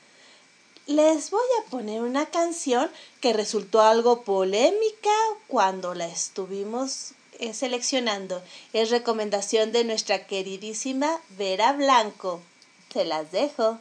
Les 0.85 1.31
voy 1.31 1.47
a 1.61 1.69
poner 1.69 2.01
una 2.01 2.25
canción 2.25 2.91
que 3.21 3.31
resultó 3.31 3.79
algo 3.79 4.23
polémica 4.23 5.15
cuando 5.47 5.93
la 5.93 6.07
estuvimos 6.07 7.13
eh, 7.39 7.53
seleccionando. 7.53 8.43
Es 8.73 8.89
recomendación 8.89 9.71
de 9.71 9.85
nuestra 9.85 10.27
queridísima 10.27 11.21
Vera 11.37 11.71
Blanco. 11.71 12.41
Se 12.91 13.05
las 13.05 13.31
dejo. 13.31 13.79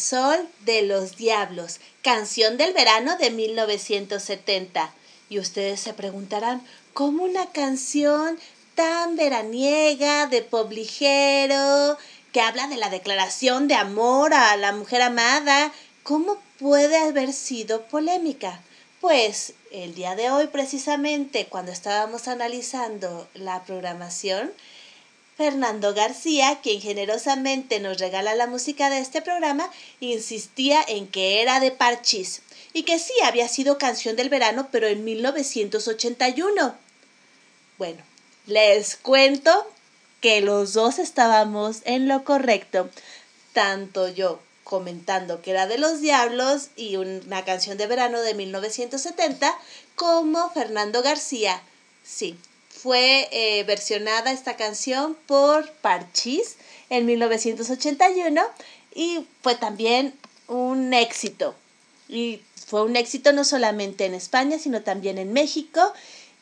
Sol 0.00 0.48
de 0.64 0.82
los 0.82 1.16
diablos, 1.16 1.78
canción 2.02 2.56
del 2.56 2.72
verano 2.72 3.16
de 3.18 3.30
1970. 3.30 4.92
Y 5.28 5.38
ustedes 5.38 5.80
se 5.80 5.94
preguntarán, 5.94 6.66
¿cómo 6.92 7.22
una 7.22 7.46
canción 7.52 8.38
tan 8.74 9.14
veraniega, 9.14 10.26
de 10.26 10.42
pop 10.42 10.72
ligero, 10.72 11.96
que 12.32 12.40
habla 12.40 12.66
de 12.66 12.76
la 12.76 12.90
declaración 12.90 13.68
de 13.68 13.74
amor 13.74 14.34
a 14.34 14.56
la 14.56 14.72
mujer 14.72 15.02
amada, 15.02 15.72
cómo 16.02 16.38
puede 16.58 16.96
haber 16.96 17.32
sido 17.32 17.82
polémica? 17.82 18.60
Pues 19.00 19.54
el 19.70 19.94
día 19.94 20.16
de 20.16 20.30
hoy, 20.30 20.48
precisamente, 20.48 21.46
cuando 21.46 21.72
estábamos 21.72 22.28
analizando 22.28 23.28
la 23.34 23.62
programación, 23.62 24.52
Fernando 25.40 25.94
García, 25.94 26.58
quien 26.62 26.82
generosamente 26.82 27.80
nos 27.80 27.98
regala 27.98 28.34
la 28.34 28.46
música 28.46 28.90
de 28.90 28.98
este 28.98 29.22
programa, 29.22 29.70
insistía 29.98 30.84
en 30.86 31.08
que 31.08 31.40
era 31.40 31.60
de 31.60 31.70
Parchís 31.70 32.42
y 32.74 32.82
que 32.82 32.98
sí 32.98 33.14
había 33.24 33.48
sido 33.48 33.78
canción 33.78 34.16
del 34.16 34.28
verano, 34.28 34.68
pero 34.70 34.86
en 34.86 35.02
1981. 35.02 36.74
Bueno, 37.78 38.02
les 38.44 38.96
cuento 38.96 39.66
que 40.20 40.42
los 40.42 40.74
dos 40.74 40.98
estábamos 40.98 41.78
en 41.86 42.06
lo 42.06 42.22
correcto, 42.22 42.90
tanto 43.54 44.08
yo 44.08 44.40
comentando 44.62 45.40
que 45.40 45.52
era 45.52 45.66
de 45.66 45.78
los 45.78 46.02
Diablos 46.02 46.68
y 46.76 46.96
una 46.96 47.46
canción 47.46 47.78
de 47.78 47.86
verano 47.86 48.20
de 48.20 48.34
1970, 48.34 49.56
como 49.94 50.50
Fernando 50.50 51.02
García. 51.02 51.62
Sí, 52.04 52.36
fue 52.82 53.28
eh, 53.30 53.62
versionada 53.64 54.32
esta 54.32 54.56
canción 54.56 55.14
por 55.26 55.70
Parchís 55.82 56.56
en 56.88 57.04
1981 57.04 58.42
y 58.94 59.26
fue 59.42 59.54
también 59.54 60.14
un 60.48 60.94
éxito. 60.94 61.54
Y 62.08 62.40
fue 62.66 62.82
un 62.82 62.96
éxito 62.96 63.32
no 63.32 63.44
solamente 63.44 64.06
en 64.06 64.14
España, 64.14 64.58
sino 64.58 64.82
también 64.82 65.18
en 65.18 65.32
México. 65.32 65.80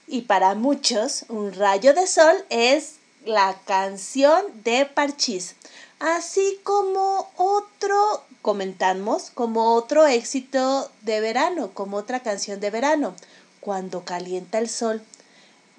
Y 0.06 0.22
para 0.22 0.54
muchos, 0.54 1.24
Un 1.28 1.52
rayo 1.52 1.92
de 1.92 2.06
sol 2.06 2.36
es 2.50 2.94
la 3.24 3.58
canción 3.66 4.42
de 4.62 4.86
Parchís. 4.86 5.56
Así 5.98 6.60
como 6.62 7.30
otro, 7.36 8.22
comentamos, 8.42 9.30
como 9.34 9.74
otro 9.74 10.06
éxito 10.06 10.90
de 11.02 11.20
verano, 11.20 11.72
como 11.74 11.96
otra 11.96 12.20
canción 12.20 12.60
de 12.60 12.70
verano, 12.70 13.14
Cuando 13.60 14.04
calienta 14.04 14.58
el 14.58 14.68
sol. 14.68 15.02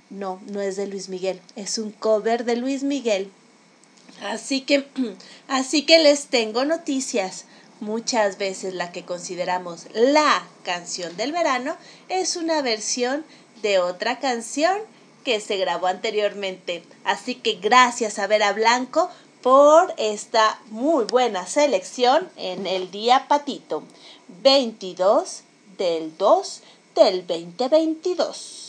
No, 0.10 0.40
no 0.48 0.61
es 0.61 0.76
de 0.76 0.88
Luis 0.88 1.10
Miguel, 1.10 1.40
es 1.56 1.77
un 1.77 1.91
cover 1.91 2.45
de 2.45 2.56
Luis 2.56 2.84
Miguel. 2.84 3.31
Así 4.22 4.61
que, 4.61 4.88
así 5.48 5.86
que 5.86 5.99
les 5.99 6.27
tengo 6.27 6.65
noticias. 6.65 7.45
Muchas 7.80 8.38
veces 8.38 8.73
la 8.73 8.91
que 8.91 9.06
consideramos 9.06 9.86
la 9.94 10.45
canción 10.64 11.15
del 11.15 11.31
verano 11.31 11.77
es 12.10 12.36
una 12.36 12.61
versión 12.61 13.23
de 13.61 13.80
otra 13.80 14.19
canción 14.19 14.77
que 15.23 15.40
se 15.40 15.56
grabó 15.57 15.88
anteriormente. 15.88 16.84
Así 17.06 17.36
que 17.36 17.53
gracias 17.53 18.19
a 18.19 18.27
Vera 18.27 18.52
Blanco 18.52 19.10
por 19.41 19.94
esta 19.98 20.60
muy 20.69 21.06
buena 21.06 21.48
selección 21.48 22.30
en 22.36 22.68
el 22.68 22.91
día 22.91 23.27
patito 23.30 23.84
22 24.44 25.44
del 25.77 26.18
2 26.18 26.61
del 26.95 27.26
2022. 27.26 28.68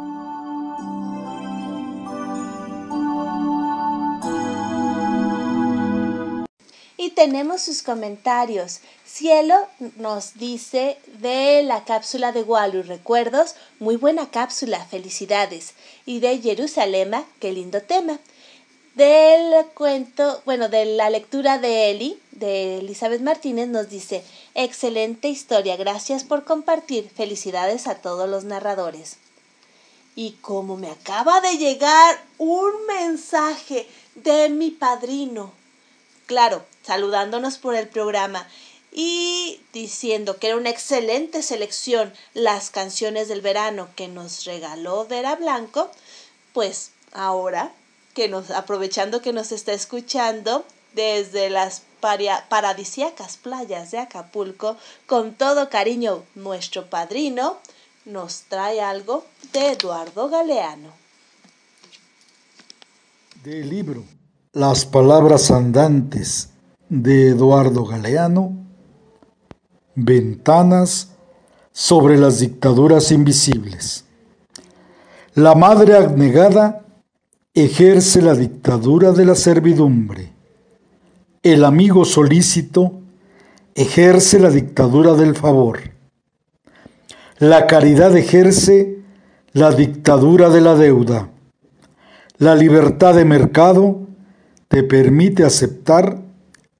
Tenemos 7.11 7.61
sus 7.61 7.83
comentarios. 7.83 8.79
Cielo 9.05 9.55
nos 9.97 10.35
dice 10.35 10.97
de 11.19 11.63
la 11.63 11.83
cápsula 11.85 12.31
de 12.31 12.43
Walu, 12.43 12.83
recuerdos, 12.83 13.55
muy 13.79 13.95
buena 13.95 14.29
cápsula, 14.29 14.85
felicidades. 14.85 15.73
Y 16.05 16.19
de 16.19 16.39
Jerusalema, 16.39 17.25
qué 17.39 17.51
lindo 17.51 17.81
tema. 17.81 18.19
Del 18.95 19.65
cuento, 19.73 20.41
bueno, 20.45 20.67
de 20.67 20.85
la 20.85 21.09
lectura 21.09 21.59
de 21.59 21.91
Eli, 21.91 22.19
de 22.31 22.79
Elizabeth 22.79 23.21
Martínez, 23.21 23.69
nos 23.69 23.89
dice, 23.89 24.23
excelente 24.53 25.29
historia, 25.29 25.77
gracias 25.77 26.23
por 26.23 26.43
compartir, 26.43 27.09
felicidades 27.09 27.87
a 27.87 27.95
todos 27.95 28.29
los 28.29 28.43
narradores. 28.43 29.17
Y 30.15 30.31
como 30.41 30.75
me 30.75 30.89
acaba 30.89 31.39
de 31.39 31.57
llegar 31.57 32.21
un 32.37 32.71
mensaje 32.87 33.87
de 34.15 34.49
mi 34.49 34.71
padrino, 34.71 35.53
claro, 36.31 36.63
saludándonos 36.81 37.57
por 37.57 37.75
el 37.75 37.89
programa 37.89 38.47
y 38.89 39.59
diciendo 39.73 40.37
que 40.37 40.47
era 40.47 40.55
una 40.55 40.69
excelente 40.69 41.43
selección 41.43 42.13
las 42.33 42.69
canciones 42.69 43.27
del 43.27 43.41
verano 43.41 43.89
que 43.97 44.07
nos 44.07 44.45
regaló 44.45 45.05
Vera 45.05 45.35
Blanco, 45.35 45.91
pues 46.53 46.91
ahora 47.11 47.73
que 48.13 48.29
nos 48.29 48.49
aprovechando 48.49 49.21
que 49.21 49.33
nos 49.33 49.51
está 49.51 49.73
escuchando 49.73 50.63
desde 50.93 51.49
las 51.49 51.81
paradisíacas 51.99 53.35
playas 53.35 53.91
de 53.91 53.97
Acapulco, 53.97 54.77
con 55.07 55.33
todo 55.33 55.69
cariño 55.69 56.23
nuestro 56.35 56.89
padrino 56.89 57.59
nos 58.05 58.43
trae 58.43 58.79
algo 58.79 59.25
de 59.51 59.73
Eduardo 59.73 60.29
Galeano. 60.29 60.93
Del 63.43 63.69
libro 63.69 64.05
Las 64.53 64.83
palabras 64.83 65.49
andantes 65.49 66.49
de 66.89 67.29
Eduardo 67.29 67.85
Galeano, 67.85 68.51
Ventanas 69.95 71.15
sobre 71.71 72.17
las 72.17 72.39
dictaduras 72.39 73.13
invisibles. 73.13 74.03
La 75.35 75.55
madre 75.55 75.95
abnegada 75.95 76.83
ejerce 77.53 78.21
la 78.21 78.35
dictadura 78.35 79.13
de 79.13 79.23
la 79.23 79.35
servidumbre. 79.35 80.33
El 81.43 81.63
amigo 81.63 82.03
solícito 82.03 82.99
ejerce 83.73 84.37
la 84.37 84.49
dictadura 84.49 85.13
del 85.13 85.37
favor. 85.37 85.79
La 87.39 87.67
caridad 87.67 88.17
ejerce 88.17 88.99
la 89.53 89.71
dictadura 89.71 90.49
de 90.49 90.59
la 90.59 90.75
deuda. 90.75 91.29
La 92.37 92.53
libertad 92.55 93.15
de 93.15 93.23
mercado 93.23 94.10
te 94.71 94.83
permite 94.83 95.43
aceptar 95.43 96.21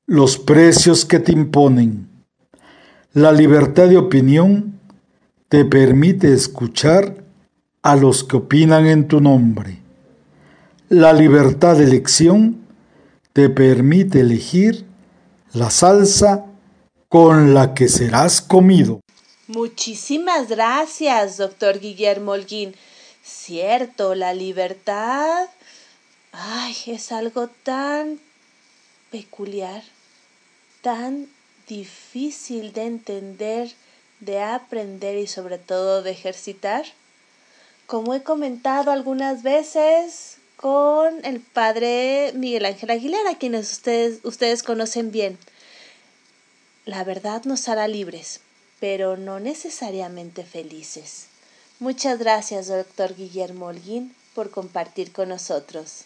los 0.05 0.37
precios 0.37 1.03
que 1.03 1.19
te 1.19 1.33
imponen. 1.33 2.07
La 3.11 3.33
libertad 3.33 3.89
de 3.89 3.97
opinión 3.97 4.79
te 5.49 5.65
permite 5.65 6.31
escuchar 6.31 7.21
a 7.81 7.97
los 7.97 8.23
que 8.23 8.37
opinan 8.37 8.87
en 8.87 9.09
tu 9.09 9.19
nombre. 9.19 9.79
La 10.87 11.11
libertad 11.11 11.75
de 11.75 11.83
elección 11.83 12.65
te 13.33 13.49
permite 13.49 14.21
elegir 14.21 14.85
la 15.51 15.69
salsa 15.69 16.45
con 17.09 17.53
la 17.53 17.73
que 17.73 17.89
serás 17.89 18.39
comido. 18.39 19.01
Muchísimas 19.47 20.47
gracias, 20.47 21.35
doctor 21.35 21.81
Guillermo 21.81 22.31
Holguín. 22.31 22.73
Cierto, 23.21 24.15
la 24.15 24.33
libertad. 24.33 25.49
Ay, 26.31 26.75
es 26.87 27.11
algo 27.11 27.47
tan 27.47 28.19
peculiar, 29.11 29.83
tan 30.81 31.27
difícil 31.67 32.71
de 32.73 32.83
entender, 32.83 33.71
de 34.21 34.39
aprender 34.41 35.17
y 35.17 35.27
sobre 35.27 35.57
todo 35.57 36.01
de 36.01 36.11
ejercitar. 36.11 36.85
Como 37.85 38.13
he 38.15 38.23
comentado 38.23 38.91
algunas 38.91 39.43
veces 39.43 40.37
con 40.55 41.25
el 41.25 41.41
padre 41.41 42.31
Miguel 42.33 42.65
Ángel 42.65 42.91
Aguilera, 42.91 43.35
quienes 43.35 43.71
ustedes, 43.71 44.19
ustedes 44.23 44.63
conocen 44.63 45.11
bien. 45.11 45.37
La 46.85 47.03
verdad 47.03 47.43
nos 47.43 47.67
hará 47.67 47.87
libres, 47.87 48.39
pero 48.79 49.17
no 49.17 49.39
necesariamente 49.39 50.43
felices. 50.43 51.27
Muchas 51.79 52.19
gracias, 52.19 52.67
doctor 52.67 53.15
Guillermo 53.15 53.67
Holguín, 53.67 54.15
por 54.33 54.51
compartir 54.51 55.11
con 55.11 55.29
nosotros. 55.29 56.05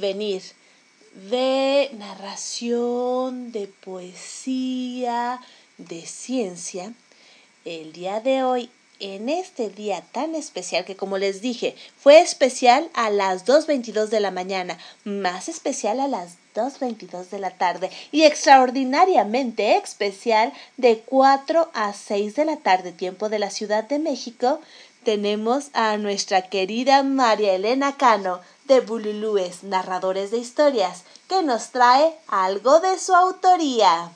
Venir 0.00 0.42
de 1.30 1.90
narración, 1.98 3.52
de 3.52 3.66
poesía, 3.66 5.40
de 5.78 6.06
ciencia, 6.06 6.92
el 7.64 7.92
día 7.92 8.20
de 8.20 8.42
hoy, 8.42 8.70
en 9.00 9.30
este 9.30 9.70
día 9.70 10.02
tan 10.12 10.34
especial 10.34 10.84
que 10.84 10.94
como 10.94 11.18
les 11.18 11.40
dije, 11.40 11.74
fue 11.96 12.20
especial 12.20 12.90
a 12.92 13.10
las 13.10 13.46
2.22 13.46 14.08
de 14.08 14.20
la 14.20 14.30
mañana, 14.30 14.78
más 15.04 15.48
especial 15.48 16.00
a 16.00 16.08
las 16.08 16.36
2.22 16.54 17.30
de 17.30 17.38
la 17.38 17.50
tarde 17.50 17.90
y 18.12 18.24
extraordinariamente 18.24 19.76
especial 19.76 20.52
de 20.76 20.98
4 20.98 21.70
a 21.72 21.92
6 21.94 22.36
de 22.36 22.44
la 22.44 22.56
tarde, 22.58 22.92
tiempo 22.92 23.28
de 23.28 23.38
la 23.38 23.50
Ciudad 23.50 23.84
de 23.84 23.98
México, 23.98 24.60
tenemos 25.04 25.70
a 25.72 25.96
nuestra 25.96 26.42
querida 26.42 27.02
María 27.02 27.54
Elena 27.54 27.96
Cano 27.96 28.40
de 28.68 28.80
Bululúes, 28.80 29.64
narradores 29.64 30.30
de 30.30 30.38
historias, 30.38 31.04
que 31.28 31.42
nos 31.42 31.70
trae 31.70 32.12
algo 32.28 32.80
de 32.80 32.98
su 32.98 33.14
autoría. 33.14 34.12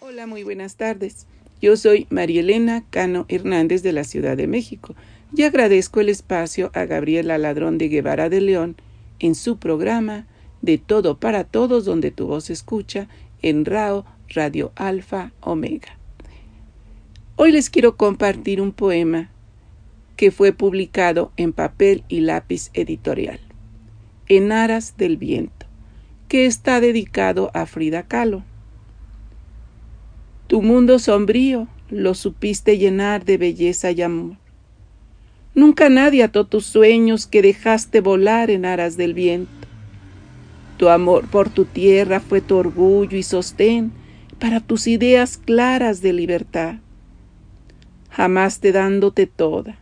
Hola, 0.00 0.26
muy 0.26 0.44
buenas 0.44 0.76
tardes. 0.76 1.26
Yo 1.60 1.76
soy 1.76 2.06
María 2.10 2.40
Elena 2.40 2.84
Cano 2.90 3.26
Hernández 3.28 3.82
de 3.82 3.92
la 3.92 4.04
Ciudad 4.04 4.36
de 4.36 4.46
México 4.46 4.94
y 5.34 5.42
agradezco 5.42 6.00
el 6.00 6.08
espacio 6.08 6.70
a 6.74 6.84
Gabriela 6.84 7.38
Ladrón 7.38 7.78
de 7.78 7.88
Guevara 7.88 8.28
de 8.28 8.40
León 8.40 8.76
en 9.18 9.34
su 9.34 9.58
programa 9.58 10.26
De 10.62 10.78
Todo 10.78 11.18
para 11.18 11.44
Todos 11.44 11.84
donde 11.84 12.10
tu 12.10 12.26
voz 12.26 12.50
escucha 12.50 13.08
en 13.42 13.64
RAO 13.64 14.04
Radio 14.28 14.72
Alfa 14.76 15.32
Omega. 15.40 15.96
Hoy 17.36 17.52
les 17.52 17.70
quiero 17.70 17.96
compartir 17.96 18.60
un 18.60 18.72
poema 18.72 19.29
que 20.20 20.30
fue 20.30 20.52
publicado 20.52 21.32
en 21.38 21.54
papel 21.54 22.04
y 22.10 22.20
lápiz 22.20 22.68
editorial, 22.74 23.40
En 24.28 24.52
Aras 24.52 24.98
del 24.98 25.16
Viento, 25.16 25.64
que 26.28 26.44
está 26.44 26.78
dedicado 26.82 27.50
a 27.54 27.64
Frida 27.64 28.02
Kahlo. 28.02 28.44
Tu 30.46 30.60
mundo 30.60 30.98
sombrío 30.98 31.68
lo 31.88 32.12
supiste 32.12 32.76
llenar 32.76 33.24
de 33.24 33.38
belleza 33.38 33.92
y 33.92 34.02
amor. 34.02 34.36
Nunca 35.54 35.88
nadie 35.88 36.22
ató 36.22 36.46
tus 36.46 36.66
sueños 36.66 37.26
que 37.26 37.40
dejaste 37.40 38.02
volar 38.02 38.50
en 38.50 38.66
aras 38.66 38.98
del 38.98 39.14
viento. 39.14 39.68
Tu 40.76 40.90
amor 40.90 41.28
por 41.28 41.48
tu 41.48 41.64
tierra 41.64 42.20
fue 42.20 42.42
tu 42.42 42.56
orgullo 42.56 43.16
y 43.16 43.22
sostén 43.22 43.90
para 44.38 44.60
tus 44.60 44.86
ideas 44.86 45.38
claras 45.38 46.02
de 46.02 46.12
libertad. 46.12 46.74
Jamaste 48.10 48.72
dándote 48.72 49.26
toda, 49.26 49.79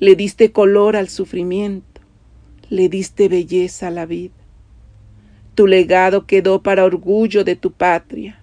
le 0.00 0.16
diste 0.16 0.50
color 0.50 0.96
al 0.96 1.10
sufrimiento, 1.10 2.00
le 2.70 2.88
diste 2.88 3.28
belleza 3.28 3.88
a 3.88 3.90
la 3.90 4.06
vida. 4.06 4.34
Tu 5.54 5.66
legado 5.66 6.26
quedó 6.26 6.62
para 6.62 6.86
orgullo 6.86 7.44
de 7.44 7.54
tu 7.54 7.70
patria. 7.70 8.42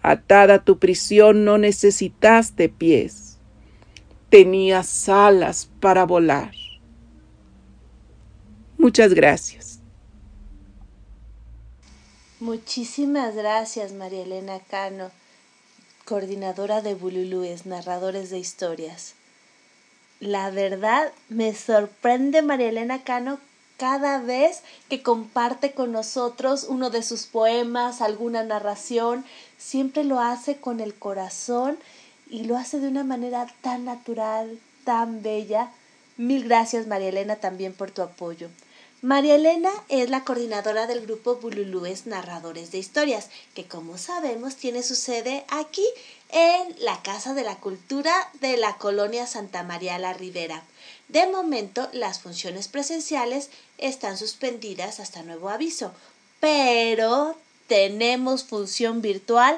Atada 0.00 0.54
a 0.54 0.64
tu 0.64 0.78
prisión 0.78 1.44
no 1.44 1.58
necesitaste 1.58 2.70
pies, 2.70 3.36
tenías 4.30 5.08
alas 5.10 5.68
para 5.80 6.06
volar. 6.06 6.52
Muchas 8.78 9.12
gracias. 9.12 9.80
Muchísimas 12.40 13.34
gracias, 13.34 13.92
María 13.92 14.22
Elena 14.22 14.60
Cano, 14.60 15.10
coordinadora 16.06 16.80
de 16.80 16.94
Bululúes, 16.94 17.66
narradores 17.66 18.30
de 18.30 18.38
historias. 18.38 19.15
La 20.20 20.50
verdad 20.50 21.12
me 21.28 21.54
sorprende 21.54 22.40
María 22.40 22.70
Elena 22.70 23.02
Cano 23.02 23.38
cada 23.76 24.18
vez 24.18 24.62
que 24.88 25.02
comparte 25.02 25.72
con 25.72 25.92
nosotros 25.92 26.64
uno 26.64 26.88
de 26.88 27.02
sus 27.02 27.26
poemas, 27.26 28.00
alguna 28.00 28.42
narración, 28.42 29.26
siempre 29.58 30.04
lo 30.04 30.18
hace 30.18 30.56
con 30.56 30.80
el 30.80 30.94
corazón 30.94 31.76
y 32.30 32.44
lo 32.44 32.56
hace 32.56 32.80
de 32.80 32.88
una 32.88 33.04
manera 33.04 33.46
tan 33.60 33.84
natural, 33.84 34.58
tan 34.84 35.22
bella. 35.22 35.70
Mil 36.16 36.44
gracias 36.44 36.86
María 36.86 37.10
Elena 37.10 37.36
también 37.36 37.74
por 37.74 37.90
tu 37.90 38.00
apoyo. 38.00 38.48
María 39.06 39.36
Elena 39.36 39.70
es 39.88 40.10
la 40.10 40.24
coordinadora 40.24 40.88
del 40.88 41.02
grupo 41.02 41.36
Bululúes 41.36 42.06
Narradores 42.06 42.72
de 42.72 42.78
Historias, 42.78 43.28
que 43.54 43.64
como 43.64 43.98
sabemos 43.98 44.56
tiene 44.56 44.82
su 44.82 44.96
sede 44.96 45.44
aquí 45.46 45.86
en 46.30 46.74
la 46.80 47.00
Casa 47.02 47.32
de 47.32 47.44
la 47.44 47.54
Cultura 47.54 48.12
de 48.40 48.56
la 48.56 48.78
Colonia 48.78 49.28
Santa 49.28 49.62
María 49.62 49.96
la 50.00 50.12
Ribera. 50.12 50.64
De 51.06 51.24
momento, 51.28 51.88
las 51.92 52.18
funciones 52.18 52.66
presenciales 52.66 53.50
están 53.78 54.18
suspendidas 54.18 54.98
hasta 54.98 55.22
nuevo 55.22 55.50
aviso, 55.50 55.92
pero 56.40 57.38
tenemos 57.68 58.42
función 58.42 59.02
virtual 59.02 59.56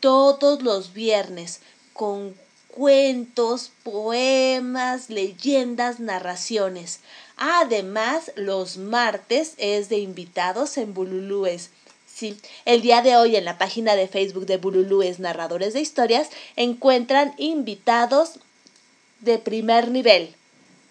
todos 0.00 0.60
los 0.62 0.92
viernes 0.92 1.60
con 1.92 2.34
cuentos, 2.66 3.70
poemas, 3.84 5.08
leyendas, 5.08 6.00
narraciones. 6.00 6.98
Además, 7.38 8.32
los 8.34 8.76
martes 8.76 9.54
es 9.58 9.88
de 9.88 9.98
invitados 9.98 10.76
en 10.76 10.92
Bululúes. 10.92 11.70
Sí, 12.06 12.36
el 12.64 12.82
día 12.82 13.00
de 13.00 13.16
hoy 13.16 13.36
en 13.36 13.44
la 13.44 13.58
página 13.58 13.94
de 13.94 14.08
Facebook 14.08 14.46
de 14.46 14.56
Bululúes 14.56 15.20
Narradores 15.20 15.72
de 15.72 15.80
Historias 15.80 16.30
encuentran 16.56 17.34
invitados 17.38 18.40
de 19.20 19.38
primer 19.38 19.90
nivel 19.90 20.34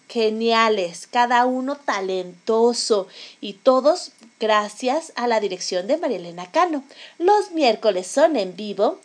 geniales, 0.08 1.06
cada 1.06 1.44
uno 1.44 1.76
talentoso 1.76 3.08
y 3.40 3.54
todos 3.54 4.12
gracias 4.40 5.12
a 5.16 5.26
la 5.26 5.40
dirección 5.40 5.86
de 5.86 5.98
Marielena 5.98 6.50
Cano. 6.50 6.82
Los 7.18 7.50
miércoles 7.50 8.06
son 8.06 8.36
en 8.36 8.56
vivo 8.56 8.98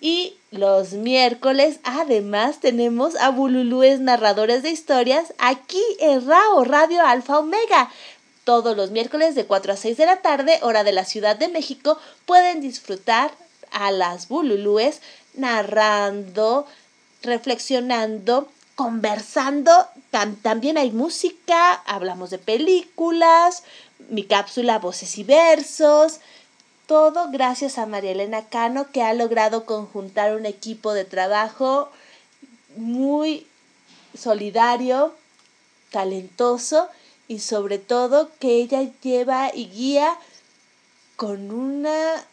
y 0.00 0.36
los 0.50 0.92
miércoles 0.92 1.80
además 1.82 2.60
tenemos 2.60 3.16
a 3.16 3.30
Bululúes 3.30 4.00
narradores 4.00 4.62
de 4.62 4.70
historias 4.70 5.34
aquí 5.38 5.82
en 5.98 6.26
RAO 6.26 6.64
Radio 6.64 7.04
Alfa 7.04 7.38
Omega. 7.38 7.90
Todos 8.44 8.76
los 8.76 8.90
miércoles 8.90 9.34
de 9.34 9.44
4 9.44 9.72
a 9.72 9.76
6 9.76 9.96
de 9.96 10.06
la 10.06 10.22
tarde, 10.22 10.58
hora 10.62 10.84
de 10.84 10.92
la 10.92 11.04
Ciudad 11.04 11.36
de 11.36 11.48
México, 11.48 11.98
pueden 12.26 12.60
disfrutar 12.60 13.30
a 13.72 13.90
las 13.90 14.28
Bululúes 14.28 15.00
narrando, 15.34 16.66
reflexionando 17.22 18.48
conversando. 18.74 19.72
Tam- 20.12 20.40
también 20.40 20.78
hay 20.78 20.92
música, 20.92 21.72
hablamos 21.84 22.30
de 22.30 22.38
películas, 22.38 23.64
mi 24.08 24.22
cápsula 24.24 24.78
Voces 24.78 25.18
y 25.18 25.24
Versos. 25.24 26.20
Todo 26.88 27.30
gracias 27.30 27.76
a 27.76 27.84
María 27.84 28.12
Elena 28.12 28.46
Cano 28.46 28.90
que 28.90 29.02
ha 29.02 29.12
logrado 29.12 29.66
conjuntar 29.66 30.34
un 30.34 30.46
equipo 30.46 30.94
de 30.94 31.04
trabajo 31.04 31.90
muy 32.76 33.46
solidario, 34.18 35.12
talentoso 35.90 36.88
y 37.28 37.40
sobre 37.40 37.76
todo 37.76 38.30
que 38.38 38.54
ella 38.54 38.90
lleva 39.02 39.54
y 39.54 39.68
guía 39.68 40.16
con 41.16 41.50
una 41.50 42.24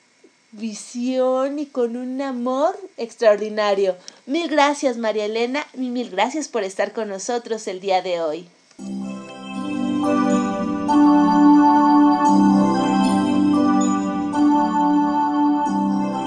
visión 0.54 1.60
y 1.60 1.66
con 1.66 1.98
un 1.98 2.22
amor 2.22 2.80
extraordinario. 2.96 3.98
Mil 4.26 4.48
gracias 4.48 4.96
María 4.96 5.26
Elena 5.26 5.68
y 5.74 5.90
mil 5.90 6.12
gracias 6.12 6.48
por 6.48 6.64
estar 6.64 6.94
con 6.94 7.10
nosotros 7.10 7.68
el 7.68 7.82
día 7.82 8.02
de 8.02 8.22
hoy. 8.22 8.48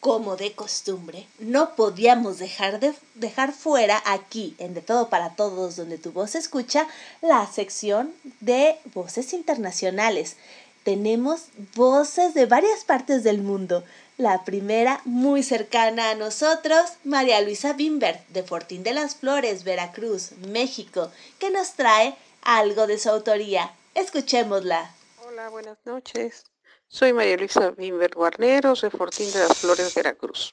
Como 0.00 0.36
de 0.36 0.54
costumbre, 0.54 1.26
no 1.38 1.76
podíamos 1.76 2.38
dejar, 2.38 2.80
de, 2.80 2.94
dejar 3.16 3.52
fuera 3.52 4.02
aquí, 4.06 4.54
en 4.58 4.72
De 4.72 4.80
Todo 4.80 5.10
para 5.10 5.36
Todos, 5.36 5.76
donde 5.76 5.98
tu 5.98 6.10
voz 6.10 6.34
escucha, 6.34 6.88
la 7.20 7.46
sección 7.46 8.14
de 8.40 8.78
voces 8.94 9.34
internacionales. 9.34 10.36
tenemos 10.84 11.48
voces 11.76 12.32
de 12.32 12.46
varias 12.46 12.84
partes 12.84 13.22
del 13.22 13.42
mundo. 13.42 13.84
La 14.16 14.44
primera, 14.44 15.02
muy 15.04 15.42
cercana 15.42 16.10
a 16.10 16.14
nosotros, 16.14 16.94
María 17.04 17.40
Luisa 17.42 17.74
Bimbert, 17.74 18.26
de 18.28 18.42
Fortín 18.42 18.82
de 18.82 18.94
las 18.94 19.16
Flores, 19.16 19.64
Veracruz, 19.64 20.32
México, 20.48 21.10
que 21.38 21.50
nos 21.50 21.74
trae 21.74 22.16
algo 22.40 22.86
de 22.86 22.98
su 22.98 23.10
autoría. 23.10 23.74
Escuchémosla. 23.94 24.90
Hola, 25.26 25.50
buenas 25.50 25.78
noches. 25.84 26.49
Soy 26.92 27.12
María 27.12 27.36
Luisa 27.36 27.70
Bimber 27.70 28.12
Guarneros 28.12 28.80
de 28.80 28.90
Fortín 28.90 29.32
de 29.32 29.38
las 29.38 29.58
Flores, 29.58 29.94
Veracruz. 29.94 30.52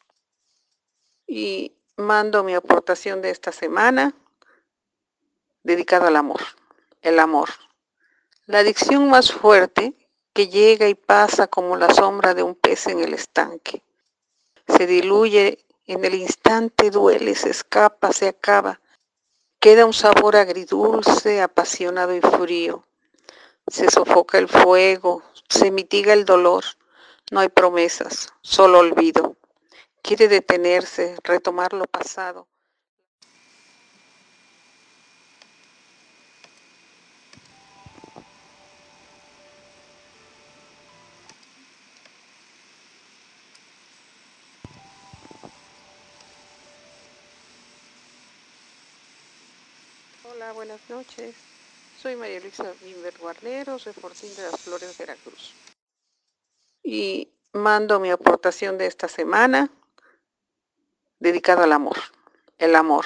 Y 1.26 1.76
mando 1.95 2.43
mi 2.43 2.53
aportación 2.53 3.23
de 3.23 3.31
esta 3.31 3.51
semana 3.51 4.14
dedicado 5.64 6.05
al 6.05 6.15
amor. 6.15 6.39
El 7.01 7.18
amor. 7.18 7.49
La 8.45 8.59
adicción 8.59 9.09
más 9.09 9.31
fuerte 9.31 9.95
que 10.31 10.47
llega 10.47 10.88
y 10.88 10.93
pasa 10.93 11.47
como 11.47 11.76
la 11.76 11.91
sombra 11.91 12.35
de 12.35 12.43
un 12.43 12.53
pez 12.53 12.85
en 12.85 12.99
el 12.99 13.15
estanque. 13.15 13.81
Se 14.68 14.85
diluye 14.85 15.65
en 15.88 16.05
el 16.05 16.14
instante, 16.14 16.91
duele, 16.91 17.34
se 17.34 17.49
escapa, 17.49 18.14
se 18.14 18.27
acaba. 18.27 18.80
Queda 19.59 19.88
un 19.88 19.93
sabor 19.93 20.35
agridulce, 20.35 21.41
apasionado 21.41 22.15
y 22.15 22.22
frío. 22.22 22.85
Se 23.69 23.91
sofoca 23.91 24.38
el 24.38 24.48
fuego, 24.48 25.23
se 25.49 25.72
mitiga 25.72 26.14
el 26.14 26.23
dolor. 26.23 26.64
No 27.31 27.41
hay 27.41 27.49
promesas, 27.49 28.34
solo 28.41 28.80
olvido. 28.80 29.35
Quiere 30.02 30.30
detenerse, 30.30 31.18
retomar 31.23 31.73
lo 31.73 31.85
pasado. 31.85 32.48
Hola, 50.23 50.53
buenas 50.53 50.80
noches. 50.89 51.35
Soy 52.02 52.15
María 52.15 52.40
Luisa 52.40 52.72
Bimber 52.84 53.18
Guarneros 53.18 53.86
de 53.86 53.91
Fortín 53.91 54.30
de 54.36 54.44
las 54.44 54.61
Flores, 54.61 54.95
Veracruz. 54.99 55.52
Y 56.84 57.32
mando 57.53 57.99
mi 57.99 58.11
aportación 58.11 58.78
de 58.78 58.86
esta 58.86 59.07
semana 59.07 59.72
dedicado 61.18 61.64
al 61.64 61.74
amor. 61.74 61.98
El 62.60 62.76
amor. 62.76 63.06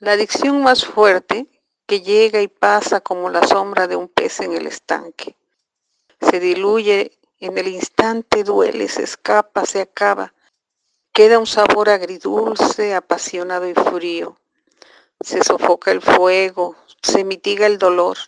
La 0.00 0.12
adicción 0.12 0.60
más 0.60 0.84
fuerte 0.84 1.46
que 1.86 2.00
llega 2.00 2.42
y 2.42 2.48
pasa 2.48 3.00
como 3.00 3.30
la 3.30 3.46
sombra 3.46 3.86
de 3.86 3.94
un 3.94 4.08
pez 4.08 4.40
en 4.40 4.54
el 4.54 4.66
estanque. 4.66 5.36
Se 6.20 6.40
diluye 6.40 7.12
en 7.38 7.56
el 7.58 7.68
instante, 7.68 8.42
duele, 8.42 8.88
se 8.88 9.04
escapa, 9.04 9.66
se 9.66 9.80
acaba. 9.80 10.34
Queda 11.12 11.38
un 11.38 11.46
sabor 11.46 11.88
agridulce, 11.90 12.92
apasionado 12.92 13.68
y 13.68 13.74
frío. 13.74 14.36
Se 15.20 15.42
sofoca 15.42 15.90
el 15.90 16.00
fuego, 16.00 16.76
se 17.02 17.24
mitiga 17.24 17.66
el 17.66 17.78
dolor. 17.78 18.18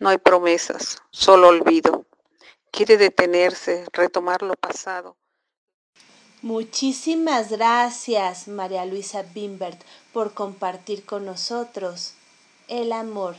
No 0.00 0.08
hay 0.08 0.18
promesas, 0.18 1.02
solo 1.10 1.48
olvido. 1.48 2.06
Quiere 2.70 2.96
detenerse, 2.96 3.86
retomar 3.92 4.42
lo 4.42 4.54
pasado. 4.54 5.16
Muchísimas 6.42 7.50
gracias, 7.50 8.48
María 8.48 8.86
Luisa 8.86 9.22
Bimbert, 9.22 9.78
por 10.12 10.32
compartir 10.32 11.04
con 11.04 11.26
nosotros 11.26 12.14
el 12.68 12.92
amor 12.92 13.36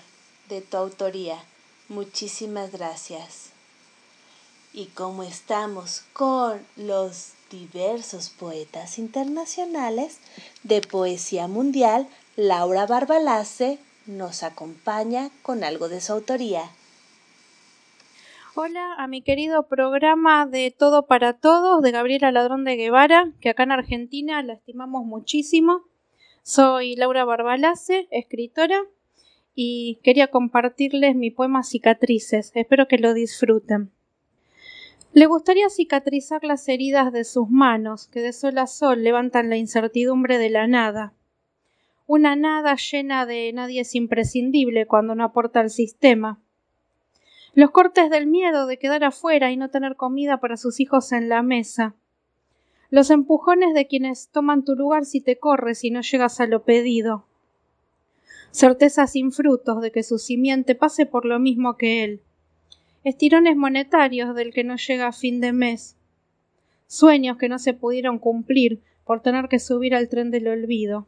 de 0.49 0.61
tu 0.61 0.77
autoría. 0.77 1.43
Muchísimas 1.89 2.72
gracias. 2.72 3.49
Y 4.72 4.85
como 4.88 5.23
estamos 5.23 6.03
con 6.13 6.65
los 6.76 7.31
diversos 7.49 8.30
poetas 8.30 8.99
internacionales 8.99 10.19
de 10.63 10.81
poesía 10.81 11.47
mundial, 11.47 12.07
Laura 12.43 12.88
Barbalace 12.88 13.77
nos 14.07 14.41
acompaña 14.41 15.30
con 15.43 15.63
algo 15.63 15.89
de 15.89 16.01
su 16.01 16.13
autoría. 16.13 16.63
Hola 18.55 18.95
a 18.97 19.05
mi 19.05 19.22
querido 19.22 19.68
programa 19.68 20.47
de 20.47 20.73
Todo 20.76 21.05
para 21.05 21.34
Todos 21.34 21.84
de 21.84 21.91
Gabriela 21.91 22.31
Ladrón 22.31 22.63
de 22.63 22.77
Guevara, 22.77 23.31
que 23.41 23.49
acá 23.49 23.61
en 23.61 23.73
Argentina 23.73 24.41
la 24.41 24.53
estimamos 24.53 25.05
muchísimo. 25.05 25.84
Soy 26.41 26.95
Laura 26.95 27.26
Barbalace, 27.26 28.07
escritora, 28.09 28.81
y 29.53 29.99
quería 30.01 30.31
compartirles 30.31 31.15
mi 31.15 31.30
poema 31.30 31.61
Cicatrices. 31.61 32.53
Espero 32.55 32.88
que 32.88 32.97
lo 32.97 33.13
disfruten. 33.13 33.91
Le 35.13 35.27
gustaría 35.27 35.69
cicatrizar 35.69 36.43
las 36.43 36.68
heridas 36.68 37.13
de 37.13 37.23
sus 37.23 37.51
manos, 37.51 38.07
que 38.07 38.22
de 38.22 38.34
sol 38.34 38.57
a 38.57 38.65
sol 38.65 39.03
levantan 39.03 39.51
la 39.51 39.57
incertidumbre 39.57 40.39
de 40.39 40.49
la 40.49 40.65
nada. 40.65 41.13
Una 42.07 42.35
nada 42.35 42.75
llena 42.75 43.25
de 43.25 43.51
nadie 43.53 43.81
es 43.81 43.95
imprescindible 43.95 44.85
cuando 44.85 45.15
no 45.15 45.23
aporta 45.23 45.59
al 45.59 45.69
sistema. 45.69 46.39
Los 47.53 47.71
cortes 47.71 48.09
del 48.09 48.27
miedo 48.27 48.65
de 48.65 48.77
quedar 48.77 49.03
afuera 49.03 49.51
y 49.51 49.57
no 49.57 49.69
tener 49.69 49.95
comida 49.95 50.39
para 50.39 50.57
sus 50.57 50.79
hijos 50.79 51.11
en 51.11 51.29
la 51.29 51.41
mesa. 51.41 51.95
Los 52.89 53.09
empujones 53.09 53.73
de 53.73 53.87
quienes 53.87 54.29
toman 54.29 54.65
tu 54.65 54.75
lugar 54.75 55.05
si 55.05 55.21
te 55.21 55.37
corres 55.37 55.83
y 55.83 55.91
no 55.91 56.01
llegas 56.01 56.39
a 56.39 56.47
lo 56.47 56.63
pedido. 56.63 57.25
Certeza 58.51 59.07
sin 59.07 59.31
frutos 59.31 59.81
de 59.81 59.91
que 59.91 60.03
su 60.03 60.17
simiente 60.17 60.75
pase 60.75 61.05
por 61.05 61.25
lo 61.25 61.39
mismo 61.39 61.77
que 61.77 62.03
él. 62.03 62.21
Estirones 63.03 63.55
monetarios 63.55 64.35
del 64.35 64.53
que 64.53 64.63
no 64.63 64.75
llega 64.75 65.07
a 65.07 65.13
fin 65.13 65.39
de 65.39 65.53
mes. 65.53 65.95
Sueños 66.87 67.37
que 67.37 67.47
no 67.47 67.59
se 67.59 67.73
pudieron 67.73 68.19
cumplir 68.19 68.81
por 69.05 69.21
tener 69.21 69.47
que 69.47 69.59
subir 69.59 69.95
al 69.95 70.09
tren 70.09 70.29
del 70.31 70.47
olvido. 70.49 71.07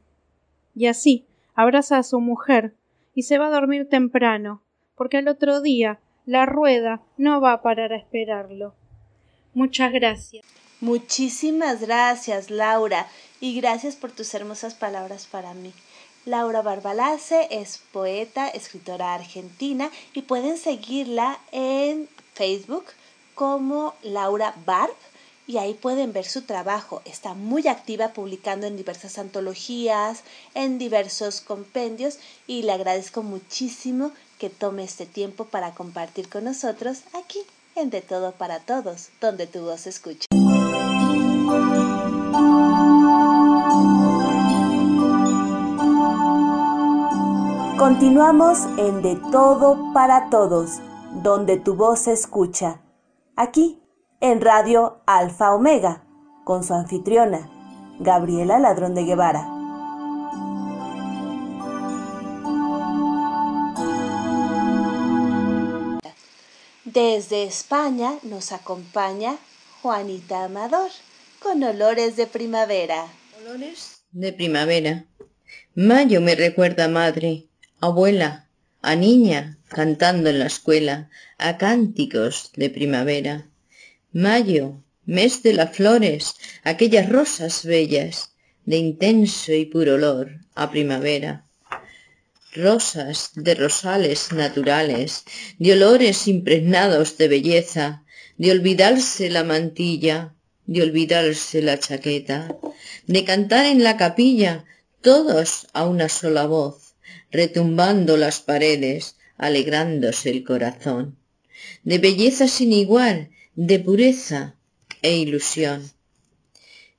Y 0.75 0.87
así, 0.87 1.25
abraza 1.55 1.97
a 1.97 2.03
su 2.03 2.19
mujer 2.19 2.75
y 3.13 3.23
se 3.23 3.37
va 3.37 3.47
a 3.47 3.51
dormir 3.51 3.87
temprano, 3.89 4.63
porque 4.95 5.17
al 5.17 5.27
otro 5.27 5.61
día 5.61 5.99
la 6.25 6.45
rueda 6.45 7.01
no 7.17 7.41
va 7.41 7.53
a 7.53 7.61
parar 7.61 7.93
a 7.93 7.97
esperarlo. 7.97 8.75
Muchas 9.53 9.91
gracias. 9.91 10.45
Muchísimas 10.79 11.81
gracias, 11.81 12.49
Laura, 12.49 13.07
y 13.39 13.59
gracias 13.59 13.95
por 13.95 14.11
tus 14.11 14.33
hermosas 14.33 14.73
palabras 14.73 15.27
para 15.27 15.53
mí. 15.53 15.71
Laura 16.25 16.61
Barbalace 16.61 17.47
es 17.51 17.81
poeta, 17.91 18.47
escritora 18.47 19.13
argentina 19.13 19.89
y 20.13 20.21
pueden 20.23 20.57
seguirla 20.57 21.39
en 21.51 22.07
Facebook 22.33 22.85
como 23.35 23.93
Laura 24.03 24.55
Barb 24.65 24.95
y 25.47 25.57
ahí 25.57 25.73
pueden 25.73 26.13
ver 26.13 26.25
su 26.25 26.43
trabajo. 26.43 27.01
Está 27.05 27.33
muy 27.33 27.67
activa 27.67 28.09
publicando 28.09 28.67
en 28.67 28.77
diversas 28.77 29.17
antologías, 29.17 30.23
en 30.53 30.77
diversos 30.77 31.41
compendios 31.41 32.19
y 32.47 32.63
le 32.63 32.71
agradezco 32.71 33.23
muchísimo 33.23 34.11
que 34.39 34.49
tome 34.49 34.83
este 34.83 35.05
tiempo 35.05 35.45
para 35.45 35.73
compartir 35.73 36.29
con 36.29 36.45
nosotros 36.45 37.01
aquí 37.13 37.39
en 37.75 37.89
De 37.89 38.01
Todo 38.01 38.31
para 38.33 38.59
Todos, 38.59 39.09
donde 39.19 39.47
tu 39.47 39.61
voz 39.61 39.87
escucha. 39.87 40.27
Continuamos 47.77 48.59
en 48.77 49.01
De 49.01 49.19
Todo 49.31 49.91
para 49.93 50.29
Todos, 50.29 50.79
donde 51.21 51.57
tu 51.57 51.75
voz 51.75 52.07
escucha. 52.07 52.79
Aquí, 53.35 53.82
en 54.23 54.39
Radio 54.39 55.01
Alfa 55.05 55.53
Omega, 55.53 56.01
con 56.45 56.63
su 56.63 56.73
anfitriona, 56.73 57.49
Gabriela 57.99 58.57
Ladrón 58.57 58.95
de 58.95 59.03
Guevara. 59.03 59.45
Desde 66.85 67.43
España 67.43 68.13
nos 68.23 68.53
acompaña 68.53 69.35
Juanita 69.81 70.45
Amador, 70.45 70.89
con 71.41 71.61
olores 71.61 72.15
de 72.15 72.25
primavera. 72.25 73.07
Olores 73.41 74.05
de 74.13 74.31
primavera. 74.31 75.03
Mayo 75.75 76.21
me 76.21 76.35
recuerda 76.35 76.85
a 76.85 76.87
madre, 76.87 77.49
abuela, 77.81 78.47
a 78.81 78.95
niña 78.95 79.57
cantando 79.67 80.29
en 80.29 80.39
la 80.39 80.45
escuela, 80.45 81.09
a 81.37 81.57
cánticos 81.57 82.53
de 82.55 82.69
primavera. 82.69 83.49
Mayo, 84.15 84.83
mes 85.07 85.41
de 85.41 85.53
las 85.53 85.75
flores, 85.75 86.35
aquellas 86.63 87.09
rosas 87.09 87.65
bellas, 87.65 88.33
de 88.63 88.77
intenso 88.77 89.53
y 89.53 89.65
puro 89.65 89.95
olor 89.95 90.39
a 90.53 90.69
primavera. 90.69 91.47
Rosas 92.53 93.31
de 93.33 93.55
rosales 93.55 94.31
naturales, 94.31 95.23
de 95.57 95.73
olores 95.73 96.27
impregnados 96.27 97.17
de 97.17 97.27
belleza, 97.27 98.03
de 98.37 98.51
olvidarse 98.51 99.31
la 99.31 99.43
mantilla, 99.43 100.35
de 100.67 100.83
olvidarse 100.83 101.63
la 101.63 101.79
chaqueta, 101.79 102.55
de 103.07 103.25
cantar 103.25 103.65
en 103.65 103.83
la 103.83 103.97
capilla 103.97 104.63
todos 105.01 105.65
a 105.73 105.87
una 105.87 106.07
sola 106.07 106.45
voz, 106.45 106.93
retumbando 107.31 108.15
las 108.15 108.41
paredes, 108.41 109.15
alegrándose 109.39 110.29
el 110.29 110.43
corazón. 110.43 111.17
de 111.83 111.97
belleza 111.97 112.47
sin 112.47 112.71
igual, 112.73 113.32
de 113.55 113.79
pureza 113.79 114.55
e 115.01 115.17
ilusión. 115.17 115.91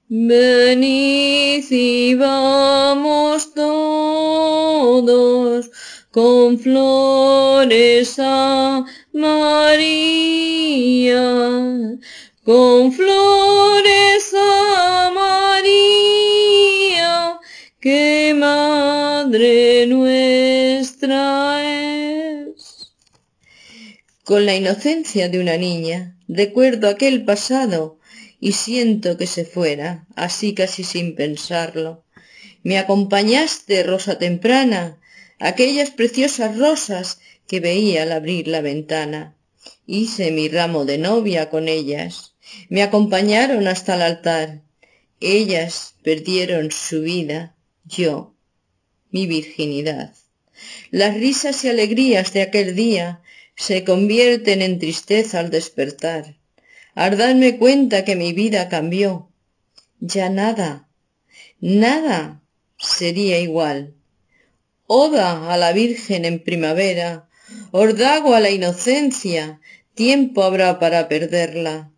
Venid 0.08 1.64
y 1.70 2.14
vamos 2.14 3.54
todos 3.54 5.70
con 6.10 6.58
flores 6.58 8.16
a 8.18 8.84
María, 9.12 11.22
con 12.44 12.92
flores 12.92 14.34
a 14.34 15.10
María, 15.14 17.38
que 17.80 18.34
Madre 18.38 19.86
nuestra 19.86 21.40
es. 21.40 21.43
Con 24.24 24.46
la 24.46 24.54
inocencia 24.54 25.28
de 25.28 25.38
una 25.38 25.58
niña, 25.58 26.16
recuerdo 26.28 26.88
aquel 26.88 27.26
pasado 27.26 27.98
y 28.40 28.52
siento 28.52 29.18
que 29.18 29.26
se 29.26 29.44
fuera, 29.44 30.06
así 30.16 30.54
casi 30.54 30.82
sin 30.82 31.14
pensarlo. 31.14 32.04
Me 32.62 32.78
acompañaste, 32.78 33.82
rosa 33.82 34.18
temprana, 34.18 34.98
aquellas 35.40 35.90
preciosas 35.90 36.56
rosas 36.56 37.20
que 37.46 37.60
veía 37.60 38.04
al 38.04 38.12
abrir 38.12 38.48
la 38.48 38.62
ventana. 38.62 39.36
Hice 39.86 40.30
mi 40.30 40.48
ramo 40.48 40.86
de 40.86 40.96
novia 40.96 41.50
con 41.50 41.68
ellas. 41.68 42.32
Me 42.70 42.82
acompañaron 42.82 43.68
hasta 43.68 43.96
el 43.96 44.00
altar. 44.00 44.62
Ellas 45.20 45.96
perdieron 46.02 46.70
su 46.70 47.02
vida, 47.02 47.54
yo, 47.84 48.34
mi 49.10 49.26
virginidad. 49.26 50.14
Las 50.90 51.14
risas 51.14 51.62
y 51.64 51.68
alegrías 51.68 52.32
de 52.32 52.40
aquel 52.40 52.74
día 52.74 53.20
se 53.56 53.84
convierten 53.84 54.62
en 54.62 54.78
tristeza 54.78 55.40
al 55.40 55.50
despertar 55.50 56.36
al 56.94 57.18
darme 57.18 57.58
cuenta 57.58 58.04
que 58.04 58.16
mi 58.16 58.32
vida 58.32 58.68
cambió. 58.68 59.28
Ya 59.98 60.30
nada, 60.30 60.88
nada 61.60 62.42
sería 62.78 63.40
igual. 63.40 63.94
Oda 64.86 65.52
a 65.52 65.56
la 65.56 65.72
Virgen 65.72 66.24
en 66.24 66.38
primavera, 66.42 67.28
ordago 67.72 68.34
a 68.34 68.40
la 68.40 68.50
inocencia, 68.50 69.60
tiempo 69.94 70.42
habrá 70.42 70.78
para 70.78 71.08
perderla. 71.08 71.90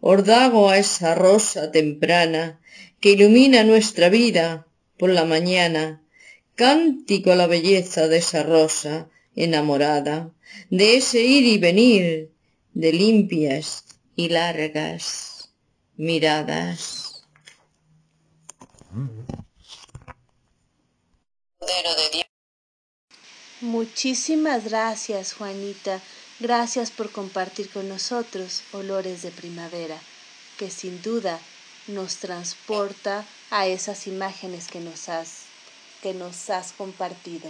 Ordago 0.00 0.68
a 0.68 0.78
esa 0.78 1.14
rosa 1.14 1.72
temprana 1.72 2.60
que 3.00 3.12
ilumina 3.12 3.64
nuestra 3.64 4.10
vida 4.10 4.66
por 4.98 5.10
la 5.10 5.24
mañana, 5.24 6.02
cántico 6.54 7.32
a 7.32 7.36
la 7.36 7.46
belleza 7.46 8.08
de 8.08 8.18
esa 8.18 8.42
rosa 8.42 9.08
enamorada, 9.36 10.30
de 10.70 10.96
ese 10.96 11.22
ir 11.22 11.44
y 11.44 11.58
venir, 11.58 12.30
de 12.72 12.92
limpias 12.92 13.84
y 14.16 14.28
largas 14.28 15.50
miradas. 15.96 17.24
Muchísimas 23.60 24.64
gracias, 24.64 25.32
Juanita. 25.32 26.00
Gracias 26.40 26.90
por 26.90 27.10
compartir 27.10 27.70
con 27.70 27.88
nosotros 27.88 28.62
olores 28.72 29.22
de 29.22 29.30
primavera, 29.30 29.98
que 30.58 30.70
sin 30.70 31.00
duda 31.00 31.40
nos 31.86 32.16
transporta 32.16 33.24
a 33.50 33.66
esas 33.66 34.06
imágenes 34.06 34.68
que 34.68 34.80
nos 34.80 35.08
has, 35.08 35.44
que 36.02 36.12
nos 36.12 36.50
has 36.50 36.72
compartido. 36.72 37.48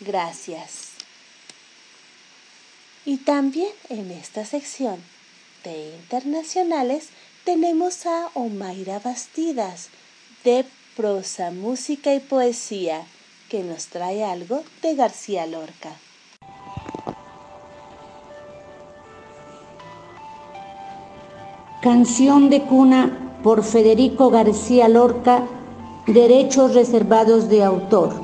Gracias. 0.00 0.91
Y 3.04 3.16
también 3.18 3.70
en 3.88 4.10
esta 4.12 4.44
sección 4.44 4.96
de 5.64 5.94
internacionales 5.96 7.08
tenemos 7.44 8.06
a 8.06 8.28
Omaira 8.34 9.00
Bastidas 9.00 9.88
de 10.44 10.64
prosa, 10.96 11.50
música 11.50 12.14
y 12.14 12.20
poesía 12.20 13.04
que 13.48 13.64
nos 13.64 13.86
trae 13.86 14.24
algo 14.24 14.62
de 14.82 14.94
García 14.94 15.46
Lorca. 15.46 15.90
Canción 21.82 22.48
de 22.48 22.62
cuna 22.62 23.40
por 23.42 23.64
Federico 23.64 24.30
García 24.30 24.88
Lorca, 24.88 25.44
derechos 26.06 26.74
reservados 26.74 27.48
de 27.48 27.64
autor. 27.64 28.14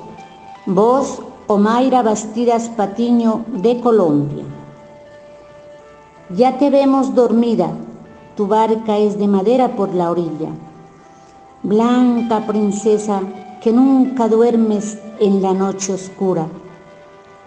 Voz 0.66 1.20
Omaira 1.48 2.02
Bastidas 2.02 2.68
Patiño 2.68 3.44
de 3.48 3.80
Colombia. 3.80 4.47
Ya 6.36 6.58
te 6.58 6.68
vemos 6.68 7.14
dormida, 7.14 7.70
tu 8.36 8.46
barca 8.46 8.98
es 8.98 9.18
de 9.18 9.26
madera 9.26 9.74
por 9.76 9.94
la 9.94 10.10
orilla. 10.10 10.50
Blanca 11.62 12.46
princesa 12.46 13.22
que 13.62 13.72
nunca 13.72 14.28
duermes 14.28 14.98
en 15.20 15.40
la 15.40 15.54
noche 15.54 15.94
oscura, 15.94 16.46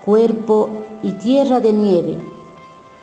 cuerpo 0.03 0.69
y 1.03 1.11
tierra 1.11 1.59
de 1.59 1.73
nieve, 1.73 2.17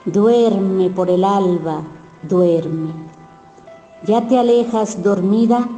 duerme 0.05 0.91
por 0.91 1.11
el 1.11 1.23
alba, 1.23 1.83
duerme. 2.23 2.91
Ya 4.05 4.27
te 4.27 4.37
alejas 4.37 5.01
dormida, 5.01 5.69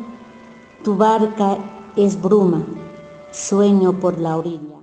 tu 0.82 0.96
barca 0.96 1.58
es 1.94 2.18
bruma, 2.18 2.64
sueño 3.32 3.92
por 4.00 4.18
la 4.18 4.38
orilla. 4.38 4.79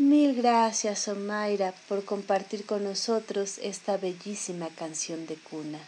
Mil 0.00 0.34
gracias, 0.34 1.08
Omaira, 1.08 1.74
por 1.86 2.06
compartir 2.06 2.64
con 2.64 2.84
nosotros 2.84 3.58
esta 3.58 3.98
bellísima 3.98 4.70
canción 4.70 5.26
de 5.26 5.34
cuna. 5.34 5.78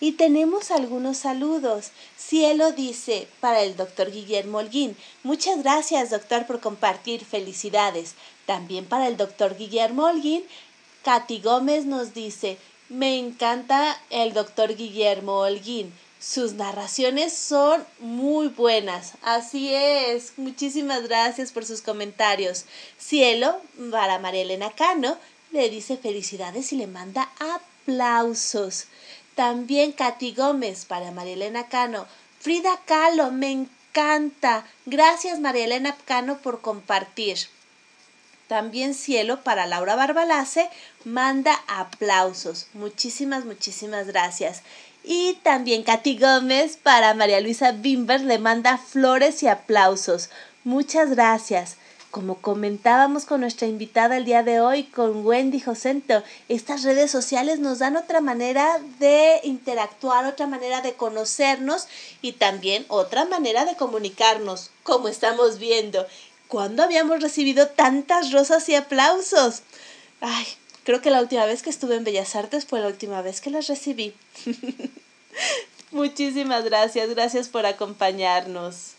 Y 0.00 0.12
tenemos 0.12 0.72
algunos 0.72 1.18
saludos. 1.18 1.92
Cielo 2.16 2.72
dice 2.72 3.28
para 3.38 3.62
el 3.62 3.76
doctor 3.76 4.10
Guillermo 4.10 4.58
Holguín. 4.58 4.96
Muchas 5.22 5.62
gracias, 5.62 6.10
doctor, 6.10 6.44
por 6.44 6.58
compartir. 6.58 7.24
Felicidades. 7.24 8.14
También 8.46 8.84
para 8.84 9.06
el 9.06 9.16
doctor 9.16 9.56
Guillermo 9.56 10.06
Holguín. 10.06 10.42
Katy 11.04 11.40
Gómez 11.40 11.84
nos 11.84 12.12
dice, 12.14 12.58
me 12.88 13.16
encanta 13.16 13.96
el 14.10 14.32
doctor 14.32 14.74
Guillermo 14.74 15.38
Holguín. 15.38 15.92
Sus 16.20 16.52
narraciones 16.52 17.32
son 17.32 17.82
muy 17.98 18.48
buenas. 18.48 19.14
Así 19.22 19.74
es. 19.74 20.34
Muchísimas 20.36 21.04
gracias 21.04 21.50
por 21.50 21.64
sus 21.64 21.80
comentarios. 21.80 22.66
Cielo, 22.98 23.58
para 23.90 24.18
María 24.18 24.42
Elena 24.42 24.70
Cano, 24.70 25.16
le 25.50 25.70
dice 25.70 25.96
felicidades 25.96 26.72
y 26.74 26.76
le 26.76 26.86
manda 26.86 27.30
aplausos. 27.38 28.86
También 29.34 29.92
Katy 29.92 30.34
Gómez 30.34 30.84
para 30.84 31.10
María 31.10 31.32
Elena 31.32 31.68
Cano. 31.68 32.06
Frida 32.38 32.78
Kahlo, 32.84 33.30
me 33.30 33.50
encanta. 33.50 34.66
Gracias 34.84 35.40
María 35.40 35.64
Elena 35.64 35.96
Cano 36.04 36.36
por 36.42 36.60
compartir. 36.60 37.38
También 38.46 38.94
Cielo 38.94 39.42
para 39.42 39.66
Laura 39.66 39.94
Barbalace 39.94 40.68
manda 41.04 41.54
aplausos. 41.68 42.66
Muchísimas, 42.74 43.44
muchísimas 43.44 44.08
gracias. 44.08 44.62
Y 45.02 45.34
también 45.42 45.82
Katy 45.82 46.18
Gómez 46.18 46.76
para 46.76 47.14
María 47.14 47.40
Luisa 47.40 47.72
Bimber 47.72 48.20
le 48.20 48.38
manda 48.38 48.78
flores 48.78 49.42
y 49.42 49.48
aplausos. 49.48 50.30
Muchas 50.64 51.10
gracias. 51.10 51.76
Como 52.10 52.34
comentábamos 52.38 53.24
con 53.24 53.40
nuestra 53.40 53.68
invitada 53.68 54.16
el 54.16 54.24
día 54.24 54.42
de 54.42 54.60
hoy, 54.60 54.82
con 54.82 55.24
Wendy 55.24 55.60
Josento, 55.60 56.24
estas 56.48 56.82
redes 56.82 57.08
sociales 57.08 57.60
nos 57.60 57.78
dan 57.78 57.96
otra 57.96 58.20
manera 58.20 58.80
de 58.98 59.40
interactuar, 59.44 60.26
otra 60.26 60.48
manera 60.48 60.80
de 60.80 60.94
conocernos 60.94 61.86
y 62.20 62.32
también 62.32 62.84
otra 62.88 63.26
manera 63.26 63.64
de 63.64 63.76
comunicarnos, 63.76 64.70
como 64.82 65.06
estamos 65.06 65.60
viendo. 65.60 66.04
¿Cuándo 66.48 66.82
habíamos 66.82 67.22
recibido 67.22 67.68
tantas 67.68 68.32
rosas 68.32 68.68
y 68.68 68.74
aplausos? 68.74 69.62
Ay, 70.20 70.46
creo 70.90 71.02
que 71.02 71.10
la 71.10 71.20
última 71.20 71.46
vez 71.46 71.62
que 71.62 71.70
estuve 71.70 71.94
en 71.94 72.02
Bellas 72.02 72.34
Artes 72.34 72.66
fue 72.66 72.80
la 72.80 72.88
última 72.88 73.22
vez 73.22 73.40
que 73.40 73.48
las 73.48 73.68
recibí. 73.68 74.12
Muchísimas 75.92 76.64
gracias, 76.64 77.08
gracias 77.10 77.48
por 77.48 77.64
acompañarnos. 77.64 78.94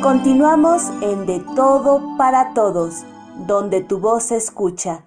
Continuamos 0.00 0.84
en 1.02 1.26
De 1.26 1.44
Todo 1.54 2.16
para 2.16 2.54
Todos, 2.54 3.02
donde 3.46 3.82
tu 3.82 3.98
voz 3.98 4.24
se 4.24 4.36
escucha. 4.36 5.04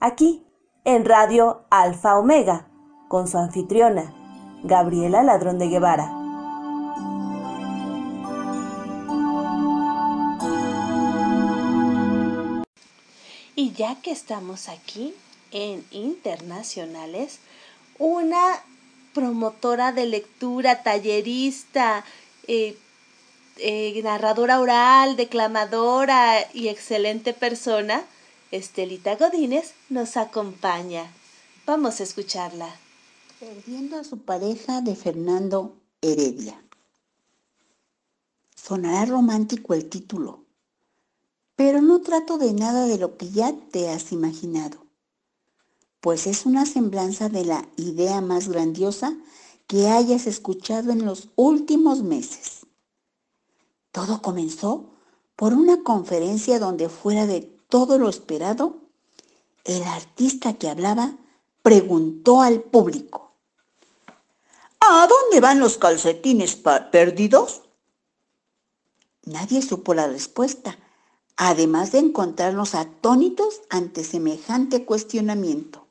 Aquí, 0.00 0.42
en 0.86 1.04
Radio 1.04 1.66
Alfa 1.68 2.16
Omega, 2.18 2.66
con 3.08 3.28
su 3.28 3.36
anfitriona, 3.36 4.14
Gabriela 4.62 5.22
Ladrón 5.22 5.58
de 5.58 5.68
Guevara. 5.68 6.23
Y 13.56 13.72
ya 13.72 14.00
que 14.02 14.10
estamos 14.10 14.68
aquí 14.68 15.14
en 15.52 15.84
internacionales, 15.92 17.38
una 17.98 18.62
promotora 19.12 19.92
de 19.92 20.06
lectura, 20.06 20.82
tallerista, 20.82 22.04
eh, 22.48 22.76
eh, 23.58 24.00
narradora 24.02 24.60
oral, 24.60 25.16
declamadora 25.16 26.46
y 26.52 26.68
excelente 26.68 27.32
persona, 27.32 28.04
Estelita 28.50 29.16
Godínez, 29.16 29.74
nos 29.88 30.16
acompaña. 30.16 31.10
Vamos 31.66 32.00
a 32.00 32.02
escucharla. 32.02 32.68
Perdiendo 33.40 33.98
a 33.98 34.04
su 34.04 34.18
pareja 34.18 34.80
de 34.80 34.96
Fernando 34.96 35.76
Heredia. 36.02 36.60
Sonará 38.54 39.06
romántico 39.06 39.74
el 39.74 39.88
título, 39.88 40.43
pero 41.56 41.80
no 41.80 42.00
trato 42.00 42.38
de 42.38 42.52
nada 42.52 42.86
de 42.86 42.98
lo 42.98 43.16
que 43.16 43.30
ya 43.30 43.54
te 43.70 43.88
has 43.90 44.12
imaginado, 44.12 44.84
pues 46.00 46.26
es 46.26 46.46
una 46.46 46.66
semblanza 46.66 47.28
de 47.28 47.44
la 47.44 47.66
idea 47.76 48.20
más 48.20 48.48
grandiosa 48.48 49.16
que 49.66 49.88
hayas 49.88 50.26
escuchado 50.26 50.92
en 50.92 51.04
los 51.04 51.28
últimos 51.36 52.02
meses. 52.02 52.66
Todo 53.92 54.20
comenzó 54.20 54.90
por 55.36 55.52
una 55.54 55.82
conferencia 55.82 56.58
donde 56.58 56.88
fuera 56.88 57.26
de 57.26 57.40
todo 57.68 57.98
lo 57.98 58.08
esperado, 58.08 58.78
el 59.64 59.82
artista 59.84 60.54
que 60.54 60.68
hablaba 60.68 61.16
preguntó 61.62 62.42
al 62.42 62.60
público, 62.60 63.24
¿A 64.86 65.06
dónde 65.06 65.40
van 65.40 65.60
los 65.60 65.78
calcetines 65.78 66.56
perdidos? 66.56 67.62
Nadie 69.24 69.62
supo 69.62 69.94
la 69.94 70.06
respuesta, 70.06 70.78
además 71.36 71.92
de 71.92 71.98
encontrarnos 71.98 72.74
atónitos 72.74 73.62
ante 73.68 74.04
semejante 74.04 74.84
cuestionamiento. 74.84 75.86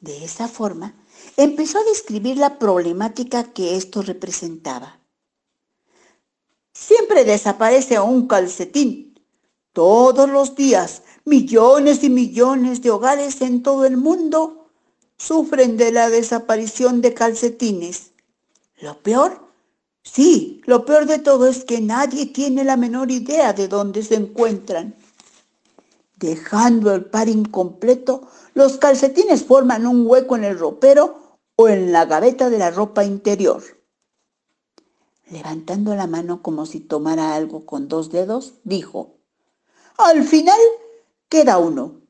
De 0.00 0.24
esa 0.24 0.48
forma, 0.48 0.94
empezó 1.36 1.78
a 1.78 1.84
describir 1.84 2.36
la 2.36 2.58
problemática 2.58 3.52
que 3.52 3.76
esto 3.76 4.02
representaba. 4.02 4.98
Siempre 6.72 7.24
desaparece 7.24 7.98
un 7.98 8.26
calcetín. 8.26 9.18
Todos 9.72 10.28
los 10.28 10.54
días, 10.54 11.02
millones 11.24 12.02
y 12.04 12.10
millones 12.10 12.82
de 12.82 12.90
hogares 12.90 13.40
en 13.40 13.62
todo 13.62 13.84
el 13.84 13.96
mundo 13.96 14.70
sufren 15.18 15.76
de 15.76 15.92
la 15.92 16.10
desaparición 16.10 17.00
de 17.00 17.14
calcetines. 17.14 18.12
Lo 18.80 18.98
peor, 18.98 19.45
sí, 20.10 20.62
lo 20.64 20.84
peor 20.84 21.06
de 21.06 21.18
todo 21.18 21.46
es 21.46 21.64
que 21.64 21.80
nadie 21.80 22.26
tiene 22.26 22.64
la 22.64 22.76
menor 22.76 23.10
idea 23.10 23.52
de 23.52 23.68
dónde 23.68 24.02
se 24.02 24.14
encuentran. 24.14 24.94
Dejando 26.16 26.94
el 26.94 27.04
par 27.04 27.28
incompleto, 27.28 28.28
los 28.54 28.78
calcetines 28.78 29.44
forman 29.44 29.86
un 29.86 30.06
hueco 30.06 30.36
en 30.36 30.44
el 30.44 30.58
ropero 30.58 31.38
o 31.56 31.68
en 31.68 31.92
la 31.92 32.06
gaveta 32.06 32.48
de 32.48 32.58
la 32.58 32.70
ropa 32.70 33.04
interior. 33.04 33.62
Levantando 35.28 35.94
la 35.94 36.06
mano 36.06 36.40
como 36.40 36.66
si 36.66 36.80
tomara 36.80 37.34
algo 37.34 37.66
con 37.66 37.88
dos 37.88 38.10
dedos, 38.10 38.54
dijo, 38.64 39.16
al 39.98 40.24
final 40.24 40.58
queda 41.28 41.58
uno. 41.58 42.00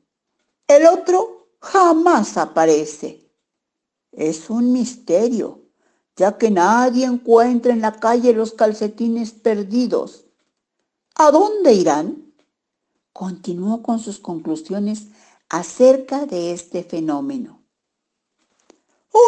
El 0.67 0.85
otro 0.85 1.47
jamás 1.59 2.37
aparece. 2.37 3.29
Es 4.11 4.49
un 4.49 4.71
misterio, 4.71 5.66
ya 6.17 6.37
que 6.37 6.49
nadie 6.49 7.05
encuentra 7.05 7.71
en 7.71 7.81
la 7.81 7.93
calle 7.93 8.33
los 8.33 8.53
calcetines 8.53 9.31
perdidos. 9.31 10.25
¿A 11.15 11.31
dónde 11.31 11.73
irán? 11.73 12.33
Continuó 13.13 13.83
con 13.83 13.99
sus 13.99 14.19
conclusiones 14.19 15.07
acerca 15.49 16.25
de 16.25 16.51
este 16.51 16.83
fenómeno. 16.83 17.61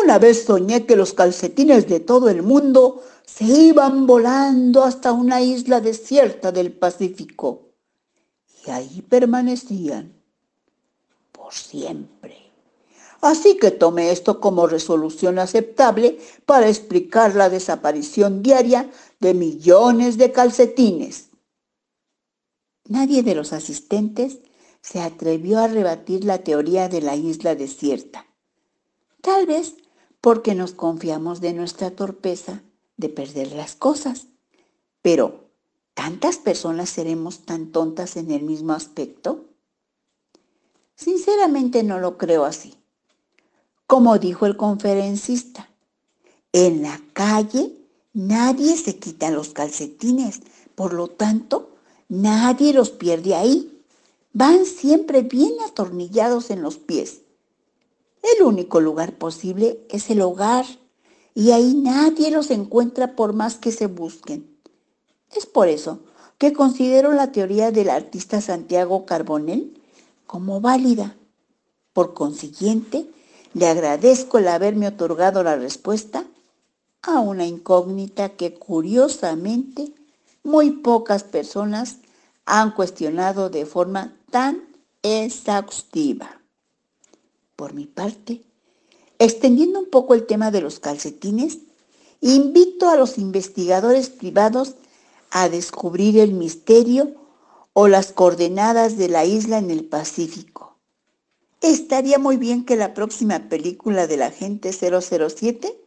Una 0.04 0.20
vez 0.20 0.46
soñé 0.46 0.86
que 0.86 0.96
los 0.96 1.14
calcetines 1.14 1.88
de 1.88 2.00
todo 2.00 2.30
el 2.30 2.44
mundo 2.44 3.02
se 3.26 3.46
iban 3.46 4.06
volando 4.06 4.84
hasta 4.84 5.12
una 5.12 5.42
isla 5.42 5.82
desierta 5.82 6.52
del 6.52 6.72
Pacífico 6.74 7.70
y 8.66 8.70
ahí 8.72 9.02
permanecían 9.02 10.14
por 11.32 11.54
siempre. 11.54 12.49
Así 13.22 13.58
que 13.58 13.72
tomé 13.72 14.12
esto 14.12 14.40
como 14.40 14.68
resolución 14.68 15.40
aceptable 15.40 16.20
para 16.46 16.70
explicar 16.70 17.36
la 17.36 17.50
desaparición 17.50 18.42
diaria 18.42 18.90
de 19.20 19.34
millones 19.34 20.18
de 20.18 20.32
calcetines. 20.32 21.30
Nadie 22.88 23.22
de 23.22 23.36
los 23.36 23.52
asistentes 23.54 24.40
se 24.82 25.02
atrevió 25.02 25.60
a 25.60 25.68
rebatir 25.68 26.24
la 26.24 26.40
teoría 26.40 26.88
de 26.88 27.02
la 27.02 27.16
isla 27.16 27.56
desierta. 27.56 28.26
Tal 29.22 29.46
vez 29.46 29.76
porque 30.22 30.56
nos 30.56 30.72
confiamos 30.72 31.42
de 31.42 31.54
nuestra 31.54 31.92
torpeza 31.92 32.64
de 32.98 33.10
perder 33.10 33.52
las 33.52 33.76
cosas. 33.76 34.28
Pero, 35.02 35.52
¿tantas 35.94 36.38
personas 36.38 36.90
seremos 36.90 37.46
tan 37.46 37.72
tontas 37.72 38.18
en 38.18 38.32
el 38.32 38.44
mismo 38.44 38.74
aspecto? 38.74 39.46
Sinceramente 40.96 41.84
no 41.84 42.00
lo 42.00 42.18
creo 42.18 42.44
así. 42.46 42.79
Como 43.90 44.20
dijo 44.20 44.46
el 44.46 44.56
conferencista, 44.56 45.68
en 46.54 46.84
la 46.84 47.02
calle 47.14 47.76
nadie 48.14 48.78
se 48.78 49.00
quita 49.00 49.32
los 49.32 49.50
calcetines, 49.50 50.42
por 50.76 50.94
lo 50.94 51.08
tanto, 51.08 51.72
nadie 52.08 52.72
los 52.72 52.92
pierde 52.92 53.34
ahí. 53.34 53.82
Van 54.32 54.68
siempre 54.68 55.24
bien 55.24 55.54
atornillados 55.68 56.52
en 56.52 56.62
los 56.62 56.78
pies. 56.78 57.22
El 58.22 58.46
único 58.46 58.80
lugar 58.80 59.18
posible 59.18 59.84
es 59.90 60.12
el 60.12 60.22
hogar 60.22 60.68
y 61.34 61.50
ahí 61.50 61.74
nadie 61.74 62.30
los 62.30 62.52
encuentra 62.52 63.16
por 63.16 63.34
más 63.34 63.56
que 63.56 63.72
se 63.72 63.88
busquen. 63.88 64.56
Es 65.36 65.48
por 65.48 65.68
eso 65.68 66.02
que 66.38 66.54
considero 66.54 67.12
la 67.14 67.32
teoría 67.32 67.72
del 67.72 67.90
artista 67.90 68.40
Santiago 68.40 69.08
Carbonell 69.08 69.82
como 70.28 70.62
válida. 70.62 71.18
Por 71.92 72.14
consiguiente, 72.14 73.10
le 73.54 73.68
agradezco 73.68 74.38
el 74.38 74.48
haberme 74.48 74.88
otorgado 74.88 75.44
la 75.44 75.56
respuesta 75.56 76.26
a 77.02 77.20
una 77.20 77.46
incógnita 77.46 78.30
que 78.30 78.54
curiosamente 78.54 79.94
muy 80.44 80.72
pocas 80.72 81.24
personas 81.24 81.98
han 82.46 82.72
cuestionado 82.72 83.50
de 83.50 83.66
forma 83.66 84.16
tan 84.32 84.64
exhaustiva. 85.02 86.42
Por 87.56 87.74
mi 87.74 87.86
parte, 87.86 88.42
extendiendo 89.18 89.80
un 89.80 89.90
poco 89.90 90.14
el 90.14 90.26
tema 90.26 90.52
de 90.52 90.62
los 90.62 90.80
calcetines, 90.80 91.60
invito 92.22 92.90
a 92.90 92.96
los 92.96 93.18
investigadores 93.18 94.10
privados 94.10 94.76
a 95.32 95.50
descubrir 95.50 96.20
el 96.20 96.34
misterio 96.34 97.16
o 97.74 97.88
las 97.88 98.12
coordenadas 98.12 98.98
de 98.98 99.10
la 99.10 99.26
isla 99.26 99.58
en 99.58 99.72
el 99.72 99.86
Pacífico. 99.86 100.69
Estaría 101.62 102.20
muy 102.20 102.38
bien 102.38 102.64
que 102.64 102.78
la 102.78 102.94
próxima 102.94 103.50
película 103.50 104.08
del 104.08 104.22
agente 104.22 104.72
007 104.72 105.78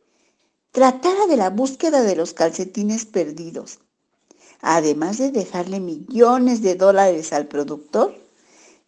tratara 0.70 1.26
de 1.26 1.38
la 1.38 1.48
búsqueda 1.48 2.02
de 2.02 2.14
los 2.14 2.34
calcetines 2.34 3.06
perdidos. 3.06 3.78
Además 4.60 5.16
de 5.16 5.30
dejarle 5.30 5.80
millones 5.80 6.60
de 6.60 6.74
dólares 6.74 7.32
al 7.32 7.46
productor, 7.46 8.14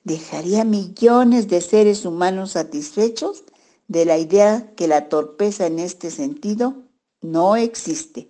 dejaría 0.05 0.65
millones 0.65 1.49
de 1.49 1.63
seres 1.63 2.05
humanos 2.05 2.53
satisfechos 2.53 3.45
de 3.89 4.05
la 4.05 4.19
idea 4.19 4.73
que 4.77 4.87
la 4.87 5.09
torpeza 5.09 5.67
en 5.67 5.79
este 5.79 6.11
sentido 6.11 6.85
no 7.23 7.57
existe, 7.57 8.29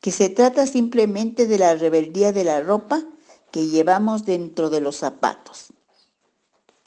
que 0.00 0.12
se 0.12 0.28
trata 0.28 0.68
simplemente 0.68 1.48
de 1.48 1.58
la 1.58 1.74
rebeldía 1.74 2.32
de 2.32 2.44
la 2.44 2.60
ropa 2.60 3.04
que 3.50 3.66
llevamos 3.66 4.24
dentro 4.24 4.70
de 4.70 4.80
los 4.80 4.96
zapatos. 4.96 5.72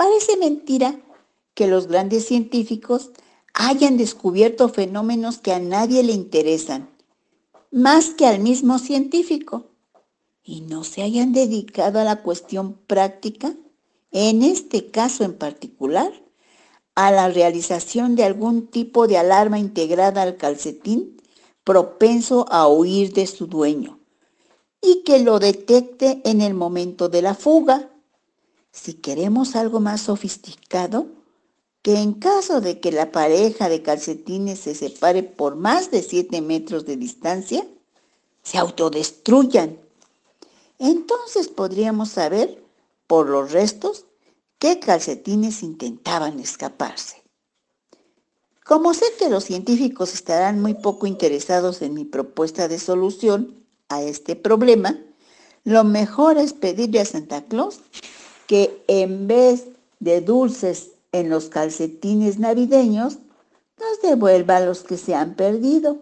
Parece 0.03 0.35
mentira 0.35 0.99
que 1.53 1.67
los 1.67 1.85
grandes 1.85 2.25
científicos 2.25 3.11
hayan 3.53 3.97
descubierto 3.97 4.67
fenómenos 4.67 5.37
que 5.37 5.53
a 5.53 5.59
nadie 5.59 6.01
le 6.01 6.11
interesan, 6.11 6.89
más 7.69 8.09
que 8.09 8.25
al 8.25 8.39
mismo 8.39 8.79
científico, 8.79 9.67
y 10.43 10.61
no 10.61 10.83
se 10.83 11.03
hayan 11.03 11.33
dedicado 11.33 11.99
a 11.99 12.03
la 12.03 12.23
cuestión 12.23 12.73
práctica, 12.87 13.53
en 14.11 14.41
este 14.41 14.89
caso 14.89 15.23
en 15.23 15.37
particular, 15.37 16.11
a 16.95 17.11
la 17.11 17.29
realización 17.29 18.15
de 18.15 18.23
algún 18.23 18.65
tipo 18.69 19.05
de 19.05 19.19
alarma 19.19 19.59
integrada 19.59 20.23
al 20.23 20.35
calcetín 20.35 21.21
propenso 21.63 22.47
a 22.49 22.67
huir 22.67 23.13
de 23.13 23.27
su 23.27 23.45
dueño 23.45 23.99
y 24.81 25.03
que 25.03 25.19
lo 25.19 25.37
detecte 25.37 26.23
en 26.25 26.41
el 26.41 26.55
momento 26.55 27.07
de 27.07 27.21
la 27.21 27.35
fuga. 27.35 27.90
Si 28.71 28.95
queremos 28.95 29.55
algo 29.55 29.79
más 29.79 30.01
sofisticado, 30.01 31.07
que 31.81 31.99
en 31.99 32.13
caso 32.13 32.61
de 32.61 32.79
que 32.79 32.91
la 32.91 33.11
pareja 33.11 33.69
de 33.69 33.81
calcetines 33.81 34.59
se 34.59 34.75
separe 34.75 35.23
por 35.23 35.55
más 35.55 35.91
de 35.91 36.03
7 36.03 36.41
metros 36.41 36.85
de 36.85 36.95
distancia, 36.95 37.67
se 38.43 38.57
autodestruyan. 38.57 39.79
Entonces 40.79 41.47
podríamos 41.47 42.09
saber 42.09 42.63
por 43.07 43.29
los 43.29 43.51
restos 43.51 44.05
qué 44.59 44.79
calcetines 44.79 45.63
intentaban 45.63 46.39
escaparse. 46.39 47.21
Como 48.63 48.93
sé 48.93 49.05
que 49.17 49.29
los 49.29 49.43
científicos 49.43 50.13
estarán 50.13 50.61
muy 50.61 50.75
poco 50.75 51.07
interesados 51.07 51.81
en 51.81 51.93
mi 51.93 52.05
propuesta 52.05 52.67
de 52.67 52.79
solución, 52.79 53.61
a 53.91 54.01
este 54.01 54.35
problema, 54.35 54.97
lo 55.63 55.83
mejor 55.83 56.37
es 56.37 56.53
pedirle 56.53 57.01
a 57.01 57.05
Santa 57.05 57.43
Claus 57.43 57.81
que 58.51 58.83
en 58.89 59.29
vez 59.29 59.69
de 60.01 60.19
dulces 60.19 60.91
en 61.13 61.29
los 61.29 61.47
calcetines 61.47 62.37
navideños, 62.37 63.19
nos 63.79 64.01
devuelva 64.01 64.59
los 64.59 64.83
que 64.83 64.97
se 64.97 65.15
han 65.15 65.35
perdido. 65.35 65.99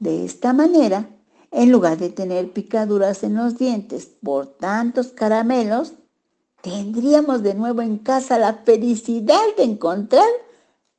De 0.00 0.24
esta 0.24 0.52
manera, 0.52 1.08
en 1.52 1.70
lugar 1.70 1.96
de 1.96 2.10
tener 2.10 2.50
picaduras 2.50 3.22
en 3.22 3.36
los 3.36 3.56
dientes 3.56 4.08
por 4.20 4.46
tantos 4.46 5.12
caramelos, 5.12 5.92
tendríamos 6.60 7.44
de 7.44 7.54
nuevo 7.54 7.82
en 7.82 7.98
casa 7.98 8.36
la 8.36 8.54
felicidad 8.54 9.46
de 9.56 9.62
encontrar 9.62 10.26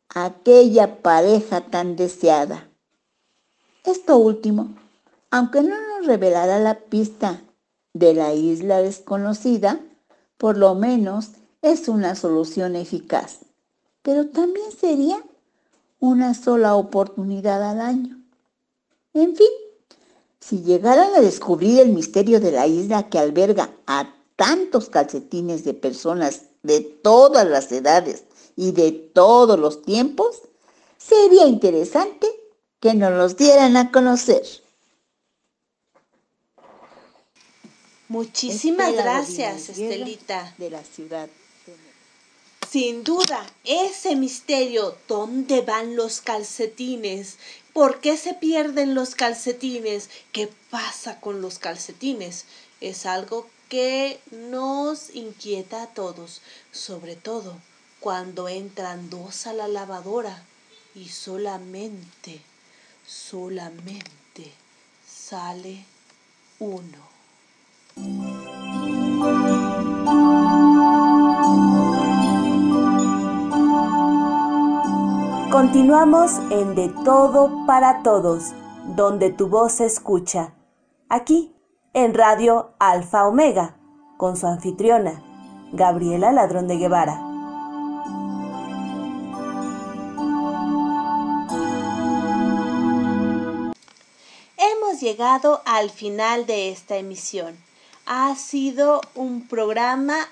aquella 0.08 1.02
pareja 1.02 1.70
tan 1.70 1.98
deseada. 1.98 2.70
Esto 3.84 4.18
último, 4.18 4.74
aunque 5.32 5.64
no 5.64 5.76
nos 5.76 6.08
revelará 6.08 6.60
la 6.60 6.80
pista 6.80 7.42
de 7.92 8.14
la 8.14 8.34
isla 8.34 8.82
desconocida, 8.82 9.82
por 10.38 10.58
lo 10.58 10.76
menos 10.76 11.30
es 11.62 11.88
una 11.88 12.16
solución 12.16 12.76
eficaz, 12.76 13.40
pero 14.02 14.28
también 14.28 14.72
sería 14.72 15.24
una 16.00 16.34
sola 16.34 16.76
oportunidad 16.76 17.68
al 17.68 17.82
año. 17.82 18.22
En 19.14 19.36
fin, 19.36 19.48
si 20.40 20.62
llegaran 20.62 21.16
a 21.16 21.22
descubrir 21.22 21.80
el 21.80 21.90
misterio 21.90 22.40
de 22.40 22.52
la 22.52 22.68
isla 22.68 23.10
que 23.10 23.20
alberga 23.20 23.72
a 23.88 24.14
tantos 24.36 24.90
calcetines 24.90 25.64
de 25.64 25.74
personas 25.74 26.44
de 26.64 26.82
todas 26.82 27.48
las 27.48 27.72
edades 27.72 28.26
y 28.56 28.72
de 28.72 28.92
todos 28.92 29.60
los 29.60 29.82
tiempos, 29.82 30.42
sería 30.98 31.48
interesante 31.48 32.28
que 32.80 32.94
nos 32.94 33.12
los 33.14 33.36
dieran 33.38 33.76
a 33.76 33.92
conocer. 33.92 34.44
Muchísimas 38.10 38.90
Estela 38.90 39.04
gracias, 39.04 39.70
Estelita. 39.70 40.54
De 40.58 40.70
la 40.70 40.84
ciudad. 40.84 41.30
Sin 42.70 43.04
duda, 43.04 43.46
ese 43.64 44.16
misterio, 44.16 44.98
¿dónde 45.08 45.62
van 45.62 45.96
los 45.96 46.20
calcetines? 46.22 47.38
¿Por 47.72 48.02
qué 48.02 48.18
se 48.18 48.34
pierden 48.34 48.94
los 48.94 49.16
calcetines? 49.16 50.10
¿Qué 50.34 50.50
pasa 50.70 51.20
con 51.22 51.42
los 51.42 51.60
calcetines? 51.60 52.46
Es 52.82 53.06
algo 53.06 53.48
que 53.70 54.20
nos 54.32 55.16
inquieta 55.16 55.84
a 55.84 55.88
todos, 55.88 56.42
sobre 56.72 57.16
todo 57.16 57.58
cuando 58.00 58.48
entran 58.48 59.10
dos 59.10 59.48
a 59.48 59.54
la 59.54 59.68
lavadora 59.68 60.44
y 60.94 61.10
solamente, 61.10 62.42
solamente 63.06 64.52
sale 65.08 65.86
uno. 66.60 67.17
Continuamos 75.52 76.34
en 76.52 76.76
De 76.76 76.90
Todo 77.04 77.66
para 77.66 78.04
Todos, 78.04 78.54
donde 78.96 79.32
tu 79.32 79.48
voz 79.48 79.74
se 79.74 79.86
escucha. 79.86 80.54
Aquí, 81.10 81.56
en 81.94 82.14
Radio 82.14 82.74
Alfa 82.78 83.28
Omega, 83.28 83.76
con 84.18 84.38
su 84.38 84.46
anfitriona, 84.46 85.24
Gabriela 85.74 86.32
Ladrón 86.32 86.68
de 86.68 86.78
Guevara. 86.78 87.20
Hemos 94.58 95.02
llegado 95.02 95.62
al 95.66 95.90
final 95.90 96.46
de 96.46 96.70
esta 96.70 96.98
emisión. 96.98 97.67
Ha 98.10 98.38
sido 98.38 99.02
un 99.16 99.50
programa 99.50 100.30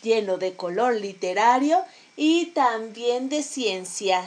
lleno 0.00 0.38
de 0.38 0.54
color 0.54 0.94
literario 0.94 1.84
y 2.16 2.46
también 2.46 3.28
de 3.28 3.42
ciencia. 3.42 4.24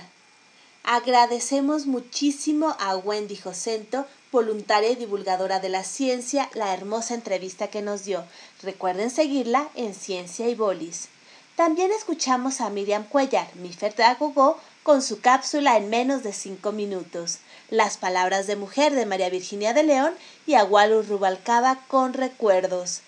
Agradecemos 0.83 1.87
muchísimo 1.87 2.75
a 2.79 2.95
Wendy 2.95 3.35
Josento, 3.35 4.05
voluntaria 4.31 4.91
y 4.91 4.95
divulgadora 4.95 5.59
de 5.59 5.69
la 5.69 5.83
ciencia, 5.83 6.51
la 6.53 6.71
hermosa 6.71 7.15
entrevista 7.15 7.67
que 7.69 7.81
nos 7.81 8.05
dio. 8.05 8.25
Recuerden 8.61 9.09
seguirla 9.09 9.69
en 9.73 9.95
Ciencia 9.95 10.47
y 10.47 10.53
Bolis. 10.53 11.07
También 11.55 11.91
escuchamos 11.91 12.61
a 12.61 12.69
Miriam 12.69 13.05
Cuellar, 13.05 13.47
mi 13.55 13.71
Gogó, 14.19 14.59
con 14.83 15.01
su 15.01 15.19
cápsula 15.19 15.77
en 15.77 15.89
menos 15.89 16.21
de 16.21 16.31
cinco 16.31 16.71
minutos. 16.71 17.39
Las 17.69 17.97
palabras 17.97 18.47
de 18.47 18.55
mujer 18.55 18.93
de 18.93 19.05
María 19.05 19.29
Virginia 19.29 19.73
de 19.73 19.83
León 19.83 20.13
y 20.45 20.55
a 20.55 20.63
Walus 20.63 21.07
Rubalcaba 21.07 21.79
con 21.87 22.13
recuerdos. 22.13 23.01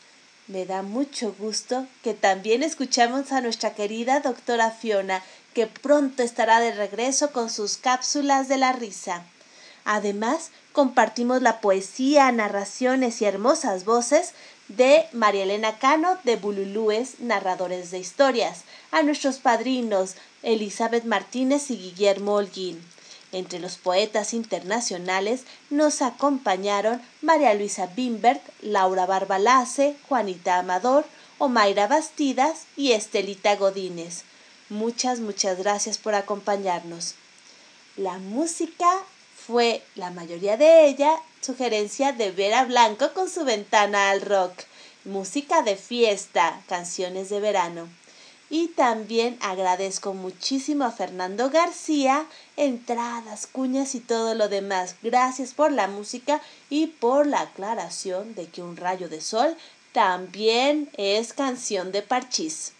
Me 0.48 0.65
da 0.65 0.82
mucho 0.82 1.36
gusto 1.38 1.88
que 2.03 2.14
también 2.14 2.64
escuchamos 2.64 3.32
a 3.32 3.41
nuestra 3.41 3.73
querida 3.73 4.19
doctora 4.19 4.72
Fiona, 4.72 5.23
que 5.53 5.68
pronto 5.68 6.22
estará 6.22 6.60
de 6.60 6.72
regreso 6.72 7.32
con 7.32 7.49
sus 7.49 7.77
cápsulas 7.77 8.48
de 8.48 8.57
la 8.57 8.72
risa. 8.72 9.23
Además, 9.86 10.52
compartimos 10.72 11.41
la 11.41 11.61
poesía, 11.61 12.32
narraciones 12.32 13.22
y 13.22 13.26
hermosas 13.26 13.86
voces 13.86 14.34
de 14.68 15.06
María 15.14 15.44
Elena 15.44 15.77
Cano 15.77 16.18
de 16.23 16.36
Bululúes, 16.36 17.19
narradores 17.19 17.91
de 17.91 17.99
historias, 17.99 18.64
a 18.91 19.03
nuestros 19.03 19.38
padrinos 19.38 20.15
Elizabeth 20.44 21.06
Martínez 21.06 21.69
y 21.69 21.77
Guillermo 21.77 22.34
Holguín. 22.34 22.95
Entre 23.36 23.60
los 23.60 23.76
poetas 23.76 24.34
internacionales 24.34 25.41
nos 25.70 26.02
acompañaron 26.02 27.02
María 27.22 27.53
Luisa 27.53 27.88
Bimbert, 27.88 28.41
Laura 28.62 29.06
Barbalace, 29.06 29.98
Juanita 30.07 30.60
Amador, 30.60 31.03
Omaira 31.38 31.86
Bastidas 31.88 32.62
y 32.78 32.94
Estelita 32.94 33.57
Godínez. 33.57 34.24
Muchas, 34.70 35.20
muchas 35.20 35.57
gracias 35.57 35.98
por 35.98 36.16
acompañarnos. 36.16 37.16
La 37.98 38.20
música 38.20 38.90
fue, 39.36 39.84
la 39.95 40.12
mayoría 40.12 40.56
de 40.56 40.88
ella, 40.88 41.12
sugerencia 41.41 42.14
de 42.14 42.32
Vera 42.32 42.64
Blanco 42.64 43.12
con 43.14 43.30
su 43.30 43.44
ventana 43.44 44.12
al 44.12 44.22
rock. 44.22 44.53
Música 45.03 45.62
de 45.62 45.76
fiesta, 45.76 46.62
canciones 46.70 47.28
de 47.28 47.41
verano. 47.41 47.90
Y 48.50 48.68
también 48.70 49.38
agradezco 49.42 50.14
muchísimo 50.14 50.86
a 50.86 50.92
Fernando 50.92 51.50
García, 51.50 52.28
entradas, 52.58 53.48
cuñas 53.48 53.96
y 53.96 54.00
todo 54.00 54.36
lo 54.36 54.50
demás. 54.50 54.96
Gracias 55.02 55.54
por 55.54 55.72
la 55.72 55.88
música 55.88 56.42
y 56.70 56.88
por 56.88 57.26
la 57.26 57.42
aclaración 57.42 58.36
de 58.36 58.48
que 58.48 58.62
un 58.62 58.78
rayo 58.78 59.10
de 59.10 59.22
sol 59.22 59.58
también 59.94 60.90
es 60.98 61.34
canción 61.34 61.92
de 61.92 62.02
parchís. 62.02 62.74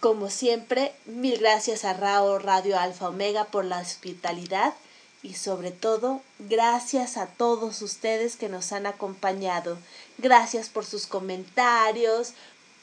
Como 0.00 0.28
siempre, 0.28 0.94
mil 1.06 1.38
gracias 1.38 1.84
a 1.84 1.92
Rao 1.92 2.38
Radio 2.38 2.78
Alfa 2.78 3.08
Omega 3.08 3.44
por 3.44 3.64
la 3.64 3.78
hospitalidad 3.78 4.74
y 5.22 5.34
sobre 5.34 5.72
todo, 5.72 6.20
gracias 6.38 7.16
a 7.16 7.26
todos 7.26 7.82
ustedes 7.82 8.36
que 8.36 8.48
nos 8.48 8.72
han 8.72 8.86
acompañado. 8.86 9.76
Gracias 10.18 10.68
por 10.68 10.84
sus 10.84 11.06
comentarios, 11.06 12.34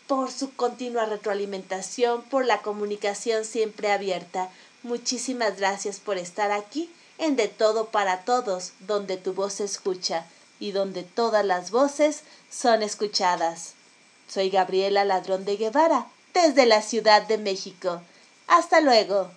por 0.07 0.31
su 0.31 0.53
continua 0.53 1.05
retroalimentación, 1.05 2.23
por 2.23 2.45
la 2.45 2.61
comunicación 2.61 3.45
siempre 3.45 3.91
abierta. 3.91 4.49
Muchísimas 4.83 5.57
gracias 5.57 5.99
por 5.99 6.17
estar 6.17 6.51
aquí 6.51 6.91
en 7.17 7.35
De 7.35 7.47
Todo 7.47 7.87
para 7.87 8.23
Todos, 8.25 8.73
donde 8.79 9.17
tu 9.17 9.33
voz 9.33 9.53
se 9.53 9.63
escucha 9.63 10.25
y 10.59 10.71
donde 10.71 11.03
todas 11.03 11.45
las 11.45 11.71
voces 11.71 12.23
son 12.49 12.83
escuchadas. 12.83 13.73
Soy 14.27 14.49
Gabriela 14.49 15.05
Ladrón 15.05 15.45
de 15.45 15.57
Guevara, 15.57 16.07
desde 16.33 16.65
la 16.65 16.81
Ciudad 16.81 17.21
de 17.23 17.37
México. 17.37 18.01
Hasta 18.47 18.81
luego. 18.81 19.31